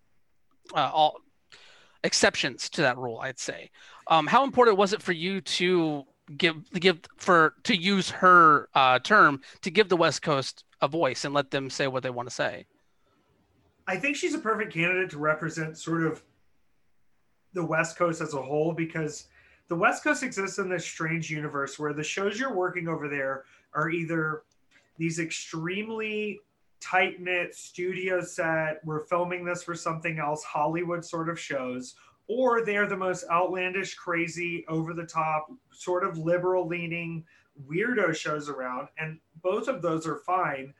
uh, 0.74 0.90
all 0.92 1.18
exceptions 2.02 2.68
to 2.70 2.82
that 2.82 2.98
rule, 2.98 3.20
I'd 3.20 3.38
say. 3.38 3.70
Um, 4.08 4.26
how 4.26 4.42
important 4.44 4.76
was 4.76 4.92
it 4.92 5.02
for 5.02 5.12
you 5.12 5.40
to 5.42 6.04
give 6.36 6.70
give 6.72 7.00
for 7.16 7.54
to 7.64 7.76
use 7.76 8.10
her 8.10 8.68
uh, 8.74 8.98
term 8.98 9.40
to 9.60 9.70
give 9.70 9.88
the 9.88 9.96
West 9.96 10.22
Coast 10.22 10.64
a 10.80 10.88
voice 10.88 11.24
and 11.24 11.34
let 11.34 11.50
them 11.50 11.70
say 11.70 11.86
what 11.86 12.02
they 12.02 12.10
want 12.10 12.28
to 12.28 12.34
say? 12.34 12.66
I 13.86 13.96
think 13.96 14.16
she's 14.16 14.34
a 14.34 14.38
perfect 14.38 14.72
candidate 14.72 15.10
to 15.10 15.18
represent 15.18 15.76
sort 15.76 16.04
of 16.04 16.22
the 17.52 17.64
West 17.64 17.96
Coast 17.96 18.20
as 18.20 18.34
a 18.34 18.40
whole 18.42 18.72
because 18.72 19.26
the 19.68 19.74
West 19.74 20.04
Coast 20.04 20.22
exists 20.22 20.58
in 20.58 20.68
this 20.68 20.84
strange 20.84 21.30
universe 21.30 21.78
where 21.78 21.92
the 21.92 22.02
shows 22.02 22.38
you're 22.38 22.54
working 22.54 22.88
over 22.88 23.08
there 23.08 23.44
are 23.74 23.90
either 23.90 24.42
these 24.96 25.18
extremely 25.18 26.40
tight 26.80 27.20
knit 27.20 27.54
studio 27.54 28.20
set, 28.20 28.80
we're 28.84 29.06
filming 29.06 29.44
this 29.44 29.62
for 29.62 29.74
something 29.74 30.18
else, 30.18 30.42
Hollywood 30.42 31.04
sort 31.04 31.28
of 31.28 31.38
shows, 31.38 31.94
or 32.28 32.64
they're 32.64 32.88
the 32.88 32.96
most 32.96 33.24
outlandish, 33.30 33.94
crazy, 33.94 34.64
over 34.68 34.94
the 34.94 35.06
top, 35.06 35.48
sort 35.70 36.04
of 36.04 36.18
liberal 36.18 36.66
leaning 36.66 37.24
weirdo 37.68 38.14
shows 38.14 38.48
around. 38.48 38.88
And 38.98 39.18
both 39.42 39.68
of 39.68 39.82
those 39.82 40.06
are 40.06 40.18
fine 40.18 40.74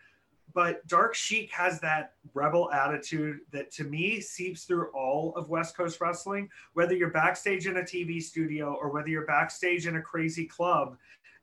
but 0.54 0.86
Dark 0.86 1.14
Sheik 1.14 1.50
has 1.52 1.80
that 1.80 2.14
rebel 2.34 2.70
attitude 2.72 3.40
that 3.52 3.70
to 3.72 3.84
me 3.84 4.20
seeps 4.20 4.64
through 4.64 4.90
all 4.92 5.34
of 5.36 5.48
West 5.48 5.76
Coast 5.76 6.00
wrestling. 6.00 6.48
Whether 6.74 6.94
you're 6.94 7.10
backstage 7.10 7.66
in 7.66 7.78
a 7.78 7.82
TV 7.82 8.22
studio 8.22 8.76
or 8.80 8.90
whether 8.90 9.08
you're 9.08 9.26
backstage 9.26 9.86
in 9.86 9.96
a 9.96 10.02
crazy 10.02 10.44
club, 10.44 10.96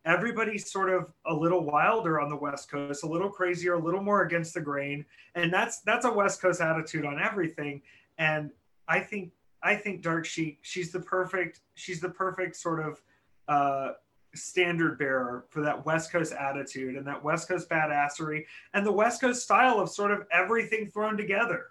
everybody's 0.05 0.71
sort 0.71 0.89
of 0.89 1.11
a 1.25 1.33
little 1.33 1.63
wilder 1.63 2.19
on 2.19 2.29
the 2.29 2.35
West 2.35 2.69
Coast, 2.69 3.03
a 3.03 3.07
little 3.07 3.29
crazier, 3.29 3.73
a 3.73 3.79
little 3.79 4.01
more 4.01 4.23
against 4.23 4.53
the 4.53 4.61
grain, 4.61 5.05
and 5.35 5.51
that's 5.51 5.81
that's 5.81 6.05
a 6.05 6.11
West 6.11 6.41
Coast 6.41 6.61
attitude 6.61 7.05
on 7.05 7.19
everything. 7.19 7.81
And 8.17 8.51
I 8.87 8.99
think 8.99 9.31
I 9.61 9.75
think 9.75 10.01
Dark 10.01 10.25
Sheik, 10.25 10.59
she's 10.61 10.91
the 10.91 10.99
perfect 10.99 11.61
she's 11.75 11.99
the 11.99 12.09
perfect 12.09 12.55
sort 12.55 12.85
of 12.85 13.01
uh, 13.47 13.93
standard 14.35 14.97
bearer 14.97 15.45
for 15.49 15.61
that 15.61 15.85
West 15.85 16.11
Coast 16.11 16.33
attitude 16.33 16.95
and 16.95 17.05
that 17.07 17.23
West 17.23 17.47
Coast 17.47 17.69
badassery 17.69 18.45
and 18.73 18.85
the 18.85 18.91
West 18.91 19.21
Coast 19.21 19.43
style 19.43 19.79
of 19.79 19.89
sort 19.89 20.11
of 20.11 20.25
everything 20.31 20.89
thrown 20.89 21.17
together. 21.17 21.67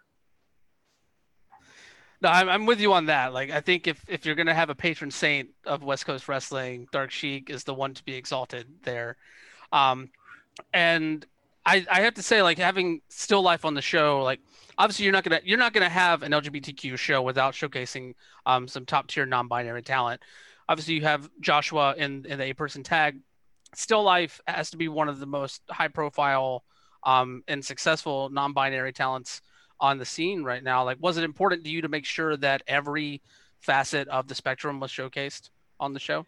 No, 2.21 2.29
I'm, 2.29 2.49
I'm 2.49 2.66
with 2.66 2.81
you 2.81 2.93
on 2.93 3.07
that. 3.07 3.33
Like, 3.33 3.51
I 3.51 3.61
think 3.61 3.87
if, 3.87 4.05
if 4.09 4.27
you're 4.27 4.35
going 4.35 4.49
to 4.49 4.55
have 4.55 4.71
a 4.71 4.75
patron 4.75 5.11
saint 5.11 5.51
of 5.64 5.85
West 5.85 6.05
Coast 6.05 6.29
wrestling, 6.29 6.89
Dark 6.91 7.11
Sheik 7.11 7.49
is 7.49 7.64
the 7.64 7.75
one 7.75 7.95
to 7.95 8.05
be 8.05 8.14
exalted 8.14 8.66
there. 8.83 9.16
Um, 9.73 10.11
and 10.73 11.25
I, 11.64 11.87
I 11.91 12.01
have 12.01 12.14
to 12.14 12.23
say, 12.23 12.43
like, 12.43 12.59
having 12.59 13.03
Still 13.09 13.43
Life 13.43 13.64
on 13.64 13.75
the 13.75 13.83
show, 13.83 14.23
like, 14.23 14.41
obviously 14.79 15.05
you're 15.05 15.12
not 15.12 15.25
gonna 15.25 15.41
you're 15.45 15.59
not 15.59 15.73
gonna 15.73 15.89
have 15.89 16.23
an 16.23 16.33
LGBTQ 16.33 16.97
show 16.97 17.21
without 17.21 17.53
showcasing 17.53 18.14
um, 18.47 18.69
some 18.69 18.87
top 18.87 19.09
tier 19.09 19.27
non-binary 19.27 19.83
talent. 19.83 20.23
Obviously, 20.69 20.95
you 20.95 21.03
have 21.03 21.29
Joshua 21.41 21.95
in 21.97 22.25
in 22.27 22.39
the 22.39 22.45
eight 22.45 22.57
person 22.57 22.83
tag. 22.83 23.19
Still 23.75 24.03
Life 24.03 24.41
has 24.47 24.71
to 24.71 24.77
be 24.79 24.89
one 24.89 25.09
of 25.09 25.19
the 25.19 25.27
most 25.27 25.62
high 25.69 25.89
profile 25.89 26.64
um, 27.05 27.43
and 27.49 27.62
successful 27.64 28.31
non-binary 28.31 28.93
talents 28.93 29.43
on 29.81 29.99
the 29.99 30.05
scene 30.05 30.43
right 30.43 30.62
now. 30.62 30.85
Like, 30.85 30.99
was 31.01 31.16
it 31.16 31.24
important 31.24 31.64
to 31.64 31.70
you 31.70 31.83
to 31.83 31.89
make 31.89 32.05
sure 32.05 32.37
that 32.37 32.62
every 32.66 33.22
facet 33.61 34.09
of 34.09 34.29
the 34.29 34.35
spectrum 34.35 34.81
was 34.81 34.91
showcased 34.91 35.51
on 35.81 35.93
the 35.93 36.01
show? 36.01 36.26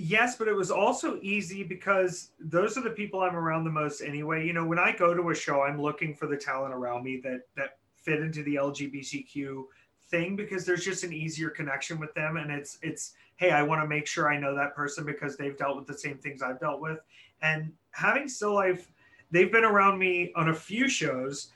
Yes, 0.00 0.36
but 0.36 0.46
it 0.46 0.54
was 0.54 0.70
also 0.70 1.18
easy 1.22 1.64
because 1.64 2.30
those 2.38 2.78
are 2.78 2.82
the 2.82 2.90
people 2.90 3.20
I'm 3.20 3.34
around 3.34 3.64
the 3.64 3.70
most 3.70 4.00
anyway. 4.00 4.46
You 4.46 4.52
know, 4.52 4.64
when 4.64 4.78
I 4.78 4.94
go 4.96 5.12
to 5.12 5.30
a 5.30 5.34
show, 5.34 5.62
I'm 5.62 5.80
looking 5.82 6.14
for 6.14 6.28
the 6.28 6.36
talent 6.36 6.72
around 6.72 7.02
me 7.02 7.20
that 7.24 7.40
that 7.56 7.78
fit 7.96 8.20
into 8.20 8.44
the 8.44 8.54
LGBTQ 8.54 9.64
thing 10.08 10.36
because 10.36 10.64
there's 10.64 10.84
just 10.84 11.02
an 11.02 11.12
easier 11.12 11.50
connection 11.50 11.98
with 11.98 12.14
them 12.14 12.36
and 12.36 12.50
it's 12.50 12.78
it's 12.80 13.14
hey, 13.38 13.50
I 13.50 13.62
want 13.62 13.82
to 13.82 13.88
make 13.88 14.06
sure 14.06 14.32
I 14.32 14.38
know 14.38 14.54
that 14.54 14.74
person 14.74 15.04
because 15.04 15.36
they've 15.36 15.56
dealt 15.56 15.76
with 15.76 15.86
the 15.86 15.98
same 15.98 16.18
things 16.18 16.42
I've 16.42 16.60
dealt 16.60 16.80
with. 16.80 16.98
And 17.42 17.72
having 17.92 18.28
Still 18.28 18.54
Life, 18.54 18.90
they've 19.30 19.50
been 19.50 19.64
around 19.64 19.98
me 19.98 20.32
on 20.34 20.48
a 20.48 20.54
few 20.54 20.88
shows 20.88 21.50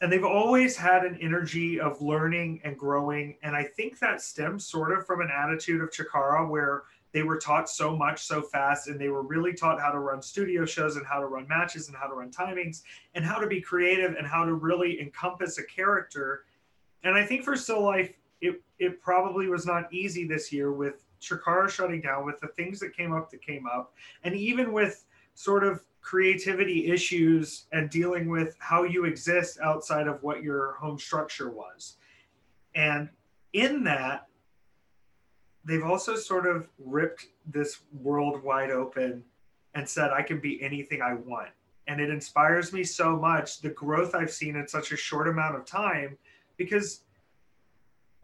and 0.00 0.12
they've 0.12 0.24
always 0.24 0.76
had 0.76 1.04
an 1.04 1.18
energy 1.20 1.80
of 1.80 2.00
learning 2.00 2.60
and 2.64 2.78
growing. 2.78 3.36
And 3.42 3.56
I 3.56 3.64
think 3.64 3.98
that 3.98 4.20
stems 4.20 4.64
sort 4.64 4.96
of 4.96 5.06
from 5.06 5.20
an 5.20 5.30
attitude 5.34 5.80
of 5.80 5.90
Chikara 5.90 6.48
where 6.48 6.84
they 7.12 7.22
were 7.22 7.38
taught 7.38 7.68
so 7.68 7.96
much 7.96 8.22
so 8.22 8.42
fast 8.42 8.88
and 8.88 9.00
they 9.00 9.08
were 9.08 9.22
really 9.22 9.54
taught 9.54 9.80
how 9.80 9.90
to 9.90 9.98
run 9.98 10.22
studio 10.22 10.64
shows 10.64 10.96
and 10.96 11.06
how 11.06 11.18
to 11.20 11.26
run 11.26 11.48
matches 11.48 11.88
and 11.88 11.96
how 11.96 12.06
to 12.06 12.14
run 12.14 12.30
timings 12.30 12.82
and 13.14 13.24
how 13.24 13.38
to 13.38 13.46
be 13.46 13.60
creative 13.60 14.14
and 14.16 14.26
how 14.26 14.44
to 14.44 14.54
really 14.54 15.00
encompass 15.00 15.58
a 15.58 15.64
character. 15.64 16.44
And 17.02 17.16
I 17.16 17.24
think 17.24 17.44
for 17.44 17.56
Still 17.56 17.82
Life, 17.82 18.12
it, 18.40 18.62
it 18.78 19.00
probably 19.00 19.48
was 19.48 19.66
not 19.66 19.92
easy 19.92 20.28
this 20.28 20.52
year 20.52 20.72
with 20.72 21.04
Chikara 21.20 21.68
shutting 21.68 22.00
down, 22.00 22.24
with 22.24 22.38
the 22.40 22.48
things 22.48 22.78
that 22.80 22.96
came 22.96 23.12
up 23.12 23.30
that 23.30 23.42
came 23.42 23.66
up, 23.66 23.94
and 24.22 24.34
even 24.36 24.72
with 24.72 25.04
sort 25.34 25.64
of 25.64 25.82
creativity 26.08 26.86
issues 26.86 27.66
and 27.72 27.90
dealing 27.90 28.30
with 28.30 28.56
how 28.60 28.82
you 28.82 29.04
exist 29.04 29.58
outside 29.62 30.06
of 30.06 30.22
what 30.22 30.42
your 30.42 30.72
home 30.80 30.98
structure 30.98 31.50
was. 31.50 31.98
And 32.74 33.10
in 33.52 33.84
that, 33.84 34.26
they've 35.66 35.84
also 35.84 36.16
sort 36.16 36.46
of 36.46 36.66
ripped 36.78 37.26
this 37.44 37.80
world 37.92 38.42
wide 38.42 38.70
open 38.70 39.22
and 39.74 39.86
said, 39.86 40.10
I 40.10 40.22
can 40.22 40.40
be 40.40 40.62
anything 40.62 41.02
I 41.02 41.12
want. 41.12 41.50
And 41.88 42.00
it 42.00 42.08
inspires 42.08 42.72
me 42.72 42.84
so 42.84 43.14
much 43.14 43.60
the 43.60 43.68
growth 43.68 44.14
I've 44.14 44.32
seen 44.32 44.56
in 44.56 44.66
such 44.66 44.92
a 44.92 44.96
short 44.96 45.28
amount 45.28 45.56
of 45.56 45.66
time 45.66 46.16
because 46.56 47.02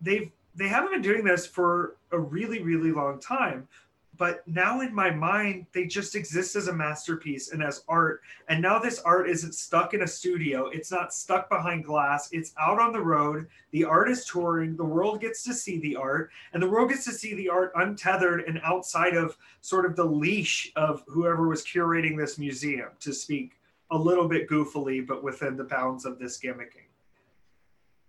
they've 0.00 0.30
they 0.56 0.68
haven't 0.68 0.92
been 0.92 1.02
doing 1.02 1.24
this 1.24 1.46
for 1.46 1.96
a 2.12 2.18
really 2.18 2.62
really 2.62 2.92
long 2.92 3.18
time 3.18 3.68
but 4.16 4.46
now 4.46 4.80
in 4.80 4.94
my 4.94 5.10
mind 5.10 5.66
they 5.72 5.86
just 5.86 6.14
exist 6.14 6.56
as 6.56 6.68
a 6.68 6.72
masterpiece 6.72 7.50
and 7.50 7.62
as 7.62 7.84
art. 7.88 8.20
And 8.48 8.60
now 8.62 8.78
this 8.78 9.00
art 9.00 9.28
isn't 9.28 9.54
stuck 9.54 9.94
in 9.94 10.02
a 10.02 10.06
studio. 10.06 10.66
It's 10.66 10.90
not 10.90 11.12
stuck 11.12 11.48
behind 11.48 11.84
glass. 11.84 12.28
It's 12.32 12.52
out 12.60 12.80
on 12.80 12.92
the 12.92 13.00
road. 13.00 13.46
The 13.72 13.84
art 13.84 14.10
is 14.10 14.24
touring. 14.24 14.76
The 14.76 14.84
world 14.84 15.20
gets 15.20 15.42
to 15.44 15.54
see 15.54 15.78
the 15.78 15.96
art. 15.96 16.30
And 16.52 16.62
the 16.62 16.68
world 16.68 16.90
gets 16.90 17.04
to 17.04 17.12
see 17.12 17.34
the 17.34 17.48
art 17.48 17.72
untethered 17.74 18.44
and 18.46 18.60
outside 18.62 19.14
of 19.14 19.36
sort 19.60 19.86
of 19.86 19.96
the 19.96 20.04
leash 20.04 20.70
of 20.76 21.02
whoever 21.08 21.48
was 21.48 21.64
curating 21.64 22.16
this 22.16 22.38
museum 22.38 22.90
to 23.00 23.12
speak 23.12 23.52
a 23.90 23.98
little 23.98 24.28
bit 24.28 24.48
goofily 24.48 25.06
but 25.06 25.22
within 25.22 25.56
the 25.56 25.64
bounds 25.64 26.04
of 26.04 26.18
this 26.18 26.38
gimmicking. 26.38 26.88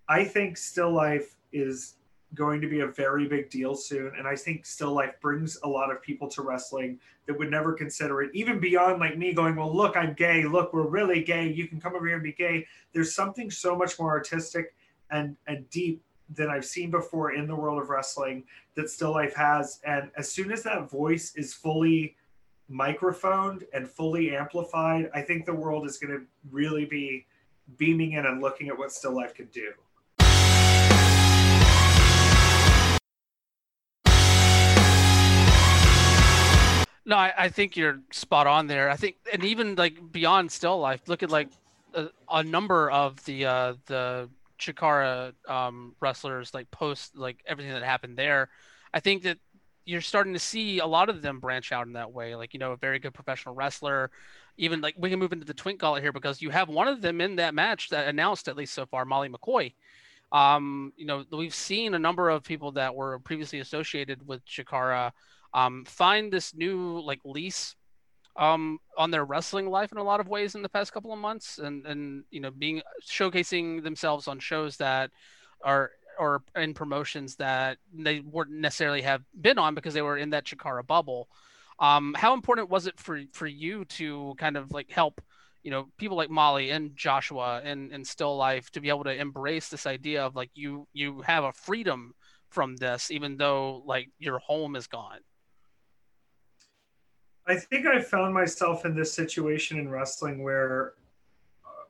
I 0.07 0.23
think 0.23 0.57
still 0.57 0.91
life 0.91 1.35
is 1.51 1.95
going 2.33 2.59
to 2.61 2.67
be 2.67 2.81
a 2.81 2.87
very 2.87 3.27
big 3.27 3.49
deal 3.49 3.75
soon. 3.75 4.11
And 4.17 4.27
I 4.27 4.35
think 4.35 4.65
Still 4.65 4.93
Life 4.93 5.19
brings 5.21 5.57
a 5.63 5.67
lot 5.67 5.91
of 5.91 6.01
people 6.01 6.29
to 6.31 6.41
wrestling 6.41 6.99
that 7.27 7.37
would 7.37 7.49
never 7.49 7.73
consider 7.73 8.21
it, 8.21 8.31
even 8.33 8.59
beyond 8.59 8.99
like 8.99 9.17
me 9.17 9.33
going, 9.33 9.55
Well, 9.55 9.73
look, 9.73 9.95
I'm 9.95 10.13
gay. 10.13 10.43
Look, 10.43 10.73
we're 10.73 10.87
really 10.87 11.23
gay. 11.23 11.51
You 11.51 11.67
can 11.67 11.79
come 11.79 11.95
over 11.95 12.05
here 12.05 12.15
and 12.15 12.23
be 12.23 12.33
gay. 12.33 12.65
There's 12.93 13.15
something 13.15 13.49
so 13.49 13.75
much 13.75 13.99
more 13.99 14.11
artistic 14.11 14.75
and, 15.11 15.37
and 15.47 15.69
deep 15.69 16.01
than 16.29 16.49
I've 16.49 16.65
seen 16.65 16.89
before 16.89 17.33
in 17.33 17.47
the 17.47 17.55
world 17.55 17.81
of 17.81 17.89
wrestling 17.89 18.43
that 18.75 18.89
Still 18.89 19.11
Life 19.11 19.35
has. 19.35 19.79
And 19.85 20.09
as 20.17 20.31
soon 20.31 20.51
as 20.51 20.63
that 20.63 20.89
voice 20.89 21.33
is 21.35 21.53
fully 21.53 22.15
microphoned 22.67 23.63
and 23.73 23.87
fully 23.87 24.35
amplified, 24.35 25.09
I 25.13 25.21
think 25.21 25.45
the 25.45 25.53
world 25.53 25.85
is 25.85 25.97
going 25.97 26.17
to 26.17 26.25
really 26.51 26.85
be 26.85 27.27
beaming 27.77 28.13
in 28.13 28.25
and 28.25 28.41
looking 28.41 28.69
at 28.69 28.77
what 28.77 28.91
Still 28.91 29.15
Life 29.15 29.35
can 29.35 29.47
do. 29.47 29.71
No, 37.05 37.15
I, 37.15 37.33
I, 37.37 37.49
think 37.49 37.77
you're 37.77 37.99
spot 38.11 38.47
on 38.47 38.65
there. 38.65 38.89
I 38.89 38.95
think, 38.95 39.17
and 39.31 39.43
even 39.43 39.75
like 39.75 40.11
beyond 40.11 40.51
still 40.51 40.79
life, 40.79 41.01
look 41.07 41.21
at 41.21 41.29
like 41.29 41.49
a, 41.93 42.09
a 42.31 42.43
number 42.43 42.89
of 42.89 43.23
the 43.25 43.45
uh, 43.45 43.73
the 43.85 44.29
Chikara 44.59 45.33
um, 45.47 45.95
wrestlers, 45.99 46.53
like 46.53 46.69
post 46.71 47.15
like 47.15 47.43
everything 47.45 47.73
that 47.73 47.83
happened 47.83 48.17
there. 48.17 48.49
I 48.93 48.99
think 48.99 49.23
that 49.23 49.37
you're 49.85 50.01
starting 50.01 50.33
to 50.33 50.39
see 50.39 50.79
a 50.79 50.85
lot 50.87 51.09
of 51.09 51.21
them 51.21 51.39
branch 51.39 51.71
out 51.71 51.85
in 51.85 51.93
that 51.93 52.11
way. 52.11 52.35
Like 52.35 52.53
you 52.53 52.59
know, 52.59 52.71
a 52.71 52.77
very 52.77 52.97
good 52.97 53.13
professional 53.13 53.53
wrestler. 53.53 54.09
Even 54.57 54.81
like 54.81 54.95
we 54.97 55.09
can 55.09 55.19
move 55.19 55.33
into 55.33 55.45
the 55.45 55.53
Twink 55.53 55.79
Gauntlet 55.79 56.01
here 56.01 56.13
because 56.13 56.41
you 56.41 56.49
have 56.49 56.69
one 56.69 56.87
of 56.87 57.01
them 57.01 57.21
in 57.21 57.35
that 57.35 57.53
match 57.53 57.89
that 57.89 58.07
announced 58.07 58.47
at 58.47 58.57
least 58.57 58.73
so 58.73 58.85
far, 58.85 59.05
Molly 59.05 59.29
McCoy. 59.29 59.73
Um, 60.31 60.91
you 60.97 61.05
know, 61.05 61.23
we've 61.31 61.53
seen 61.53 61.93
a 61.93 61.99
number 61.99 62.29
of 62.29 62.43
people 62.43 62.71
that 62.73 62.95
were 62.95 63.19
previously 63.19 63.59
associated 63.59 64.25
with 64.27 64.43
Chikara 64.45 65.11
um, 65.55 65.85
find 65.85 66.31
this 66.31 66.53
new 66.53 66.99
like 66.99 67.21
lease 67.23 67.75
um, 68.35 68.77
on 68.97 69.09
their 69.09 69.23
wrestling 69.23 69.69
life 69.69 69.93
in 69.93 69.97
a 69.97 70.03
lot 70.03 70.19
of 70.19 70.27
ways 70.27 70.53
in 70.53 70.61
the 70.61 70.69
past 70.69 70.91
couple 70.91 71.13
of 71.13 71.17
months, 71.17 71.57
and 71.57 71.85
and 71.87 72.25
you 72.29 72.41
know 72.41 72.51
being 72.51 72.81
showcasing 73.09 73.81
themselves 73.81 74.27
on 74.27 74.37
shows 74.37 74.77
that 74.77 75.09
are 75.63 75.91
or 76.19 76.43
in 76.55 76.73
promotions 76.73 77.37
that 77.37 77.77
they 77.93 78.19
wouldn't 78.19 78.59
necessarily 78.59 79.01
have 79.01 79.23
been 79.41 79.57
on 79.57 79.75
because 79.75 79.93
they 79.93 80.01
were 80.01 80.17
in 80.17 80.29
that 80.31 80.45
Chikara 80.45 80.85
bubble. 80.85 81.29
Um, 81.79 82.13
how 82.17 82.33
important 82.33 82.69
was 82.69 82.85
it 82.85 82.99
for 82.99 83.21
for 83.31 83.47
you 83.47 83.85
to 83.85 84.35
kind 84.37 84.57
of 84.57 84.71
like 84.71 84.91
help? 84.91 85.21
you 85.63 85.71
know 85.71 85.87
people 85.97 86.15
like 86.15 86.29
molly 86.29 86.69
and 86.69 86.95
joshua 86.95 87.59
and, 87.63 87.91
and 87.91 88.05
still 88.05 88.37
life 88.37 88.69
to 88.69 88.79
be 88.79 88.89
able 88.89 89.03
to 89.03 89.19
embrace 89.19 89.67
this 89.67 89.87
idea 89.87 90.23
of 90.23 90.35
like 90.35 90.51
you 90.53 90.87
you 90.93 91.21
have 91.21 91.43
a 91.43 91.51
freedom 91.51 92.13
from 92.49 92.75
this 92.75 93.09
even 93.09 93.35
though 93.35 93.81
like 93.87 94.09
your 94.19 94.37
home 94.37 94.75
is 94.75 94.85
gone 94.85 95.17
I 97.47 97.55
think 97.55 97.85
I 97.85 98.01
found 98.01 98.33
myself 98.33 98.85
in 98.85 98.95
this 98.95 99.13
situation 99.13 99.77
in 99.77 99.89
wrestling 99.89 100.41
where 100.41 100.93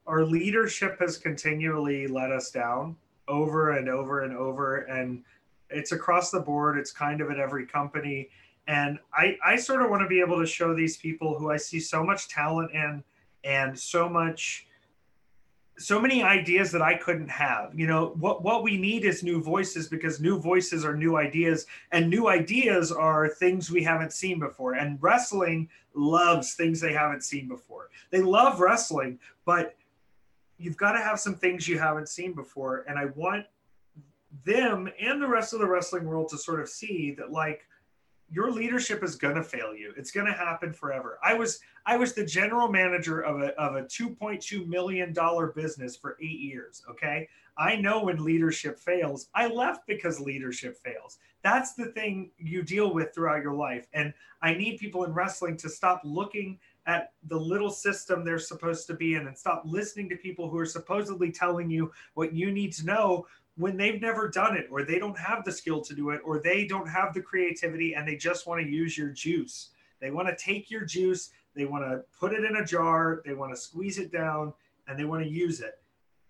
our 0.06 0.24
leadership 0.24 1.00
has 1.00 1.18
continually 1.18 2.08
let 2.08 2.32
us 2.32 2.52
down 2.52 2.96
over 3.28 3.72
and 3.72 3.88
over 3.90 4.24
and 4.24 4.36
over. 4.36 4.80
And 4.80 5.24
it's 5.70 5.94
across 5.94 6.30
the 6.30 6.42
board, 6.42 6.78
it's 6.78 6.92
kind 6.92 7.22
of 7.22 7.32
at 7.32 7.40
every 7.40 7.66
company. 7.66 8.30
And 8.68 9.00
I, 9.14 9.38
I 9.46 9.56
sort 9.56 9.82
of 9.82 9.90
want 9.90 10.02
to 10.02 10.08
be 10.08 10.20
able 10.20 10.40
to 10.40 10.46
show 10.46 10.76
these 10.76 10.98
people 10.98 11.38
who 11.38 11.52
I 11.52 11.58
see 11.58 11.80
so 11.80 12.04
much 12.04 12.28
talent 12.28 12.72
in 12.74 13.04
and 13.44 13.78
so 13.78 14.10
much 14.10 14.68
so 15.78 16.00
many 16.00 16.24
ideas 16.24 16.72
that 16.72 16.82
I 16.82 16.96
couldn't 16.96 17.30
have. 17.30 17.78
You 17.78 17.88
know, 17.88 18.16
what 18.20 18.44
what 18.44 18.64
we 18.64 18.78
need 18.78 19.04
is 19.04 19.24
new 19.24 19.42
voices 19.42 19.88
because 19.88 20.20
new 20.20 20.40
voices 20.40 20.86
are 20.86 20.96
new 20.96 21.18
ideas 21.18 21.66
and 21.92 22.10
new 22.10 22.28
ideas 22.28 22.92
are 22.92 23.28
things 23.28 23.70
we 23.70 23.84
haven't 23.84 24.14
seen 24.14 24.40
before. 24.40 24.74
And 24.74 24.98
wrestling 25.02 25.70
loves 25.94 26.54
things 26.54 26.80
they 26.80 26.94
haven't 26.94 27.24
seen 27.24 27.48
before. 27.48 27.90
They 28.12 28.22
love 28.22 28.60
wrestling, 28.60 29.20
but 29.46 29.76
you've 30.58 30.78
got 30.78 30.94
to 30.94 31.00
have 31.00 31.20
some 31.20 31.36
things 31.36 31.68
you 31.68 31.78
haven't 31.78 32.10
seen 32.10 32.34
before 32.34 32.86
and 32.88 32.98
I 32.98 33.06
want 33.16 33.46
them 34.44 34.90
and 35.00 35.22
the 35.22 35.28
rest 35.28 35.54
of 35.54 35.60
the 35.60 35.68
wrestling 35.68 36.06
world 36.06 36.30
to 36.30 36.38
sort 36.38 36.60
of 36.60 36.70
see 36.70 37.16
that 37.18 37.32
like 37.32 37.66
your 38.30 38.52
leadership 38.52 39.04
is 39.04 39.16
going 39.16 39.36
to 39.36 39.44
fail 39.44 39.76
you. 39.76 39.94
It's 39.98 40.12
going 40.12 40.26
to 40.28 40.34
happen 40.34 40.74
forever. 40.74 41.20
I 41.24 41.34
was 41.34 41.60
I 41.86 41.98
was 41.98 42.14
the 42.14 42.26
general 42.26 42.68
manager 42.68 43.22
of 43.22 43.42
a 43.42 43.54
of 43.60 43.76
a 43.76 43.84
2.2 43.84 44.68
million 44.68 45.14
dollar 45.14 45.48
business 45.48 45.96
for 45.96 46.18
8 46.22 46.26
years, 46.26 46.84
okay? 46.90 47.28
I 47.58 47.76
know 47.78 48.04
when 48.04 48.24
leadership 48.24 48.80
fails. 48.80 49.30
I 49.34 49.48
left 49.48 49.88
because 49.88 50.20
leadership 50.20 50.78
fails. 50.78 51.20
That's 51.42 51.74
the 51.74 51.86
thing 51.88 52.32
you 52.38 52.64
deal 52.64 52.94
with 52.94 53.14
throughout 53.14 53.44
your 53.44 53.54
life. 53.54 53.88
And 53.94 54.14
I 54.42 54.54
need 54.54 54.78
people 54.78 55.06
in 55.06 55.14
wrestling 55.14 55.56
to 55.58 55.70
stop 55.70 56.02
looking 56.04 56.60
at 56.88 57.14
the 57.28 57.40
little 57.40 57.70
system 57.70 58.24
they're 58.24 58.40
supposed 58.40 58.88
to 58.88 58.94
be 58.94 59.16
in 59.16 59.28
and 59.28 59.38
stop 59.38 59.64
listening 59.66 60.10
to 60.10 60.16
people 60.18 60.50
who 60.50 60.58
are 60.58 60.66
supposedly 60.66 61.32
telling 61.32 61.70
you 61.70 61.92
what 62.14 62.34
you 62.34 62.52
need 62.52 62.74
to 62.74 62.86
know 62.86 63.26
when 63.58 63.78
they've 63.78 64.02
never 64.02 64.28
done 64.28 64.58
it 64.58 64.68
or 64.70 64.84
they 64.84 65.00
don't 65.00 65.18
have 65.18 65.44
the 65.46 65.52
skill 65.52 65.82
to 65.82 65.96
do 65.96 66.10
it 66.10 66.22
or 66.26 66.40
they 66.40 66.66
don't 66.66 66.88
have 66.88 67.14
the 67.14 67.22
creativity 67.22 67.96
and 67.96 68.08
they 68.08 68.16
just 68.16 68.48
want 68.48 68.62
to 68.62 68.68
use 68.68 68.98
your 68.98 69.10
juice. 69.10 69.70
They 70.02 70.12
want 70.12 70.28
to 70.28 70.36
take 70.36 70.70
your 70.70 70.84
juice, 70.86 71.30
they 71.56 71.66
want 71.66 71.86
to 71.86 72.04
put 72.20 72.34
it 72.34 72.44
in 72.44 72.58
a 72.58 72.66
jar, 72.66 73.22
they 73.26 73.34
want 73.34 73.54
to 73.54 73.60
squeeze 73.60 73.98
it 73.98 74.12
down 74.12 74.54
and 74.88 75.00
they 75.00 75.06
want 75.06 75.24
to 75.24 75.30
use 75.30 75.62
it. 75.62 75.80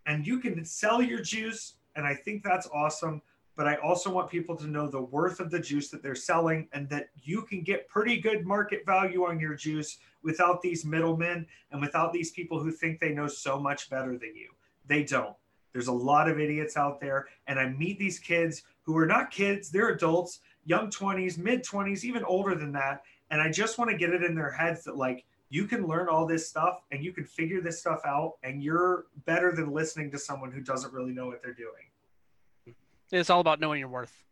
And 0.06 0.26
you 0.26 0.40
can 0.40 0.64
sell 0.64 1.02
your 1.02 1.22
juice 1.22 1.74
and 1.96 2.06
I 2.06 2.14
think 2.14 2.44
that's 2.44 2.68
awesome, 2.74 3.22
but 3.56 3.68
I 3.68 3.76
also 3.78 4.12
want 4.12 4.30
people 4.30 4.56
to 4.58 4.68
know 4.68 4.88
the 4.88 5.02
worth 5.02 5.40
of 5.40 5.50
the 5.50 5.60
juice 5.60 5.90
that 5.90 6.04
they're 6.04 6.14
selling 6.14 6.68
and 6.74 6.88
that 6.90 7.08
you 7.24 7.42
can 7.42 7.64
get 7.64 7.88
pretty 7.88 8.20
good 8.20 8.46
market 8.46 8.86
value 8.86 9.26
on 9.26 9.40
your 9.40 9.56
juice 9.56 9.98
without 10.22 10.62
these 10.62 10.86
middlemen 10.86 11.48
and 11.72 11.82
without 11.82 12.14
these 12.14 12.32
people 12.32 12.60
who 12.60 12.72
think 12.72 13.00
they 13.00 13.14
know 13.14 13.28
so 13.28 13.60
much 13.60 13.90
better 13.90 14.18
than 14.18 14.36
you. 14.36 14.52
They 14.86 15.04
don't. 15.04 15.36
There's 15.76 15.90
a 15.90 15.92
lot 15.92 16.30
of 16.30 16.40
idiots 16.40 16.78
out 16.78 17.02
there. 17.02 17.28
And 17.48 17.60
I 17.60 17.68
meet 17.68 18.00
these 18.00 18.18
kids 18.18 18.64
who 18.84 18.98
are 18.98 19.06
not 19.06 19.30
kids, 19.30 19.70
they're 19.70 19.90
adults, 19.90 20.40
young 20.64 20.90
20s, 20.90 21.38
mid 21.38 21.66
20s, 21.66 22.06
even 22.06 22.24
older 22.24 22.56
than 22.56 22.72
that. 22.72 23.02
And 23.30 23.42
I 23.42 23.52
just 23.52 23.78
want 23.78 23.92
to 23.92 23.98
get 23.98 24.12
it 24.12 24.24
in 24.24 24.36
their 24.36 24.52
heads 24.52 24.86
that, 24.86 24.96
like, 24.96 25.26
you 25.50 25.66
can 25.66 25.86
learn 25.86 26.08
all 26.08 26.26
this 26.26 26.48
stuff 26.48 26.82
and 26.92 27.04
you 27.04 27.12
can 27.12 27.26
figure 27.26 27.60
this 27.60 27.78
stuff 27.78 28.00
out, 28.06 28.36
and 28.42 28.64
you're 28.64 29.08
better 29.26 29.52
than 29.52 29.74
listening 29.74 30.10
to 30.12 30.18
someone 30.18 30.50
who 30.50 30.62
doesn't 30.62 30.94
really 30.94 31.12
know 31.12 31.26
what 31.26 31.44
they're 31.44 31.54
doing. 31.54 32.78
It's 33.12 33.30
all 33.30 33.42
about 33.42 33.60
knowing 33.60 33.82
your 33.82 33.90
worth 33.90 34.24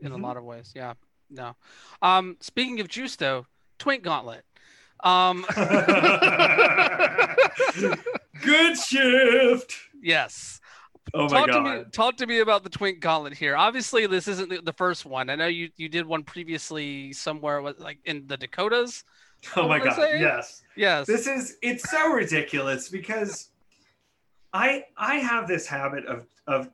in 0.00 0.10
mm-hmm. 0.10 0.24
a 0.24 0.26
lot 0.26 0.38
of 0.38 0.44
ways. 0.44 0.72
Yeah. 0.74 0.94
No. 1.28 1.54
Um, 2.00 2.38
speaking 2.40 2.80
of 2.80 2.88
juice, 2.88 3.14
though, 3.16 3.44
Twink 3.78 4.04
Gauntlet. 4.04 4.46
Um, 5.04 5.44
Good 8.42 8.78
shift. 8.78 9.74
Yes. 10.04 10.60
Oh 11.14 11.28
talk 11.28 11.46
my 11.48 11.52
god! 11.52 11.64
To 11.64 11.78
me, 11.78 11.84
talk 11.92 12.16
to 12.18 12.26
me 12.26 12.40
about 12.40 12.64
the 12.64 12.70
Twink 12.70 13.00
Gauntlet 13.00 13.34
here. 13.34 13.56
Obviously, 13.56 14.06
this 14.06 14.28
isn't 14.28 14.48
the, 14.48 14.62
the 14.62 14.72
first 14.72 15.04
one. 15.04 15.28
I 15.28 15.34
know 15.34 15.46
you 15.46 15.68
you 15.76 15.88
did 15.88 16.06
one 16.06 16.22
previously 16.22 17.12
somewhere, 17.12 17.60
like 17.60 17.98
in 18.04 18.26
the 18.26 18.36
Dakotas. 18.36 19.04
Oh 19.56 19.66
my 19.66 19.80
god! 19.80 19.98
Yes. 19.98 20.62
Yes. 20.76 21.08
This 21.08 21.26
is 21.26 21.56
it's 21.62 21.90
so 21.90 22.12
ridiculous 22.12 22.88
because 22.88 23.48
I 24.52 24.84
I 24.96 25.16
have 25.16 25.48
this 25.48 25.66
habit 25.66 26.06
of 26.06 26.26
of 26.46 26.70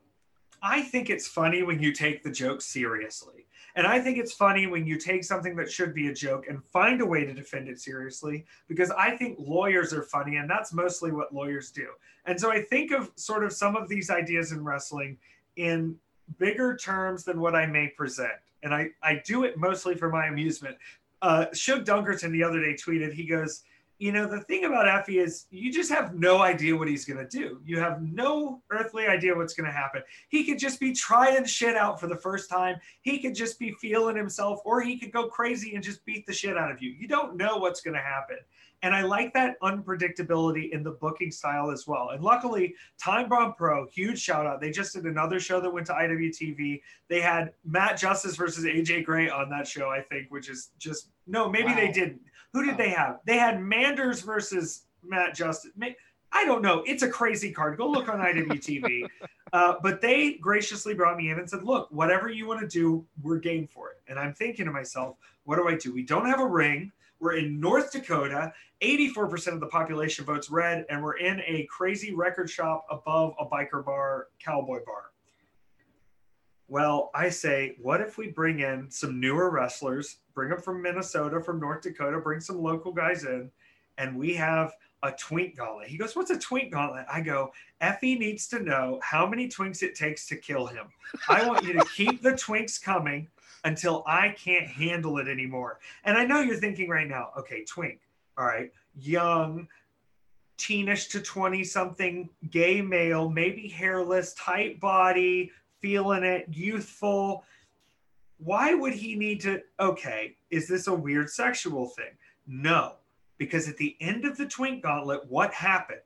I 0.63 0.83
think 0.83 1.09
it's 1.09 1.27
funny 1.27 1.63
when 1.63 1.81
you 1.81 1.93
take 1.93 2.23
the 2.23 2.31
joke 2.31 2.61
seriously. 2.61 3.47
And 3.77 3.87
I 3.87 4.01
think 4.01 4.19
it's 4.19 4.33
funny 4.33 4.67
when 4.67 4.87
you 4.87 4.97
take 4.99 5.25
something 5.25 5.55
that 5.57 5.71
should 5.71 5.95
be 5.95 6.09
a 6.09 6.15
joke 6.15 6.47
and 6.49 6.65
find 6.65 7.01
a 7.01 7.07
way 7.07 7.25
to 7.25 7.33
defend 7.33 7.69
it 7.69 7.81
seriously 7.81 8.45
because 8.67 8.91
I 8.91 9.17
think 9.17 9.39
lawyers 9.39 9.93
are 9.93 10.03
funny 10.03 10.37
and 10.37 10.49
that's 10.49 10.73
mostly 10.73 11.13
what 11.13 11.35
lawyers 11.35 11.71
do. 11.71 11.89
And 12.27 12.41
so 12.41 12.51
I 12.51 12.63
think 12.63 12.91
of 12.91 13.11
sort 13.17 13.45
of 13.45 13.53
some 13.53 13.77
of 13.77 13.89
these 13.89 14.11
ideas 14.11 14.53
in 14.53 14.65
wrestling 14.65 15.19
in 15.57 15.97
bigger 16.39 16.77
terms 16.77 17.25
than 17.25 17.41
what 17.41 17.55
I 17.55 17.67
may 17.67 17.89
present. 17.89 18.33
And 18.63 18.75
I, 18.75 18.91
I 19.03 19.23
do 19.25 19.45
it 19.45 19.57
mostly 19.57 19.95
for 19.95 20.09
my 20.11 20.27
amusement. 20.27 20.77
Uh, 21.23 21.47
Shug 21.53 21.85
Dunkerton 21.85 22.33
the 22.33 22.43
other 22.43 22.61
day 22.61 22.75
tweeted, 22.75 23.13
he 23.13 23.25
goes, 23.25 23.63
you 23.99 24.13
know, 24.13 24.27
the 24.29 24.41
thing 24.43 24.65
about 24.65 24.87
Effy 24.87 25.21
is 25.21 25.47
you 25.51 25.73
just 25.73 25.91
have 25.91 26.15
no 26.15 26.39
idea 26.39 26.77
what 26.77 26.87
he's 26.87 27.05
going 27.05 27.19
to 27.19 27.29
do. 27.29 27.61
You 27.65 27.81
have 27.81 28.01
no 28.01 28.63
earthly 28.71 29.07
idea 29.07 29.35
what's 29.35 29.55
going 29.55 29.67
to 29.67 29.77
happen. 29.77 30.03
He 30.29 30.45
could 30.45 30.59
just 30.59 30.79
be 30.79 30.93
trying 30.93 31.45
shit 31.45 31.77
out 31.77 31.99
for 31.99 32.07
the 32.07 32.17
first 32.17 32.49
time. 32.49 32.77
He 33.03 33.19
could 33.19 33.35
just 33.35 33.59
be 33.59 33.73
feeling 33.73 34.17
himself, 34.17 34.61
or 34.65 34.81
he 34.81 34.99
could 34.99 35.11
go 35.11 35.27
crazy 35.27 35.75
and 35.75 35.83
just 35.83 36.05
beat 36.05 36.27
the 36.27 36.33
shit 36.33 36.57
out 36.57 36.71
of 36.71 36.81
you. 36.81 36.91
You 36.91 37.09
don't 37.09 37.37
know 37.37 37.57
what's 37.57 37.81
going 37.81 37.95
to 37.95 38.03
happen. 38.03 38.39
And 38.83 38.95
I 38.95 39.03
like 39.03 39.35
that 39.35 39.61
unpredictability 39.61 40.71
in 40.71 40.85
the 40.85 40.93
booking 40.93 41.33
style 41.33 41.73
as 41.73 41.89
well. 41.89 42.11
And 42.11 42.23
luckily, 42.23 42.77
Time 43.03 43.29
Bomb 43.29 43.55
Pro, 43.55 43.87
huge 43.89 44.21
shout 44.21 44.47
out. 44.47 44.61
They 44.61 44.71
just 44.71 44.95
did 44.95 45.05
another 45.05 45.41
show 45.41 45.61
that 45.61 45.73
went 45.73 45.89
to 45.89 45.95
IWTV. 45.95 46.81
They 47.09 47.21
had 47.21 47.53
Matt 47.65 47.99
Justice 47.99 48.37
versus 48.37 48.65
AJ 48.65 49.05
Gray 49.05 49.29
on 49.29 49.51
that 49.51 49.67
show, 49.67 49.89
I 49.91 50.01
think, 50.03 50.31
which 50.31 50.49
is 50.49 50.71
just 50.79 51.09
no, 51.27 51.49
maybe 51.49 51.71
wow. 51.71 51.77
they 51.77 51.91
didn't. 51.91 52.21
Who 52.59 52.65
did 52.65 52.77
they 52.77 52.91
have? 52.91 53.21
They 53.25 53.39
had 53.39 53.63
Manders 53.63 54.21
versus 54.21 54.87
Matt 55.05 55.33
Justice. 55.33 55.71
I 56.33 56.45
don't 56.45 56.61
know. 56.61 56.83
It's 56.89 57.05
a 57.05 57.09
crazy 57.09 57.53
card. 57.53 57.79
Go 57.79 57.89
look 57.89 58.09
on 58.09 58.19
IWTV. 58.19 59.07
uh, 59.53 59.75
but 59.81 60.01
they 60.01 60.35
graciously 60.35 60.93
brought 60.93 61.17
me 61.17 61.31
in 61.31 61.39
and 61.39 61.49
said, 61.49 61.63
look, 61.63 61.89
whatever 61.93 62.29
you 62.29 62.49
want 62.49 62.61
to 62.61 62.67
do, 62.67 63.07
we're 63.23 63.39
game 63.39 63.69
for 63.69 63.91
it. 63.91 63.99
And 64.09 64.19
I'm 64.19 64.35
thinking 64.35 64.67
to 64.67 64.73
myself, 64.73 65.17
what 65.45 65.55
do 65.55 65.69
I 65.69 65.77
do? 65.77 65.95
We 65.95 66.03
don't 66.03 66.27
have 66.27 66.41
a 66.41 66.47
ring. 66.47 66.91
We're 67.21 67.37
in 67.37 67.61
North 67.61 67.93
Dakota. 67.93 68.53
84% 68.83 69.53
of 69.53 69.61
the 69.61 69.67
population 69.67 70.25
votes 70.25 70.51
red. 70.51 70.85
And 70.91 71.01
we're 71.01 71.19
in 71.19 71.41
a 71.47 71.65
crazy 71.71 72.13
record 72.13 72.51
shop 72.51 72.87
above 72.91 73.35
a 73.39 73.47
biker 73.47 73.85
bar, 73.85 74.27
cowboy 74.41 74.81
bar. 74.85 75.13
Well, 76.69 77.11
I 77.15 77.31
say, 77.31 77.77
what 77.81 78.03
if 78.03 78.19
we 78.19 78.29
bring 78.29 78.61
in 78.61 78.91
some 78.91 79.19
newer 79.19 79.51
wrestlers, 79.51 80.19
bring 80.35 80.51
them 80.51 80.61
from 80.61 80.83
Minnesota, 80.83 81.41
from 81.41 81.59
North 81.59 81.83
Dakota, 81.83 82.19
bring 82.21 82.41
some 82.41 82.63
local 82.63 82.93
guys 82.93 83.25
in, 83.25 83.51
and 83.97 84.17
we 84.17 84.35
have 84.35 84.75
a 85.03 85.13
twink 85.13 85.57
gauntlet. 85.57 85.89
He 85.89 85.97
goes, 85.97 86.15
What's 86.15 86.31
a 86.31 86.39
twink 86.39 86.73
gauntlet? 86.73 87.07
I 87.11 87.21
go, 87.21 87.53
Effy 87.81 88.19
needs 88.19 88.49
to 88.49 88.59
know 88.59 89.01
how 89.03 89.27
many 89.27 89.49
twinks 89.49 89.83
it 89.83 89.95
takes 89.95 90.27
to 90.27 90.37
kill 90.37 90.67
him. 90.67 90.87
I 91.29 91.47
want 91.47 91.65
you 91.65 91.73
to 91.73 91.85
keep 91.97 92.23
the 92.23 92.33
twinks 92.33 92.83
coming 92.83 93.29
until 93.65 94.05
I 94.07 94.31
can't 94.31 94.67
handle 94.67 95.19
it 95.19 95.29
anymore. 95.29 95.81
And 96.05 96.19
I 96.19 96.25
know 96.25 96.41
you're 96.41 96.57
thinking 96.57 96.89
right 96.89 97.09
now, 97.09 97.31
okay, 97.39 97.65
twink, 97.65 98.01
all 98.37 98.45
right, 98.45 98.71
young, 98.95 99.69
teenish 100.59 101.09
to 101.11 101.21
20 101.21 101.65
something, 101.65 102.29
gay 102.51 102.83
male, 102.83 103.31
maybe 103.31 103.69
hairless, 103.69 104.35
tight 104.35 104.81
body, 104.81 105.51
feeling 105.81 106.25
it, 106.25 106.47
youthful. 106.51 107.45
Why 108.39 108.75
would 108.75 108.95
he 108.95 109.17
need 109.17 109.41
to? 109.43 109.63
Okay, 109.81 110.37
is 110.51 110.69
this 110.69 110.87
a 110.87 110.95
weird 110.95 111.31
sexual 111.31 111.89
thing? 111.89 112.13
No, 112.47 112.95
because 113.37 113.69
at 113.69 113.77
the 113.77 113.97
end 114.01 114.25
of 114.25 114.37
the 114.37 114.47
Twink 114.47 114.83
Gauntlet, 114.83 115.27
what 115.29 115.53
happened? 115.53 116.01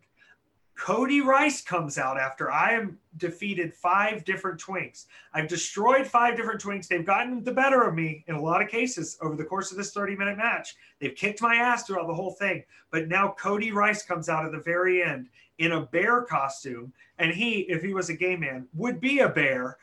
Cody 0.75 1.21
Rice 1.21 1.63
comes 1.63 1.99
out 1.99 2.19
after 2.19 2.51
I 2.51 2.73
am 2.73 2.99
defeated 3.19 3.75
five 3.75 4.25
different 4.25 4.61
Twinks. 4.61 5.07
I've 5.35 5.47
destroyed 5.47 6.07
five 6.07 6.37
different 6.37 6.61
Twinks. 6.61 6.89
They've 6.89 7.05
gotten 7.05 7.45
the 7.45 7.53
better 7.53 7.83
of 7.83 7.95
me 7.95 8.25
in 8.27 8.35
a 8.35 8.41
lot 8.41 8.63
of 8.63 8.69
cases 8.69 9.19
over 9.21 9.37
the 9.37 9.45
course 9.45 9.71
of 9.71 9.77
this 9.77 9.93
30 9.93 10.17
minute 10.17 10.39
match. 10.39 10.75
They've 10.99 11.15
kicked 11.15 11.43
my 11.43 11.57
ass 11.57 11.85
throughout 11.85 12.07
the 12.07 12.15
whole 12.15 12.33
thing. 12.33 12.65
But 12.91 13.09
now 13.09 13.35
Cody 13.39 13.71
Rice 13.71 14.03
comes 14.03 14.29
out 14.29 14.47
at 14.47 14.53
the 14.53 14.59
very 14.59 15.03
end 15.03 15.29
in 15.63 15.73
a 15.73 15.87
bear 15.87 16.23
costume, 16.23 16.93
and 17.19 17.33
he, 17.33 17.61
if 17.61 17.83
he 17.83 17.95
was 17.95 18.11
a 18.11 18.17
gay 18.17 18.35
man, 18.35 18.67
would 18.75 19.01
be 19.01 19.21
a 19.21 19.29
bear. 19.29 19.79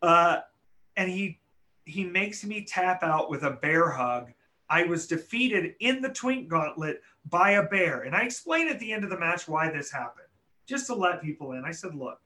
Uh, 0.00 0.38
and 0.96 1.10
he 1.10 1.40
he 1.84 2.04
makes 2.04 2.44
me 2.44 2.64
tap 2.64 3.02
out 3.02 3.28
with 3.28 3.42
a 3.42 3.50
bear 3.50 3.90
hug. 3.90 4.32
I 4.68 4.84
was 4.84 5.06
defeated 5.06 5.74
in 5.80 6.00
the 6.00 6.08
Twink 6.08 6.48
Gauntlet 6.48 7.02
by 7.28 7.52
a 7.52 7.64
bear, 7.64 8.02
and 8.02 8.14
I 8.14 8.22
explain 8.22 8.68
at 8.68 8.78
the 8.78 8.92
end 8.92 9.04
of 9.04 9.10
the 9.10 9.18
match 9.18 9.48
why 9.48 9.70
this 9.70 9.90
happened, 9.90 10.28
just 10.66 10.86
to 10.86 10.94
let 10.94 11.22
people 11.22 11.52
in. 11.52 11.64
I 11.64 11.72
said, 11.72 11.94
"Look, 11.94 12.20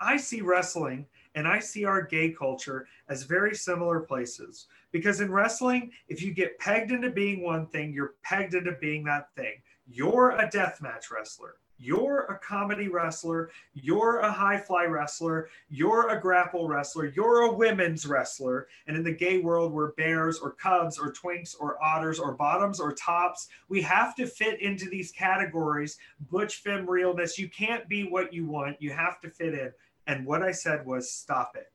I 0.00 0.16
see 0.16 0.40
wrestling." 0.40 1.06
and 1.36 1.48
I 1.48 1.58
see 1.58 1.84
our 1.84 2.00
gay 2.00 2.30
culture 2.30 2.86
as 3.08 3.24
very 3.24 3.56
similar 3.56 3.98
places. 3.98 4.68
Because 4.92 5.20
in 5.20 5.32
wrestling, 5.32 5.90
if 6.08 6.22
you 6.22 6.32
get 6.32 6.56
pegged 6.60 6.92
into 6.92 7.10
being 7.10 7.42
one 7.42 7.66
thing, 7.66 7.92
you're 7.92 8.14
pegged 8.22 8.54
into 8.54 8.76
being 8.80 9.02
that 9.04 9.34
thing. 9.34 9.54
You're 9.88 10.30
a 10.30 10.48
deathmatch 10.48 11.10
wrestler. 11.10 11.56
You're 11.78 12.20
a 12.20 12.38
comedy 12.38 12.88
wrestler. 12.88 13.50
You're 13.72 14.20
a 14.20 14.30
high 14.30 14.58
fly 14.58 14.84
wrestler. 14.84 15.48
You're 15.68 16.10
a 16.10 16.20
grapple 16.20 16.68
wrestler. 16.68 17.06
You're 17.06 17.42
a 17.42 17.52
women's 17.52 18.06
wrestler. 18.06 18.68
And 18.86 18.96
in 18.96 19.02
the 19.02 19.12
gay 19.12 19.40
world, 19.40 19.72
we're 19.72 19.92
bears 19.92 20.38
or 20.38 20.52
cubs 20.52 20.98
or 20.98 21.12
twinks 21.12 21.54
or 21.58 21.82
otters 21.82 22.20
or 22.20 22.34
bottoms 22.34 22.78
or 22.78 22.92
tops. 22.92 23.48
We 23.68 23.82
have 23.82 24.14
to 24.16 24.26
fit 24.26 24.62
into 24.62 24.88
these 24.88 25.10
categories. 25.10 25.98
Butch 26.30 26.56
femme 26.56 26.88
realness. 26.88 27.38
You 27.38 27.48
can't 27.48 27.88
be 27.88 28.04
what 28.04 28.32
you 28.32 28.46
want. 28.46 28.80
You 28.80 28.92
have 28.92 29.20
to 29.22 29.30
fit 29.30 29.54
in. 29.54 29.72
And 30.06 30.24
what 30.26 30.42
I 30.42 30.52
said 30.52 30.86
was, 30.86 31.10
stop 31.10 31.56
it. 31.56 31.72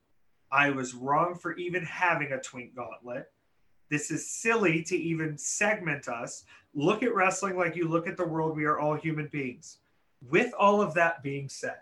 I 0.51 0.69
was 0.69 0.93
wrong 0.93 1.35
for 1.35 1.55
even 1.57 1.83
having 1.83 2.31
a 2.31 2.39
twink 2.39 2.73
gauntlet. 2.73 3.25
This 3.89 4.11
is 4.11 4.29
silly 4.29 4.81
to 4.83 4.95
even 4.95 5.37
segment 5.37 6.07
us. 6.07 6.45
Look 6.73 7.03
at 7.03 7.13
wrestling 7.13 7.57
like 7.57 7.75
you 7.75 7.87
look 7.87 8.07
at 8.07 8.17
the 8.17 8.25
world. 8.25 8.55
We 8.55 8.65
are 8.65 8.79
all 8.79 8.95
human 8.95 9.27
beings 9.31 9.79
with 10.27 10.53
all 10.57 10.81
of 10.81 10.93
that 10.95 11.23
being 11.23 11.49
said, 11.49 11.79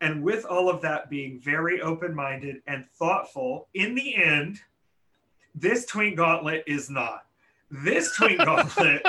and 0.00 0.22
with 0.22 0.44
all 0.44 0.70
of 0.70 0.80
that 0.82 1.10
being 1.10 1.38
very 1.40 1.80
open 1.80 2.14
minded 2.14 2.62
and 2.66 2.86
thoughtful, 2.98 3.68
in 3.74 3.94
the 3.94 4.14
end, 4.14 4.60
this 5.54 5.86
Twink 5.86 6.16
Gauntlet 6.16 6.64
is 6.66 6.88
not. 6.90 7.26
This 7.70 8.14
Twink 8.16 8.38
Gauntlet 8.44 9.02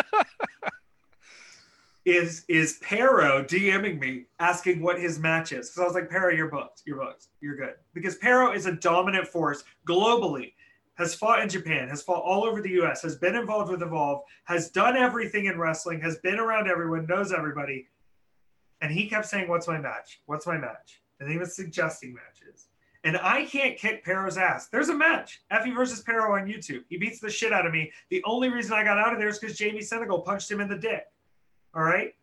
is 2.03 2.45
is 2.47 2.79
Parrow 2.81 3.43
DMing 3.43 3.99
me 3.99 4.25
asking 4.39 4.81
what 4.81 4.99
his 4.99 5.19
match 5.19 5.51
is. 5.51 5.69
Because 5.69 5.81
I 5.81 5.85
was 5.85 5.93
like, 5.93 6.09
Parrow, 6.09 6.33
you're 6.33 6.49
booked. 6.49 6.81
You're 6.85 6.97
booked. 6.97 7.27
You're 7.41 7.55
good. 7.55 7.75
Because 7.93 8.15
Parrow 8.17 8.53
is 8.53 8.65
a 8.65 8.73
dominant 8.73 9.27
force 9.27 9.63
globally. 9.87 10.53
Has 10.95 11.15
fought 11.15 11.41
in 11.41 11.49
Japan, 11.49 11.87
has 11.87 12.03
fought 12.03 12.21
all 12.23 12.43
over 12.43 12.61
the 12.61 12.81
US, 12.81 13.01
has 13.01 13.15
been 13.15 13.35
involved 13.35 13.71
with 13.71 13.81
Evolve, 13.81 14.21
has 14.43 14.69
done 14.69 14.97
everything 14.97 15.45
in 15.45 15.57
wrestling, 15.57 15.99
has 16.01 16.17
been 16.17 16.37
around 16.37 16.67
everyone, 16.67 17.07
knows 17.07 17.31
everybody 17.31 17.87
and 18.81 18.91
he 18.91 19.07
kept 19.07 19.27
saying, 19.27 19.47
What's 19.47 19.67
my 19.67 19.77
match? 19.77 20.21
What's 20.25 20.47
my 20.47 20.57
match? 20.57 21.01
And 21.19 21.31
he 21.31 21.37
was 21.37 21.55
suggesting 21.55 22.13
matches. 22.13 22.67
And 23.03 23.17
I 23.17 23.45
can't 23.45 23.77
kick 23.77 24.03
Parrow's 24.03 24.37
ass. 24.37 24.67
There's 24.67 24.89
a 24.89 24.93
match. 24.93 25.41
Effy 25.51 25.73
versus 25.75 26.01
Parrow 26.01 26.35
on 26.35 26.47
YouTube. 26.47 26.83
He 26.87 26.97
beats 26.97 27.19
the 27.19 27.31
shit 27.31 27.51
out 27.51 27.65
of 27.65 27.71
me. 27.71 27.91
The 28.09 28.23
only 28.25 28.49
reason 28.49 28.73
I 28.73 28.83
got 28.83 28.99
out 28.99 29.13
of 29.13 29.19
there 29.19 29.29
is 29.29 29.39
because 29.39 29.57
Jamie 29.57 29.81
Senegal 29.81 30.21
punched 30.21 30.51
him 30.51 30.61
in 30.61 30.67
the 30.67 30.77
dick. 30.77 31.05
All 31.73 31.83
right. 31.83 32.13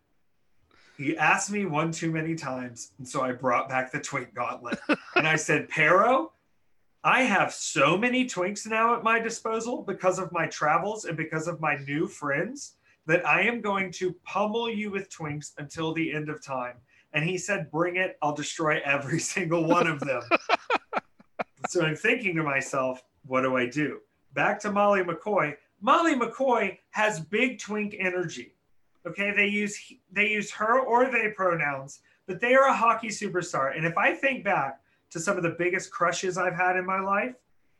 He 0.96 1.16
asked 1.16 1.50
me 1.50 1.64
one 1.64 1.90
too 1.90 2.12
many 2.12 2.36
times. 2.36 2.92
And 2.98 3.08
so 3.08 3.22
I 3.22 3.32
brought 3.32 3.68
back 3.68 3.90
the 3.90 4.00
twink 4.00 4.34
gauntlet. 4.34 4.78
and 5.16 5.26
I 5.26 5.36
said, 5.36 5.68
Parrow, 5.68 6.32
I 7.02 7.22
have 7.22 7.52
so 7.52 7.96
many 7.96 8.24
twinks 8.26 8.66
now 8.66 8.94
at 8.96 9.02
my 9.02 9.18
disposal 9.18 9.82
because 9.82 10.18
of 10.18 10.32
my 10.32 10.46
travels 10.46 11.06
and 11.06 11.16
because 11.16 11.48
of 11.48 11.60
my 11.60 11.76
new 11.76 12.06
friends 12.06 12.74
that 13.08 13.26
I 13.26 13.40
am 13.40 13.62
going 13.62 13.90
to 13.92 14.14
pummel 14.22 14.70
you 14.70 14.90
with 14.90 15.08
twinks 15.08 15.52
until 15.56 15.94
the 15.94 16.12
end 16.12 16.28
of 16.28 16.44
time. 16.44 16.74
And 17.14 17.24
he 17.24 17.38
said, 17.38 17.70
Bring 17.70 17.96
it. 17.96 18.18
I'll 18.22 18.34
destroy 18.34 18.80
every 18.84 19.18
single 19.34 19.64
one 19.64 19.88
of 19.88 19.98
them. 19.98 20.22
so 21.68 21.82
I'm 21.82 21.96
thinking 21.96 22.36
to 22.36 22.42
myself, 22.42 23.02
What 23.24 23.40
do 23.40 23.56
I 23.56 23.66
do? 23.66 24.00
Back 24.34 24.60
to 24.60 24.70
Molly 24.70 25.02
McCoy. 25.02 25.56
Molly 25.80 26.14
McCoy 26.14 26.76
has 26.90 27.18
big 27.18 27.58
twink 27.58 27.96
energy. 27.98 28.54
Okay, 29.06 29.32
they 29.34 29.46
use 29.46 29.80
they 30.12 30.28
use 30.28 30.50
her 30.52 30.80
or 30.80 31.10
they 31.10 31.30
pronouns, 31.34 32.00
but 32.26 32.40
they 32.40 32.54
are 32.54 32.68
a 32.68 32.76
hockey 32.76 33.08
superstar. 33.08 33.74
And 33.74 33.86
if 33.86 33.96
I 33.96 34.12
think 34.12 34.44
back 34.44 34.80
to 35.12 35.18
some 35.18 35.38
of 35.38 35.42
the 35.42 35.56
biggest 35.58 35.90
crushes 35.90 36.36
I've 36.36 36.54
had 36.54 36.76
in 36.76 36.84
my 36.84 37.00
life, 37.00 37.36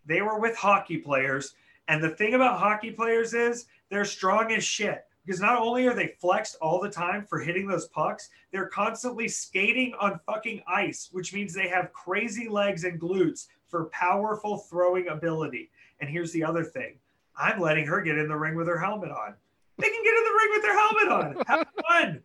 they 0.06 0.22
were 0.22 0.40
with 0.40 0.56
hockey 0.56 0.96
players. 0.96 1.52
And 1.88 2.02
the 2.02 2.10
thing 2.10 2.32
about 2.32 2.58
hockey 2.58 2.92
players 2.92 3.34
is 3.34 3.66
they're 3.90 4.06
strong 4.06 4.52
as 4.52 4.64
shit 4.64 5.04
because 5.28 5.42
not 5.42 5.60
only 5.60 5.86
are 5.86 5.92
they 5.92 6.14
flexed 6.18 6.56
all 6.62 6.80
the 6.80 6.88
time 6.88 7.22
for 7.22 7.38
hitting 7.38 7.68
those 7.68 7.86
pucks, 7.88 8.30
they're 8.50 8.68
constantly 8.68 9.28
skating 9.28 9.92
on 10.00 10.18
fucking 10.24 10.62
ice, 10.66 11.10
which 11.12 11.34
means 11.34 11.52
they 11.52 11.68
have 11.68 11.92
crazy 11.92 12.48
legs 12.48 12.84
and 12.84 12.98
glutes 12.98 13.48
for 13.66 13.90
powerful 13.90 14.56
throwing 14.56 15.08
ability. 15.08 15.68
And 16.00 16.08
here's 16.08 16.32
the 16.32 16.42
other 16.42 16.64
thing 16.64 16.94
I'm 17.36 17.60
letting 17.60 17.86
her 17.86 18.00
get 18.00 18.16
in 18.16 18.26
the 18.26 18.36
ring 18.36 18.54
with 18.54 18.68
her 18.68 18.78
helmet 18.78 19.10
on. 19.10 19.34
They 19.76 19.90
can 19.90 20.02
get 20.02 20.14
in 20.16 20.24
the 20.24 20.30
ring 20.30 20.48
with 20.50 20.62
their 20.62 20.78
helmet 20.78 21.36
on. 21.36 21.44
Have 21.46 21.68
fun. 21.88 22.22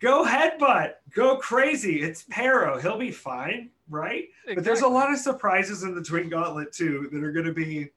Go 0.00 0.24
headbutt. 0.24 0.94
Go 1.14 1.36
crazy. 1.36 2.02
It's 2.02 2.24
Parrow. 2.28 2.80
He'll 2.80 2.98
be 2.98 3.12
fine, 3.12 3.70
right? 3.88 4.24
Exactly. 4.24 4.54
But 4.56 4.64
there's 4.64 4.80
a 4.80 4.88
lot 4.88 5.12
of 5.12 5.18
surprises 5.18 5.84
in 5.84 5.94
the 5.94 6.02
Twink 6.02 6.30
Gauntlet 6.30 6.72
too 6.72 7.08
that 7.12 7.22
are 7.22 7.30
going 7.30 7.46
to 7.46 7.54
be 7.54 7.90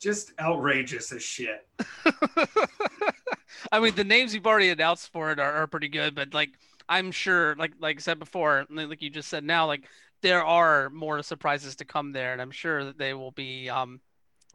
just 0.00 0.32
outrageous 0.38 1.12
as 1.12 1.22
shit. 1.22 1.66
I 3.72 3.80
mean, 3.80 3.94
the 3.94 4.04
names 4.04 4.34
you've 4.34 4.46
already 4.46 4.70
announced 4.70 5.12
for 5.12 5.32
it 5.32 5.38
are, 5.38 5.52
are 5.52 5.66
pretty 5.66 5.88
good, 5.88 6.14
but 6.14 6.34
like 6.34 6.50
I'm 6.88 7.10
sure, 7.10 7.56
like 7.56 7.72
like 7.80 7.96
I 7.96 8.00
said 8.00 8.18
before, 8.18 8.66
like 8.70 9.02
you 9.02 9.10
just 9.10 9.28
said 9.28 9.44
now, 9.44 9.66
like 9.66 9.84
there 10.22 10.44
are 10.44 10.90
more 10.90 11.22
surprises 11.22 11.76
to 11.76 11.84
come 11.84 12.12
there, 12.12 12.32
and 12.32 12.40
I'm 12.40 12.50
sure 12.50 12.84
that 12.84 12.98
they 12.98 13.14
will 13.14 13.32
be 13.32 13.68
um, 13.68 14.00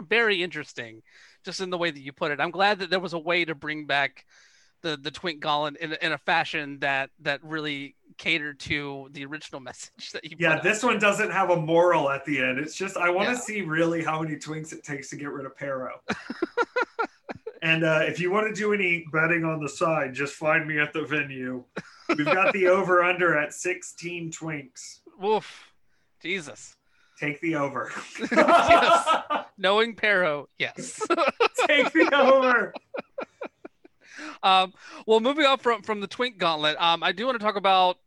very 0.02 0.42
interesting, 0.42 1.02
just 1.44 1.62
in 1.62 1.70
the 1.70 1.78
way 1.78 1.92
that 1.92 2.00
you 2.00 2.12
put 2.12 2.32
it. 2.32 2.39
I'm 2.39 2.52
glad 2.52 2.80
that 2.80 2.89
there 2.89 3.00
was 3.00 3.14
a 3.14 3.20
way 3.20 3.46
to 3.46 3.56
bring 3.56 3.86
back 3.86 4.26
the 4.82 4.97
the 4.97 5.11
Twink 5.11 5.39
Gauntlet 5.39 5.77
in, 5.82 5.93
in 6.01 6.11
a 6.11 6.17
fashion 6.17 6.79
that 6.79 7.09
that 7.19 7.43
really 7.43 7.95
catered 8.17 8.59
to 8.59 9.09
the 9.13 9.25
original 9.25 9.59
message 9.59 10.11
that 10.11 10.23
you. 10.23 10.36
Yeah, 10.39 10.59
this 10.61 10.84
one 10.84 10.99
doesn't 10.99 11.32
have 11.32 11.49
a 11.49 11.55
moral 11.55 12.09
at 12.09 12.25
the 12.25 12.39
end. 12.39 12.59
It's 12.59 12.75
just 12.75 12.97
I 12.97 13.09
want 13.09 13.27
to 13.29 13.34
yeah. 13.34 13.39
see 13.39 13.61
really 13.61 14.03
how 14.03 14.21
many 14.21 14.36
twinks 14.36 14.73
it 14.73 14.84
takes 14.84 15.09
to 15.09 15.15
get 15.15 15.32
rid 15.32 15.45
of 15.45 15.57
Parrow. 15.57 15.99
and 17.61 17.84
uh, 17.84 18.01
if 18.03 18.19
you 18.19 18.32
want 18.32 18.47
to 18.47 18.53
do 18.53 18.73
any 18.73 19.05
betting 19.11 19.43
on 19.43 19.61
the 19.61 19.69
side, 19.69 20.13
just 20.13 20.36
find 20.36 20.67
me 20.67 20.79
at 20.79 20.93
the 20.93 21.03
venue. 21.03 21.63
We've 22.09 22.25
got 22.25 22.53
the 22.53 22.67
over 22.67 23.03
under 23.03 23.38
at 23.38 23.53
16 23.53 24.32
twinks. 24.32 24.99
Woof, 25.19 25.71
Jesus. 26.21 26.75
Take 27.19 27.39
the 27.41 27.55
over. 27.55 27.91
yes. 28.32 29.23
Knowing 29.57 29.95
Parrow, 29.95 30.49
yes. 30.57 30.99
Take 31.67 31.91
the 31.93 32.09
over. 32.15 32.73
Um, 34.43 34.74
well, 35.05 35.19
moving 35.19 35.45
on 35.45 35.57
from 35.57 35.82
from 35.82 36.01
the 36.01 36.07
Twink 36.07 36.38
Gauntlet, 36.38 36.80
um, 36.82 37.03
I 37.03 37.11
do 37.11 37.26
want 37.26 37.39
to 37.39 37.45
talk 37.45 37.55
about 37.55 37.97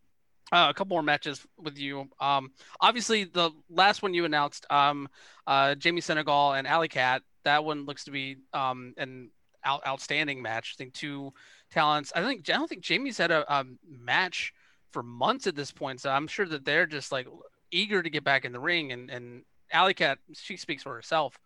uh, 0.52 0.68
a 0.70 0.74
couple 0.74 0.94
more 0.94 1.02
matches 1.02 1.46
with 1.58 1.78
you. 1.78 2.08
Um, 2.20 2.52
obviously, 2.80 3.24
the 3.24 3.50
last 3.70 4.02
one 4.02 4.14
you 4.14 4.24
announced, 4.24 4.66
um, 4.70 5.08
uh, 5.46 5.74
Jamie 5.74 6.00
Senegal 6.00 6.52
and 6.52 6.66
Allie 6.66 6.88
Kat, 6.88 7.22
that 7.44 7.64
one 7.64 7.86
looks 7.86 8.04
to 8.04 8.10
be 8.10 8.36
um, 8.52 8.94
an 8.96 9.30
out- 9.64 9.86
outstanding 9.86 10.42
match. 10.42 10.74
I 10.76 10.78
think 10.78 10.94
two 10.94 11.32
talents. 11.70 12.12
I 12.14 12.22
think 12.22 12.48
I 12.48 12.52
don't 12.52 12.68
think 12.68 12.82
Jamie's 12.82 13.18
had 13.18 13.30
a, 13.30 13.52
a 13.52 13.64
match 13.88 14.52
for 14.92 15.02
months 15.02 15.46
at 15.46 15.56
this 15.56 15.72
point, 15.72 16.00
so 16.00 16.10
I'm 16.10 16.26
sure 16.26 16.46
that 16.46 16.64
they're 16.64 16.86
just 16.86 17.10
like 17.10 17.26
eager 17.70 18.02
to 18.02 18.10
get 18.10 18.24
back 18.24 18.44
in 18.44 18.52
the 18.52 18.60
ring. 18.60 18.92
And 18.92 19.10
and 19.10 19.42
Allie 19.72 19.94
Kat, 19.94 20.18
she 20.34 20.56
speaks 20.56 20.82
for 20.82 20.94
herself 20.94 21.38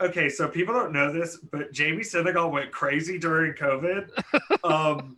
okay, 0.00 0.28
so 0.28 0.48
people 0.48 0.74
don't 0.74 0.92
know 0.92 1.12
this, 1.12 1.36
but 1.36 1.72
Jamie 1.72 2.02
Senegal 2.02 2.50
went 2.50 2.70
crazy 2.70 3.18
during 3.18 3.54
COVID. 3.54 4.10
Um, 4.64 5.16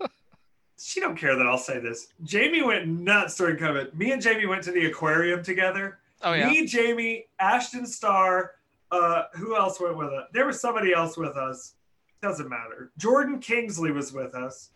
she 0.79 1.01
don't 1.01 1.17
care 1.17 1.35
that 1.35 1.47
I'll 1.47 1.59
say 1.59 1.81
this. 1.81 2.09
Jamie 2.23 2.63
went 2.63 2.87
nuts 2.87 3.37
during 3.37 3.57
COVID. 3.57 3.95
Me 3.95 4.13
and 4.13 4.23
Jamie 4.23 4.47
went 4.47 4.63
to 4.65 4.71
the 4.71 4.87
aquarium 4.87 5.43
together. 5.43 5.99
Oh 6.23 6.33
yeah. 6.33 6.49
Me, 6.49 6.67
Jamie, 6.67 7.27
Ashton 7.39 7.87
Starr. 7.87 8.53
Uh, 8.93 9.25
who 9.35 9.57
else 9.57 9.81
went 9.81 9.97
with 9.97 10.09
us? 10.09 10.29
There 10.33 10.47
was 10.47 10.61
somebody 10.61 10.93
else 10.93 11.17
with 11.17 11.37
us. 11.37 11.75
Doesn't 12.23 12.49
matter. 12.49 12.93
Jordan 12.99 13.41
Kingsley 13.41 13.93
was 13.93 14.13
with 14.13 14.35
us. 14.35 14.71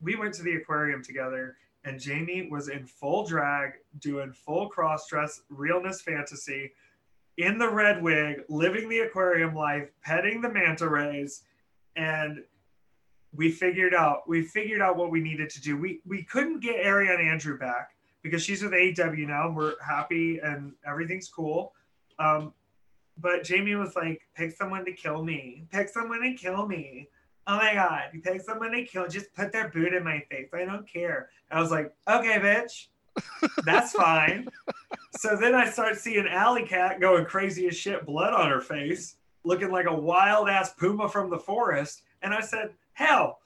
We 0.00 0.16
went 0.16 0.34
to 0.34 0.42
the 0.42 0.56
aquarium 0.56 1.02
together, 1.02 1.56
and 1.84 1.98
Jamie 1.98 2.48
was 2.50 2.68
in 2.68 2.86
full 2.86 3.26
drag, 3.26 3.72
doing 4.00 4.32
full 4.32 4.68
cross 4.68 5.08
dress, 5.08 5.42
realness 5.48 6.02
fantasy 6.02 6.72
in 7.36 7.58
the 7.58 7.68
red 7.68 8.02
wig, 8.02 8.42
living 8.48 8.88
the 8.88 9.00
aquarium 9.00 9.54
life, 9.54 9.90
petting 10.02 10.40
the 10.40 10.48
manta 10.48 10.88
rays, 10.88 11.42
and 11.96 12.42
we 13.34 13.50
figured 13.50 13.94
out 13.94 14.28
we 14.28 14.42
figured 14.42 14.80
out 14.80 14.96
what 14.96 15.10
we 15.10 15.20
needed 15.20 15.50
to 15.50 15.60
do. 15.60 15.76
We 15.76 16.00
we 16.06 16.22
couldn't 16.22 16.60
get 16.60 16.76
Ariane 16.76 17.20
Andrew 17.20 17.58
back 17.58 17.90
because 18.22 18.42
she's 18.42 18.62
with 18.62 18.72
AEW 18.72 19.28
now. 19.28 19.48
And 19.48 19.56
we're 19.56 19.74
happy 19.86 20.38
and 20.42 20.72
everything's 20.86 21.28
cool. 21.28 21.72
Um, 22.18 22.52
but 23.18 23.44
Jamie 23.44 23.76
was 23.76 23.94
like, 23.94 24.22
pick 24.34 24.52
someone 24.52 24.84
to 24.86 24.92
kill 24.92 25.22
me. 25.22 25.66
Pick 25.70 25.88
someone 25.88 26.22
to 26.22 26.32
kill 26.34 26.66
me. 26.66 27.08
Oh 27.46 27.58
my 27.58 27.74
god, 27.74 28.04
you 28.12 28.20
pick 28.20 28.40
someone 28.40 28.72
to 28.72 28.84
kill. 28.84 29.06
Just 29.06 29.32
put 29.34 29.52
their 29.52 29.68
boot 29.68 29.92
in 29.92 30.02
my 30.02 30.24
face. 30.30 30.48
I 30.54 30.64
don't 30.64 30.90
care. 30.90 31.28
I 31.50 31.60
was 31.60 31.70
like, 31.70 31.92
okay, 32.08 32.38
bitch. 32.38 32.86
That's 33.64 33.92
fine. 33.92 34.48
so 35.18 35.36
then 35.36 35.54
I 35.54 35.68
start 35.68 35.98
seeing 35.98 36.26
Allie 36.26 36.66
Kat 36.66 37.00
going 37.00 37.24
crazy 37.24 37.66
as 37.68 37.76
shit, 37.76 38.06
blood 38.06 38.32
on 38.32 38.50
her 38.50 38.60
face, 38.60 39.16
looking 39.44 39.70
like 39.70 39.86
a 39.86 39.94
wild 39.94 40.48
ass 40.48 40.72
puma 40.74 41.08
from 41.08 41.30
the 41.30 41.38
forest. 41.38 42.02
And 42.22 42.32
I 42.32 42.40
said, 42.40 42.70
hell, 42.92 43.40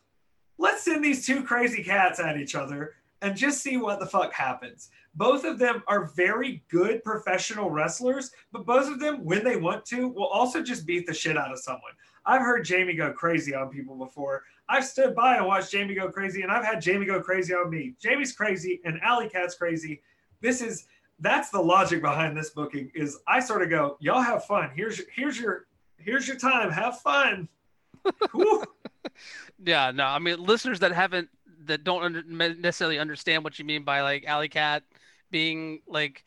let's 0.58 0.82
send 0.84 1.04
these 1.04 1.26
two 1.26 1.42
crazy 1.44 1.82
cats 1.82 2.20
at 2.20 2.36
each 2.36 2.54
other 2.54 2.94
and 3.22 3.36
just 3.36 3.62
see 3.62 3.76
what 3.76 3.98
the 3.98 4.06
fuck 4.06 4.32
happens. 4.32 4.90
Both 5.14 5.44
of 5.44 5.58
them 5.58 5.82
are 5.88 6.06
very 6.14 6.62
good 6.68 7.02
professional 7.02 7.70
wrestlers, 7.70 8.30
but 8.52 8.64
both 8.64 8.88
of 8.88 9.00
them, 9.00 9.24
when 9.24 9.42
they 9.42 9.56
want 9.56 9.84
to, 9.86 10.08
will 10.08 10.26
also 10.26 10.62
just 10.62 10.86
beat 10.86 11.06
the 11.06 11.14
shit 11.14 11.36
out 11.36 11.50
of 11.50 11.58
someone. 11.58 11.92
I've 12.28 12.42
heard 12.42 12.62
Jamie 12.62 12.92
go 12.92 13.10
crazy 13.10 13.54
on 13.54 13.70
people 13.70 13.96
before. 13.96 14.44
I've 14.68 14.84
stood 14.84 15.14
by 15.14 15.36
and 15.38 15.46
watched 15.46 15.72
Jamie 15.72 15.94
go 15.94 16.10
crazy, 16.10 16.42
and 16.42 16.52
I've 16.52 16.64
had 16.64 16.82
Jamie 16.82 17.06
go 17.06 17.22
crazy 17.22 17.54
on 17.54 17.70
me. 17.70 17.94
Jamie's 17.98 18.32
crazy, 18.32 18.82
and 18.84 19.00
Allie 19.00 19.30
Kat's 19.30 19.54
crazy. 19.54 20.02
This 20.42 20.60
is 20.60 20.84
that's 21.20 21.48
the 21.48 21.58
logic 21.58 22.02
behind 22.02 22.36
this 22.36 22.50
booking. 22.50 22.92
Is 22.94 23.18
I 23.26 23.40
sort 23.40 23.62
of 23.62 23.70
go, 23.70 23.96
y'all 24.00 24.20
have 24.20 24.44
fun. 24.44 24.70
Here's 24.76 25.00
here's 25.16 25.40
your 25.40 25.66
here's 25.96 26.28
your 26.28 26.36
time. 26.36 26.70
Have 26.70 27.00
fun. 27.00 27.48
yeah, 29.64 29.90
no, 29.90 30.04
I 30.04 30.18
mean 30.18 30.44
listeners 30.44 30.80
that 30.80 30.92
haven't 30.92 31.30
that 31.64 31.82
don't 31.82 32.02
under, 32.02 32.22
necessarily 32.54 32.98
understand 32.98 33.42
what 33.42 33.58
you 33.58 33.64
mean 33.64 33.84
by 33.84 34.02
like 34.02 34.26
Allie 34.26 34.50
Kat 34.50 34.82
being 35.30 35.80
like 35.88 36.26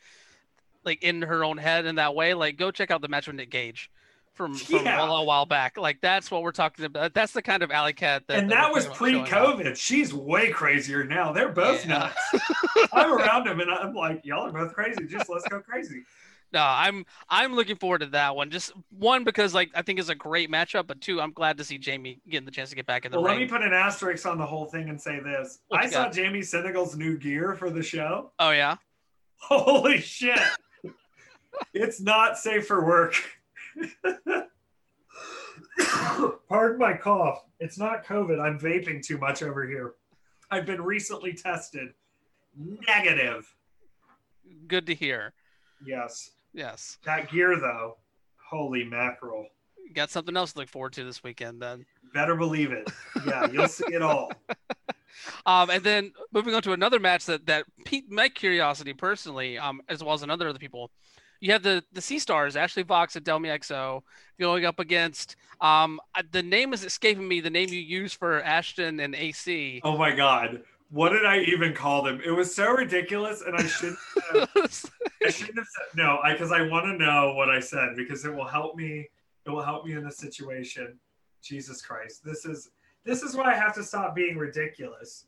like 0.84 1.04
in 1.04 1.22
her 1.22 1.44
own 1.44 1.58
head 1.58 1.86
in 1.86 1.94
that 1.94 2.16
way, 2.16 2.34
like 2.34 2.56
go 2.56 2.72
check 2.72 2.90
out 2.90 3.02
the 3.02 3.08
match 3.08 3.28
with 3.28 3.36
Nick 3.36 3.50
Gage 3.50 3.88
from, 4.34 4.54
from 4.56 4.84
yeah. 4.84 5.04
a, 5.04 5.24
while 5.24 5.46
back. 5.46 5.76
Like 5.76 6.00
that's 6.00 6.30
what 6.30 6.42
we're 6.42 6.52
talking 6.52 6.84
about. 6.84 7.14
That's 7.14 7.32
the 7.32 7.42
kind 7.42 7.62
of 7.62 7.70
alley 7.70 7.92
cat 7.92 8.24
that. 8.28 8.38
And 8.38 8.50
that, 8.50 8.68
that 8.68 8.72
was 8.72 8.86
pre-COVID. 8.86 9.76
She's 9.76 10.12
way 10.12 10.50
crazier 10.50 11.04
now. 11.04 11.32
They're 11.32 11.50
both 11.50 11.86
yeah. 11.86 12.10
nuts. 12.32 12.44
I'm 12.92 13.12
around 13.12 13.46
them 13.46 13.60
and 13.60 13.70
I'm 13.70 13.94
like, 13.94 14.22
y'all 14.24 14.46
are 14.46 14.52
both 14.52 14.74
crazy. 14.74 15.06
Just 15.06 15.28
let's 15.28 15.46
go 15.48 15.60
crazy. 15.60 16.02
No, 16.52 16.60
I'm 16.60 17.06
I'm 17.30 17.54
looking 17.54 17.76
forward 17.76 18.00
to 18.00 18.06
that 18.08 18.36
one. 18.36 18.50
Just 18.50 18.72
one 18.90 19.24
because 19.24 19.54
like 19.54 19.70
I 19.74 19.80
think 19.82 19.98
it's 19.98 20.10
a 20.10 20.14
great 20.14 20.50
matchup, 20.50 20.86
but 20.86 21.00
two, 21.00 21.20
I'm 21.20 21.32
glad 21.32 21.56
to 21.58 21.64
see 21.64 21.78
Jamie 21.78 22.20
getting 22.28 22.44
the 22.44 22.50
chance 22.50 22.68
to 22.70 22.76
get 22.76 22.84
back 22.84 23.06
in 23.06 23.12
the 23.12 23.18
well, 23.18 23.30
ring. 23.30 23.40
Let 23.40 23.44
me 23.44 23.48
put 23.48 23.62
an 23.62 23.72
asterisk 23.72 24.26
on 24.26 24.36
the 24.36 24.44
whole 24.44 24.66
thing 24.66 24.90
and 24.90 25.00
say 25.00 25.18
this: 25.18 25.60
what 25.68 25.82
I 25.82 25.88
saw 25.88 26.04
got? 26.04 26.12
Jamie 26.12 26.42
Senegal's 26.42 26.94
new 26.94 27.16
gear 27.16 27.54
for 27.54 27.70
the 27.70 27.82
show. 27.82 28.32
Oh 28.38 28.50
yeah. 28.50 28.76
Holy 29.38 29.98
shit! 29.98 30.38
it's 31.74 32.00
not 32.00 32.36
safe 32.36 32.66
for 32.66 32.84
work. 32.84 33.14
Pardon 36.48 36.78
my 36.78 36.94
cough. 36.94 37.44
It's 37.60 37.78
not 37.78 38.04
COVID. 38.04 38.40
I'm 38.40 38.58
vaping 38.58 39.04
too 39.04 39.18
much 39.18 39.42
over 39.42 39.66
here. 39.66 39.94
I've 40.50 40.66
been 40.66 40.82
recently 40.82 41.32
tested 41.32 41.94
negative. 42.56 43.52
Good 44.66 44.86
to 44.86 44.94
hear. 44.94 45.32
Yes. 45.84 46.32
Yes. 46.52 46.98
That 47.04 47.30
gear, 47.30 47.58
though, 47.58 47.96
holy 48.36 48.84
mackerel. 48.84 49.46
Got 49.94 50.10
something 50.10 50.36
else 50.36 50.52
to 50.52 50.60
look 50.60 50.68
forward 50.68 50.92
to 50.94 51.04
this 51.04 51.22
weekend, 51.22 51.60
then. 51.60 51.84
Better 52.14 52.34
believe 52.34 52.72
it. 52.72 52.90
Yeah, 53.26 53.50
you'll 53.50 53.68
see 53.68 53.92
it 53.92 54.02
all. 54.02 54.30
um, 55.46 55.70
and 55.70 55.82
then 55.82 56.12
moving 56.32 56.54
on 56.54 56.62
to 56.62 56.72
another 56.72 56.98
match 56.98 57.26
that 57.26 57.46
that 57.46 57.64
piqued 57.84 58.10
my 58.10 58.28
curiosity 58.28 58.92
personally, 58.92 59.58
um, 59.58 59.80
as 59.88 60.02
well 60.02 60.14
as 60.14 60.22
another 60.22 60.48
other 60.48 60.58
people. 60.58 60.90
You 61.42 61.50
have 61.50 61.64
the 61.64 61.82
the 61.92 62.00
Sea 62.00 62.20
Stars, 62.20 62.54
Ashley 62.54 62.84
Vox 62.84 63.16
and 63.16 63.24
Delmi 63.24 63.48
Exo, 63.48 64.02
going 64.38 64.64
up 64.64 64.78
against 64.78 65.34
um 65.60 66.00
the 66.30 66.42
name 66.42 66.72
is 66.72 66.84
escaping 66.84 67.26
me. 67.26 67.40
The 67.40 67.50
name 67.50 67.68
you 67.70 67.80
use 67.80 68.12
for 68.12 68.40
Ashton 68.44 69.00
and 69.00 69.12
AC. 69.16 69.80
Oh 69.82 69.98
my 69.98 70.14
god, 70.14 70.62
what 70.90 71.08
did 71.08 71.26
I 71.26 71.40
even 71.40 71.74
call 71.74 72.02
them? 72.02 72.20
It 72.24 72.30
was 72.30 72.54
so 72.54 72.70
ridiculous, 72.70 73.42
and 73.44 73.56
I 73.56 73.66
shouldn't. 73.66 73.98
Have, 74.32 74.50
I 75.26 75.30
shouldn't 75.30 75.58
have 75.58 75.66
said 75.66 75.96
no, 75.96 76.20
because 76.30 76.52
I, 76.52 76.58
I 76.58 76.68
want 76.68 76.86
to 76.86 76.96
know 76.96 77.34
what 77.34 77.50
I 77.50 77.58
said 77.58 77.96
because 77.96 78.24
it 78.24 78.32
will 78.32 78.46
help 78.46 78.76
me. 78.76 79.08
It 79.44 79.50
will 79.50 79.64
help 79.64 79.84
me 79.84 79.94
in 79.94 80.04
the 80.04 80.12
situation. 80.12 80.96
Jesus 81.42 81.82
Christ, 81.82 82.24
this 82.24 82.44
is 82.44 82.70
this 83.04 83.24
is 83.24 83.34
why 83.34 83.50
I 83.52 83.56
have 83.56 83.74
to 83.74 83.82
stop 83.82 84.14
being 84.14 84.36
ridiculous. 84.36 85.26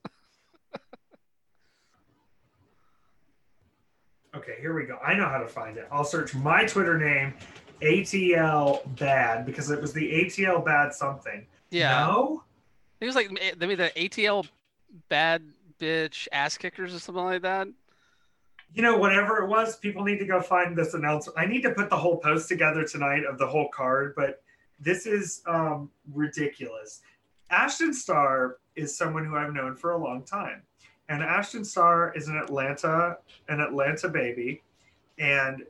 Okay, 4.36 4.56
here 4.60 4.74
we 4.74 4.84
go. 4.84 4.98
I 5.04 5.14
know 5.14 5.28
how 5.28 5.38
to 5.38 5.46
find 5.46 5.76
it. 5.76 5.86
I'll 5.92 6.04
search 6.04 6.34
my 6.34 6.64
Twitter 6.64 6.98
name, 6.98 7.34
ATL 7.80 8.82
Bad, 8.98 9.46
because 9.46 9.70
it 9.70 9.80
was 9.80 9.92
the 9.92 10.24
ATL 10.24 10.64
Bad 10.64 10.92
something. 10.92 11.46
Yeah. 11.70 12.06
No? 12.06 12.42
It 13.00 13.06
was 13.06 13.14
like 13.14 13.30
maybe 13.30 13.74
the 13.74 13.92
ATL 13.96 14.48
Bad 15.08 15.42
Bitch 15.80 16.26
Ass 16.32 16.56
Kickers 16.56 16.94
or 16.94 16.98
something 16.98 17.24
like 17.24 17.42
that. 17.42 17.68
You 18.72 18.82
know, 18.82 18.96
whatever 18.96 19.44
it 19.44 19.48
was, 19.48 19.76
people 19.76 20.02
need 20.02 20.18
to 20.18 20.26
go 20.26 20.40
find 20.40 20.76
this 20.76 20.94
announcement. 20.94 21.38
I 21.38 21.46
need 21.46 21.62
to 21.62 21.70
put 21.70 21.88
the 21.88 21.96
whole 21.96 22.16
post 22.16 22.48
together 22.48 22.84
tonight 22.84 23.24
of 23.24 23.38
the 23.38 23.46
whole 23.46 23.68
card, 23.68 24.14
but 24.16 24.42
this 24.80 25.06
is 25.06 25.42
um, 25.46 25.90
ridiculous. 26.12 27.02
Ashton 27.50 27.94
Starr 27.94 28.58
is 28.74 28.96
someone 28.96 29.24
who 29.24 29.36
I've 29.36 29.52
known 29.52 29.76
for 29.76 29.92
a 29.92 29.98
long 29.98 30.24
time. 30.24 30.62
And 31.08 31.22
Ashton 31.22 31.64
Starr 31.64 32.12
is 32.16 32.28
an 32.28 32.36
Atlanta, 32.36 33.18
an 33.48 33.60
Atlanta 33.60 34.08
baby. 34.08 34.62
And 35.18 35.64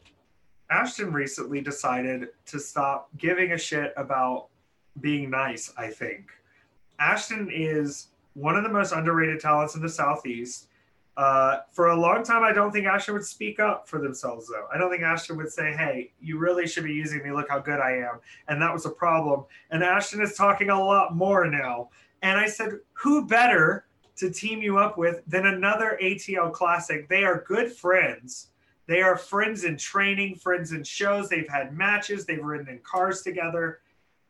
Ashton 0.70 1.12
recently 1.12 1.60
decided 1.60 2.28
to 2.46 2.58
stop 2.58 3.08
giving 3.16 3.52
a 3.52 3.58
shit 3.58 3.92
about 3.96 4.48
being 5.00 5.30
nice, 5.30 5.72
I 5.76 5.88
think. 5.88 6.30
Ashton 6.98 7.50
is 7.52 8.08
one 8.34 8.56
of 8.56 8.62
the 8.62 8.68
most 8.68 8.92
underrated 8.92 9.40
talents 9.40 9.74
in 9.74 9.82
the 9.82 9.88
Southeast. 9.88 10.68
Uh, 11.16 11.58
for 11.70 11.88
a 11.88 11.96
long 11.96 12.24
time, 12.24 12.42
I 12.42 12.52
don't 12.52 12.72
think 12.72 12.86
Ashton 12.86 13.14
would 13.14 13.24
speak 13.24 13.60
up 13.60 13.88
for 13.88 14.00
themselves, 14.00 14.48
though. 14.48 14.66
I 14.72 14.78
don't 14.78 14.90
think 14.90 15.02
Ashton 15.02 15.36
would 15.36 15.52
say, 15.52 15.72
hey, 15.72 16.12
you 16.20 16.38
really 16.38 16.66
should 16.66 16.84
be 16.84 16.92
using 16.92 17.22
me. 17.22 17.30
Look 17.30 17.48
how 17.48 17.60
good 17.60 17.78
I 17.78 17.98
am. 17.98 18.20
And 18.48 18.60
that 18.60 18.72
was 18.72 18.84
a 18.84 18.90
problem. 18.90 19.44
And 19.70 19.84
Ashton 19.84 20.20
is 20.20 20.34
talking 20.34 20.70
a 20.70 20.84
lot 20.84 21.14
more 21.14 21.46
now. 21.46 21.90
And 22.22 22.38
I 22.38 22.48
said, 22.48 22.80
who 22.94 23.26
better 23.26 23.86
to 24.16 24.30
team 24.30 24.62
you 24.62 24.78
up 24.78 24.96
with 24.96 25.22
than 25.26 25.46
another 25.46 25.98
ATL 26.02 26.52
Classic? 26.52 27.08
They 27.08 27.24
are 27.24 27.44
good 27.46 27.72
friends. 27.72 28.48
They 28.86 29.00
are 29.00 29.16
friends 29.16 29.64
in 29.64 29.76
training, 29.76 30.36
friends 30.36 30.72
in 30.72 30.84
shows. 30.84 31.28
They've 31.28 31.48
had 31.48 31.74
matches, 31.76 32.26
they've 32.26 32.42
ridden 32.42 32.68
in 32.68 32.80
cars 32.80 33.22
together. 33.22 33.80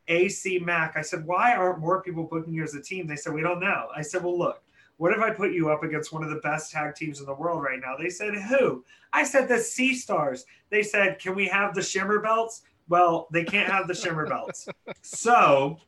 AC 0.09 0.59
Mac. 0.59 0.97
I 0.97 1.03
said, 1.03 1.27
why 1.27 1.55
aren't 1.55 1.81
more 1.81 2.03
people 2.03 2.25
booking 2.25 2.53
you 2.53 2.63
as 2.63 2.75
a 2.75 2.83
team? 2.83 3.07
They 3.07 3.17
said, 3.17 3.33
we 3.33 3.41
don't 3.41 3.61
know. 3.61 3.89
I 3.97 4.03
said, 4.03 4.23
well, 4.23 4.39
look, 4.39 4.63
what 4.97 5.13
if 5.13 5.19
I 5.19 5.31
put 5.31 5.53
you 5.53 5.71
up 5.71 5.83
against 5.83 6.13
one 6.13 6.23
of 6.23 6.31
the 6.31 6.37
best 6.37 6.71
tag 6.71 6.95
teams 6.95 7.21
in 7.21 7.27
the 7.27 7.35
world 7.35 7.63
right 7.63 7.81
now? 7.81 7.97
They 7.99 8.11
said, 8.11 8.35
who? 8.35 8.85
I 9.13 9.25
said, 9.25 9.49
the 9.49 9.59
Sea 9.59 9.95
Stars. 9.95 10.45
They 10.71 10.83
said, 10.83 11.19
can 11.19 11.35
we 11.35 11.49
have 11.49 11.75
the 11.75 11.83
Shimmer 11.83 12.21
Belts? 12.21 12.63
Well, 12.89 13.29
they 13.33 13.45
can't 13.45 13.71
have 13.71 13.89
the 13.89 13.95
Shimmer 13.95 14.27
Belts. 14.27 14.69
So 15.03 15.79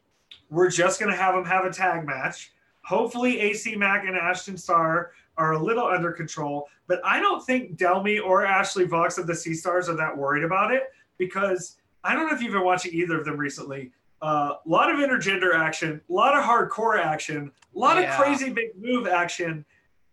we're 0.51 0.71
just 0.71 1.01
going 1.01 1.11
to 1.11 1.17
have 1.17 1.35
them 1.35 1.45
have 1.45 1.65
a 1.65 1.73
tag 1.73 2.07
match. 2.07 2.53
Hopefully, 2.87 3.41
AC 3.41 3.75
Mac 3.75 4.05
and 4.05 4.17
Ashton 4.17 4.57
Starr 4.57 5.11
are 5.37 5.55
a 5.55 5.59
little 5.59 5.85
under 5.85 6.13
control, 6.13 6.69
but 6.87 7.01
I 7.05 7.19
don't 7.19 7.45
think 7.45 7.77
Delmi 7.77 8.21
or 8.21 8.47
Ashley 8.47 8.85
Vox 8.85 9.19
of 9.19 9.27
the 9.27 9.35
Sea 9.35 9.55
Stars 9.55 9.89
are 9.89 9.97
that 9.97 10.17
worried 10.17 10.45
about 10.45 10.73
it 10.73 10.85
because 11.19 11.79
I 12.05 12.15
don't 12.15 12.29
know 12.29 12.35
if 12.37 12.41
you've 12.41 12.53
been 12.53 12.63
watching 12.63 12.95
either 12.95 13.19
of 13.19 13.25
them 13.25 13.37
recently. 13.37 13.91
A 14.23 14.25
uh, 14.25 14.57
lot 14.67 14.89
of 14.89 15.01
intergender 15.01 15.53
action, 15.53 16.01
a 16.09 16.13
lot 16.13 16.39
of 16.39 16.45
hardcore 16.45 16.97
action, 16.97 17.51
a 17.75 17.79
lot 17.79 17.97
yeah. 17.97 18.17
of 18.17 18.23
crazy 18.23 18.51
big 18.51 18.69
move 18.81 19.09
action. 19.09 19.65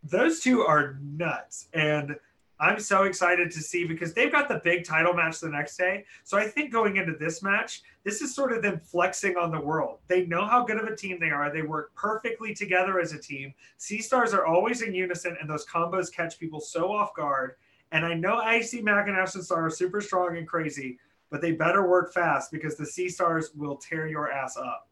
Those 0.02 0.40
two 0.40 0.62
are 0.62 0.98
nuts. 1.00 1.68
And 1.76 2.16
I'm 2.60 2.80
so 2.80 3.04
excited 3.04 3.52
to 3.52 3.60
see 3.60 3.86
because 3.86 4.14
they've 4.14 4.32
got 4.32 4.48
the 4.48 4.62
big 4.64 4.86
title 4.86 5.14
match 5.14 5.40
the 5.40 5.50
next 5.50 5.76
day. 5.76 6.06
So 6.24 6.38
I 6.38 6.48
think 6.48 6.72
going 6.72 6.98
into 6.98 7.14
this 7.14 7.42
match, 7.42 7.82
this 8.04 8.22
is 8.22 8.36
sort 8.36 8.52
of 8.52 8.62
them 8.62 8.80
flexing 8.80 9.38
on 9.38 9.52
the 9.52 9.60
world. 9.60 10.00
They 10.08 10.26
know 10.26 10.46
how 10.46 10.64
good 10.64 10.78
of 10.78 10.88
a 10.88 10.96
team 10.96 11.20
they 11.20 11.30
are. 11.30 11.52
They 11.52 11.64
work 11.64 11.94
perfectly 11.96 12.54
together 12.54 13.00
as 13.00 13.12
a 13.12 13.20
team. 13.20 13.54
Sea 13.78 14.02
Stars 14.02 14.34
are 14.34 14.46
always 14.46 14.82
in 14.82 14.94
unison, 14.94 15.36
and 15.42 15.50
those 15.50 15.66
combos 15.66 16.14
catch 16.14 16.40
people 16.40 16.60
so 16.60 16.92
off 16.92 17.14
guard. 17.16 17.56
And 17.92 18.06
I 18.06 18.14
know 18.14 18.42
AC 18.42 18.82
Mac 18.82 19.08
and 19.08 19.18
Ashton 19.18 19.44
Starr 19.44 19.66
are 19.66 19.70
super 19.70 20.02
strong 20.02 20.38
and 20.38 20.48
crazy, 20.48 21.00
but 21.30 21.42
they 21.42 21.52
better 21.52 21.88
work 21.88 22.14
fast 22.14 22.52
because 22.52 22.76
the 22.76 22.86
Sea 22.86 23.10
Stars 23.10 23.52
will 23.56 23.76
tear 23.76 24.08
your 24.08 24.32
ass 24.32 24.58
up. 24.58 24.88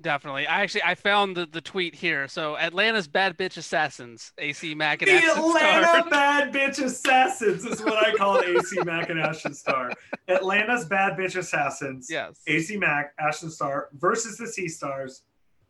Definitely. 0.00 0.46
I 0.46 0.62
actually 0.62 0.82
I 0.82 0.94
found 0.94 1.36
the, 1.36 1.46
the 1.46 1.60
tweet 1.60 1.94
here. 1.94 2.26
So 2.28 2.56
Atlanta's 2.56 3.06
bad 3.06 3.38
bitch 3.38 3.56
assassins, 3.56 4.32
AC 4.38 4.74
Mac 4.74 5.02
and 5.02 5.10
the 5.10 5.14
Ashton 5.14 5.44
Atlanta 5.44 5.86
Starr. 5.86 6.04
bad 6.10 6.52
bitch 6.52 6.84
assassins 6.84 7.64
is 7.64 7.80
what 7.80 8.06
I 8.06 8.14
call 8.14 8.40
AC 8.40 8.76
Mac 8.84 9.08
and 9.10 9.20
Ashton 9.20 9.54
Starr. 9.54 9.92
Atlanta's 10.28 10.86
bad 10.86 11.16
bitch 11.16 11.36
assassins. 11.36 12.08
Yes. 12.10 12.40
AC 12.46 12.76
Mac, 12.76 13.14
Ashton 13.18 13.50
Starr 13.50 13.88
versus 13.94 14.36
the 14.36 14.48
Sea 14.48 14.68
Stars, 14.68 15.22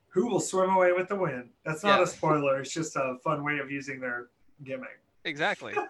who 0.08 0.26
will 0.26 0.40
swim 0.40 0.70
away 0.70 0.92
with 0.92 1.08
the 1.08 1.16
win. 1.16 1.50
That's 1.64 1.84
not 1.84 1.98
yeah. 1.98 2.04
a 2.04 2.06
spoiler. 2.06 2.60
It's 2.60 2.72
just 2.72 2.96
a 2.96 3.16
fun 3.22 3.44
way 3.44 3.58
of 3.58 3.70
using 3.70 4.00
their 4.00 4.28
gimmick. 4.62 5.00
Exactly. 5.24 5.74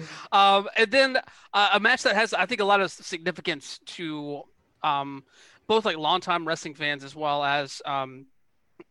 um, 0.32 0.68
and 0.76 0.90
then 0.90 1.18
uh, 1.52 1.70
a 1.74 1.80
match 1.80 2.02
that 2.04 2.14
has, 2.14 2.32
I 2.32 2.46
think, 2.46 2.60
a 2.60 2.64
lot 2.64 2.80
of 2.80 2.90
significance 2.90 3.80
to 3.86 4.42
um, 4.82 5.24
both 5.72 5.86
like 5.86 5.96
longtime 5.96 6.46
wrestling 6.46 6.74
fans 6.74 7.02
as 7.02 7.16
well 7.16 7.42
as 7.42 7.80
um, 7.86 8.26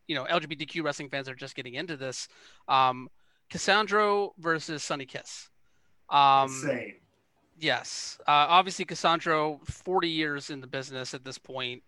you 0.08 0.16
know 0.16 0.24
LGBTQ 0.24 0.84
wrestling 0.84 1.10
fans 1.10 1.30
are 1.30 1.36
just 1.36 1.54
getting 1.54 1.76
into 1.76 1.96
this. 1.96 2.28
Um, 2.68 3.08
Cassandro 3.52 4.32
versus 4.40 4.84
Sunny 4.84 5.06
Kiss. 5.06 5.52
Um, 6.10 6.46
Insane. 6.46 6.96
Yes, 7.60 8.18
uh, 8.22 8.48
obviously 8.50 8.86
Cassandro, 8.86 9.60
forty 9.66 10.10
years 10.10 10.50
in 10.50 10.60
the 10.60 10.66
business 10.66 11.14
at 11.14 11.24
this 11.24 11.38
point. 11.38 11.84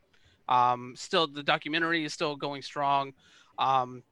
Um, 0.48 0.94
still, 0.96 1.26
the 1.26 1.42
documentary 1.42 2.06
is 2.06 2.14
still 2.14 2.36
going 2.36 2.62
strong. 2.62 3.14
Um, 3.58 4.04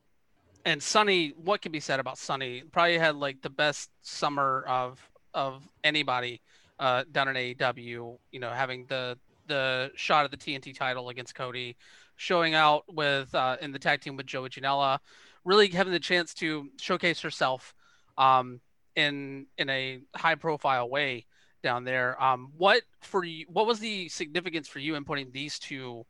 and 0.66 0.82
Sunny, 0.82 1.36
what 1.38 1.62
can 1.62 1.72
be 1.72 1.80
said 1.80 2.00
about 2.00 2.18
Sunny? 2.18 2.64
Probably 2.72 2.98
had 2.98 3.18
like 3.18 3.44
the 3.44 3.52
best 3.52 3.92
summer 4.02 4.66
of 4.68 5.00
of 5.36 5.62
anybody 5.84 6.42
uh, 6.80 7.04
down 7.12 7.28
in 7.28 7.36
AEW. 7.36 8.18
You 8.32 8.40
know, 8.40 8.50
having 8.50 8.88
the 8.88 9.20
the 9.52 9.92
shot 9.96 10.24
at 10.24 10.32
the 10.32 10.38
TNT 10.38 10.76
title 10.76 11.10
against 11.10 11.36
Cody, 11.36 11.76
showing 12.16 12.56
out 12.56 12.84
with 12.94 13.34
uh, 13.36 13.58
in 13.62 13.72
the 13.72 13.80
tag 13.80 14.00
team 14.00 14.16
with 14.16 14.26
Joey 14.26 14.50
Janela, 14.50 15.00
really 15.44 15.68
having 15.68 15.92
the 15.92 16.00
chance 16.00 16.34
to 16.36 16.70
showcase 16.80 17.20
herself 17.20 17.76
um, 18.18 18.62
in 18.96 19.46
in 19.58 19.70
a 19.70 20.00
high 20.16 20.36
profile 20.36 20.90
way 20.90 21.26
down 21.62 21.84
there. 21.84 22.22
Um, 22.24 22.52
what 22.58 22.84
for 23.02 23.26
you? 23.26 23.46
What 23.50 23.68
was 23.68 23.80
the 23.80 24.08
significance 24.08 24.70
for 24.70 24.80
you 24.80 24.96
in 24.96 25.04
putting 25.04 25.32
these 25.32 25.60
two 25.60 26.06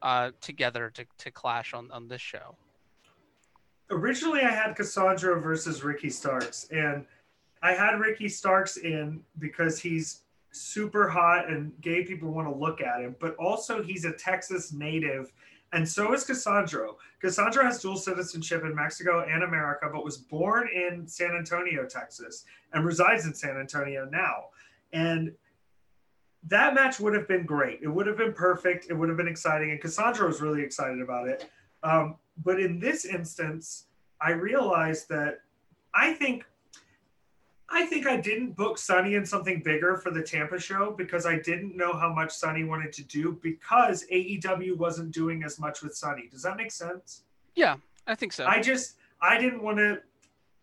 uh, 0.00 0.30
together 0.40 0.92
to, 0.94 1.04
to 1.18 1.30
clash 1.32 1.74
on, 1.74 1.90
on 1.90 2.06
this 2.06 2.20
show? 2.20 2.56
originally 3.90 4.42
I 4.42 4.50
had 4.50 4.74
Cassandro 4.74 5.40
versus 5.40 5.84
Ricky 5.84 6.10
Starks, 6.10 6.68
and 6.70 7.04
I 7.62 7.72
had 7.72 7.98
Ricky 7.98 8.28
Starks 8.28 8.76
in 8.76 9.20
because 9.38 9.78
he's 9.78 10.22
super 10.56 11.08
hot 11.08 11.48
and 11.48 11.72
gay 11.80 12.04
people 12.04 12.32
want 12.32 12.48
to 12.48 12.54
look 12.54 12.80
at 12.80 13.00
him, 13.00 13.16
but 13.20 13.36
also 13.36 13.82
he's 13.82 14.04
a 14.04 14.12
Texas 14.12 14.72
native, 14.72 15.32
and 15.72 15.88
so 15.88 16.12
is 16.12 16.24
Cassandro. 16.24 16.96
Cassandro 17.20 17.64
has 17.64 17.80
dual 17.80 17.96
citizenship 17.96 18.64
in 18.64 18.74
Mexico 18.74 19.26
and 19.28 19.42
America, 19.42 19.88
but 19.92 20.04
was 20.04 20.16
born 20.16 20.68
in 20.72 21.06
San 21.06 21.34
Antonio, 21.36 21.86
Texas, 21.86 22.44
and 22.72 22.84
resides 22.84 23.26
in 23.26 23.34
San 23.34 23.56
Antonio 23.58 24.08
now. 24.10 24.46
And 24.92 25.32
that 26.48 26.74
match 26.74 27.00
would 27.00 27.14
have 27.14 27.26
been 27.26 27.44
great. 27.44 27.80
It 27.82 27.88
would 27.88 28.06
have 28.06 28.16
been 28.16 28.32
perfect. 28.32 28.86
It 28.88 28.94
would 28.94 29.08
have 29.08 29.18
been 29.18 29.28
exciting, 29.28 29.72
and 29.72 29.80
Cassandro 29.80 30.28
was 30.28 30.40
really 30.40 30.62
excited 30.62 31.00
about 31.00 31.28
it. 31.28 31.48
Um, 31.82 32.16
but 32.44 32.60
in 32.60 32.78
this 32.78 33.04
instance, 33.04 33.86
I 34.20 34.30
realized 34.30 35.08
that 35.08 35.40
I 35.94 36.12
think 36.12 36.44
I 37.68 37.84
think 37.86 38.06
I 38.06 38.16
didn't 38.16 38.56
book 38.56 38.78
Sunny 38.78 39.14
in 39.16 39.26
something 39.26 39.60
bigger 39.60 39.96
for 39.96 40.10
the 40.10 40.22
Tampa 40.22 40.58
show 40.58 40.92
because 40.96 41.26
I 41.26 41.38
didn't 41.38 41.76
know 41.76 41.92
how 41.92 42.12
much 42.12 42.32
Sunny 42.32 42.62
wanted 42.62 42.92
to 42.94 43.04
do 43.04 43.38
because 43.42 44.04
AEW 44.12 44.76
wasn't 44.76 45.10
doing 45.12 45.42
as 45.42 45.58
much 45.58 45.82
with 45.82 45.96
Sunny. 45.96 46.28
Does 46.30 46.42
that 46.42 46.56
make 46.56 46.70
sense? 46.70 47.22
Yeah, 47.56 47.76
I 48.06 48.14
think 48.14 48.32
so. 48.32 48.46
I 48.46 48.60
just 48.60 48.96
I 49.20 49.40
didn't 49.40 49.62
want 49.62 49.78
to 49.78 50.00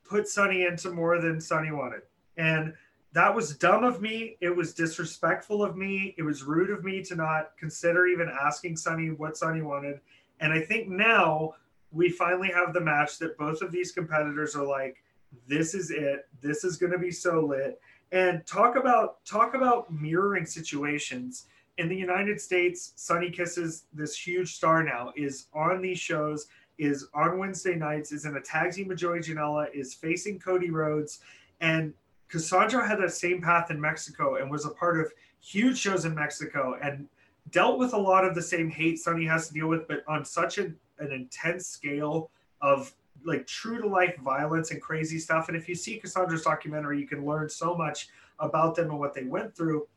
put 0.08 0.28
Sunny 0.28 0.66
into 0.66 0.92
more 0.92 1.20
than 1.20 1.42
Sunny 1.42 1.72
wanted. 1.72 2.04
And 2.38 2.74
that 3.14 3.34
was 3.34 3.56
dumb 3.58 3.84
of 3.84 4.02
me. 4.02 4.38
It 4.42 4.56
was 4.56 4.74
disrespectful 4.74 5.64
of 5.64 5.76
me. 5.76 6.16
It 6.18 6.24
was 6.24 6.44
rude 6.44 6.70
of 6.70 6.84
me 6.84 7.04
to 7.04 7.16
not 7.16 7.58
consider 7.58 8.08
even 8.08 8.30
asking 8.30 8.78
Sunny 8.78 9.12
what 9.12 9.38
Sunny 9.38 9.62
wanted. 9.62 10.00
And 10.40 10.52
I 10.52 10.62
think 10.62 10.88
now 10.88 11.56
we 11.92 12.10
finally 12.10 12.50
have 12.50 12.74
the 12.74 12.82
match 12.82 13.20
that 13.20 13.38
both 13.38 13.62
of 13.62 13.72
these 13.72 13.92
competitors 13.92 14.56
are 14.56 14.66
like, 14.66 15.03
this 15.48 15.74
is 15.74 15.92
it. 15.92 16.28
This 16.42 16.64
is 16.64 16.78
going 16.78 16.92
to 16.92 17.00
be 17.00 17.12
so 17.12 17.42
lit. 17.42 17.80
And 18.12 18.46
talk 18.46 18.76
about 18.76 19.26
talk 19.26 19.56
about 19.56 19.92
mirroring 19.92 20.46
situations 20.46 21.46
in 21.78 21.90
the 21.90 21.96
United 21.96 22.40
States. 22.40 22.94
sunny 22.96 23.32
Kisses, 23.32 23.86
this 23.94 24.16
huge 24.16 24.56
star 24.56 24.84
now, 24.84 25.12
is 25.16 25.48
on 25.54 25.82
these 25.82 26.00
shows, 26.00 26.48
is 26.78 27.08
on 27.14 27.40
Wednesday 27.40 27.76
nights, 27.76 28.12
is 28.12 28.26
in 28.26 28.36
a 28.36 28.42
tag 28.42 28.74
team 28.74 28.88
with 28.88 29.00
Joey 29.00 29.20
Janela, 29.20 29.68
is 29.74 29.94
facing 29.94 30.40
Cody 30.40 30.70
Rhodes, 30.70 31.20
and 31.62 31.94
Cassandro 32.30 32.86
had 32.86 33.00
that 33.00 33.12
same 33.12 33.42
path 33.42 33.70
in 33.72 33.80
Mexico 33.80 34.36
and 34.36 34.50
was 34.50 34.66
a 34.66 34.70
part 34.70 35.00
of 35.00 35.12
huge 35.40 35.78
shows 35.78 36.06
in 36.06 36.16
Mexico 36.16 36.78
and 36.82 37.08
dealt 37.52 37.78
with 37.78 37.94
a 37.94 37.98
lot 37.98 38.26
of 38.26 38.34
the 38.34 38.42
same 38.42 38.70
hate 38.70 38.98
sunny 38.98 39.26
has 39.26 39.48
to 39.48 39.54
deal 39.54 39.68
with, 39.68 39.88
but 39.88 40.04
on 40.08 40.26
such 40.26 40.58
an, 40.58 40.76
an 41.00 41.12
intense 41.12 41.68
scale 41.68 42.32
of 42.62 42.94
like 43.26 43.48
true 43.48 43.82
to 43.82 43.88
life 43.88 44.16
violence 44.18 44.72
and 44.72 44.82
crazy 44.82 45.20
stuff. 45.20 45.48
And 45.48 45.58
if 45.58 45.70
you 45.70 45.76
see 45.76 45.98
Cassandro's 45.98 46.44
documentary, 46.44 47.00
you 47.00 47.08
can 47.08 47.26
learn 47.26 47.50
so 47.50 47.76
much 47.76 48.10
about 48.40 48.76
them 48.76 48.90
and 48.90 49.00
what 49.00 49.14
they 49.14 49.24
went 49.24 49.56
through. 49.56 49.88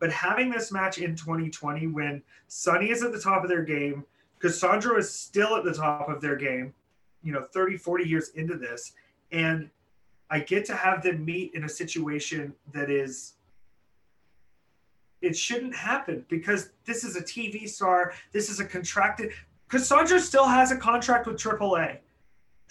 But 0.00 0.12
having 0.12 0.50
this 0.50 0.70
match 0.70 0.98
in 0.98 1.16
2020 1.16 1.86
when 1.88 2.22
Sunny 2.48 2.90
is 2.90 3.02
at 3.02 3.12
the 3.12 3.20
top 3.20 3.42
of 3.42 3.48
their 3.48 3.62
game, 3.62 4.04
Cassandro 4.38 4.98
is 4.98 5.10
still 5.10 5.56
at 5.56 5.64
the 5.64 5.72
top 5.72 6.08
of 6.08 6.20
their 6.20 6.36
game, 6.36 6.74
you 7.22 7.32
know, 7.32 7.46
30, 7.52 7.78
40 7.78 8.04
years 8.04 8.30
into 8.30 8.56
this. 8.56 8.92
And 9.32 9.70
I 10.30 10.40
get 10.40 10.64
to 10.66 10.74
have 10.74 11.02
them 11.02 11.24
meet 11.24 11.54
in 11.54 11.64
a 11.64 11.68
situation 11.68 12.54
that 12.72 12.90
is 12.90 13.34
it 15.22 15.36
shouldn't 15.36 15.74
happen 15.74 16.24
because 16.28 16.70
this 16.84 17.02
is 17.02 17.16
a 17.16 17.22
TV 17.22 17.66
star. 17.66 18.12
This 18.32 18.50
is 18.50 18.60
a 18.60 18.64
contracted. 18.64 19.32
Cassandro 19.68 20.18
still 20.18 20.46
has 20.46 20.70
a 20.70 20.76
contract 20.76 21.26
with 21.26 21.36
AAA. 21.36 21.98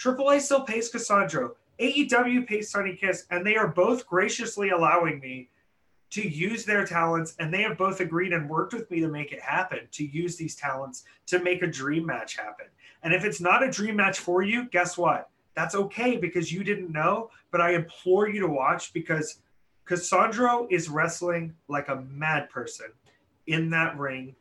AAA 0.03 0.41
still 0.41 0.61
pays 0.61 0.91
Cassandro. 0.91 1.55
AEW 1.79 2.45
pays 2.45 2.69
Sunny 2.69 2.95
Kiss, 2.95 3.25
and 3.31 3.45
they 3.45 3.55
are 3.55 3.69
both 3.69 4.05
graciously 4.05 4.71
allowing 4.71 5.19
me 5.21 5.49
to 6.09 6.27
use 6.27 6.65
their 6.65 6.85
talents, 6.85 7.35
and 7.39 7.53
they 7.53 7.61
have 7.61 7.77
both 7.77 8.01
agreed 8.01 8.33
and 8.33 8.49
worked 8.49 8.73
with 8.73 8.91
me 8.91 8.99
to 8.99 9.07
make 9.07 9.31
it 9.31 9.41
happen, 9.41 9.79
to 9.91 10.05
use 10.05 10.35
these 10.35 10.55
talents 10.55 11.05
to 11.27 11.39
make 11.39 11.63
a 11.63 11.67
dream 11.67 12.05
match 12.05 12.35
happen. 12.35 12.65
And 13.01 13.13
if 13.13 13.23
it's 13.23 13.39
not 13.39 13.63
a 13.63 13.71
dream 13.71 13.95
match 13.95 14.19
for 14.19 14.43
you, 14.43 14.69
guess 14.69 14.97
what? 14.97 15.29
That's 15.55 15.73
okay 15.73 16.17
because 16.17 16.51
you 16.51 16.63
didn't 16.63 16.91
know, 16.91 17.29
but 17.49 17.61
I 17.61 17.73
implore 17.73 18.27
you 18.27 18.41
to 18.41 18.47
watch 18.47 18.91
because 18.91 19.39
Cassandro 19.85 20.67
is 20.69 20.89
wrestling 20.89 21.55
like 21.67 21.87
a 21.87 22.03
mad 22.09 22.49
person 22.49 22.87
in 23.47 23.69
that 23.69 23.97
ring, 23.97 24.35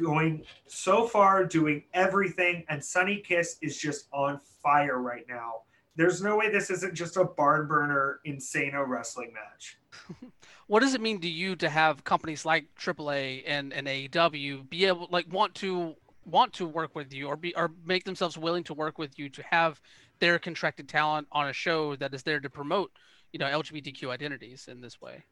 going 0.00 0.44
so 0.66 1.06
far, 1.06 1.44
doing 1.44 1.84
everything, 1.94 2.64
and 2.68 2.84
Sunny 2.84 3.18
Kiss 3.18 3.56
is 3.62 3.76
just 3.76 4.08
on 4.12 4.40
fire 4.62 5.00
right 5.00 5.24
now. 5.28 5.62
There's 5.96 6.22
no 6.22 6.36
way 6.36 6.50
this 6.50 6.70
isn't 6.70 6.94
just 6.94 7.16
a 7.16 7.24
barn 7.24 7.66
burner, 7.66 8.20
insano 8.26 8.86
wrestling 8.86 9.32
match. 9.32 9.78
what 10.68 10.80
does 10.80 10.94
it 10.94 11.00
mean 11.00 11.20
to 11.20 11.28
you 11.28 11.56
to 11.56 11.68
have 11.68 12.04
companies 12.04 12.44
like 12.44 12.66
AAA 12.76 13.42
and, 13.46 13.72
and 13.72 13.86
AEW 13.88 14.70
be 14.70 14.84
able, 14.84 15.08
like, 15.10 15.32
want 15.32 15.54
to 15.56 15.96
want 16.24 16.52
to 16.52 16.66
work 16.66 16.94
with 16.94 17.12
you 17.12 17.26
or 17.26 17.36
be 17.36 17.54
or 17.56 17.70
make 17.84 18.04
themselves 18.04 18.36
willing 18.36 18.62
to 18.62 18.74
work 18.74 18.98
with 18.98 19.18
you 19.18 19.28
to 19.30 19.42
have 19.50 19.80
their 20.20 20.38
contracted 20.38 20.88
talent 20.88 21.26
on 21.32 21.48
a 21.48 21.52
show 21.52 21.96
that 21.96 22.12
is 22.12 22.22
there 22.22 22.38
to 22.38 22.50
promote 22.50 22.92
you 23.32 23.38
know 23.38 23.46
lgbtq 23.46 24.08
identities 24.08 24.68
in 24.68 24.80
this 24.80 25.00
way 25.00 25.24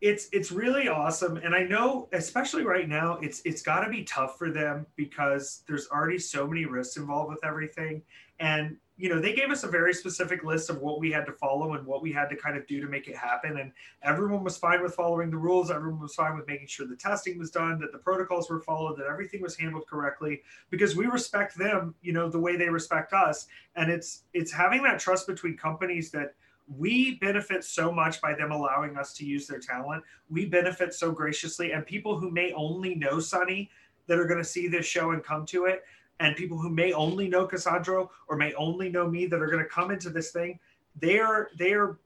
it's 0.00 0.28
it's 0.32 0.50
really 0.50 0.88
awesome. 0.88 1.36
And 1.36 1.54
i 1.54 1.62
know 1.62 2.08
especially 2.12 2.64
right 2.64 2.88
now 2.88 3.18
it's 3.20 3.42
it's 3.44 3.62
got 3.62 3.80
to 3.80 3.90
be 3.90 4.02
tough 4.04 4.38
for 4.38 4.50
them 4.50 4.86
because 4.96 5.62
there's 5.68 5.88
already 5.88 6.18
so 6.18 6.46
many 6.46 6.64
risks 6.64 6.96
involved 6.96 7.30
with 7.30 7.44
everything. 7.44 8.02
And 8.38 8.76
you 8.96 9.10
know 9.10 9.20
they 9.20 9.34
gave 9.34 9.50
us 9.50 9.62
a 9.62 9.68
very 9.68 9.92
specific 9.92 10.42
list 10.42 10.70
of 10.70 10.80
what 10.80 11.00
we 11.00 11.10
had 11.10 11.26
to 11.26 11.32
follow 11.32 11.74
and 11.74 11.86
what 11.86 12.00
we 12.00 12.12
had 12.12 12.30
to 12.30 12.36
kind 12.36 12.56
of 12.56 12.66
do 12.66 12.80
to 12.80 12.86
make 12.86 13.08
it 13.08 13.16
happen. 13.16 13.58
And 13.58 13.72
everyone 14.02 14.42
was 14.42 14.56
fine 14.56 14.82
with 14.82 14.94
following 14.94 15.30
the 15.30 15.36
rules. 15.36 15.70
Everyone 15.70 16.00
was 16.00 16.14
fine 16.14 16.34
with 16.34 16.46
making 16.46 16.68
sure 16.68 16.86
the 16.86 16.96
testing 16.96 17.38
was 17.38 17.50
done 17.50 17.78
that 17.80 17.92
the 17.92 17.98
protocols 17.98 18.48
were 18.48 18.60
followed 18.60 18.96
that 18.98 19.06
everything 19.06 19.42
was 19.42 19.54
handled 19.56 19.86
correctly 19.86 20.40
because 20.70 20.96
we 20.96 21.06
respect 21.06 21.58
them 21.58 21.94
you 22.00 22.12
know 22.14 22.30
the 22.30 22.40
way 22.40 22.56
they 22.56 22.70
respect 22.70 23.12
us. 23.12 23.48
And 23.76 23.90
it's 23.90 24.22
it's 24.32 24.50
having 24.50 24.82
that 24.84 24.98
trust 24.98 25.26
between 25.26 25.58
companies 25.58 26.10
that 26.12 26.34
we 26.76 27.16
benefit 27.16 27.64
so 27.64 27.90
much 27.90 28.20
by 28.20 28.34
them 28.34 28.52
allowing 28.52 28.96
us 28.96 29.12
to 29.14 29.24
use 29.24 29.46
their 29.46 29.58
talent. 29.58 30.04
We 30.28 30.46
benefit 30.46 30.94
so 30.94 31.10
graciously, 31.10 31.72
and 31.72 31.84
people 31.84 32.18
who 32.18 32.30
may 32.30 32.52
only 32.52 32.94
know 32.94 33.18
Sunny 33.18 33.70
that 34.06 34.18
are 34.18 34.26
going 34.26 34.38
to 34.38 34.44
see 34.44 34.68
this 34.68 34.86
show 34.86 35.10
and 35.10 35.22
come 35.22 35.44
to 35.46 35.66
it, 35.66 35.84
and 36.20 36.36
people 36.36 36.58
who 36.58 36.70
may 36.70 36.92
only 36.92 37.28
know 37.28 37.46
Cassandro 37.46 38.10
or 38.28 38.36
may 38.36 38.54
only 38.54 38.88
know 38.88 39.08
me 39.08 39.26
that 39.26 39.40
are 39.40 39.46
going 39.46 39.62
to 39.62 39.68
come 39.68 39.90
into 39.90 40.10
this 40.10 40.30
thing, 40.30 40.58
they 40.98 41.18
are 41.18 41.48
they 41.58 41.72
are 41.72 41.98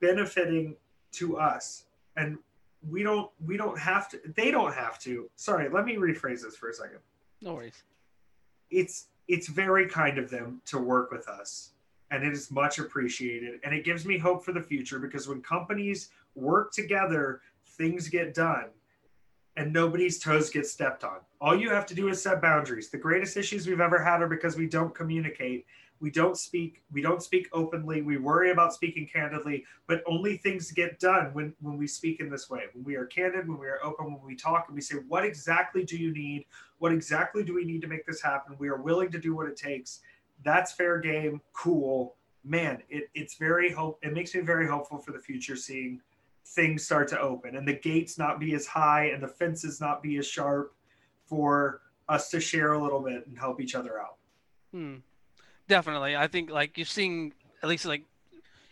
benefiting 0.00 0.76
to 1.12 1.38
us, 1.38 1.84
and 2.16 2.38
we 2.88 3.02
don't 3.02 3.30
we 3.44 3.56
don't 3.56 3.78
have 3.78 4.08
to. 4.10 4.20
They 4.36 4.50
don't 4.50 4.74
have 4.74 4.98
to. 5.00 5.28
Sorry, 5.34 5.68
let 5.68 5.84
me 5.84 5.96
rephrase 5.96 6.42
this 6.42 6.56
for 6.56 6.68
a 6.68 6.74
second. 6.74 6.98
No 7.40 7.54
worries. 7.54 7.82
It's 8.70 9.08
it's 9.26 9.48
very 9.48 9.88
kind 9.88 10.18
of 10.18 10.30
them 10.30 10.60
to 10.66 10.78
work 10.78 11.10
with 11.10 11.26
us 11.28 11.72
and 12.10 12.24
it 12.24 12.32
is 12.32 12.50
much 12.50 12.78
appreciated. 12.78 13.60
And 13.64 13.74
it 13.74 13.84
gives 13.84 14.06
me 14.06 14.18
hope 14.18 14.44
for 14.44 14.52
the 14.52 14.62
future 14.62 14.98
because 14.98 15.28
when 15.28 15.42
companies 15.42 16.10
work 16.34 16.72
together, 16.72 17.40
things 17.64 18.08
get 18.08 18.34
done 18.34 18.66
and 19.56 19.72
nobody's 19.72 20.18
toes 20.18 20.50
get 20.50 20.66
stepped 20.66 21.02
on. 21.02 21.18
All 21.40 21.56
you 21.56 21.70
have 21.70 21.86
to 21.86 21.94
do 21.94 22.08
is 22.08 22.22
set 22.22 22.42
boundaries. 22.42 22.90
The 22.90 22.98
greatest 22.98 23.36
issues 23.36 23.66
we've 23.66 23.80
ever 23.80 24.02
had 24.02 24.22
are 24.22 24.28
because 24.28 24.56
we 24.56 24.66
don't 24.66 24.94
communicate. 24.94 25.66
We 25.98 26.10
don't 26.10 26.36
speak, 26.36 26.82
we 26.92 27.00
don't 27.00 27.22
speak 27.22 27.48
openly. 27.54 28.02
We 28.02 28.18
worry 28.18 28.50
about 28.50 28.74
speaking 28.74 29.08
candidly, 29.10 29.64
but 29.86 30.02
only 30.06 30.36
things 30.36 30.70
get 30.70 31.00
done 31.00 31.32
when 31.32 31.54
when 31.62 31.78
we 31.78 31.86
speak 31.86 32.20
in 32.20 32.28
this 32.28 32.50
way. 32.50 32.64
When 32.74 32.84
we 32.84 32.96
are 32.96 33.06
candid, 33.06 33.48
when 33.48 33.58
we 33.58 33.66
are 33.66 33.82
open, 33.82 34.12
when 34.12 34.26
we 34.26 34.36
talk 34.36 34.66
and 34.68 34.74
we 34.74 34.82
say, 34.82 34.96
"What 35.08 35.24
exactly 35.24 35.84
do 35.84 35.96
you 35.96 36.12
need? 36.12 36.44
What 36.78 36.92
exactly 36.92 37.42
do 37.44 37.54
we 37.54 37.64
need 37.64 37.80
to 37.80 37.88
make 37.88 38.04
this 38.04 38.20
happen?" 38.20 38.56
We 38.58 38.68
are 38.68 38.76
willing 38.76 39.10
to 39.10 39.18
do 39.18 39.34
what 39.34 39.48
it 39.48 39.56
takes 39.56 40.02
that's 40.44 40.72
fair 40.72 40.98
game. 40.98 41.40
Cool, 41.52 42.14
man. 42.44 42.82
It, 42.88 43.08
it's 43.14 43.36
very 43.36 43.72
hope. 43.72 43.98
It 44.02 44.12
makes 44.12 44.34
me 44.34 44.40
very 44.40 44.68
hopeful 44.68 44.98
for 44.98 45.12
the 45.12 45.18
future, 45.18 45.56
seeing 45.56 46.00
things 46.46 46.84
start 46.84 47.08
to 47.08 47.20
open 47.20 47.56
and 47.56 47.66
the 47.66 47.72
gates 47.72 48.18
not 48.18 48.38
be 48.38 48.54
as 48.54 48.66
high 48.66 49.06
and 49.06 49.22
the 49.22 49.28
fences 49.28 49.80
not 49.80 50.02
be 50.02 50.16
as 50.18 50.26
sharp 50.26 50.74
for 51.24 51.80
us 52.08 52.30
to 52.30 52.40
share 52.40 52.74
a 52.74 52.82
little 52.82 53.00
bit 53.00 53.26
and 53.26 53.36
help 53.36 53.60
each 53.60 53.74
other 53.74 54.00
out. 54.00 54.16
Hmm. 54.72 54.96
Definitely, 55.68 56.16
I 56.16 56.28
think 56.28 56.50
like 56.50 56.78
you're 56.78 56.86
seeing 56.86 57.32
at 57.62 57.68
least 57.68 57.84
like 57.84 58.04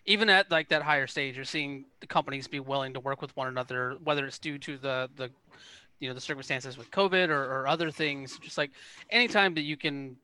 even 0.07 0.31
at 0.31 0.51
like 0.51 0.69
that 0.69 0.82
higher 0.82 1.09
stage, 1.09 1.35
you're 1.35 1.45
seeing 1.45 1.86
the 2.01 2.07
companies 2.07 2.47
be 2.47 2.61
willing 2.61 2.95
to 2.95 3.01
work 3.01 3.20
with 3.20 3.36
one 3.36 3.49
another, 3.49 3.97
whether 4.05 4.24
it's 4.24 4.39
due 4.39 4.59
to 4.59 4.78
the 4.78 5.11
the 5.16 5.31
you 5.99 6.09
know 6.09 6.15
the 6.15 6.20
circumstances 6.20 6.78
with 6.78 6.91
COVID 6.93 7.31
or, 7.31 7.43
or 7.43 7.66
other 7.66 7.91
things. 7.91 8.39
Just 8.39 8.57
like 8.57 8.70
anytime 9.11 9.55
that 9.55 9.62
you 9.62 9.77
can 9.77 10.16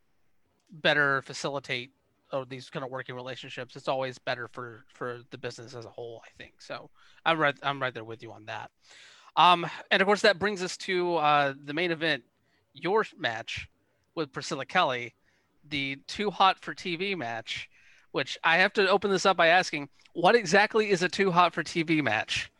better 0.70 1.22
facilitate 1.22 1.92
oh, 2.32 2.44
these 2.44 2.70
kind 2.70 2.84
of 2.84 2.90
working 2.90 3.14
relationships, 3.14 3.76
it's 3.76 3.88
always 3.88 4.18
better 4.18 4.48
for 4.48 4.84
for 4.92 5.20
the 5.30 5.38
business 5.38 5.74
as 5.74 5.84
a 5.84 5.88
whole. 5.88 6.22
I 6.24 6.30
think 6.42 6.60
so. 6.60 6.90
I'm 7.24 7.38
right. 7.38 7.54
I'm 7.62 7.80
right 7.80 7.92
there 7.92 8.04
with 8.04 8.22
you 8.22 8.32
on 8.32 8.46
that. 8.46 8.70
Um, 9.36 9.66
and 9.90 10.02
of 10.02 10.06
course, 10.06 10.22
that 10.22 10.38
brings 10.38 10.62
us 10.62 10.76
to 10.78 11.16
uh, 11.16 11.54
the 11.64 11.74
main 11.74 11.90
event, 11.90 12.24
your 12.72 13.04
match 13.16 13.68
with 14.14 14.32
Priscilla 14.32 14.66
Kelly, 14.66 15.14
the 15.68 15.96
Too 16.06 16.30
Hot 16.30 16.58
for 16.58 16.74
TV 16.74 17.16
match. 17.16 17.68
Which 18.12 18.36
I 18.42 18.56
have 18.58 18.72
to 18.72 18.88
open 18.88 19.12
this 19.12 19.24
up 19.24 19.36
by 19.36 19.48
asking, 19.48 19.88
what 20.14 20.34
exactly 20.34 20.90
is 20.90 21.04
a 21.04 21.08
Too 21.08 21.30
Hot 21.30 21.54
for 21.54 21.62
TV 21.62 22.02
match? 22.02 22.50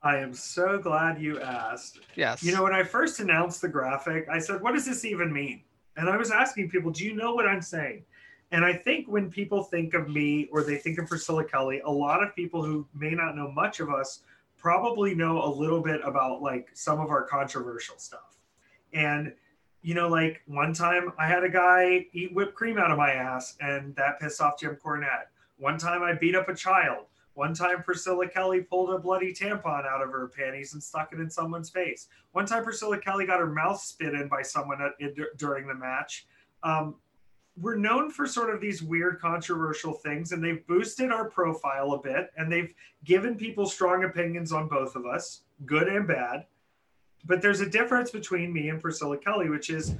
I 0.00 0.18
am 0.18 0.32
so 0.32 0.78
glad 0.78 1.20
you 1.20 1.40
asked. 1.40 1.98
Yes. 2.14 2.42
You 2.44 2.54
know, 2.54 2.62
when 2.62 2.72
I 2.72 2.84
first 2.84 3.18
announced 3.18 3.62
the 3.62 3.68
graphic, 3.68 4.28
I 4.28 4.38
said, 4.38 4.60
"What 4.60 4.74
does 4.74 4.86
this 4.86 5.04
even 5.04 5.32
mean?" 5.32 5.62
And 5.96 6.08
I 6.08 6.16
was 6.16 6.30
asking 6.30 6.70
people, 6.70 6.90
do 6.90 7.04
you 7.04 7.14
know 7.14 7.34
what 7.34 7.46
I'm 7.46 7.62
saying? 7.62 8.04
And 8.50 8.64
I 8.64 8.74
think 8.74 9.08
when 9.08 9.30
people 9.30 9.62
think 9.62 9.94
of 9.94 10.08
me 10.08 10.48
or 10.52 10.62
they 10.62 10.76
think 10.76 10.98
of 10.98 11.06
Priscilla 11.06 11.44
Kelly, 11.44 11.80
a 11.84 11.90
lot 11.90 12.22
of 12.22 12.34
people 12.36 12.62
who 12.62 12.86
may 12.94 13.10
not 13.10 13.34
know 13.34 13.50
much 13.50 13.80
of 13.80 13.88
us 13.88 14.20
probably 14.58 15.14
know 15.14 15.42
a 15.42 15.48
little 15.48 15.82
bit 15.82 16.00
about 16.04 16.42
like 16.42 16.68
some 16.74 17.00
of 17.00 17.10
our 17.10 17.24
controversial 17.24 17.98
stuff. 17.98 18.36
And 18.92 19.32
you 19.82 19.94
know, 19.94 20.08
like 20.08 20.42
one 20.46 20.72
time 20.72 21.12
I 21.18 21.26
had 21.26 21.42
a 21.42 21.48
guy 21.48 22.06
eat 22.12 22.32
whipped 22.34 22.54
cream 22.54 22.78
out 22.78 22.90
of 22.92 22.98
my 22.98 23.10
ass, 23.10 23.56
and 23.60 23.96
that 23.96 24.20
pissed 24.20 24.40
off 24.40 24.58
Jim 24.60 24.76
Cornette. 24.82 25.26
One 25.58 25.76
time 25.76 26.02
I 26.02 26.14
beat 26.14 26.36
up 26.36 26.48
a 26.48 26.54
child. 26.54 27.06
One 27.34 27.54
time, 27.54 27.82
Priscilla 27.82 28.28
Kelly 28.28 28.60
pulled 28.60 28.90
a 28.90 28.98
bloody 28.98 29.32
tampon 29.32 29.86
out 29.86 30.02
of 30.02 30.10
her 30.10 30.28
panties 30.28 30.74
and 30.74 30.82
stuck 30.82 31.12
it 31.12 31.20
in 31.20 31.30
someone's 31.30 31.70
face. 31.70 32.08
One 32.32 32.44
time, 32.44 32.62
Priscilla 32.62 32.98
Kelly 32.98 33.26
got 33.26 33.40
her 33.40 33.50
mouth 33.50 33.80
spit 33.80 34.14
in 34.14 34.28
by 34.28 34.42
someone 34.42 34.82
at, 34.82 34.92
in, 35.00 35.14
during 35.38 35.66
the 35.66 35.74
match. 35.74 36.26
Um, 36.62 36.96
we're 37.56 37.76
known 37.76 38.10
for 38.10 38.26
sort 38.26 38.54
of 38.54 38.60
these 38.60 38.82
weird, 38.82 39.20
controversial 39.20 39.92
things, 39.92 40.32
and 40.32 40.42
they've 40.42 40.66
boosted 40.66 41.10
our 41.10 41.28
profile 41.28 41.92
a 41.92 42.00
bit, 42.00 42.30
and 42.36 42.50
they've 42.50 42.74
given 43.04 43.36
people 43.36 43.66
strong 43.66 44.04
opinions 44.04 44.52
on 44.52 44.68
both 44.68 44.94
of 44.94 45.06
us, 45.06 45.42
good 45.66 45.88
and 45.88 46.06
bad. 46.06 46.46
But 47.24 47.40
there's 47.40 47.60
a 47.60 47.68
difference 47.68 48.10
between 48.10 48.52
me 48.52 48.68
and 48.68 48.80
Priscilla 48.80 49.16
Kelly, 49.16 49.48
which 49.48 49.70
is 49.70 49.94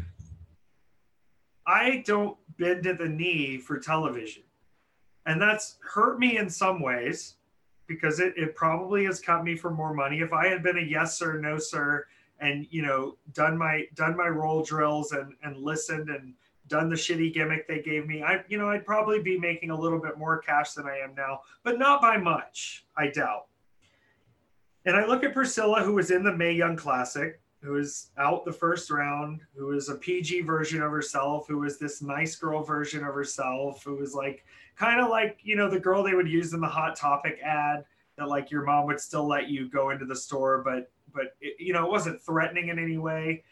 I 1.66 2.02
don't 2.06 2.36
bend 2.58 2.86
at 2.86 2.98
the 2.98 3.08
knee 3.08 3.58
for 3.58 3.78
television. 3.78 4.42
And 5.26 5.40
that's 5.40 5.76
hurt 5.80 6.18
me 6.18 6.38
in 6.38 6.48
some 6.50 6.82
ways 6.82 7.36
because 7.86 8.20
it, 8.20 8.34
it 8.36 8.54
probably 8.56 9.04
has 9.04 9.20
cut 9.20 9.44
me 9.44 9.56
for 9.56 9.70
more 9.70 9.94
money. 9.94 10.20
If 10.20 10.32
I 10.32 10.48
had 10.48 10.62
been 10.62 10.78
a 10.78 10.82
yes 10.82 11.18
sir, 11.18 11.38
no 11.38 11.58
sir, 11.58 12.06
and 12.40 12.66
you 12.70 12.82
know, 12.82 13.16
done 13.34 13.56
my 13.56 13.84
done 13.94 14.16
my 14.16 14.28
role 14.28 14.62
drills 14.62 15.12
and 15.12 15.34
and 15.42 15.56
listened 15.56 16.08
and 16.08 16.34
done 16.68 16.88
the 16.88 16.96
shitty 16.96 17.34
gimmick 17.34 17.68
they 17.68 17.82
gave 17.82 18.06
me, 18.06 18.22
I 18.22 18.42
you 18.48 18.58
know, 18.58 18.68
I'd 18.68 18.86
probably 18.86 19.20
be 19.20 19.38
making 19.38 19.70
a 19.70 19.78
little 19.78 20.00
bit 20.00 20.18
more 20.18 20.38
cash 20.38 20.72
than 20.72 20.86
I 20.86 20.98
am 20.98 21.14
now, 21.14 21.40
but 21.62 21.78
not 21.78 22.00
by 22.00 22.16
much, 22.16 22.86
I 22.96 23.08
doubt. 23.08 23.46
And 24.84 24.96
I 24.96 25.06
look 25.06 25.22
at 25.22 25.34
Priscilla, 25.34 25.82
who 25.82 25.94
was 25.94 26.10
in 26.10 26.24
the 26.24 26.36
Mae 26.36 26.52
Young 26.52 26.76
Classic, 26.76 27.40
who 27.60 27.76
is 27.76 28.10
out 28.18 28.44
the 28.44 28.52
first 28.52 28.90
round, 28.90 29.40
who 29.56 29.72
is 29.72 29.88
a 29.88 29.94
PG 29.94 30.40
version 30.42 30.82
of 30.82 30.90
herself, 30.90 31.46
who 31.46 31.62
is 31.62 31.78
this 31.78 32.02
nice 32.02 32.34
girl 32.34 32.64
version 32.64 33.04
of 33.04 33.14
herself, 33.14 33.84
who 33.84 34.02
is 34.02 34.14
like 34.14 34.44
kind 34.76 35.00
of 35.00 35.10
like, 35.10 35.38
you 35.42 35.56
know, 35.56 35.68
the 35.68 35.80
girl 35.80 36.02
they 36.02 36.14
would 36.14 36.28
use 36.28 36.52
in 36.52 36.60
the 36.60 36.66
Hot 36.66 36.96
Topic 36.96 37.38
ad 37.44 37.84
that 38.16 38.28
like 38.28 38.50
your 38.50 38.64
mom 38.64 38.86
would 38.86 39.00
still 39.00 39.26
let 39.26 39.48
you 39.48 39.68
go 39.68 39.90
into 39.90 40.04
the 40.04 40.16
store, 40.16 40.62
but, 40.64 40.90
but 41.14 41.36
it, 41.40 41.56
you 41.58 41.72
know, 41.72 41.84
it 41.84 41.90
wasn't 41.90 42.22
threatening 42.22 42.68
in 42.68 42.78
any 42.78 42.98
way. 42.98 43.42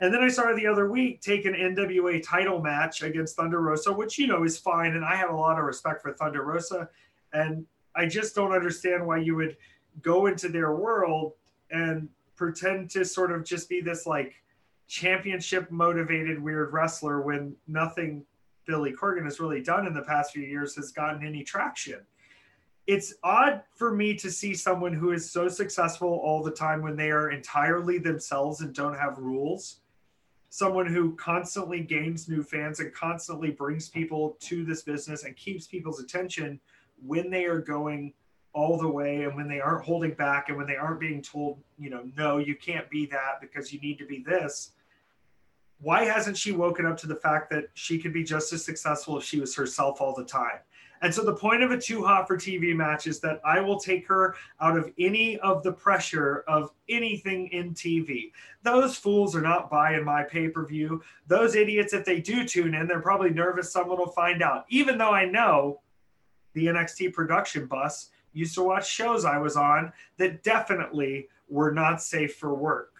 And 0.00 0.12
then 0.12 0.22
I 0.22 0.28
saw 0.28 0.52
the 0.54 0.66
other 0.66 0.90
week 0.90 1.22
take 1.22 1.46
an 1.46 1.54
NWA 1.54 2.22
title 2.22 2.60
match 2.60 3.02
against 3.02 3.36
Thunder 3.36 3.60
Rosa, 3.60 3.92
which, 3.92 4.18
you 4.18 4.26
know, 4.26 4.44
is 4.44 4.58
fine. 4.58 4.94
And 4.94 5.04
I 5.04 5.16
have 5.16 5.30
a 5.30 5.36
lot 5.36 5.58
of 5.58 5.64
respect 5.64 6.02
for 6.02 6.12
Thunder 6.12 6.42
Rosa. 6.42 6.88
And 7.32 7.64
I 7.94 8.06
just 8.06 8.34
don't 8.34 8.52
understand 8.52 9.06
why 9.06 9.18
you 9.18 9.34
would 9.36 9.56
go 10.02 10.26
into 10.26 10.48
their 10.48 10.74
world 10.74 11.32
and 11.70 12.08
pretend 12.36 12.90
to 12.90 13.04
sort 13.04 13.32
of 13.32 13.44
just 13.44 13.70
be 13.70 13.80
this 13.80 14.06
like 14.06 14.34
championship 14.86 15.70
motivated 15.70 16.42
weird 16.42 16.72
wrestler 16.72 17.22
when 17.22 17.56
nothing 17.66 18.24
Billy 18.66 18.92
Corgan 18.92 19.24
has 19.24 19.40
really 19.40 19.62
done 19.62 19.86
in 19.86 19.94
the 19.94 20.02
past 20.02 20.32
few 20.32 20.42
years 20.42 20.76
has 20.76 20.92
gotten 20.92 21.26
any 21.26 21.42
traction. 21.42 22.00
It's 22.86 23.14
odd 23.24 23.62
for 23.74 23.92
me 23.92 24.14
to 24.16 24.30
see 24.30 24.54
someone 24.54 24.92
who 24.92 25.12
is 25.12 25.30
so 25.30 25.48
successful 25.48 26.08
all 26.08 26.42
the 26.42 26.52
time 26.52 26.82
when 26.82 26.96
they 26.96 27.10
are 27.10 27.30
entirely 27.30 27.98
themselves 27.98 28.60
and 28.60 28.74
don't 28.74 28.96
have 28.96 29.18
rules. 29.18 29.80
Someone 30.50 30.86
who 30.86 31.16
constantly 31.16 31.80
gains 31.80 32.28
new 32.28 32.42
fans 32.42 32.78
and 32.78 32.94
constantly 32.94 33.50
brings 33.50 33.88
people 33.88 34.36
to 34.40 34.64
this 34.64 34.82
business 34.82 35.24
and 35.24 35.36
keeps 35.36 35.66
people's 35.66 36.00
attention 36.00 36.60
when 37.04 37.28
they 37.28 37.44
are 37.44 37.60
going 37.60 38.14
all 38.52 38.78
the 38.78 38.88
way 38.88 39.24
and 39.24 39.36
when 39.36 39.48
they 39.48 39.60
aren't 39.60 39.84
holding 39.84 40.14
back 40.14 40.48
and 40.48 40.56
when 40.56 40.66
they 40.66 40.76
aren't 40.76 40.98
being 40.98 41.20
told 41.20 41.62
you 41.78 41.90
know 41.90 42.08
no 42.16 42.38
you 42.38 42.56
can't 42.56 42.88
be 42.88 43.04
that 43.04 43.38
because 43.38 43.70
you 43.70 43.78
need 43.80 43.98
to 43.98 44.06
be 44.06 44.24
this 44.26 44.70
why 45.78 46.04
hasn't 46.04 46.36
she 46.36 46.52
woken 46.52 46.86
up 46.86 46.96
to 46.98 47.06
the 47.06 47.16
fact 47.16 47.50
that 47.50 47.64
she 47.74 47.98
could 47.98 48.12
be 48.12 48.24
just 48.24 48.52
as 48.52 48.64
successful 48.64 49.18
if 49.18 49.24
she 49.24 49.40
was 49.40 49.54
herself 49.54 50.00
all 50.00 50.14
the 50.14 50.24
time? 50.24 50.58
And 51.02 51.14
so 51.14 51.24
the 51.24 51.34
point 51.34 51.62
of 51.62 51.70
a 51.70 51.78
too 51.78 52.02
hot 52.04 52.26
for 52.26 52.38
tv 52.38 52.74
match 52.74 53.06
is 53.06 53.20
that 53.20 53.40
i 53.44 53.60
will 53.60 53.78
take 53.78 54.06
her 54.08 54.34
out 54.60 54.78
of 54.78 54.90
any 54.98 55.38
of 55.40 55.62
the 55.62 55.72
pressure 55.72 56.42
of 56.48 56.70
anything 56.88 57.48
in 57.48 57.74
tv 57.74 58.32
those 58.62 58.96
fools 58.96 59.36
are 59.36 59.40
not 59.42 59.70
buying 59.70 60.04
my 60.04 60.24
pay-per-view. 60.24 61.00
Those 61.28 61.54
idiots 61.54 61.92
if 61.92 62.04
they 62.04 62.20
do 62.20 62.44
tune 62.44 62.74
in 62.74 62.88
they're 62.88 63.00
probably 63.00 63.30
nervous 63.30 63.72
someone 63.72 63.98
will 63.98 64.08
find 64.08 64.42
out. 64.42 64.64
Even 64.68 64.98
though 64.98 65.12
i 65.12 65.24
know 65.24 65.80
the 66.54 66.66
nxt 66.66 67.12
production 67.12 67.66
bus 67.66 68.10
used 68.32 68.54
to 68.54 68.62
watch 68.62 68.88
shows 68.88 69.24
I 69.24 69.38
was 69.38 69.56
on 69.56 69.92
that 70.18 70.42
definitely 70.42 71.28
were 71.48 71.72
not 71.72 72.02
safe 72.02 72.36
for 72.36 72.54
work. 72.54 72.92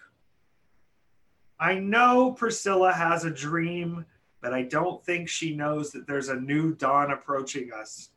I 1.59 1.75
know 1.75 2.31
Priscilla 2.31 2.93
has 2.93 3.25
a 3.25 3.31
dream, 3.31 4.05
but 4.41 4.53
I 4.53 4.63
don't 4.63 5.03
think 5.03 5.27
she 5.27 5.55
knows 5.55 5.91
that 5.91 6.07
there's 6.07 6.29
a 6.29 6.39
new 6.39 6.73
dawn 6.75 7.11
approaching 7.11 7.71
us. 7.73 8.09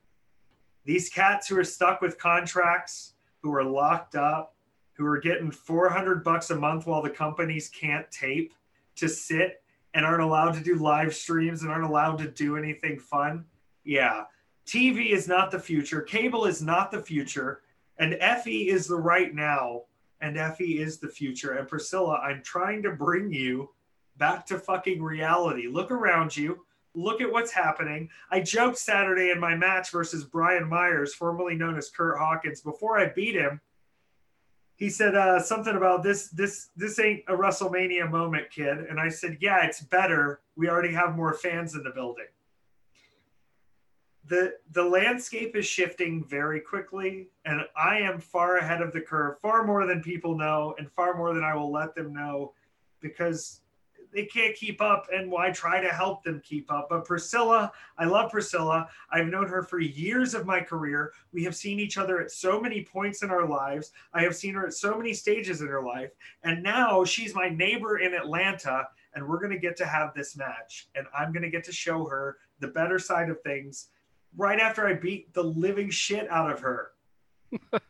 These 0.84 1.08
cats 1.08 1.48
who 1.48 1.58
are 1.58 1.64
stuck 1.64 2.00
with 2.00 2.18
contracts, 2.18 3.14
who 3.42 3.54
are 3.54 3.64
locked 3.64 4.14
up, 4.14 4.54
who 4.92 5.06
are 5.06 5.18
getting 5.18 5.50
400 5.50 6.22
bucks 6.22 6.50
a 6.50 6.56
month 6.56 6.86
while 6.86 7.02
the 7.02 7.10
companies 7.10 7.70
can't 7.70 8.10
tape 8.10 8.52
to 8.96 9.08
sit 9.08 9.62
and 9.94 10.04
aren't 10.04 10.22
allowed 10.22 10.52
to 10.52 10.60
do 10.60 10.76
live 10.76 11.14
streams 11.14 11.62
and 11.62 11.70
aren't 11.70 11.84
allowed 11.84 12.18
to 12.18 12.30
do 12.30 12.56
anything 12.56 12.98
fun. 12.98 13.44
Yeah, 13.84 14.24
TV 14.66 15.10
is 15.10 15.26
not 15.26 15.50
the 15.50 15.58
future. 15.58 16.02
Cable 16.02 16.44
is 16.44 16.62
not 16.62 16.90
the 16.90 17.02
future. 17.02 17.62
And 17.98 18.14
Effy 18.14 18.68
is 18.68 18.86
the 18.86 18.96
right 18.96 19.34
now. 19.34 19.82
And 20.20 20.36
Effy 20.36 20.78
is 20.78 20.98
the 20.98 21.08
future. 21.08 21.54
And 21.54 21.68
Priscilla, 21.68 22.16
I'm 22.16 22.42
trying 22.42 22.82
to 22.82 22.92
bring 22.92 23.32
you 23.32 23.70
back 24.16 24.46
to 24.46 24.58
fucking 24.58 25.02
reality. 25.02 25.66
Look 25.66 25.90
around 25.90 26.36
you. 26.36 26.64
Look 26.94 27.20
at 27.20 27.30
what's 27.30 27.52
happening. 27.52 28.10
I 28.30 28.40
joked 28.40 28.76
Saturday 28.76 29.30
in 29.30 29.38
my 29.38 29.54
match 29.54 29.90
versus 29.90 30.24
Brian 30.24 30.68
Myers, 30.68 31.14
formerly 31.14 31.54
known 31.54 31.78
as 31.78 31.88
Kurt 31.88 32.18
Hawkins. 32.18 32.60
Before 32.60 32.98
I 32.98 33.06
beat 33.06 33.34
him, 33.34 33.60
he 34.74 34.90
said 34.90 35.14
uh, 35.14 35.40
something 35.40 35.76
about 35.76 36.02
this. 36.02 36.28
This 36.28 36.70
this 36.76 36.98
ain't 36.98 37.22
a 37.28 37.32
WrestleMania 37.32 38.10
moment, 38.10 38.50
kid. 38.50 38.78
And 38.78 38.98
I 38.98 39.08
said, 39.08 39.38
yeah, 39.40 39.64
it's 39.64 39.80
better. 39.80 40.40
We 40.56 40.68
already 40.68 40.92
have 40.92 41.14
more 41.14 41.34
fans 41.34 41.74
in 41.74 41.82
the 41.82 41.90
building 41.90 42.26
the 44.30 44.54
the 44.70 44.82
landscape 44.82 45.56
is 45.56 45.66
shifting 45.66 46.24
very 46.24 46.60
quickly 46.60 47.28
and 47.44 47.60
i 47.76 47.98
am 47.98 48.18
far 48.18 48.58
ahead 48.58 48.80
of 48.80 48.92
the 48.92 49.00
curve 49.00 49.38
far 49.40 49.64
more 49.66 49.86
than 49.86 50.00
people 50.00 50.38
know 50.38 50.74
and 50.78 50.90
far 50.92 51.16
more 51.16 51.34
than 51.34 51.42
i 51.42 51.54
will 51.54 51.70
let 51.70 51.94
them 51.94 52.14
know 52.14 52.52
because 53.00 53.60
they 54.12 54.24
can't 54.24 54.56
keep 54.56 54.80
up 54.80 55.06
and 55.12 55.30
why 55.30 55.50
try 55.50 55.80
to 55.80 55.88
help 55.88 56.24
them 56.24 56.42
keep 56.44 56.70
up? 56.72 56.88
But 56.90 57.04
priscilla 57.04 57.70
i 57.98 58.04
love 58.04 58.30
priscilla. 58.30 58.88
I've 59.12 59.28
known 59.28 59.46
her 59.48 59.62
for 59.62 59.78
years 59.78 60.34
of 60.34 60.46
my 60.46 60.60
career. 60.60 61.12
We 61.32 61.44
have 61.44 61.54
seen 61.54 61.78
each 61.78 61.96
other 61.96 62.20
at 62.20 62.32
so 62.32 62.60
many 62.60 62.82
points 62.82 63.22
in 63.22 63.30
our 63.30 63.46
lives. 63.46 63.92
I 64.12 64.22
have 64.22 64.34
seen 64.34 64.54
her 64.54 64.66
at 64.66 64.74
so 64.74 64.96
many 64.96 65.14
stages 65.14 65.60
in 65.60 65.68
her 65.68 65.82
life. 65.82 66.10
And 66.42 66.60
now 66.60 67.04
she's 67.04 67.36
my 67.36 67.48
neighbor 67.48 67.98
in 67.98 68.14
atlanta 68.14 68.88
and 69.14 69.26
we're 69.26 69.38
going 69.40 69.52
to 69.52 69.58
get 69.58 69.76
to 69.76 69.86
have 69.86 70.14
this 70.14 70.36
match 70.36 70.88
and 70.94 71.06
i'm 71.16 71.32
going 71.32 71.42
to 71.42 71.50
get 71.50 71.64
to 71.64 71.72
show 71.72 72.04
her 72.04 72.38
the 72.60 72.68
better 72.68 72.98
side 72.98 73.30
of 73.30 73.40
things 73.42 73.88
right 74.36 74.60
after 74.60 74.86
I 74.86 74.94
beat 74.94 75.32
the 75.34 75.42
living 75.42 75.90
shit 75.90 76.28
out 76.30 76.50
of 76.50 76.60
her. 76.60 76.92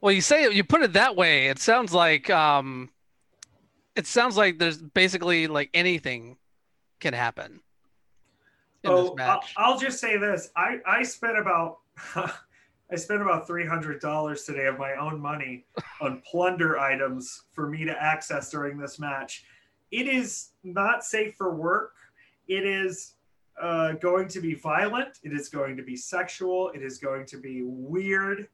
well, 0.00 0.12
you 0.12 0.20
say 0.20 0.44
it, 0.44 0.54
you 0.54 0.64
put 0.64 0.82
it 0.82 0.94
that 0.94 1.16
way. 1.16 1.48
It 1.48 1.58
sounds 1.58 1.92
like 1.92 2.30
um, 2.30 2.90
it 3.94 4.06
sounds 4.06 4.36
like 4.36 4.58
there's 4.58 4.78
basically 4.78 5.46
like 5.46 5.70
anything 5.74 6.36
can 7.00 7.14
happen. 7.14 7.60
oh, 8.84 9.16
I'll, 9.18 9.42
I'll, 9.56 9.78
just 9.78 10.00
say 10.00 10.16
this: 10.16 10.50
I 10.56 10.78
I 10.86 11.02
spent 11.02 11.38
about. 11.38 11.78
I 12.88 12.94
spent 12.94 13.20
about 13.20 13.48
three 13.48 13.66
hundred 13.66 14.00
dollars 14.00 14.44
today 14.44 14.66
of 14.66 14.78
my 14.78 14.94
own 14.94 15.20
money 15.20 15.64
on 16.00 16.22
plunder 16.30 16.78
items 16.78 17.42
for 17.52 17.68
me 17.68 17.84
to 17.84 18.02
access 18.02 18.48
during 18.50 18.78
this 18.78 19.00
match. 19.00 19.44
It 19.90 20.06
is 20.06 20.50
not 20.62 21.04
safe 21.04 21.34
for 21.36 21.52
work. 21.54 21.94
It 22.46 22.64
is 22.64 23.15
uh, 23.60 23.92
going 23.92 24.28
to 24.28 24.40
be 24.40 24.54
violent. 24.54 25.18
It 25.22 25.32
is 25.32 25.48
going 25.48 25.76
to 25.76 25.82
be 25.82 25.96
sexual. 25.96 26.70
It 26.74 26.82
is 26.82 26.98
going 26.98 27.26
to 27.26 27.38
be 27.38 27.62
weird, 27.64 28.48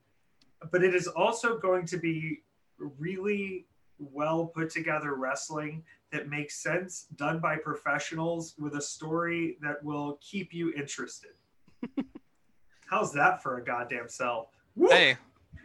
but 0.70 0.84
it 0.84 0.94
is 0.94 1.06
also 1.06 1.58
going 1.58 1.86
to 1.86 1.96
be 1.96 2.42
really 2.78 3.66
well 3.98 4.46
put 4.46 4.70
together 4.70 5.14
wrestling 5.14 5.84
that 6.12 6.28
makes 6.28 6.62
sense, 6.62 7.06
done 7.16 7.40
by 7.40 7.56
professionals 7.56 8.54
with 8.58 8.76
a 8.76 8.80
story 8.80 9.56
that 9.62 9.82
will 9.82 10.18
keep 10.20 10.52
you 10.52 10.72
interested. 10.74 11.30
How's 12.86 13.12
that 13.14 13.42
for 13.42 13.56
a 13.56 13.64
goddamn 13.64 14.08
sell? 14.08 14.50
Woo! 14.76 14.88
Hey, 14.88 15.16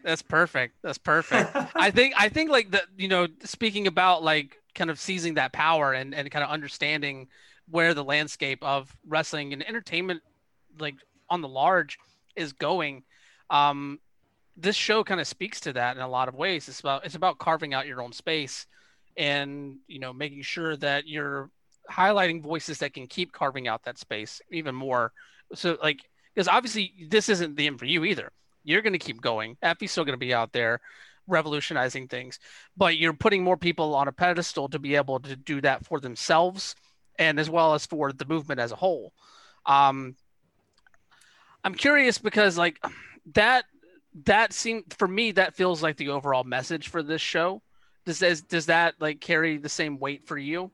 that's 0.04 0.22
perfect. 0.22 0.76
That's 0.82 0.98
perfect. 0.98 1.52
I 1.76 1.92
think 1.92 2.14
I 2.18 2.30
think 2.30 2.50
like 2.50 2.72
the 2.72 2.84
you 2.98 3.10
know 3.10 3.28
speaking 3.44 3.88
about 3.88 4.24
like 4.24 4.58
kind 4.74 4.90
of 4.90 5.00
seizing 5.00 5.34
that 5.34 5.52
power 5.52 5.94
and 5.94 6.16
and 6.16 6.32
kind 6.32 6.44
of 6.44 6.50
understanding 6.50 7.28
where 7.70 7.94
the 7.94 8.04
landscape 8.04 8.64
of 8.64 8.96
wrestling 9.06 9.54
and 9.54 9.68
entertainment, 9.68 10.22
like 10.80 10.96
on 11.30 11.42
the 11.42 11.48
large, 11.48 11.98
is 12.36 12.54
going. 12.54 13.04
Um, 13.50 14.00
this 14.56 14.76
show 14.76 15.04
kind 15.04 15.22
of 15.22 15.28
speaks 15.28 15.60
to 15.62 15.74
that 15.74 15.96
in 15.96 16.02
a 16.02 16.08
lot 16.08 16.28
of 16.28 16.36
ways. 16.36 16.68
It's 16.68 16.80
about 16.80 17.06
it's 17.06 17.16
about 17.16 17.38
carving 17.38 17.74
out 17.74 17.88
your 17.88 18.02
own 18.02 18.14
space, 18.14 18.66
and 19.16 19.78
you 19.88 20.00
know 20.00 20.14
making 20.14 20.42
sure 20.44 20.76
that 20.78 21.08
you're 21.08 21.50
highlighting 21.92 22.42
voices 22.42 22.80
that 22.80 22.94
can 22.94 23.08
keep 23.08 23.32
carving 23.32 23.68
out 23.68 23.84
that 23.84 23.98
space 23.98 24.42
even 24.52 24.76
more. 24.76 25.12
So 25.54 25.78
like 25.82 26.00
because 26.34 26.48
obviously 26.48 26.94
this 27.10 27.30
isn't 27.30 27.56
the 27.56 27.68
end 27.68 27.80
for 27.80 27.86
you 27.86 28.04
either. 28.06 28.32
You're 28.64 28.82
going 28.82 28.94
to 28.94 29.00
keep 29.00 29.22
going. 29.22 29.58
Effy's 29.62 29.92
still 29.92 30.04
going 30.04 30.14
to 30.14 30.18
be 30.18 30.34
out 30.34 30.52
there 30.52 30.82
revolutionizing 31.28 32.08
things, 32.08 32.40
but 32.76 32.98
you're 32.98 33.14
putting 33.14 33.44
more 33.44 33.58
people 33.58 33.96
on 33.96 34.08
a 34.08 34.12
pedestal 34.12 34.70
to 34.70 34.80
be 34.80 34.96
able 34.96 35.20
to 35.20 35.36
do 35.36 35.60
that 35.62 35.86
for 35.86 36.00
themselves 36.00 36.76
and 37.20 37.40
as 37.40 37.50
well 37.50 37.74
as 37.74 37.86
for 37.86 38.12
the 38.12 38.26
movement 38.26 38.60
as 38.60 38.72
a 38.72 38.76
whole. 38.76 39.14
Um, 39.66 40.16
I'm 41.64 41.76
curious 41.76 42.18
because 42.18 42.58
like 42.58 42.84
that 43.34 43.66
that 44.26 44.54
seemed 44.54 44.94
for 44.98 45.08
me 45.08 45.32
that 45.34 45.56
feels 45.56 45.84
like 45.84 45.98
the 45.98 46.10
overall 46.10 46.44
message 46.44 46.88
for 46.90 47.04
this 47.04 47.22
show. 47.22 47.62
Does 48.06 48.20
does, 48.20 48.42
does 48.42 48.66
that 48.68 48.96
like 49.00 49.20
carry 49.20 49.58
the 49.58 49.70
same 49.70 50.00
weight 50.00 50.26
for 50.26 50.38
you? 50.38 50.72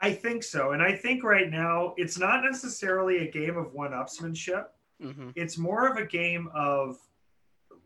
I 0.00 0.12
think 0.12 0.42
so. 0.42 0.72
And 0.72 0.82
I 0.82 0.92
think 0.92 1.22
right 1.22 1.48
now 1.48 1.94
it's 1.96 2.18
not 2.18 2.42
necessarily 2.42 3.18
a 3.18 3.30
game 3.30 3.56
of 3.56 3.72
one 3.72 3.92
upsmanship. 3.92 4.66
Mm-hmm. 5.00 5.30
It's 5.36 5.56
more 5.56 5.88
of 5.88 5.96
a 5.96 6.04
game 6.04 6.50
of 6.54 6.96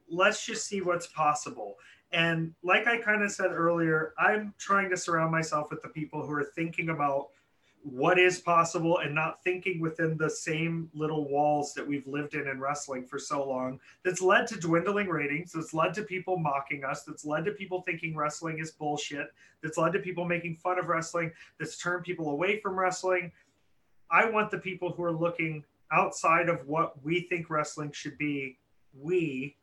let's 0.09 0.45
just 0.45 0.67
see 0.67 0.81
what's 0.81 1.07
possible. 1.09 1.77
And 2.13 2.55
like 2.63 2.87
I 2.87 2.99
kind 2.99 3.23
of 3.23 3.33
said 3.33 3.51
earlier, 3.51 4.15
I'm 4.19 4.55
trying 4.59 4.91
to 4.91 4.97
surround 4.97 5.33
myself 5.33 5.71
with 5.71 5.83
the 5.83 5.89
people 5.89 6.25
who 6.25 6.33
are 6.33 6.45
thinking 6.55 6.91
about 6.91 7.29
what 7.83 8.19
is 8.19 8.41
possible 8.41 8.99
and 8.99 9.15
not 9.15 9.45
thinking 9.45 9.81
within 9.81 10.17
the 10.17 10.29
same 10.29 10.91
little 10.93 11.29
walls 11.29 11.73
that 11.73 11.87
we've 11.87 12.07
lived 12.09 12.35
in 12.35 12.49
in 12.49 12.59
wrestling 12.59 13.07
for 13.07 13.17
so 13.17 13.47
long 13.47 13.79
that's 14.05 14.21
led 14.21 14.45
to 14.45 14.59
dwindling 14.59 15.07
ratings 15.07 15.53
that's 15.53 15.73
led 15.73 15.95
to 15.95 16.03
people 16.03 16.37
mocking 16.37 16.83
us 16.83 17.05
that's 17.05 17.25
led 17.25 17.45
to 17.45 17.53
people 17.53 17.83
thinking 17.83 18.17
wrestling 18.17 18.59
is 18.59 18.73
bullshit 18.73 19.29
that's 19.63 19.79
led 19.79 19.93
to 19.93 20.01
people 20.01 20.25
making 20.25 20.57
fun 20.57 20.81
of 20.81 20.89
wrestling 20.89 21.31
that's 21.61 21.77
turned 21.79 22.05
people 22.05 22.31
away 22.31 22.59
from 22.61 22.79
wrestling. 22.79 23.31
I 24.11 24.29
want 24.29 24.51
the 24.51 24.59
people 24.59 24.93
who 24.93 25.05
are 25.05 25.13
looking 25.13 25.65
outside 25.93 26.49
of 26.49 26.67
what 26.67 27.03
we 27.05 27.21
think 27.23 27.51
wrestling 27.51 27.93
should 27.93 28.19
be 28.19 28.59
we 29.01 29.57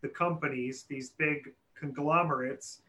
the 0.00 0.08
companies 0.08 0.84
these 0.88 1.10
big 1.10 1.52
conglomerates 1.78 2.80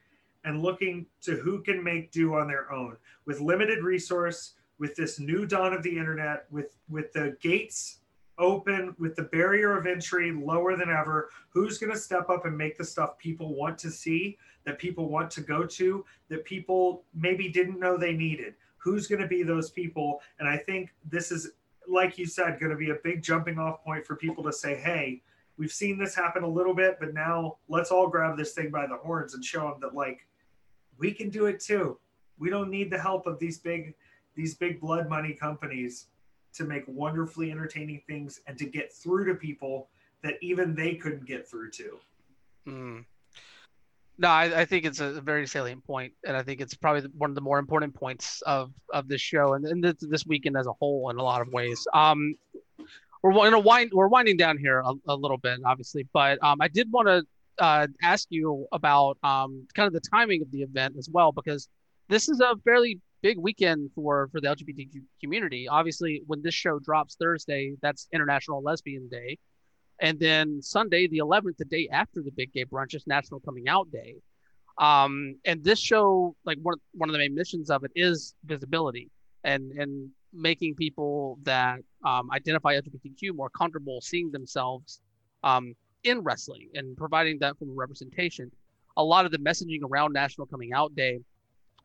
and 0.45 0.61
looking 0.61 1.05
to 1.21 1.35
who 1.35 1.61
can 1.61 1.83
make 1.83 2.11
do 2.11 2.35
on 2.35 2.47
their 2.47 2.71
own 2.71 2.95
with 3.25 3.39
limited 3.41 3.83
resource 3.83 4.53
with 4.79 4.95
this 4.95 5.19
new 5.19 5.45
dawn 5.45 5.73
of 5.73 5.83
the 5.83 5.97
internet, 5.97 6.45
with 6.49 6.77
with 6.89 7.11
the 7.13 7.37
gates 7.41 7.99
open, 8.39 8.95
with 8.97 9.15
the 9.15 9.23
barrier 9.23 9.77
of 9.77 9.85
entry 9.85 10.31
lower 10.31 10.75
than 10.77 10.89
ever, 10.89 11.29
who's 11.49 11.77
going 11.77 11.91
to 11.91 11.99
step 11.99 12.29
up 12.29 12.45
and 12.45 12.57
make 12.57 12.77
the 12.77 12.83
stuff 12.83 13.17
people 13.17 13.53
want 13.53 13.77
to 13.77 13.91
see, 13.91 14.37
that 14.63 14.79
people 14.79 15.09
want 15.09 15.29
to 15.29 15.41
go 15.41 15.65
to, 15.65 16.05
that 16.29 16.45
people 16.45 17.03
maybe 17.13 17.49
didn't 17.49 17.79
know 17.79 17.97
they 17.97 18.13
needed? 18.13 18.55
Who's 18.77 19.07
going 19.07 19.21
to 19.21 19.27
be 19.27 19.43
those 19.43 19.69
people? 19.69 20.21
And 20.39 20.47
I 20.47 20.55
think 20.55 20.93
this 21.09 21.31
is, 21.31 21.51
like 21.87 22.17
you 22.17 22.25
said, 22.25 22.59
going 22.59 22.71
to 22.71 22.77
be 22.77 22.91
a 22.91 22.97
big 23.03 23.21
jumping 23.21 23.59
off 23.59 23.83
point 23.83 24.05
for 24.05 24.15
people 24.15 24.43
to 24.45 24.53
say, 24.53 24.75
hey, 24.75 25.21
we've 25.59 25.71
seen 25.71 25.99
this 25.99 26.15
happen 26.15 26.41
a 26.41 26.47
little 26.47 26.73
bit, 26.73 26.97
but 26.99 27.13
now 27.13 27.57
let's 27.67 27.91
all 27.91 28.07
grab 28.07 28.37
this 28.37 28.53
thing 28.53 28.71
by 28.71 28.87
the 28.87 28.95
horns 28.95 29.33
and 29.33 29.43
show 29.43 29.69
them 29.69 29.75
that, 29.81 29.93
like, 29.93 30.25
we 30.97 31.11
can 31.11 31.29
do 31.29 31.45
it 31.47 31.59
too. 31.59 31.99
We 32.39 32.49
don't 32.49 32.71
need 32.71 32.89
the 32.89 32.97
help 32.97 33.27
of 33.27 33.37
these 33.37 33.59
big 33.59 33.93
these 34.35 34.55
big 34.55 34.79
blood 34.79 35.09
money 35.09 35.33
companies 35.33 36.07
to 36.53 36.63
make 36.63 36.83
wonderfully 36.87 37.51
entertaining 37.51 38.01
things 38.07 38.39
and 38.47 38.57
to 38.57 38.65
get 38.65 38.93
through 38.93 39.25
to 39.25 39.35
people 39.35 39.89
that 40.23 40.35
even 40.41 40.73
they 40.73 40.95
couldn't 40.95 41.25
get 41.25 41.49
through 41.49 41.71
to. 41.71 41.99
Mm. 42.65 43.05
No, 44.17 44.29
I, 44.29 44.61
I, 44.61 44.65
think 44.65 44.85
it's 44.85 45.01
a 45.01 45.19
very 45.19 45.45
salient 45.45 45.83
point, 45.83 46.13
and 46.25 46.37
I 46.37 46.43
think 46.43 46.61
it's 46.61 46.73
probably 46.73 47.09
one 47.17 47.31
of 47.31 47.35
the 47.35 47.41
more 47.41 47.59
important 47.59 47.93
points 47.93 48.41
of 48.45 48.71
of 48.93 49.09
this 49.09 49.21
show 49.21 49.55
and, 49.55 49.65
and 49.65 49.83
this, 49.83 49.95
this 49.99 50.25
weekend 50.25 50.55
as 50.55 50.67
a 50.67 50.73
whole 50.73 51.09
in 51.09 51.17
a 51.17 51.23
lot 51.23 51.41
of 51.41 51.49
ways. 51.49 51.85
Um, 51.93 52.35
we're 53.21 53.51
to 53.51 53.59
wind 53.59 53.91
we're 53.93 54.07
winding 54.07 54.37
down 54.37 54.57
here 54.57 54.79
a, 54.79 54.93
a 55.07 55.15
little 55.15 55.37
bit, 55.37 55.59
obviously, 55.65 56.07
but 56.13 56.41
um, 56.43 56.61
I 56.61 56.67
did 56.67 56.91
want 56.91 57.07
to 57.07 57.23
uh, 57.63 57.87
ask 58.01 58.27
you 58.29 58.65
about 58.71 59.17
um, 59.23 59.67
kind 59.75 59.87
of 59.87 59.93
the 59.93 60.01
timing 60.09 60.41
of 60.41 60.51
the 60.51 60.61
event 60.61 60.95
as 60.97 61.09
well, 61.11 61.31
because 61.31 61.67
this 62.07 62.29
is 62.29 62.39
a 62.39 62.55
fairly 62.63 62.99
big 63.21 63.37
weekend 63.37 63.91
for 63.93 64.29
for 64.31 64.39
the 64.39 64.47
LGBTQ 64.47 65.01
community. 65.21 65.67
Obviously, 65.67 66.23
when 66.27 66.41
this 66.41 66.53
show 66.53 66.79
drops 66.79 67.15
Thursday, 67.19 67.75
that's 67.81 68.07
International 68.13 68.61
Lesbian 68.61 69.09
Day, 69.09 69.37
and 69.99 70.17
then 70.19 70.61
Sunday, 70.61 71.07
the 71.07 71.17
11th, 71.17 71.57
the 71.57 71.65
day 71.65 71.89
after 71.91 72.21
the 72.21 72.31
Big 72.31 72.53
Gay 72.53 72.65
Brunch, 72.65 72.95
is 72.95 73.05
National 73.05 73.41
Coming 73.41 73.67
Out 73.67 73.91
Day. 73.91 74.15
Um, 74.77 75.35
and 75.43 75.61
this 75.61 75.79
show, 75.79 76.35
like 76.45 76.57
one 76.61 76.77
one 76.93 77.09
of 77.09 77.13
the 77.13 77.19
main 77.19 77.35
missions 77.35 77.69
of 77.69 77.83
it, 77.83 77.91
is 77.95 78.33
visibility 78.45 79.09
and 79.43 79.71
and 79.73 80.09
making 80.33 80.75
people 80.75 81.39
that 81.43 81.79
um, 82.05 82.29
identify 82.31 82.75
as 82.75 82.83
LGBTQ 82.83 83.35
more 83.35 83.49
comfortable 83.49 84.01
seeing 84.01 84.31
themselves 84.31 85.01
um, 85.43 85.73
in 86.03 86.21
wrestling 86.21 86.69
and 86.75 86.95
providing 86.97 87.39
that 87.39 87.57
from 87.57 87.75
representation. 87.75 88.51
A 88.97 89.03
lot 89.03 89.25
of 89.25 89.31
the 89.31 89.37
messaging 89.37 89.81
around 89.83 90.13
National 90.13 90.45
Coming 90.47 90.73
Out 90.73 90.95
Day 90.95 91.19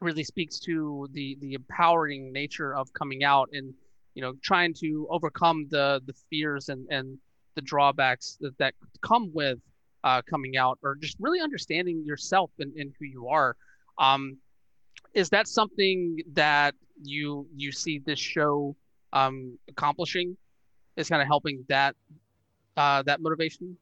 really 0.00 0.24
speaks 0.24 0.58
to 0.60 1.08
the 1.12 1.36
the 1.40 1.54
empowering 1.54 2.32
nature 2.32 2.74
of 2.74 2.92
coming 2.92 3.24
out 3.24 3.48
and 3.52 3.72
you 4.14 4.22
know 4.22 4.34
trying 4.42 4.74
to 4.74 5.06
overcome 5.10 5.66
the 5.70 6.02
the 6.06 6.14
fears 6.30 6.68
and 6.68 6.86
and 6.90 7.18
the 7.54 7.62
drawbacks 7.62 8.36
that, 8.40 8.56
that 8.58 8.74
come 9.02 9.30
with 9.32 9.58
uh, 10.02 10.20
coming 10.28 10.56
out 10.56 10.78
or 10.82 10.96
just 10.96 11.16
really 11.20 11.40
understanding 11.40 12.02
yourself 12.04 12.50
and, 12.58 12.74
and 12.74 12.92
who 12.98 13.06
you 13.06 13.28
are 13.28 13.56
um, 13.98 14.36
is 15.14 15.30
that 15.30 15.46
something 15.46 16.18
that 16.32 16.74
you 17.02 17.46
you 17.54 17.72
see 17.72 17.98
this 17.98 18.18
show 18.18 18.76
um, 19.12 19.58
accomplishing 19.68 20.36
is 20.96 21.08
kind 21.08 21.22
of 21.22 21.28
helping 21.28 21.64
that 21.68 21.94
uh, 22.76 23.02
that 23.02 23.20
motivation 23.20 23.76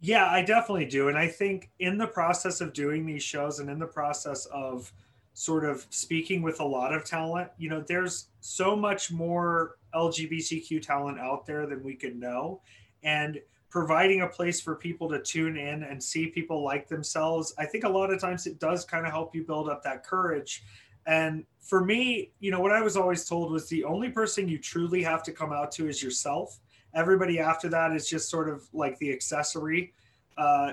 yeah 0.00 0.26
i 0.30 0.42
definitely 0.42 0.84
do 0.84 1.08
and 1.08 1.16
i 1.16 1.26
think 1.26 1.70
in 1.78 1.96
the 1.96 2.06
process 2.06 2.60
of 2.60 2.72
doing 2.72 3.06
these 3.06 3.22
shows 3.22 3.60
and 3.60 3.70
in 3.70 3.78
the 3.78 3.86
process 3.86 4.46
of 4.46 4.92
sort 5.36 5.66
of 5.66 5.86
speaking 5.90 6.40
with 6.40 6.60
a 6.60 6.64
lot 6.64 6.94
of 6.94 7.04
talent, 7.04 7.50
you 7.58 7.68
know, 7.68 7.84
there's 7.86 8.28
so 8.40 8.74
much 8.74 9.12
more 9.12 9.76
LGBTQ 9.94 10.80
talent 10.80 11.20
out 11.20 11.44
there 11.44 11.66
than 11.66 11.84
we 11.84 11.94
can 11.94 12.18
know. 12.18 12.62
And 13.02 13.38
providing 13.68 14.22
a 14.22 14.26
place 14.26 14.62
for 14.62 14.74
people 14.74 15.10
to 15.10 15.20
tune 15.20 15.58
in 15.58 15.82
and 15.82 16.02
see 16.02 16.28
people 16.28 16.64
like 16.64 16.88
themselves, 16.88 17.52
I 17.58 17.66
think 17.66 17.84
a 17.84 17.88
lot 17.88 18.10
of 18.10 18.18
times 18.18 18.46
it 18.46 18.58
does 18.58 18.86
kind 18.86 19.04
of 19.04 19.12
help 19.12 19.34
you 19.34 19.44
build 19.44 19.68
up 19.68 19.82
that 19.82 20.04
courage. 20.04 20.64
And 21.04 21.44
for 21.66 21.84
me, 21.84 22.30
you 22.38 22.50
know, 22.50 22.60
what 22.60 22.72
I 22.72 22.80
was 22.80 22.96
always 22.96 23.24
told 23.24 23.50
was 23.50 23.68
the 23.68 23.84
only 23.84 24.08
person 24.08 24.48
you 24.48 24.58
truly 24.58 25.02
have 25.02 25.22
to 25.24 25.32
come 25.32 25.52
out 25.52 25.72
to 25.72 25.88
is 25.88 26.02
yourself. 26.02 26.58
Everybody 26.94 27.40
after 27.40 27.68
that 27.70 27.92
is 27.92 28.08
just 28.08 28.30
sort 28.30 28.48
of 28.48 28.66
like 28.72 28.96
the 28.98 29.12
accessory. 29.12 29.92
Uh, 30.38 30.72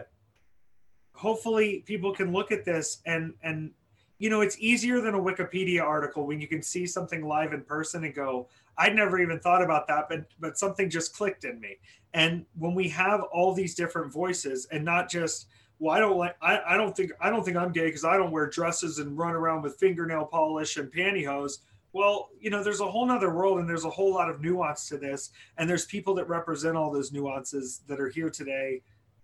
hopefully, 1.14 1.84
people 1.88 2.14
can 2.14 2.32
look 2.32 2.52
at 2.52 2.64
this 2.64 3.02
and 3.06 3.34
and 3.44 3.72
you 4.20 4.30
know, 4.30 4.40
it's 4.40 4.58
easier 4.60 5.02
than 5.02 5.16
a 5.16 5.20
Wikipedia 5.20 5.82
article 5.82 6.26
when 6.26 6.40
you 6.40 6.48
can 6.48 6.62
see 6.62 6.86
something 6.86 7.28
live 7.28 7.52
in 7.52 7.62
person 7.62 8.06
and 8.06 8.14
go, 8.16 8.48
I'd 8.78 8.96
never 8.96 9.20
even 9.20 9.40
thought 9.40 9.62
about 9.62 9.88
that, 9.88 10.08
but 10.08 10.26
but 10.40 10.58
something 10.58 10.90
just 10.90 11.14
clicked 11.14 11.44
in 11.44 11.60
me. 11.60 11.78
And 12.14 12.46
when 12.58 12.76
we 12.76 12.88
have 12.90 13.22
all 13.34 13.54
these 13.54 13.74
different 13.74 14.14
voices 14.14 14.68
and 14.72 14.86
not 14.86 15.10
just, 15.10 15.48
well, 15.80 15.96
I 15.96 16.00
don't 16.00 16.18
like 16.18 16.36
I, 16.42 16.60
I 16.70 16.78
don't 16.78 16.96
think 16.96 17.12
I 17.20 17.30
don't 17.30 17.44
think 17.44 17.58
I'm 17.58 17.72
gay 17.72 17.86
because 17.86 18.06
I 18.06 18.18
don't 18.18 18.32
wear 18.32 18.48
dresses 18.48 19.00
and 19.00 19.18
run 19.18 19.34
around 19.34 19.64
with 19.64 19.78
fingernail 19.78 20.26
polish 20.26 20.78
and 20.78 20.92
pantyhose. 20.92 21.60
Well, 21.94 22.30
you 22.40 22.50
know, 22.50 22.64
there's 22.64 22.80
a 22.80 22.90
whole 22.90 23.06
nother 23.06 23.34
world 23.34 23.60
and 23.60 23.70
there's 23.70 23.86
a 23.86 23.90
whole 23.90 24.12
lot 24.14 24.30
of 24.30 24.42
nuance 24.42 24.88
to 24.90 24.98
this. 24.98 25.30
And 25.58 25.70
there's 25.70 25.86
people 25.86 26.16
that 26.16 26.28
represent 26.28 26.76
all 26.76 26.92
those 26.92 27.12
nuances 27.12 27.82
that 27.88 28.00
are 28.00 28.10
here 28.10 28.32
today. 28.32 28.82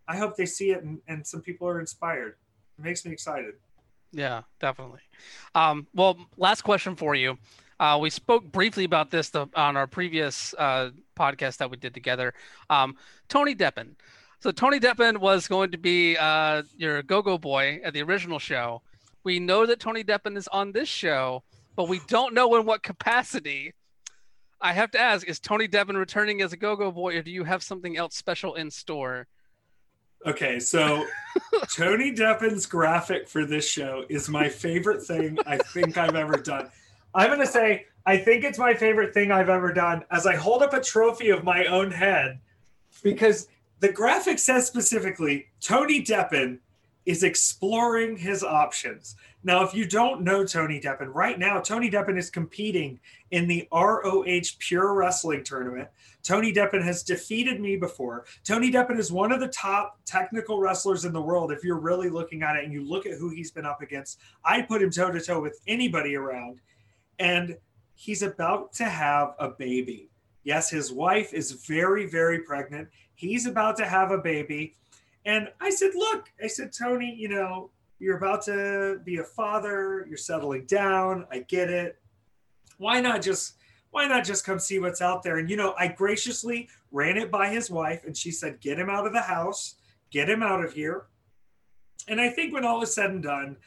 I 0.08 0.18
hope 0.18 0.38
they 0.38 0.46
see 0.46 0.72
it 0.72 0.84
and, 0.84 1.00
and 1.08 1.26
some 1.26 1.42
people 1.42 1.68
are 1.68 1.80
inspired. 1.80 2.36
It 2.78 2.84
makes 2.84 3.06
me 3.06 3.12
excited. 3.12 3.56
Yeah, 4.12 4.44
definitely. 4.60 5.02
Um, 5.56 5.88
well, 5.96 6.18
last 6.38 6.62
question 6.62 6.96
for 6.96 7.16
you. 7.16 7.38
Uh, 7.80 7.98
we 8.02 8.10
spoke 8.10 8.52
briefly 8.52 8.84
about 8.84 9.10
this 9.10 9.30
the, 9.30 9.48
on 9.56 9.78
our 9.78 9.88
previous 9.88 10.54
uh, 10.58 10.90
podcast 11.18 11.58
that 11.58 11.72
we 11.72 11.78
did 11.78 11.94
together. 11.94 12.34
Um, 12.70 12.98
Tony 13.30 13.56
Deppen. 13.56 13.96
So 14.42 14.52
Tony 14.52 14.80
Deppen 14.80 15.18
was 15.18 15.50
going 15.50 15.72
to 15.72 15.78
be 15.78 16.16
uh, 16.16 16.64
your 16.78 17.04
go-go 17.04 17.38
boy 17.38 17.82
at 17.84 17.94
the 17.94 18.02
original 18.02 18.40
show. 18.40 18.82
We 19.26 19.38
know 19.38 19.66
that 19.66 19.82
Tony 19.82 20.02
Deppen 20.02 20.38
is 20.38 20.48
on 20.48 20.72
this 20.72 20.88
show, 20.88 21.44
but 21.76 21.90
we 21.90 22.00
don't 22.08 22.34
know 22.34 22.56
in 22.56 22.66
what 22.66 22.82
capacity. 22.82 23.74
I 24.62 24.72
have 24.72 24.92
to 24.92 25.00
ask: 25.00 25.28
Is 25.28 25.42
Tony 25.42 25.68
Deppen 25.68 25.98
returning 25.98 26.42
as 26.42 26.54
a 26.54 26.58
go-go 26.58 26.90
boy, 26.90 27.18
or 27.18 27.22
do 27.22 27.32
you 27.32 27.44
have 27.44 27.62
something 27.62 27.98
else 27.98 28.16
special 28.16 28.56
in 28.56 28.72
store? 28.72 29.28
Okay, 30.26 30.58
so 30.60 31.06
Tony 31.76 32.14
Deppen's 32.14 32.66
graphic 32.66 33.28
for 33.28 33.46
this 33.46 33.68
show 33.68 34.06
is 34.10 34.30
my 34.30 34.48
favorite 34.48 35.04
thing 35.04 35.38
I 35.48 35.58
think 35.58 35.98
I've 35.98 36.16
ever 36.16 36.38
done. 36.38 36.70
I'm 37.14 37.28
going 37.28 37.40
to 37.40 37.48
say, 37.48 37.86
I 38.06 38.18
think 38.18 38.44
it's 38.46 38.60
my 38.60 38.74
favorite 38.74 39.14
thing 39.14 39.32
I've 39.32 39.50
ever 39.50 39.74
done 39.74 40.04
as 40.12 40.26
I 40.26 40.36
hold 40.36 40.62
up 40.62 40.74
a 40.74 40.82
trophy 40.82 41.30
of 41.30 41.44
my 41.44 41.66
own 41.66 41.92
head 41.92 42.40
because 43.04 43.48
the 43.80 43.92
graphic 43.92 44.40
says 44.40 44.68
specifically 44.68 45.48
Tony 45.62 46.04
Deppen 46.04 46.60
is 47.06 47.24
exploring 47.24 48.18
his 48.18 48.44
options. 48.44 49.16
Now, 49.44 49.64
if 49.64 49.74
you 49.74 49.88
don't 49.88 50.22
know 50.22 50.46
Tony 50.46 50.82
Deppen, 50.82 51.14
right 51.14 51.40
now, 51.40 51.60
Tony 51.62 51.90
Deppen 51.90 52.18
is 52.18 52.30
competing 52.30 53.00
in 53.32 53.48
the 53.48 53.68
ROH 53.72 54.58
Pure 54.60 54.94
Wrestling 54.94 55.44
Tournament. 55.44 55.88
Tony 56.24 56.54
Deppen 56.54 56.84
has 56.84 57.02
defeated 57.04 57.62
me 57.62 57.78
before. 57.78 58.26
Tony 58.44 58.70
Deppen 58.70 59.00
is 59.00 59.12
one 59.12 59.32
of 59.32 59.40
the 59.40 59.48
top 59.48 59.98
technical 60.06 60.60
wrestlers 60.60 61.06
in 61.06 61.14
the 61.14 61.22
world. 61.22 61.52
If 61.52 61.64
you're 61.64 61.80
really 61.80 62.10
looking 62.10 62.44
at 62.44 62.58
it 62.58 62.66
and 62.66 62.74
you 62.74 62.84
look 62.84 63.06
at 63.06 63.18
who 63.18 63.30
he's 63.30 63.50
been 63.50 63.66
up 63.66 63.82
against, 63.82 64.20
I 64.44 64.62
put 64.62 64.82
him 64.82 64.92
toe 64.92 65.10
to 65.10 65.22
toe 65.22 65.42
with 65.42 65.60
anybody 65.68 66.16
around. 66.16 66.60
And 67.18 67.58
he's 67.96 68.22
about 68.22 68.74
to 68.74 68.86
have 68.86 69.36
a 69.40 69.50
baby. 69.50 70.10
Yes, 70.44 70.70
his 70.70 70.92
wife 70.92 71.34
is 71.34 71.52
very, 71.52 72.06
very 72.06 72.40
pregnant. 72.40 72.90
He's 73.20 73.46
about 73.46 73.76
to 73.78 73.86
have 73.86 74.12
a 74.12 74.18
baby. 74.18 74.76
And 75.26 75.50
I 75.60 75.72
said, 75.72 75.92
Look, 75.94 76.32
I 76.42 76.48
said, 76.48 76.72
Tony, 76.72 77.14
you 77.14 77.28
know, 77.28 77.70
you're 78.00 78.16
about 78.16 78.44
to 78.44 79.02
be 79.04 79.18
a 79.18 79.26
father, 79.26 80.06
you're 80.08 80.18
settling 80.18 80.66
down. 80.68 81.28
I 81.30 81.40
get 81.40 81.70
it. 81.70 82.00
why 82.78 83.02
not 83.02 83.22
just 83.22 83.56
why 83.92 84.08
not 84.08 84.24
just 84.24 84.46
come 84.46 84.58
see 84.58 84.80
what's 84.80 85.02
out 85.02 85.22
there? 85.22 85.38
And 85.38 85.50
you 85.50 85.58
know, 85.58 85.76
I 85.78 85.90
graciously 85.90 86.70
ran 86.94 87.18
it 87.18 87.30
by 87.30 87.50
his 87.50 87.70
wife, 87.70 88.06
and 88.06 88.16
she 88.16 88.32
said, 88.32 88.62
"Get 88.62 88.80
him 88.80 88.90
out 88.90 89.06
of 89.06 89.12
the 89.12 89.22
house, 89.22 89.76
get 90.12 90.30
him 90.30 90.42
out 90.42 90.64
of 90.64 90.72
here." 90.72 91.08
And 92.08 92.22
I 92.22 92.30
think 92.30 92.54
when 92.54 92.64
all 92.64 92.82
is 92.82 92.96
said 92.96 93.10
and 93.10 93.22
done, 93.22 93.58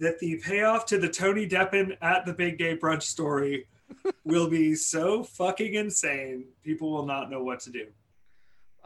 that 0.00 0.18
the 0.18 0.36
payoff 0.44 0.84
to 0.86 0.98
the 0.98 1.08
Tony 1.08 1.48
Deppen 1.48 1.96
at 2.02 2.26
the 2.26 2.34
Big 2.34 2.58
Gay 2.58 2.76
Brunch 2.76 3.04
story 3.04 3.68
will 4.24 4.50
be 4.50 4.74
so 4.74 5.24
fucking 5.24 5.74
insane. 5.74 6.44
People 6.62 6.92
will 6.92 7.06
not 7.06 7.30
know 7.30 7.42
what 7.42 7.60
to 7.60 7.70
do. 7.70 7.86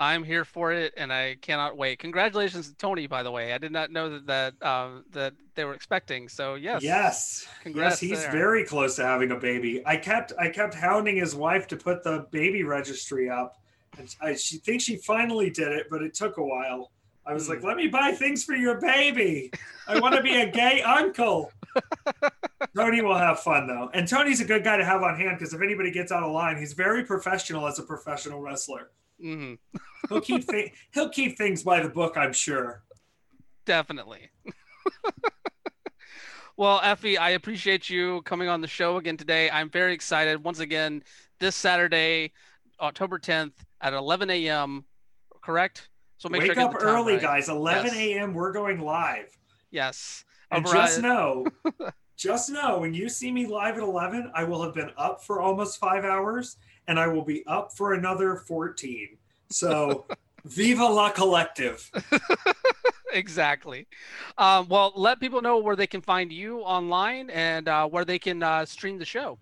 I'm 0.02 0.24
here 0.24 0.44
for 0.44 0.72
it, 0.72 0.92
and 0.96 1.12
I 1.12 1.36
cannot 1.40 1.76
wait. 1.76 2.00
Congratulations 2.00 2.68
to 2.68 2.74
Tony, 2.74 3.06
by 3.06 3.22
the 3.22 3.30
way. 3.30 3.52
I 3.52 3.58
did 3.58 3.70
not 3.70 3.90
know 3.92 4.10
that 4.10 4.26
that 4.26 4.62
um, 4.66 5.04
that 5.12 5.32
they 5.54 5.64
were 5.64 5.74
expecting. 5.74 6.28
So 6.28 6.56
yes, 6.56 6.82
yes, 6.82 7.46
Congrats 7.62 8.02
yes. 8.02 8.10
He's 8.10 8.22
there. 8.24 8.32
very 8.32 8.64
close 8.64 8.96
to 8.96 9.04
having 9.04 9.30
a 9.30 9.36
baby. 9.38 9.80
I 9.86 9.96
kept 9.96 10.32
I 10.40 10.48
kept 10.50 10.74
hounding 10.74 11.16
his 11.16 11.34
wife 11.36 11.68
to 11.68 11.76
put 11.76 12.02
the 12.02 12.26
baby 12.32 12.64
registry 12.64 13.30
up, 13.30 13.60
and 13.96 14.12
I, 14.20 14.34
she 14.34 14.56
thinks 14.58 14.82
she 14.84 14.96
finally 14.96 15.50
did 15.50 15.68
it, 15.68 15.86
but 15.88 16.02
it 16.02 16.14
took 16.14 16.36
a 16.38 16.42
while. 16.44 16.90
I 17.24 17.32
was 17.32 17.46
Hmm. 17.46 17.52
like, 17.52 17.62
"Let 17.62 17.76
me 17.76 17.86
buy 17.86 18.10
things 18.10 18.42
for 18.42 18.54
your 18.56 18.80
baby. 18.80 19.52
I 19.86 20.00
want 20.00 20.16
to 20.16 20.22
be 20.22 20.34
a 20.40 20.50
gay 20.50 20.82
uncle." 21.00 21.52
Tony 22.76 23.02
will 23.02 23.16
have 23.18 23.40
fun 23.40 23.66
though, 23.68 23.88
and 23.94 24.08
Tony's 24.08 24.40
a 24.40 24.44
good 24.44 24.64
guy 24.64 24.76
to 24.76 24.84
have 24.84 25.02
on 25.02 25.16
hand 25.16 25.38
because 25.38 25.54
if 25.54 25.62
anybody 25.62 25.90
gets 25.90 26.10
out 26.10 26.22
of 26.24 26.32
line, 26.32 26.56
he's 26.58 26.72
very 26.72 27.04
professional 27.04 27.66
as 27.66 27.78
a 27.78 27.82
professional 27.82 28.40
wrestler. 28.40 28.90
Hmm 29.22 29.54
He'll 30.08 30.20
keep 30.20 30.44
he'll 30.92 31.08
keep 31.10 31.38
things 31.38 31.62
by 31.62 31.80
the 31.80 31.88
book, 31.88 32.16
I'm 32.16 32.32
sure. 32.32 32.82
definitely. 33.64 34.30
well, 36.56 36.80
Effy, 36.80 37.18
I 37.18 37.30
appreciate 37.30 37.88
you 37.88 38.20
coming 38.22 38.48
on 38.48 38.60
the 38.60 38.66
show 38.68 38.96
again 38.96 39.16
today. 39.16 39.48
I'm 39.50 39.70
very 39.70 39.94
excited. 39.94 40.42
Once 40.42 40.58
again, 40.58 41.02
this 41.38 41.54
Saturday, 41.56 42.32
October 42.80 43.18
10th 43.18 43.52
at 43.80 43.92
11 43.94 44.28
a.m. 44.30 44.84
Correct? 45.40 45.88
So 46.18 46.28
make 46.28 46.42
Wake 46.42 46.54
sure 46.54 46.62
up 46.62 46.74
early, 46.80 47.14
right. 47.14 47.22
guys. 47.22 47.48
11 47.48 47.86
Yes. 47.86 47.94
a.m. 47.96 48.34
We're 48.34 48.52
going 48.52 48.80
live. 48.80 49.36
Yes. 49.70 50.24
And 50.50 50.66
Over 50.66 50.76
just 50.76 50.98
at- 50.98 51.04
know, 51.04 51.46
just 52.16 52.50
know 52.50 52.78
when 52.80 52.92
you 52.92 53.08
see 53.08 53.32
me 53.32 53.46
live 53.46 53.76
at 53.76 53.82
11, 53.82 54.30
I 54.34 54.44
will 54.44 54.62
have 54.62 54.74
been 54.74 54.90
up 54.96 55.24
for 55.24 55.40
almost 55.40 55.78
five 55.78 56.04
hours 56.04 56.56
and 56.88 56.98
I 56.98 57.08
will 57.08 57.24
be 57.24 57.44
up 57.46 57.72
for 57.72 57.94
another 57.94 58.36
14. 58.36 59.16
So, 59.50 60.06
viva 60.44 60.84
la 60.84 61.10
collective. 61.10 61.90
exactly. 63.12 63.86
Um, 64.38 64.68
well, 64.68 64.92
let 64.96 65.20
people 65.20 65.42
know 65.42 65.58
where 65.58 65.76
they 65.76 65.86
can 65.86 66.00
find 66.00 66.32
you 66.32 66.60
online 66.60 67.30
and 67.30 67.68
uh, 67.68 67.86
where 67.88 68.04
they 68.04 68.18
can 68.18 68.42
uh, 68.42 68.64
stream 68.64 68.98
the 68.98 69.04
show. 69.04 69.38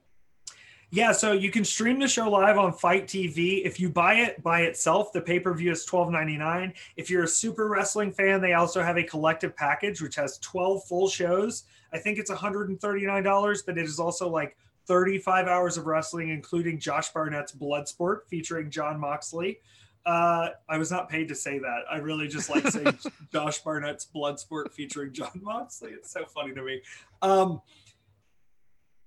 Yeah, 0.93 1.13
so 1.13 1.31
you 1.31 1.53
can 1.53 1.65
stream 1.65 2.01
the 2.01 2.09
show 2.09 2.29
live 2.29 2.59
on 2.59 2.73
FITE 2.73 3.07
TV. 3.07 3.65
If 3.65 3.79
you 3.79 3.89
buy 3.91 4.15
it 4.15 4.43
by 4.43 4.63
itself, 4.63 5.13
the 5.13 5.21
pay 5.21 5.39
per 5.39 5.55
view 5.55 5.71
is 5.71 5.85
twelve 5.85 6.11
ninety 6.11 6.37
nine. 6.37 6.75
If 6.97 7.09
you're 7.09 7.23
a 7.23 7.29
super 7.29 7.69
wrestling 7.69 8.11
fan, 8.11 8.41
they 8.41 8.55
also 8.55 8.83
have 8.83 8.99
a 8.99 9.05
collective 9.05 9.55
package 9.55 10.03
which 10.03 10.17
has 10.17 10.39
twelve 10.39 10.83
full 10.85 11.09
shows. 11.09 11.63
I 11.93 11.99
think 11.99 12.19
it's 12.19 12.29
one 12.29 12.41
hundred 12.41 12.71
and 12.71 12.81
thirty 12.81 13.07
nine 13.07 13.23
dollars, 13.23 13.63
but 13.63 13.79
it 13.79 13.85
is 13.85 14.01
also 14.01 14.29
like 14.29 14.57
thirty 14.91 15.19
five 15.19 15.47
hours 15.47 15.77
of 15.77 15.87
wrestling, 15.87 16.31
including 16.31 16.81
Josh 16.81 17.13
Barnett's 17.13 17.53
Bloodsport 17.53 18.27
featuring 18.29 18.71
Jon 18.71 18.99
Moxley. 18.99 19.61
Uh, 20.05 20.49
I 20.69 20.79
was 20.79 20.91
not 20.91 21.09
paid 21.09 21.29
to 21.29 21.35
say 21.37 21.61
that. 21.61 21.83
I 21.89 21.99
really 21.99 22.27
just 22.27 22.51
like 22.51 22.67
saying 22.67 22.99
Josh 23.33 23.61
Barnett's 23.61 24.09
Bloodsport 24.13 24.73
featuring 24.73 25.13
Jon 25.13 25.31
Moxley. 25.43 25.91
It's 25.93 26.11
so 26.11 26.25
funny 26.25 26.53
to 26.55 26.63
me. 26.65 26.83
Um, 27.23 27.63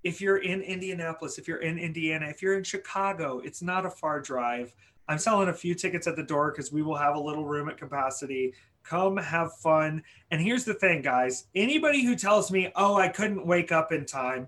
if 0.06 0.22
you're 0.22 0.38
in 0.38 0.62
Indianapolis, 0.62 1.38
if 1.38 1.50
you're 1.50 1.58
in 1.58 1.78
Indiana, 1.78 2.28
if 2.28 2.42
you're 2.42 2.58
in 2.58 2.64
Chicago, 2.64 3.40
it's 3.40 3.62
not 3.62 3.86
a 3.86 3.90
far 3.90 4.22
drive. 4.22 4.74
I'm 5.10 5.18
selling 5.18 5.50
a 5.50 5.54
few 5.54 5.76
tickets 5.76 6.08
at 6.08 6.16
the 6.16 6.24
door 6.24 6.52
because 6.52 6.72
we 6.72 6.82
will 6.82 6.96
have 6.96 7.18
a 7.18 7.20
little 7.20 7.44
room 7.44 7.68
at 7.68 7.78
capacity. 7.78 8.54
Come 8.84 9.18
have 9.18 9.54
fun. 9.58 10.02
And 10.32 10.40
here's 10.40 10.64
the 10.64 10.76
thing, 10.76 11.02
guys 11.02 11.48
anybody 11.54 12.06
who 12.06 12.16
tells 12.16 12.52
me, 12.52 12.72
oh, 12.78 12.96
I 12.96 13.10
couldn't 13.10 13.46
wake 13.46 13.74
up 13.74 13.92
in 13.92 14.06
time. 14.06 14.48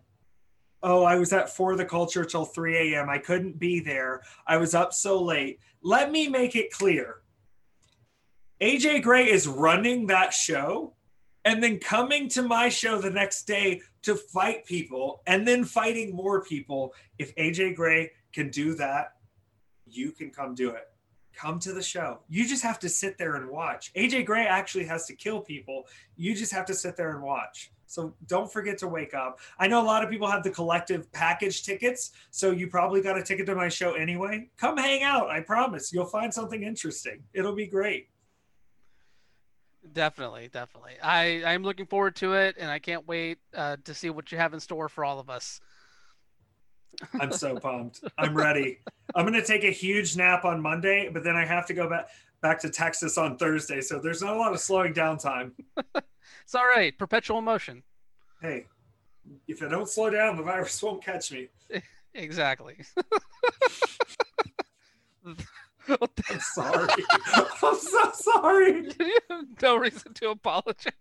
Oh, 0.88 1.03
I 1.03 1.16
was 1.16 1.34
at 1.34 1.49
For 1.49 1.76
the 1.76 1.84
Culture 1.84 2.24
till 2.24 2.45
3 2.45 2.94
a.m. 2.94 3.10
I 3.10 3.18
couldn't 3.18 3.57
be 3.57 3.80
there. 3.80 4.22
I 4.45 4.57
was 4.57 4.76
up 4.76 4.94
so 4.94 5.20
late. 5.20 5.60
Let 5.82 6.12
me 6.12 6.28
make 6.28 6.56
it 6.56 6.72
clear 6.72 7.22
AJ 8.62 9.02
Gray 9.02 9.28
is 9.28 9.48
running 9.48 10.06
that 10.07 10.32
show 10.32 10.94
and 11.44 11.62
then 11.62 11.80
coming 11.80 12.30
to 12.30 12.44
my 12.44 12.70
show 12.70 13.02
the 13.02 13.10
next 13.10 13.48
day 13.48 13.82
to 14.03 14.14
fight 14.14 14.64
people 14.68 15.24
and 15.26 15.48
then 15.48 15.64
fighting 15.64 16.16
more 16.16 16.44
people. 16.44 16.94
If 17.18 17.36
AJ 17.36 17.76
Gray 17.76 18.12
can 18.32 18.52
do 18.52 18.76
that, 18.76 19.14
you 19.88 20.12
can 20.12 20.30
come 20.30 20.53
do 20.53 20.70
it. 20.70 20.88
Come 21.36 21.57
to 21.62 21.74
the 21.74 21.82
show. 21.82 22.20
You 22.30 22.48
just 22.48 22.62
have 22.62 22.78
to 22.80 22.90
sit 22.90 23.18
there 23.18 23.38
and 23.38 23.49
watch. 23.49 23.91
AJ 23.95 24.28
Gray 24.28 24.45
actually 24.45 24.86
has 24.86 25.07
to 25.07 25.16
kill 25.16 25.41
people. 25.41 25.88
You 26.16 26.36
just 26.36 26.52
have 26.52 26.66
to 26.68 26.76
sit 26.76 26.95
there 26.95 27.10
and 27.10 27.24
watch. 27.24 27.72
So 27.96 28.14
don't 28.28 28.52
forget 28.52 28.78
to 28.80 28.90
wake 28.90 29.14
up. 29.14 29.40
I 29.58 29.68
know 29.68 29.82
a 29.82 29.88
lot 29.88 30.04
of 30.04 30.10
people 30.10 30.30
have 30.30 30.44
the 30.44 30.50
collective 30.50 31.10
package 31.14 31.64
tickets, 31.64 32.12
so 32.30 32.52
you 32.52 32.68
probably 32.68 33.02
got 33.02 33.18
a 33.18 33.24
ticket 33.24 33.46
to 33.46 33.56
my 33.56 33.70
show 33.70 33.94
anyway. 33.94 34.50
Come 34.58 34.76
hang 34.76 35.02
out. 35.02 35.30
I 35.30 35.40
promise 35.40 35.94
you'll 35.94 36.06
find 36.06 36.34
something 36.34 36.62
interesting. 36.62 37.24
It'll 37.34 37.56
be 37.56 37.68
great. 37.68 38.10
Definitely, 39.94 40.50
definitely. 40.52 40.94
I 41.02 41.44
I'm 41.46 41.64
looking 41.64 41.86
forward 41.86 42.18
to 42.18 42.34
it, 42.34 42.58
and 42.60 42.70
I 42.70 42.80
can't 42.80 43.08
wait 43.08 43.38
uh, 43.56 43.78
to 43.86 43.94
see 43.94 44.10
what 44.10 44.30
you 44.30 44.38
have 44.40 44.54
in 44.54 44.60
store 44.60 44.90
for 44.90 45.06
all 45.06 45.20
of 45.22 45.30
us. 45.30 45.62
I'm 47.22 47.32
so 47.32 47.56
pumped. 47.62 48.04
I'm 48.18 48.36
ready. 48.36 48.80
I'm 49.16 49.26
going 49.26 49.40
to 49.40 49.46
take 49.46 49.64
a 49.64 49.72
huge 49.72 50.18
nap 50.18 50.44
on 50.44 50.62
Monday, 50.62 51.10
but 51.14 51.24
then 51.24 51.38
I 51.38 51.46
have 51.46 51.66
to 51.68 51.74
go 51.74 51.90
back 51.90 52.10
back 52.46 52.60
to 52.60 52.70
Texas 52.70 53.18
on 53.18 53.38
Thursday. 53.38 53.82
So 53.82 53.98
there's 53.98 54.22
not 54.22 54.36
a 54.36 54.38
lot 54.38 54.54
of 54.54 54.60
slowing 54.60 54.94
down 54.94 55.18
time. 55.18 55.54
It's 56.44 56.54
all 56.54 56.66
right. 56.66 56.96
Perpetual 56.96 57.42
motion. 57.42 57.82
Hey, 58.40 58.68
if 59.48 59.64
I 59.64 59.68
don't 59.68 59.90
slow 59.90 60.12
down, 60.12 60.38
the 60.38 60.44
virus 60.44 60.82
won't 60.82 61.04
catch 61.04 61.32
me. 61.32 61.48
Exactly. 62.18 62.78
I'm 65.26 65.36
sorry. 66.40 66.88
I'm 67.36 67.78
so 67.78 68.12
sorry. 68.14 68.88
no 69.62 69.76
reason 69.76 70.14
to 70.14 70.30
apologize. 70.30 70.94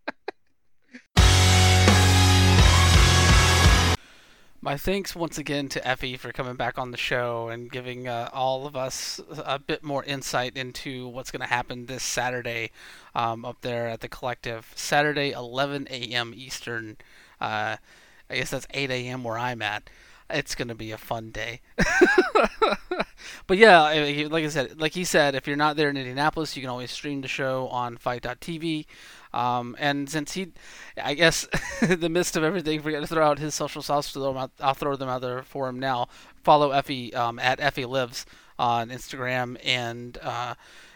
My 4.65 4.79
thanks 4.79 5.15
once 5.15 5.37
again 5.37 5.69
to 5.69 5.81
Effy 5.81 6.19
for 6.19 6.33
coming 6.33 6.55
back 6.55 6.79
on 6.79 6.91
the 6.91 6.97
show 6.97 7.49
and 7.49 7.71
giving 7.71 8.09
uh, 8.09 8.31
all 8.33 8.67
of 8.67 8.75
us 8.75 9.21
a 9.37 9.59
bit 9.59 9.85
more 9.85 10.03
insight 10.05 10.57
into 10.57 11.07
what's 11.07 11.31
going 11.31 11.43
to 11.43 11.47
happen 11.47 11.85
this 11.85 12.03
Saturday 12.03 12.71
um, 13.15 13.45
up 13.45 13.61
there 13.61 13.89
at 13.89 14.01
the 14.01 14.09
collective. 14.09 14.73
Saturday, 14.75 15.33
11 15.33 15.87
a.m. 15.91 16.33
Eastern. 16.35 16.97
Uh, 17.43 17.77
I 18.31 18.37
guess 18.37 18.49
that's 18.49 18.67
8 18.71 18.91
a.m. 18.91 19.23
where 19.23 19.37
I'm 19.37 19.61
at. 19.61 19.91
It's 20.31 20.55
going 20.55 20.69
to 20.69 20.75
be 20.75 20.93
a 20.93 20.97
fun 20.97 21.29
day. 21.29 21.61
but 23.47 23.59
yeah, 23.59 23.83
like 24.31 24.45
I 24.45 24.49
said, 24.49 24.81
like 24.81 24.95
he 24.95 25.05
said, 25.05 25.35
if 25.35 25.47
you're 25.47 25.57
not 25.57 25.77
there 25.77 25.91
in 25.91 25.99
Indianapolis, 25.99 26.57
you 26.57 26.63
can 26.63 26.71
always 26.71 26.91
stream 26.91 27.21
the 27.21 27.29
show 27.29 27.69
on 27.69 27.99
FITE.tv. 27.99 28.87
Um, 29.35 29.75
and 29.79 30.09
since 30.09 30.33
he, 30.33 30.53
I 31.03 31.15
guess, 31.15 31.47
in 31.83 32.01
the 32.01 32.09
midst 32.09 32.37
of 32.37 32.45
everything, 32.45 32.81
forgot 32.81 33.01
to 33.01 33.07
throw 33.07 33.27
out 33.27 33.39
his 33.39 33.55
social 33.55 33.83
sauce. 33.83 34.11
Throw 34.13 34.33
them 34.33 34.51
I'll 34.61 34.75
throw 34.75 34.95
them 34.97 35.09
out 35.09 35.23
there 35.23 35.43
for 35.43 35.69
him 35.69 35.81
now. 35.81 36.09
Follow 36.43 36.71
Effy 36.71 37.15
um, 37.15 37.39
at 37.39 37.59
Effy 37.59 37.87
Lives 37.87 38.25
on 38.59 38.91
Instagram 38.91 39.59
and 39.65 40.17
uh, 40.23 40.55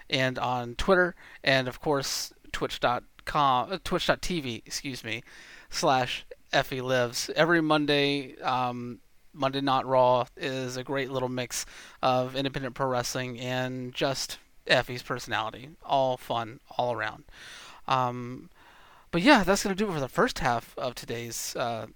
and 0.08 0.38
on 0.38 0.76
Twitter, 0.76 1.16
and 1.42 1.66
of 1.66 1.80
course 1.80 2.32
Twitch.com, 2.52 3.72
uh, 3.72 3.78
Twitch.tv, 3.82 4.62
excuse 4.64 5.02
me, 5.02 5.22
slash 5.68 6.24
Effy 6.52 6.80
Lives. 6.80 7.30
Every 7.34 7.60
Monday, 7.60 8.38
um, 8.40 9.00
Monday 9.32 9.60
Not 9.60 9.84
Raw 9.84 10.26
is 10.36 10.76
a 10.76 10.84
great 10.84 11.10
little 11.10 11.28
mix 11.28 11.66
of 12.02 12.36
independent 12.36 12.74
pro 12.74 12.86
wrestling 12.86 13.38
and 13.40 13.92
just 13.92 14.38
Effy's 14.68 15.02
personality. 15.02 15.70
All 15.84 16.16
fun, 16.16 16.60
all 16.76 16.92
around. 16.92 17.24
Um, 17.88 18.50
but 19.10 19.22
yeah, 19.22 19.42
that's 19.42 19.64
going 19.64 19.74
to 19.74 19.84
do 19.84 19.90
it 19.90 19.94
for 19.94 20.00
the 20.00 20.08
first 20.08 20.38
half 20.40 20.74
of 20.78 20.94
today's 20.94 21.56
uh, 21.56 21.86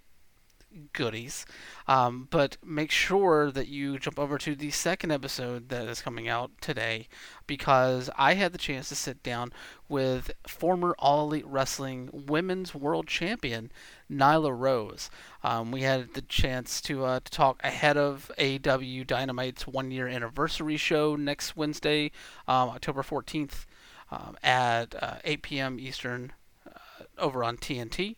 goodies. 0.92 1.44
Um, 1.86 2.28
but 2.30 2.56
make 2.64 2.90
sure 2.90 3.50
that 3.50 3.68
you 3.68 3.98
jump 3.98 4.18
over 4.18 4.38
to 4.38 4.54
the 4.54 4.70
second 4.70 5.10
episode 5.10 5.68
that 5.68 5.88
is 5.88 6.00
coming 6.00 6.28
out 6.28 6.50
today 6.60 7.08
because 7.46 8.08
I 8.16 8.34
had 8.34 8.52
the 8.52 8.58
chance 8.58 8.88
to 8.88 8.94
sit 8.94 9.22
down 9.22 9.52
with 9.88 10.30
former 10.46 10.94
All 10.98 11.26
Elite 11.26 11.46
Wrestling 11.46 12.08
Women's 12.12 12.74
World 12.74 13.06
Champion 13.08 13.70
Nyla 14.10 14.56
Rose. 14.56 15.10
Um, 15.42 15.70
we 15.72 15.82
had 15.82 16.14
the 16.14 16.22
chance 16.22 16.80
to, 16.82 17.04
uh, 17.04 17.20
to 17.20 17.30
talk 17.30 17.60
ahead 17.62 17.96
of 17.96 18.30
AEW 18.38 19.06
Dynamite's 19.06 19.66
one 19.66 19.90
year 19.90 20.08
anniversary 20.08 20.76
show 20.76 21.16
next 21.16 21.56
Wednesday, 21.56 22.10
um, 22.48 22.70
October 22.70 23.02
14th 23.02 23.66
um, 24.12 24.36
at 24.42 24.94
uh, 25.02 25.16
8 25.24 25.42
p.m. 25.42 25.80
Eastern 25.80 26.32
uh, 26.66 27.04
over 27.18 27.42
on 27.42 27.56
TNT 27.56 28.16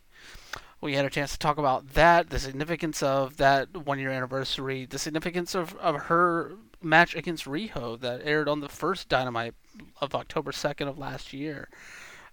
we 0.85 0.93
had 0.93 1.05
a 1.05 1.09
chance 1.09 1.31
to 1.31 1.39
talk 1.39 1.57
about 1.57 1.93
that, 1.93 2.29
the 2.29 2.37
significance 2.37 3.01
of 3.01 3.37
that 3.37 3.75
one 3.75 3.97
year 3.97 4.11
anniversary, 4.11 4.85
the 4.85 4.99
significance 4.99 5.55
of, 5.55 5.75
of 5.77 6.03
her 6.03 6.53
match 6.81 7.15
against 7.15 7.45
Riho 7.45 7.99
that 7.99 8.21
aired 8.23 8.47
on 8.47 8.59
the 8.59 8.69
first 8.69 9.09
Dynamite 9.09 9.55
of 9.99 10.13
October 10.13 10.51
2nd 10.51 10.87
of 10.87 10.99
last 10.99 11.33
year, 11.33 11.69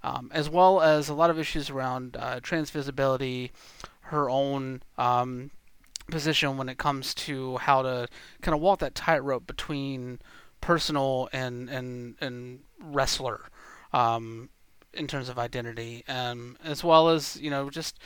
um, 0.02 0.30
as 0.34 0.50
well 0.50 0.82
as 0.82 1.08
a 1.08 1.14
lot 1.14 1.30
of 1.30 1.38
issues 1.38 1.70
around 1.70 2.16
uh, 2.16 2.40
trans 2.40 2.70
visibility, 2.70 3.52
her 4.02 4.28
own 4.28 4.82
um, 4.98 5.50
position 6.10 6.58
when 6.58 6.68
it 6.68 6.76
comes 6.76 7.14
to 7.14 7.56
how 7.56 7.80
to 7.80 8.06
kind 8.42 8.54
of 8.54 8.60
walk 8.60 8.80
that 8.80 8.94
tightrope 8.94 9.46
between 9.46 10.18
personal 10.62 11.28
and 11.32 11.68
and 11.68 12.14
and 12.22 12.60
wrestler 12.80 13.42
um, 13.92 14.48
in 14.94 15.06
terms 15.06 15.28
of 15.28 15.38
identity, 15.38 16.04
um, 16.08 16.56
as 16.64 16.82
well 16.82 17.10
as 17.10 17.36
you 17.36 17.50
know 17.50 17.68
just 17.68 17.98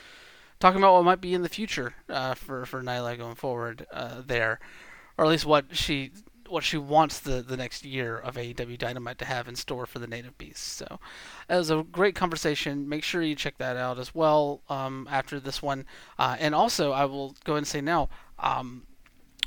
talking 0.58 0.78
about 0.78 0.94
what 0.94 1.04
might 1.04 1.20
be 1.20 1.34
in 1.34 1.42
the 1.42 1.48
future 1.48 1.94
uh, 2.08 2.34
for 2.34 2.66
for 2.66 2.82
Nyla 2.82 3.16
going 3.16 3.36
forward 3.36 3.86
uh, 3.92 4.22
there, 4.26 4.58
or 5.16 5.24
at 5.24 5.30
least 5.30 5.46
what 5.46 5.76
she 5.76 6.10
what 6.48 6.64
she 6.64 6.76
wants 6.76 7.18
the, 7.18 7.42
the 7.42 7.56
next 7.56 7.84
year 7.84 8.16
of 8.16 8.36
AEW 8.36 8.78
Dynamite 8.78 9.18
to 9.18 9.24
have 9.24 9.48
in 9.48 9.56
store 9.56 9.84
for 9.84 9.98
the 9.98 10.06
Native 10.06 10.38
Beasts. 10.38 10.64
So 10.64 11.00
it 11.48 11.56
was 11.56 11.70
a 11.70 11.84
great 11.90 12.14
conversation. 12.14 12.88
Make 12.88 13.02
sure 13.02 13.20
you 13.20 13.34
check 13.34 13.58
that 13.58 13.76
out 13.76 13.98
as 13.98 14.14
well 14.14 14.62
um, 14.68 15.08
after 15.10 15.40
this 15.40 15.60
one. 15.60 15.86
Uh, 16.18 16.36
and 16.38 16.54
also, 16.54 16.92
I 16.92 17.04
will 17.04 17.34
go 17.44 17.56
and 17.56 17.66
say 17.66 17.80
now, 17.80 18.08
um, 18.38 18.86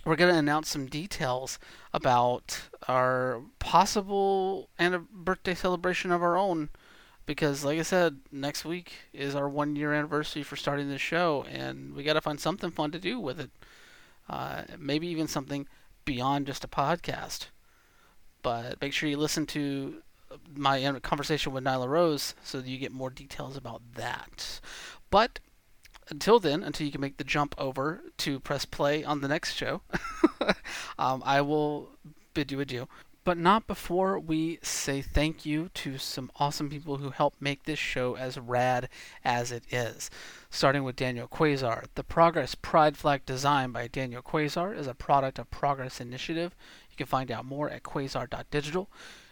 we're 0.09 0.15
going 0.15 0.33
to 0.33 0.39
announce 0.39 0.69
some 0.69 0.87
details 0.87 1.59
about 1.93 2.61
our 2.87 3.41
possible 3.59 4.67
and 4.79 4.95
a 4.95 4.99
birthday 4.99 5.53
celebration 5.53 6.11
of 6.11 6.23
our 6.23 6.35
own 6.35 6.69
because 7.27 7.63
like 7.63 7.77
I 7.77 7.83
said, 7.83 8.17
next 8.31 8.65
week 8.65 8.91
is 9.13 9.35
our 9.35 9.47
one 9.47 9.75
year 9.75 9.93
anniversary 9.93 10.41
for 10.41 10.55
starting 10.55 10.89
this 10.89 10.99
show, 10.99 11.45
and 11.47 11.93
we 11.93 12.01
got 12.01 12.13
to 12.13 12.21
find 12.21 12.39
something 12.39 12.71
fun 12.71 12.89
to 12.89 12.97
do 12.97 13.19
with 13.19 13.39
it. 13.39 13.51
Uh, 14.27 14.63
maybe 14.79 15.05
even 15.05 15.27
something 15.27 15.67
beyond 16.05 16.47
just 16.47 16.63
a 16.63 16.67
podcast. 16.67 17.49
But 18.41 18.81
make 18.81 18.93
sure 18.93 19.07
you 19.07 19.17
listen 19.17 19.45
to 19.47 20.01
my 20.55 20.91
conversation 21.03 21.53
with 21.53 21.63
Nyla 21.63 21.87
Rose 21.87 22.33
so 22.43 22.59
that 22.59 22.67
you 22.67 22.79
get 22.79 22.91
more 22.91 23.11
details 23.11 23.55
about 23.55 23.83
that. 23.93 24.59
But 25.11 25.39
until 26.09 26.39
then, 26.39 26.63
until 26.63 26.85
you 26.85 26.91
can 26.91 27.01
make 27.01 27.17
the 27.17 27.23
jump 27.23 27.55
over 27.57 28.01
to 28.17 28.39
press 28.39 28.65
play 28.65 29.03
on 29.03 29.21
the 29.21 29.27
next 29.27 29.53
show, 29.55 29.81
um, 30.99 31.21
I 31.25 31.41
will 31.41 31.89
bid 32.33 32.51
you 32.51 32.59
adieu 32.59 32.87
but 33.29 33.37
not 33.37 33.67
before 33.67 34.17
we 34.17 34.57
say 34.63 35.03
thank 35.03 35.45
you 35.45 35.69
to 35.75 35.99
some 35.99 36.31
awesome 36.37 36.67
people 36.67 36.97
who 36.97 37.11
help 37.11 37.35
make 37.39 37.63
this 37.63 37.77
show 37.77 38.15
as 38.15 38.39
rad 38.39 38.89
as 39.23 39.51
it 39.51 39.63
is. 39.69 40.09
Starting 40.49 40.83
with 40.83 40.95
Daniel 40.95 41.27
Quasar. 41.27 41.85
The 41.93 42.03
Progress 42.03 42.55
Pride 42.55 42.97
Flag 42.97 43.27
design 43.27 43.71
by 43.71 43.87
Daniel 43.87 44.23
Quasar 44.23 44.75
is 44.75 44.87
a 44.87 44.95
product 44.95 45.37
of 45.37 45.51
Progress 45.51 46.01
Initiative. 46.01 46.55
You 46.89 46.97
can 46.97 47.05
find 47.05 47.29
out 47.29 47.45
more 47.45 47.69
at 47.69 47.83
quasar.digital. 47.83 48.89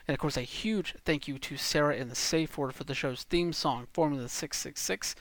And 0.07 0.13
of 0.13 0.19
course, 0.19 0.37
a 0.37 0.41
huge 0.41 0.93
thank 1.03 1.27
you 1.27 1.39
to 1.39 1.57
Sarah 1.57 1.95
and 1.95 2.11
the 2.11 2.15
Safe 2.15 2.55
Word 2.55 2.75
for 2.75 2.83
the 2.83 2.93
show's 2.93 3.23
theme 3.23 3.51
song, 3.51 3.87
Formula 3.93 4.29
666. 4.29 5.15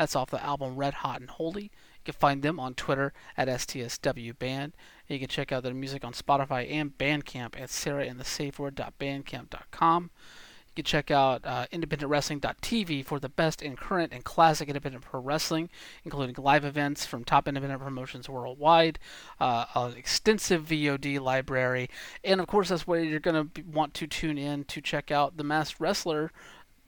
That's 0.00 0.16
off 0.16 0.30
the 0.30 0.42
album 0.42 0.74
Red 0.76 0.94
Hot 0.94 1.20
and 1.20 1.28
Holy. 1.28 1.64
You 1.64 1.70
can 2.06 2.14
find 2.14 2.42
them 2.42 2.58
on 2.58 2.72
Twitter 2.72 3.12
at 3.36 3.48
STSW 3.48 4.38
Band. 4.38 4.72
You 5.08 5.18
can 5.18 5.28
check 5.28 5.52
out 5.52 5.62
their 5.62 5.74
music 5.74 6.06
on 6.06 6.14
Spotify 6.14 6.72
and 6.72 6.96
Bandcamp 6.96 7.60
at 7.60 7.68
sarahandthesafeword.bandcamp.com. 7.68 10.04
You 10.04 10.10
can 10.74 10.86
check 10.86 11.10
out 11.10 11.44
uh, 11.44 11.66
independentwrestling.tv 11.70 13.04
for 13.04 13.20
the 13.20 13.28
best 13.28 13.60
in 13.60 13.76
current 13.76 14.14
and 14.14 14.24
classic 14.24 14.68
independent 14.68 15.04
pro 15.04 15.20
wrestling, 15.20 15.68
including 16.04 16.42
live 16.42 16.64
events 16.64 17.04
from 17.04 17.22
top 17.22 17.46
independent 17.46 17.82
promotions 17.82 18.26
worldwide, 18.26 18.98
uh, 19.38 19.66
an 19.74 19.92
extensive 19.98 20.64
VOD 20.64 21.20
library, 21.20 21.90
and 22.24 22.40
of 22.40 22.46
course, 22.46 22.70
that's 22.70 22.86
where 22.86 23.02
you're 23.02 23.20
going 23.20 23.50
to 23.50 23.62
want 23.64 23.92
to 23.94 24.06
tune 24.06 24.38
in 24.38 24.64
to 24.64 24.80
check 24.80 25.10
out 25.10 25.36
The 25.36 25.44
Masked 25.44 25.78
Wrestler 25.78 26.32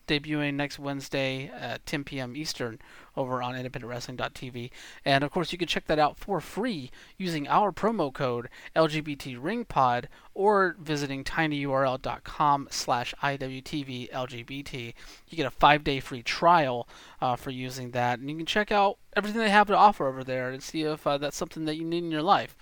debuting 0.06 0.54
next 0.54 0.78
Wednesday 0.78 1.48
at 1.48 1.84
10 1.86 2.04
p.m. 2.04 2.36
Eastern 2.36 2.78
over 3.16 3.42
on 3.42 3.54
independentwrestling.tv. 3.54 4.70
And 5.04 5.24
of 5.24 5.30
course, 5.30 5.52
you 5.52 5.58
can 5.58 5.68
check 5.68 5.86
that 5.86 5.98
out 5.98 6.18
for 6.18 6.40
free 6.40 6.90
using 7.16 7.46
our 7.48 7.72
promo 7.72 8.12
code 8.12 8.48
LGBTRingPod 8.74 10.06
or 10.34 10.76
visiting 10.78 11.24
tinyurl.com 11.24 12.68
slash 12.70 13.14
IWTVLGBT. 13.22 14.94
You 15.28 15.36
get 15.36 15.46
a 15.46 15.50
five-day 15.50 16.00
free 16.00 16.22
trial 16.22 16.88
uh, 17.20 17.36
for 17.36 17.50
using 17.50 17.90
that, 17.90 18.18
and 18.18 18.30
you 18.30 18.36
can 18.36 18.46
check 18.46 18.72
out 18.72 18.98
everything 19.14 19.40
they 19.40 19.50
have 19.50 19.66
to 19.68 19.76
offer 19.76 20.06
over 20.06 20.24
there 20.24 20.50
and 20.50 20.62
see 20.62 20.82
if 20.82 21.06
uh, 21.06 21.18
that's 21.18 21.36
something 21.36 21.64
that 21.66 21.76
you 21.76 21.84
need 21.84 22.04
in 22.04 22.10
your 22.10 22.22
life. 22.22 22.56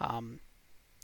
Um, 0.00 0.40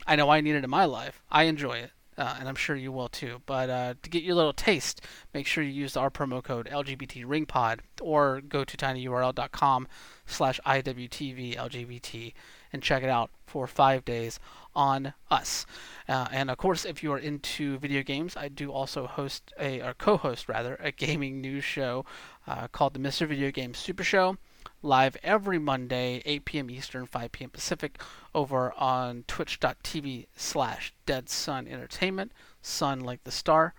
I 0.07 0.15
know 0.15 0.29
I 0.29 0.41
need 0.41 0.55
it 0.55 0.63
in 0.63 0.69
my 0.69 0.85
life. 0.85 1.21
I 1.31 1.43
enjoy 1.43 1.77
it 1.77 1.91
uh, 2.17 2.35
and 2.39 2.47
I'm 2.47 2.55
sure 2.55 2.75
you 2.75 2.91
will 2.91 3.09
too. 3.09 3.41
But 3.45 3.69
uh, 3.69 3.93
to 4.01 4.09
get 4.09 4.23
your 4.23 4.35
little 4.35 4.53
taste, 4.53 5.01
make 5.33 5.47
sure 5.47 5.63
you 5.63 5.71
use 5.71 5.97
our 5.97 6.09
promo 6.09 6.43
code 6.43 6.69
LGBT 6.71 7.15
LGBTRingPod 7.25 7.79
or 8.01 8.41
go 8.41 8.63
to 8.63 8.77
tinyurl.com 8.77 9.87
slash 10.25 10.59
IWTVLGBT 10.65 12.33
and 12.73 12.83
check 12.83 13.03
it 13.03 13.09
out 13.09 13.31
for 13.45 13.67
five 13.67 14.03
days 14.05 14.39
on 14.75 15.13
us. 15.31 15.65
Uh, 16.09 16.27
and 16.31 16.49
of 16.49 16.57
course, 16.57 16.85
if 16.85 17.01
you 17.03 17.11
are 17.13 17.19
into 17.19 17.77
video 17.77 18.03
games, 18.03 18.35
I 18.35 18.49
do 18.49 18.71
also 18.71 19.07
host 19.07 19.53
a, 19.59 19.81
or 19.81 19.93
co-host 19.93 20.49
rather, 20.49 20.75
a 20.75 20.91
gaming 20.91 21.41
news 21.41 21.63
show 21.63 22.05
uh, 22.47 22.67
called 22.67 22.93
the 22.93 22.99
Mr. 22.99 23.27
Video 23.27 23.51
Game 23.51 23.73
Super 23.73 24.03
Show 24.03 24.37
live 24.85 25.17
every 25.23 25.59
Monday, 25.59 26.21
8 26.25 26.45
p.m. 26.45 26.69
Eastern, 26.69 27.05
5 27.05 27.31
p.m. 27.31 27.49
Pacific, 27.49 27.99
over 28.33 28.73
on 28.73 29.23
twitch.tv 29.27 30.27
slash 30.35 30.93
Dead 31.05 31.29
Sun 31.29 31.67
Entertainment, 31.67 32.31
sun 32.61 32.99
like 32.99 33.23
the 33.23 33.31
star. 33.31 33.73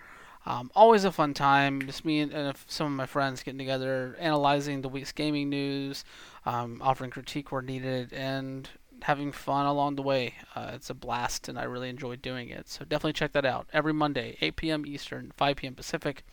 Um, 0.44 0.70
always 0.76 1.04
a 1.04 1.10
fun 1.10 1.34
time. 1.34 1.82
Just 1.86 2.04
me 2.04 2.20
and, 2.20 2.32
and, 2.32 2.56
some 2.68 2.86
of 2.86 2.92
my 2.92 3.06
friends 3.06 3.42
getting 3.42 3.58
together, 3.58 4.16
analyzing 4.20 4.82
the 4.82 4.88
week's 4.88 5.12
gaming 5.12 5.48
news, 5.48 6.04
um, 6.44 6.80
offering 6.82 7.10
critique 7.10 7.50
where 7.50 7.62
needed, 7.62 8.12
and 8.12 8.68
having 9.02 9.32
fun 9.32 9.66
along 9.66 9.96
the 9.96 10.02
way. 10.02 10.34
Uh, 10.54 10.70
it's 10.74 10.88
a 10.88 10.94
blast, 10.94 11.48
and 11.48 11.58
I 11.58 11.64
really 11.64 11.88
enjoy 11.88 12.16
doing 12.16 12.48
it. 12.48 12.68
So 12.68 12.84
definitely 12.84 13.14
check 13.14 13.32
that 13.32 13.44
out. 13.44 13.68
Every 13.72 13.92
Monday, 13.92 14.36
8 14.40 14.56
p.m. 14.56 14.86
Eastern, 14.86 15.32
5 15.36 15.56
p.m. 15.56 15.74
Pacific, 15.74 16.24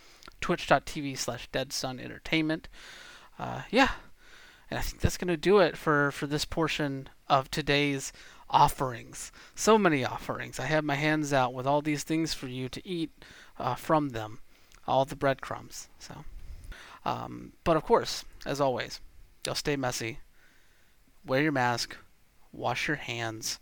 twitch.tv 0.41 1.18
slash 1.18 1.48
Dead 1.52 1.74
Sun 1.74 2.00
Entertainment. 2.00 2.70
Uh, 3.40 3.64
yeah, 3.72 3.90
and 4.74 4.80
I 4.80 4.82
think 4.82 5.04
that's 5.04 5.18
going 5.18 5.28
to 5.28 5.38
do 5.38 5.60
it 5.60 5.78
for, 5.78 6.10
for 6.10 6.26
this 6.26 6.45
portion 6.45 7.08
of 7.28 7.52
today's 7.52 8.12
offerings. 8.50 9.32
So 9.54 9.78
many 9.78 10.04
offerings. 10.04 10.60
I 10.60 10.66
have 10.66 10.84
my 10.84 10.95
hands 10.95 11.32
out 11.32 11.54
with 11.54 11.68
all 11.68 11.84
these 11.84 12.02
things 12.02 12.34
for 12.34 12.48
you 12.48 12.70
to 12.70 12.88
eat 12.88 13.12
uh, 13.60 13.76
from 13.76 14.10
them, 14.10 14.40
all 14.88 15.06
the 15.06 15.16
breadcrumbs. 15.16 15.90
So, 16.00 16.26
um, 17.06 17.54
but 17.64 17.78
of 17.78 17.84
course, 17.84 18.26
as 18.48 18.60
always, 18.60 19.00
you'll 19.45 19.54
stay 19.54 19.76
messy. 19.76 20.22
Wear 21.24 21.44
your 21.44 21.52
mask. 21.52 21.95
Wash 22.52 22.88
your 22.88 22.98
hands. 22.98 23.60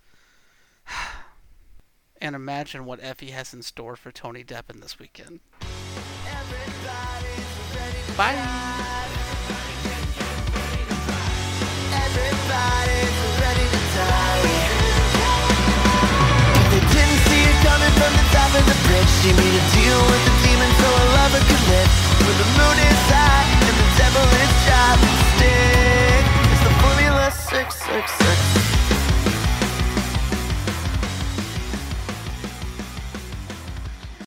and 2.22 2.38
imagine 2.38 2.86
what 2.86 3.02
Effy 3.02 3.32
has 3.32 3.54
in 3.54 3.64
store 3.64 3.98
for 3.98 4.14
Tony 4.14 4.46
Deppen 4.46 4.80
this 4.80 4.98
weekend. 4.98 5.42
Bye. 8.16 8.81
She 19.22 19.32
made 19.34 19.38
a 19.38 19.66
deal 19.70 20.02
with 20.10 20.24
the 20.26 20.34
demon 20.42 20.72
so 20.82 20.88
a 20.90 21.06
lover 21.14 21.42
could 21.46 21.64
live. 21.70 21.92
The 22.42 22.48
moon 22.58 22.78
is 22.90 23.02
high 23.14 23.46
and 23.68 23.76
the 23.78 23.90
devil 24.02 24.26
is 24.42 24.52
stick. 25.38 26.26
The 26.64 26.74
formula 26.82 27.30
666 27.30 28.70